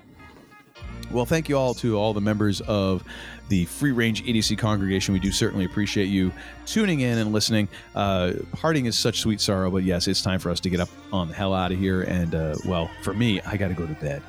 Well, 1.11 1.25
thank 1.25 1.49
you 1.49 1.57
all 1.57 1.73
to 1.75 1.97
all 1.97 2.13
the 2.13 2.21
members 2.21 2.61
of 2.63 3.05
the 3.49 3.65
Free 3.67 3.93
Range 3.93 4.25
EDC 4.25 4.59
congregation. 4.59 5.15
We 5.15 5.21
do 5.21 5.31
certainly 5.31 5.65
appreciate 5.65 6.07
you 6.07 6.33
tuning 6.67 7.01
in 7.01 7.19
and 7.19 7.33
listening. 7.33 7.69
Uh, 7.95 8.33
parting 8.53 8.87
is 8.87 8.99
such 8.99 9.21
sweet 9.21 9.41
sorrow, 9.41 9.71
but 9.71 9.85
yes, 9.85 10.09
it's 10.09 10.21
time 10.21 10.41
for 10.41 10.51
us 10.51 10.59
to 10.61 10.71
get 10.71 10.81
up 10.81 10.89
on 11.13 11.29
the 11.29 11.35
hell 11.35 11.55
out 11.55 11.71
of 11.71 11.79
here. 11.79 12.03
And 12.03 12.35
uh, 12.35 12.57
well, 12.67 12.91
for 13.03 13.15
me, 13.15 13.41
I 13.43 13.57
got 13.57 13.69
to 13.69 13.75
go 13.75 13.87
to 13.87 13.95
bed. 13.95 14.23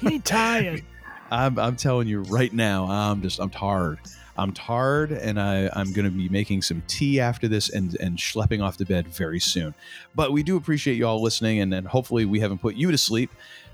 he 0.00 0.20
tired. 0.20 0.84
I'm, 1.30 1.58
I'm 1.58 1.76
telling 1.76 2.08
you 2.08 2.22
right 2.22 2.52
now, 2.52 2.86
I'm 2.86 3.22
just 3.22 3.40
I'm 3.40 3.50
tired. 3.50 3.98
I'm 4.36 4.52
tired, 4.52 5.12
and 5.12 5.40
I, 5.40 5.70
I'm 5.74 5.92
going 5.92 6.06
to 6.06 6.10
be 6.10 6.28
making 6.28 6.62
some 6.62 6.82
tea 6.88 7.20
after 7.20 7.46
this 7.46 7.70
and 7.70 7.94
and 8.00 8.18
schlepping 8.18 8.60
off 8.62 8.78
to 8.78 8.84
bed 8.84 9.06
very 9.08 9.40
soon. 9.40 9.74
But 10.14 10.32
we 10.32 10.42
do 10.42 10.56
appreciate 10.56 10.94
you 10.94 11.06
all 11.06 11.22
listening, 11.22 11.60
and, 11.60 11.72
and 11.72 11.86
hopefully 11.86 12.24
we 12.24 12.40
haven't 12.40 12.58
put 12.58 12.74
you 12.74 12.90
to 12.90 12.98
sleep. 12.98 13.30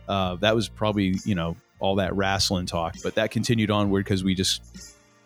Uh, 0.09 0.36
that 0.36 0.55
was 0.55 0.68
probably 0.68 1.14
you 1.24 1.35
know 1.35 1.56
all 1.78 1.97
that 1.97 2.14
wrestling 2.14 2.66
talk, 2.66 2.97
but 3.02 3.14
that 3.14 3.31
continued 3.31 3.70
onward 3.70 4.05
because 4.05 4.22
we 4.22 4.35
just 4.35 4.60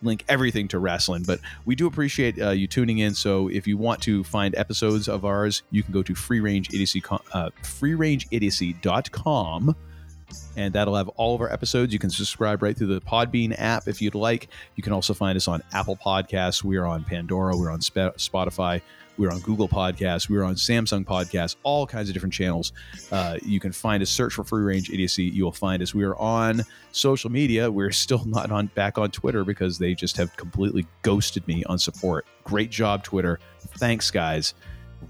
link 0.03 0.25
everything 0.29 0.69
to 0.69 0.79
wrestling. 0.79 1.25
But 1.27 1.41
we 1.65 1.75
do 1.75 1.89
appreciate 1.89 2.41
uh, 2.41 2.51
you 2.51 2.69
tuning 2.69 2.99
in. 2.99 3.15
So 3.15 3.49
if 3.49 3.67
you 3.67 3.77
want 3.77 4.03
to 4.03 4.23
find 4.23 4.55
episodes 4.55 5.09
of 5.09 5.25
ours, 5.25 5.65
you 5.71 5.83
can 5.83 5.93
go 5.93 6.05
to 6.05 6.15
free 6.15 6.39
range 6.41 6.69
idiocy 6.73 7.03
uh, 7.33 7.51
freerangeidiocy.com 7.63 9.75
and 10.57 10.73
that'll 10.75 10.95
have 10.95 11.09
all 11.11 11.35
of 11.35 11.41
our 11.41 11.53
episodes. 11.53 11.93
You 11.93 11.99
can 11.99 12.11
subscribe 12.11 12.63
right 12.63 12.77
through 12.77 12.89
the 12.89 13.01
Podbean 13.01 13.55
app 13.59 13.89
if 13.89 14.01
you'd 14.01 14.15
like. 14.15 14.49
You 14.77 14.83
can 14.83 14.93
also 14.93 15.15
find 15.15 15.37
us 15.37 15.49
on 15.49 15.63
Apple 15.73 15.97
Podcasts. 15.97 16.63
We 16.63 16.77
are 16.77 16.87
on 16.87 17.05
Pandora. 17.05 17.57
We're 17.57 17.71
on 17.71 17.81
Sp- 17.81 18.17
Spotify. 18.19 18.81
We're 19.17 19.31
on 19.31 19.41
Google 19.41 19.69
Podcasts. 19.69 20.29
We're 20.29 20.43
on 20.43 20.57
Samsung 20.57 21.05
Podcasts. 21.05 21.55
All 21.63 21.87
kinds 21.87 22.09
of 22.09 22.15
different 22.15 22.33
channels. 22.33 22.73
Uh, 23.13 23.39
you 23.45 23.61
can 23.61 23.71
find 23.71 24.03
us. 24.03 24.11
Search 24.11 24.35
for 24.35 24.43
Free 24.43 24.65
Range 24.65 24.91
Idiocy. 24.91 25.25
You 25.25 25.45
will 25.45 25.53
find 25.53 25.83
us. 25.83 25.95
We 25.95 26.03
are 26.03 26.17
on 26.17 26.63
social 26.91 27.31
media. 27.31 27.71
We're 27.71 27.93
still 27.93 28.25
not 28.27 28.51
on 28.51 28.67
back 28.75 28.99
on 28.99 29.11
Twitter 29.11 29.45
because 29.45 29.79
they 29.79 29.95
just 29.95 30.17
have 30.17 30.37
completely 30.37 30.87
ghosted 31.03 31.47
me 31.47 31.63
on 31.65 31.79
support. 31.79 32.27
Great 32.43 32.71
job, 32.71 33.05
Twitter. 33.05 33.39
Thanks, 33.79 34.11
guys 34.11 34.55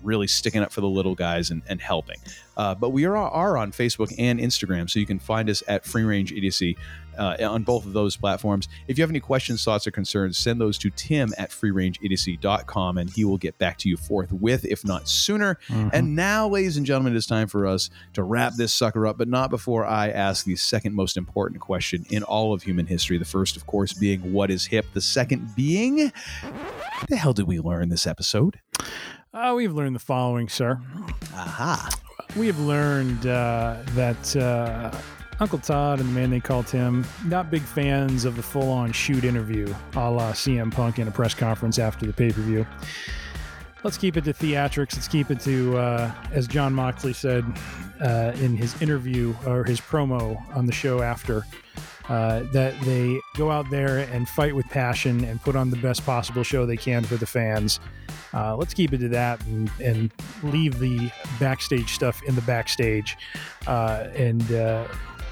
really 0.03 0.27
sticking 0.27 0.63
up 0.63 0.73
for 0.73 0.81
the 0.81 0.89
little 0.89 1.15
guys 1.15 1.51
and, 1.51 1.63
and 1.69 1.81
helping. 1.81 2.19
Uh, 2.57 2.75
but 2.75 2.91
we 2.91 3.05
are, 3.05 3.17
are 3.17 3.57
on 3.57 3.73
Facebook 3.73 4.15
and 4.19 4.39
Instagram, 4.39 4.89
so 4.89 4.99
you 4.99 5.07
can 5.07 5.19
find 5.19 5.51
us 5.51 5.63
at 5.67 5.85
Free 5.85 6.05
Range 6.05 6.33
Idiocy 6.33 6.77
uh, 7.19 7.37
on 7.43 7.63
both 7.63 7.87
of 7.87 7.93
those 7.93 8.17
platforms. 8.17 8.69
If 8.89 8.99
you 8.99 9.03
have 9.03 9.11
any 9.11 9.21
questions, 9.21 9.63
thoughts, 9.65 9.87
or 9.87 9.91
concerns, 9.91 10.39
send 10.39 10.61
those 10.61 10.79
to 10.79 10.91
tim 10.91 11.33
at 11.39 11.51
freerangeidiocy.com 11.51 12.99
and 12.99 13.11
he 13.11 13.25
will 13.25 13.39
get 13.39 13.59
back 13.59 13.79
to 13.79 13.89
you 13.89 13.97
forthwith, 13.97 14.65
if 14.65 14.85
not 14.85 15.09
sooner. 15.09 15.59
Mm-hmm. 15.69 15.89
And 15.93 16.17
now, 16.17 16.49
ladies 16.49 16.77
and 16.77 16.87
gentlemen, 16.87 17.15
it 17.15 17.17
is 17.17 17.27
time 17.27 17.49
for 17.49 17.67
us 17.67 17.91
to 18.15 18.23
wrap 18.23 18.55
this 18.55 18.73
sucker 18.73 19.07
up, 19.07 19.19
but 19.19 19.29
not 19.29 19.51
before 19.51 19.85
I 19.85 20.09
ask 20.11 20.45
the 20.45 20.57
second 20.57 20.95
most 20.95 21.17
important 21.17 21.61
question 21.61 22.05
in 22.11 22.23
all 22.23 22.53
of 22.53 22.63
human 22.63 22.87
history. 22.87 23.19
The 23.19 23.25
first, 23.25 23.57
of 23.57 23.67
course, 23.67 23.93
being 23.93 24.33
what 24.33 24.51
is 24.51 24.67
hip, 24.67 24.87
the 24.93 25.01
second 25.01 25.55
being, 25.55 26.13
what 26.43 27.09
the 27.09 27.17
hell 27.17 27.33
did 27.33 27.47
we 27.47 27.61
learn 27.61 27.89
this 27.89 28.07
episode? 28.07 28.61
Uh, 29.35 29.53
we've 29.57 29.73
learned 29.73 29.97
the 29.97 30.01
following, 30.01 30.49
sir. 30.49 30.81
Aha. 31.35 31.91
We 32.37 32.47
have 32.47 32.61
learned 32.61 33.27
uh, 33.27 33.79
that 33.95 34.37
uh, 34.37 34.97
Uncle 35.41 35.59
Todd 35.59 35.99
and 35.99 36.09
the 36.09 36.13
man 36.13 36.31
they 36.31 36.39
called 36.39 36.69
Tim, 36.69 37.05
not 37.27 37.51
big 37.51 37.63
fans 37.63 38.25
of 38.25 38.37
the 38.37 38.45
full 38.45 38.71
on 38.71 38.93
shoot 38.93 39.25
interview 39.25 39.67
a 39.97 40.09
la 40.09 40.31
CM 40.33 40.73
Punk 40.73 41.01
in 41.01 41.09
a 41.09 41.11
press 41.11 41.35
conference 41.35 41.81
after 41.81 42.07
the 42.07 42.13
pay 42.13 42.31
per 42.31 42.43
view. 42.43 42.65
Let's 43.83 43.99
keep 43.99 44.17
it 44.17 44.23
to 44.25 44.33
theatrics. 44.33 44.95
Let's 44.95 45.09
keep 45.09 45.33
it 45.33 45.41
to, 45.41 45.79
uh, 45.79 46.15
as 46.31 46.47
Jon 46.47 46.73
Moxley 46.73 47.13
said 47.13 47.45
uh, 48.01 48.33
in 48.37 48.57
his 48.57 48.81
interview 48.81 49.35
or 49.47 49.65
his 49.65 49.81
promo 49.81 50.41
on 50.57 50.67
the 50.67 50.73
show 50.73 51.03
after, 51.03 51.45
uh, 52.09 52.41
that 52.53 52.79
they 52.83 53.21
go 53.37 53.51
out 53.51 53.69
there 53.71 53.99
and 53.99 54.29
fight 54.29 54.55
with 54.55 54.67
passion 54.67 55.25
and 55.25 55.41
put 55.41 55.57
on 55.57 55.71
the 55.71 55.77
best 55.77 56.05
possible 56.05 56.43
show 56.43 56.67
they 56.67 56.77
can 56.77 57.03
for 57.05 57.17
the 57.17 57.27
fans. 57.27 57.81
Uh, 58.33 58.57
let's 58.57 58.75
keep 58.75 58.93
it 58.93 58.99
to 58.99 59.09
that 59.09 59.45
and, 59.47 59.71
and, 59.83 60.11
leave 60.43 60.79
the 60.81 61.11
backstage 61.39 61.95
stuff 61.95 62.21
in 62.25 62.35
the 62.35 62.43
backstage 62.43 63.17
uh, 63.67 64.09
and, 64.15 64.53
uh, 64.53 64.87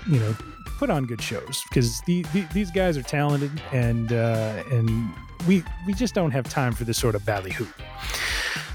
you 0.09 0.19
know, 0.19 0.35
put 0.79 0.89
on 0.89 1.05
good 1.05 1.21
shows 1.21 1.63
because 1.69 2.01
the, 2.03 2.23
the, 2.33 2.41
these 2.53 2.71
guys 2.71 2.97
are 2.97 3.03
talented 3.03 3.51
and 3.73 4.13
uh, 4.13 4.63
and 4.71 5.13
we 5.47 5.63
we 5.87 5.95
just 5.95 6.15
don't 6.15 6.31
have 6.33 6.49
time 6.49 6.73
for 6.73 6.85
this 6.85 6.99
sort 6.99 7.15
of 7.15 7.25
ballyhoo. 7.25 7.67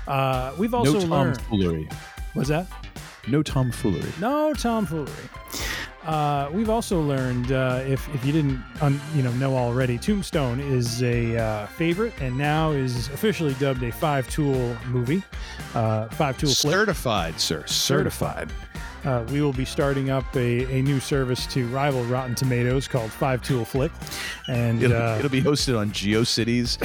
Uh, 0.07 0.53
we've 0.57 0.73
also 0.73 0.99
no 0.99 1.05
learned. 1.05 1.39
tomfoolery. 1.39 1.89
What's 2.33 2.49
that? 2.49 2.67
No 3.27 3.43
tomfoolery. 3.43 4.11
No 4.19 4.53
tomfoolery. 4.53 5.11
Uh, 6.07 6.49
we've 6.53 6.69
also 6.69 7.01
learned, 7.01 7.51
uh, 7.51 7.83
if, 7.85 8.07
if 8.15 8.25
you 8.25 8.31
didn't 8.31 8.63
un, 8.81 8.99
you 9.13 9.21
know 9.21 9.31
know 9.33 9.57
already, 9.57 9.97
Tombstone 9.97 10.61
is 10.61 11.03
a 11.03 11.37
uh, 11.37 11.67
favorite 11.67 12.13
and 12.21 12.37
now 12.37 12.71
is 12.71 13.09
officially 13.09 13.53
dubbed 13.55 13.83
a 13.83 13.91
five 13.91 14.29
tool 14.29 14.75
movie. 14.87 15.21
Uh, 15.75 16.07
five 16.07 16.37
tool 16.37 16.49
certified, 16.49 17.37
sir, 17.41 17.65
certified. 17.67 18.49
Uh, 19.03 19.25
we 19.31 19.41
will 19.41 19.53
be 19.53 19.65
starting 19.65 20.09
up 20.09 20.23
a, 20.35 20.65
a 20.73 20.81
new 20.81 20.99
service 21.01 21.45
to 21.47 21.67
rival 21.67 22.03
Rotten 22.05 22.35
Tomatoes 22.35 22.87
called 22.87 23.11
Five 23.11 23.41
Tool 23.43 23.63
Flick, 23.65 23.91
and 24.47 24.81
it'll, 24.81 24.97
uh, 24.97 25.17
it'll 25.17 25.29
be 25.29 25.41
hosted 25.41 25.77
on 25.77 25.91
GeoCities. 25.91 26.77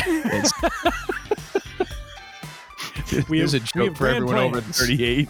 we 3.28 3.38
There's 3.38 3.54
a 3.54 3.60
joke 3.60 3.96
for 3.96 4.08
everyone 4.08 4.50
plans. 4.50 4.56
over 4.56 4.72
38. 4.72 5.28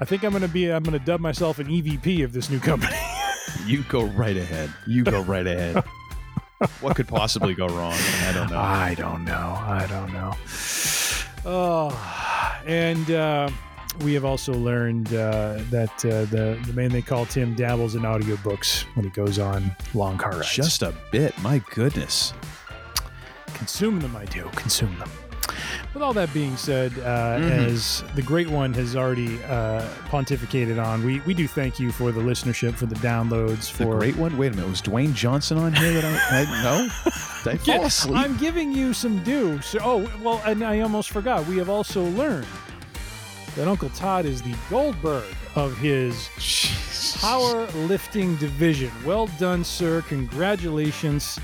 I 0.00 0.06
think 0.06 0.24
I'm 0.24 0.32
gonna 0.32 0.48
be 0.48 0.70
I'm 0.70 0.82
gonna 0.82 0.98
dub 0.98 1.20
myself 1.20 1.58
an 1.58 1.66
EVP 1.66 2.24
of 2.24 2.32
this 2.32 2.48
new 2.48 2.58
company. 2.58 2.96
you 3.66 3.82
go 3.88 4.04
right 4.04 4.36
ahead. 4.36 4.72
You 4.86 5.04
go 5.04 5.20
right 5.20 5.46
ahead. 5.46 5.84
what 6.80 6.96
could 6.96 7.06
possibly 7.06 7.54
go 7.54 7.66
wrong? 7.66 7.92
I 8.24 8.32
don't 8.32 8.50
know. 8.50 8.58
I 8.58 8.94
don't 8.94 9.24
know. 9.24 9.58
I 9.58 9.86
don't 9.88 10.12
know. 10.12 10.34
Oh, 11.44 12.62
and 12.66 13.10
uh, 13.10 13.50
we 14.02 14.14
have 14.14 14.24
also 14.24 14.54
learned 14.54 15.08
uh, 15.08 15.58
that 15.70 15.92
uh, 16.06 16.24
the 16.26 16.58
the 16.66 16.72
man 16.72 16.90
they 16.90 17.02
call 17.02 17.26
Tim 17.26 17.54
dabbles 17.54 17.94
in 17.94 18.02
audiobooks 18.02 18.84
when 18.94 19.04
he 19.04 19.10
goes 19.10 19.38
on 19.38 19.70
long 19.92 20.16
car 20.16 20.32
rides. 20.32 20.54
Just 20.54 20.82
a 20.82 20.94
bit. 21.10 21.38
My 21.42 21.62
goodness. 21.74 22.32
Consume 23.52 24.00
them, 24.00 24.16
I 24.16 24.24
do. 24.24 24.48
Consume 24.54 24.98
them. 24.98 25.10
With 25.92 26.04
all 26.04 26.12
that 26.12 26.32
being 26.32 26.56
said, 26.56 26.92
uh, 27.00 27.38
mm-hmm. 27.38 27.48
as 27.50 28.04
the 28.14 28.22
great 28.22 28.48
one 28.48 28.72
has 28.74 28.94
already 28.94 29.42
uh, 29.44 29.82
pontificated 30.06 30.80
on, 30.82 31.04
we, 31.04 31.18
we 31.20 31.34
do 31.34 31.48
thank 31.48 31.80
you 31.80 31.90
for 31.90 32.12
the 32.12 32.20
listenership, 32.20 32.74
for 32.74 32.86
the 32.86 32.94
downloads. 32.96 33.68
For 33.68 33.84
the 33.84 33.98
great 33.98 34.16
one. 34.16 34.38
Wait 34.38 34.52
a 34.52 34.56
minute, 34.56 34.70
was 34.70 34.80
Dwayne 34.80 35.12
Johnson 35.14 35.58
on 35.58 35.72
here 35.72 35.92
that 35.94 36.04
I, 36.04 36.42
I 36.42 36.62
no? 36.62 36.88
Did 37.42 37.52
I 37.52 37.56
fall 37.76 37.84
asleep? 37.86 38.16
I'm 38.16 38.36
giving 38.36 38.70
you 38.70 38.92
some 38.92 39.20
due. 39.24 39.60
So, 39.62 39.80
oh 39.82 40.12
well, 40.22 40.40
and 40.46 40.62
I 40.62 40.78
almost 40.78 41.10
forgot. 41.10 41.44
We 41.48 41.56
have 41.56 41.68
also 41.68 42.04
learned 42.04 42.46
that 43.56 43.66
Uncle 43.66 43.90
Todd 43.90 44.26
is 44.26 44.42
the 44.42 44.54
Goldberg 44.68 45.24
of 45.56 45.76
his 45.78 46.28
power 47.20 47.66
lifting 47.88 48.36
division. 48.36 48.92
Well 49.04 49.26
done, 49.38 49.64
sir. 49.64 50.02
Congratulations. 50.02 51.40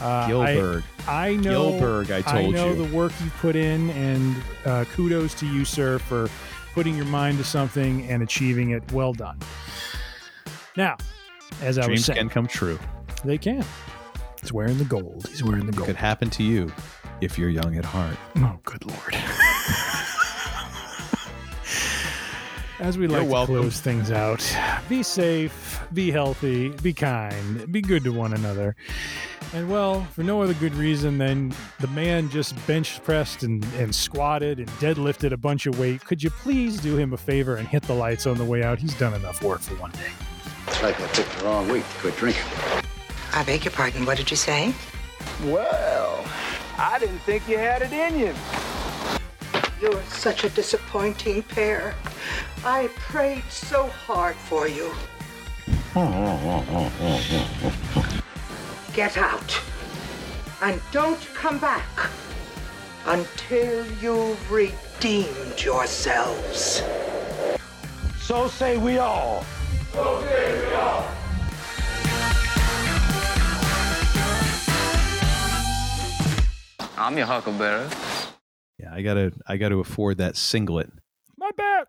Uh, 0.00 0.26
Gilbert. 0.26 0.84
I, 1.06 1.28
I 1.28 1.36
know. 1.36 1.70
Gilbert, 1.70 2.10
I 2.10 2.22
told 2.22 2.46
I 2.46 2.48
know 2.48 2.70
you. 2.70 2.86
the 2.86 2.96
work 2.96 3.12
you 3.22 3.30
put 3.40 3.56
in, 3.56 3.90
and 3.90 4.36
uh, 4.64 4.84
kudos 4.94 5.34
to 5.34 5.46
you, 5.46 5.64
sir, 5.64 5.98
for 5.98 6.28
putting 6.74 6.96
your 6.96 7.06
mind 7.06 7.38
to 7.38 7.44
something 7.44 8.08
and 8.08 8.22
achieving 8.22 8.70
it. 8.70 8.90
Well 8.92 9.12
done. 9.12 9.38
Now, 10.76 10.96
as 11.62 11.76
Dreams 11.76 11.78
I 11.78 11.90
was 11.90 12.04
saying, 12.04 12.18
can 12.18 12.28
come 12.28 12.46
true. 12.46 12.78
They 13.24 13.38
can. 13.38 13.64
He's 14.40 14.52
wearing 14.52 14.76
the 14.78 14.84
gold. 14.84 15.26
He's 15.28 15.42
wearing 15.42 15.66
the 15.66 15.72
gold. 15.72 15.88
It 15.88 15.92
could 15.92 15.96
happen 16.00 16.28
to 16.30 16.42
you 16.42 16.72
if 17.20 17.38
you're 17.38 17.48
young 17.48 17.76
at 17.76 17.84
heart. 17.84 18.16
Oh, 18.36 18.58
good 18.64 18.84
lord. 18.84 19.14
As 22.80 22.98
we 22.98 23.06
like 23.06 23.28
to 23.28 23.46
close 23.46 23.80
things 23.80 24.10
out, 24.10 24.44
be 24.88 25.02
safe, 25.04 25.80
be 25.94 26.10
healthy, 26.10 26.70
be 26.70 26.92
kind, 26.92 27.70
be 27.72 27.80
good 27.80 28.02
to 28.04 28.12
one 28.12 28.34
another. 28.34 28.74
And 29.52 29.70
well, 29.70 30.04
for 30.12 30.22
no 30.22 30.42
other 30.42 30.54
good 30.54 30.74
reason 30.74 31.18
than 31.18 31.54
the 31.80 31.86
man 31.88 32.28
just 32.28 32.54
bench 32.66 33.02
pressed 33.04 33.42
and, 33.42 33.64
and 33.76 33.94
squatted 33.94 34.58
and 34.58 34.68
deadlifted 34.80 35.32
a 35.32 35.36
bunch 35.36 35.66
of 35.66 35.78
weight. 35.78 36.04
Could 36.04 36.22
you 36.22 36.30
please 36.30 36.80
do 36.80 36.96
him 36.96 37.12
a 37.12 37.16
favor 37.16 37.56
and 37.56 37.68
hit 37.68 37.82
the 37.84 37.94
lights 37.94 38.26
on 38.26 38.38
the 38.38 38.44
way 38.44 38.62
out? 38.62 38.78
He's 38.78 38.98
done 38.98 39.14
enough 39.14 39.42
work 39.42 39.60
for 39.60 39.74
one 39.76 39.92
day. 39.92 40.10
It's 40.66 40.82
like 40.82 41.00
I 41.00 41.06
picked 41.08 41.38
the 41.38 41.44
wrong 41.44 41.68
week 41.68 41.88
to 41.88 41.98
quit 41.98 42.16
drinking. 42.16 42.42
I 43.32 43.44
beg 43.44 43.64
your 43.64 43.72
pardon. 43.72 44.06
What 44.06 44.16
did 44.16 44.30
you 44.30 44.36
say? 44.36 44.74
Well, 45.44 46.24
I 46.78 46.98
didn't 46.98 47.18
think 47.20 47.48
you 47.48 47.58
had 47.58 47.82
it 47.82 47.92
in 47.92 48.18
you. 48.18 48.34
You're 49.80 50.02
such 50.04 50.44
a 50.44 50.50
disappointing 50.50 51.42
pair. 51.42 51.94
I 52.64 52.88
prayed 52.96 53.44
so 53.50 53.86
hard 53.86 54.36
for 54.36 54.66
you. 54.66 54.92
Get 58.94 59.16
out. 59.16 59.60
And 60.62 60.80
don't 60.92 61.20
come 61.34 61.58
back 61.58 61.84
until 63.06 63.84
you've 64.00 64.52
redeemed 64.52 65.60
yourselves. 65.60 66.80
So 68.20 68.46
say 68.46 68.76
we 68.76 68.98
all. 68.98 69.44
So 69.92 70.22
say 70.22 70.68
we 70.68 70.74
all. 70.74 71.08
I'm 76.96 77.16
your 77.16 77.26
huckleberry. 77.26 77.88
Yeah, 78.78 78.94
I 78.94 79.02
gotta 79.02 79.32
I 79.48 79.56
gotta 79.56 79.76
afford 79.78 80.18
that 80.18 80.36
singlet. 80.36 80.90
My 81.36 81.50
back. 81.56 81.88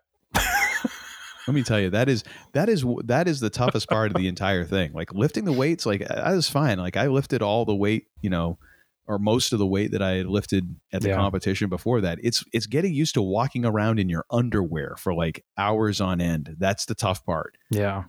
Let 1.46 1.54
me 1.54 1.62
tell 1.62 1.80
you, 1.80 1.90
that 1.90 2.08
is 2.08 2.24
that 2.52 2.68
is 2.68 2.84
that 3.04 3.28
is 3.28 3.40
the 3.40 3.50
toughest 3.50 3.88
part 3.88 4.10
of 4.10 4.16
the 4.16 4.28
entire 4.28 4.64
thing. 4.64 4.92
Like 4.92 5.12
lifting 5.14 5.44
the 5.44 5.52
weights, 5.52 5.86
like 5.86 6.08
I 6.10 6.34
was 6.34 6.48
fine. 6.48 6.78
Like 6.78 6.96
I 6.96 7.06
lifted 7.06 7.42
all 7.42 7.64
the 7.64 7.74
weight, 7.74 8.06
you 8.20 8.30
know, 8.30 8.58
or 9.06 9.18
most 9.20 9.52
of 9.52 9.60
the 9.60 9.66
weight 9.66 9.92
that 9.92 10.02
I 10.02 10.12
had 10.12 10.26
lifted 10.26 10.74
at 10.92 11.02
the 11.02 11.10
Yeah. 11.10 11.16
competition 11.16 11.68
before 11.68 12.00
that. 12.00 12.18
It's 12.22 12.42
it's 12.52 12.66
getting 12.66 12.92
used 12.92 13.14
to 13.14 13.22
walking 13.22 13.64
around 13.64 14.00
in 14.00 14.08
your 14.08 14.24
underwear 14.30 14.96
for 14.98 15.14
like 15.14 15.44
hours 15.56 16.00
on 16.00 16.20
end. 16.20 16.56
That's 16.58 16.86
the 16.86 16.94
tough 16.96 17.24
part. 17.24 17.56
Yeah. 17.70 18.04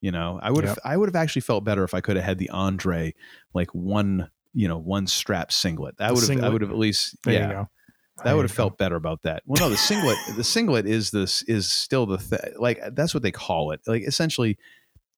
You 0.00 0.12
know, 0.12 0.40
I 0.42 0.50
would 0.50 0.64
have 0.64 0.76
Yep. 0.82 0.92
I 0.92 0.96
would 0.96 1.08
have 1.10 1.16
actually 1.16 1.42
felt 1.42 1.64
better 1.64 1.84
if 1.84 1.92
I 1.92 2.00
could 2.00 2.16
have 2.16 2.24
had 2.24 2.38
the 2.38 2.48
Andre 2.50 3.12
like 3.52 3.68
one 3.74 4.30
you 4.54 4.66
know 4.66 4.78
one 4.78 5.06
strap 5.06 5.52
singlet. 5.52 5.98
That 5.98 6.14
would 6.14 6.26
have 6.26 6.42
I 6.42 6.48
would 6.48 6.62
have 6.62 6.70
at 6.70 6.78
least 6.78 7.16
There 7.24 7.34
yeah 7.34 7.46
you 7.48 7.52
go. 7.54 7.68
That 8.24 8.34
would 8.36 8.42
have 8.44 8.52
felt 8.52 8.78
better 8.78 8.96
about 8.96 9.22
that. 9.22 9.42
Well, 9.46 9.60
no, 9.62 9.70
the 9.70 9.76
singlet, 9.76 10.16
the 10.36 10.44
singlet 10.44 10.86
is 10.86 11.10
this 11.10 11.42
is 11.42 11.70
still 11.70 12.06
the 12.06 12.18
th- 12.18 12.54
like 12.58 12.80
that's 12.92 13.14
what 13.14 13.22
they 13.22 13.32
call 13.32 13.70
it. 13.72 13.80
Like 13.86 14.02
essentially, 14.02 14.58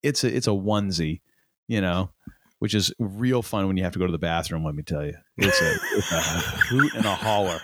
it's 0.03 0.24
a 0.24 0.35
it's 0.35 0.47
a 0.47 0.51
onesie, 0.51 1.20
you 1.69 1.81
know, 1.81 2.11
which 2.59 2.74
is 2.74 2.93
real 2.99 3.43
fun 3.43 3.66
when 3.66 3.77
you 3.77 3.85
have 3.85 3.93
to 3.93 3.99
go 3.99 4.07
to 4.07 4.12
the 4.12 4.19
bathroom. 4.19 4.65
Let 4.65 4.74
me 4.74 4.83
tell 4.83 5.05
you, 5.05 5.15
it's 5.37 5.61
a 5.61 5.74
it's 5.97 6.12
a 6.12 6.20
hoot 6.20 6.95
and 6.95 7.05
a 7.07 7.15
holler. 7.15 7.61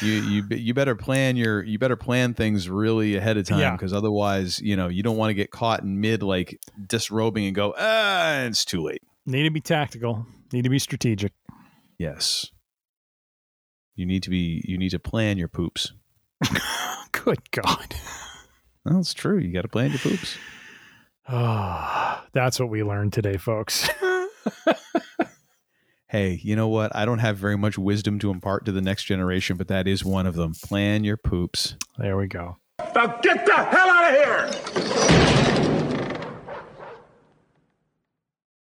You 0.00 0.12
you 0.12 0.44
you 0.50 0.74
better 0.74 0.94
plan 0.94 1.34
your 1.36 1.60
you 1.64 1.78
better 1.78 1.96
plan 1.96 2.34
things 2.34 2.68
really 2.68 3.16
ahead 3.16 3.36
of 3.36 3.46
time 3.46 3.58
Yeah. 3.58 3.72
because 3.72 3.92
otherwise, 3.92 4.60
you 4.60 4.76
know, 4.76 4.86
you 4.86 5.02
don't 5.02 5.16
want 5.16 5.30
to 5.30 5.34
get 5.34 5.50
caught 5.50 5.82
in 5.82 6.00
mid 6.00 6.22
like 6.22 6.60
disrobing 6.86 7.46
and 7.46 7.54
go 7.54 7.74
ah, 7.76 8.42
it's 8.42 8.64
too 8.64 8.80
late. 8.82 9.02
Need 9.24 9.42
to 9.42 9.50
be 9.50 9.60
tactical. 9.60 10.24
Need 10.52 10.62
to 10.62 10.70
be 10.70 10.78
strategic. 10.78 11.32
Yes. 11.98 12.50
You 13.94 14.06
need 14.06 14.22
to 14.24 14.30
be 14.30 14.62
you 14.66 14.76
need 14.78 14.90
to 14.90 14.98
plan 14.98 15.38
your 15.38 15.48
poops. 15.48 15.92
Good 17.12 17.50
God. 17.50 17.94
Well, 18.84 19.02
true. 19.04 19.38
You 19.38 19.52
got 19.52 19.62
to 19.62 19.68
plan 19.68 19.90
your 19.90 19.98
poops. 19.98 20.36
Oh, 21.28 22.22
that's 22.32 22.60
what 22.60 22.68
we 22.68 22.82
learned 22.82 23.12
today, 23.12 23.36
folks. 23.36 23.88
Hey, 26.08 26.38
you 26.40 26.54
know 26.54 26.68
what? 26.68 26.94
I 26.94 27.04
don't 27.04 27.18
have 27.18 27.36
very 27.36 27.58
much 27.58 27.76
wisdom 27.76 28.20
to 28.20 28.30
impart 28.30 28.64
to 28.66 28.72
the 28.72 28.80
next 28.80 29.04
generation, 29.04 29.56
but 29.56 29.66
that 29.68 29.88
is 29.88 30.04
one 30.04 30.24
of 30.24 30.36
them. 30.36 30.54
Plan 30.54 31.02
your 31.02 31.16
poops. 31.16 31.74
There 31.98 32.16
we 32.16 32.28
go. 32.28 32.58
Now 32.94 33.18
get 33.22 33.44
the 33.44 33.54
hell 33.54 33.90
out 33.90 34.14
of 34.14 35.34
here! 35.34 35.45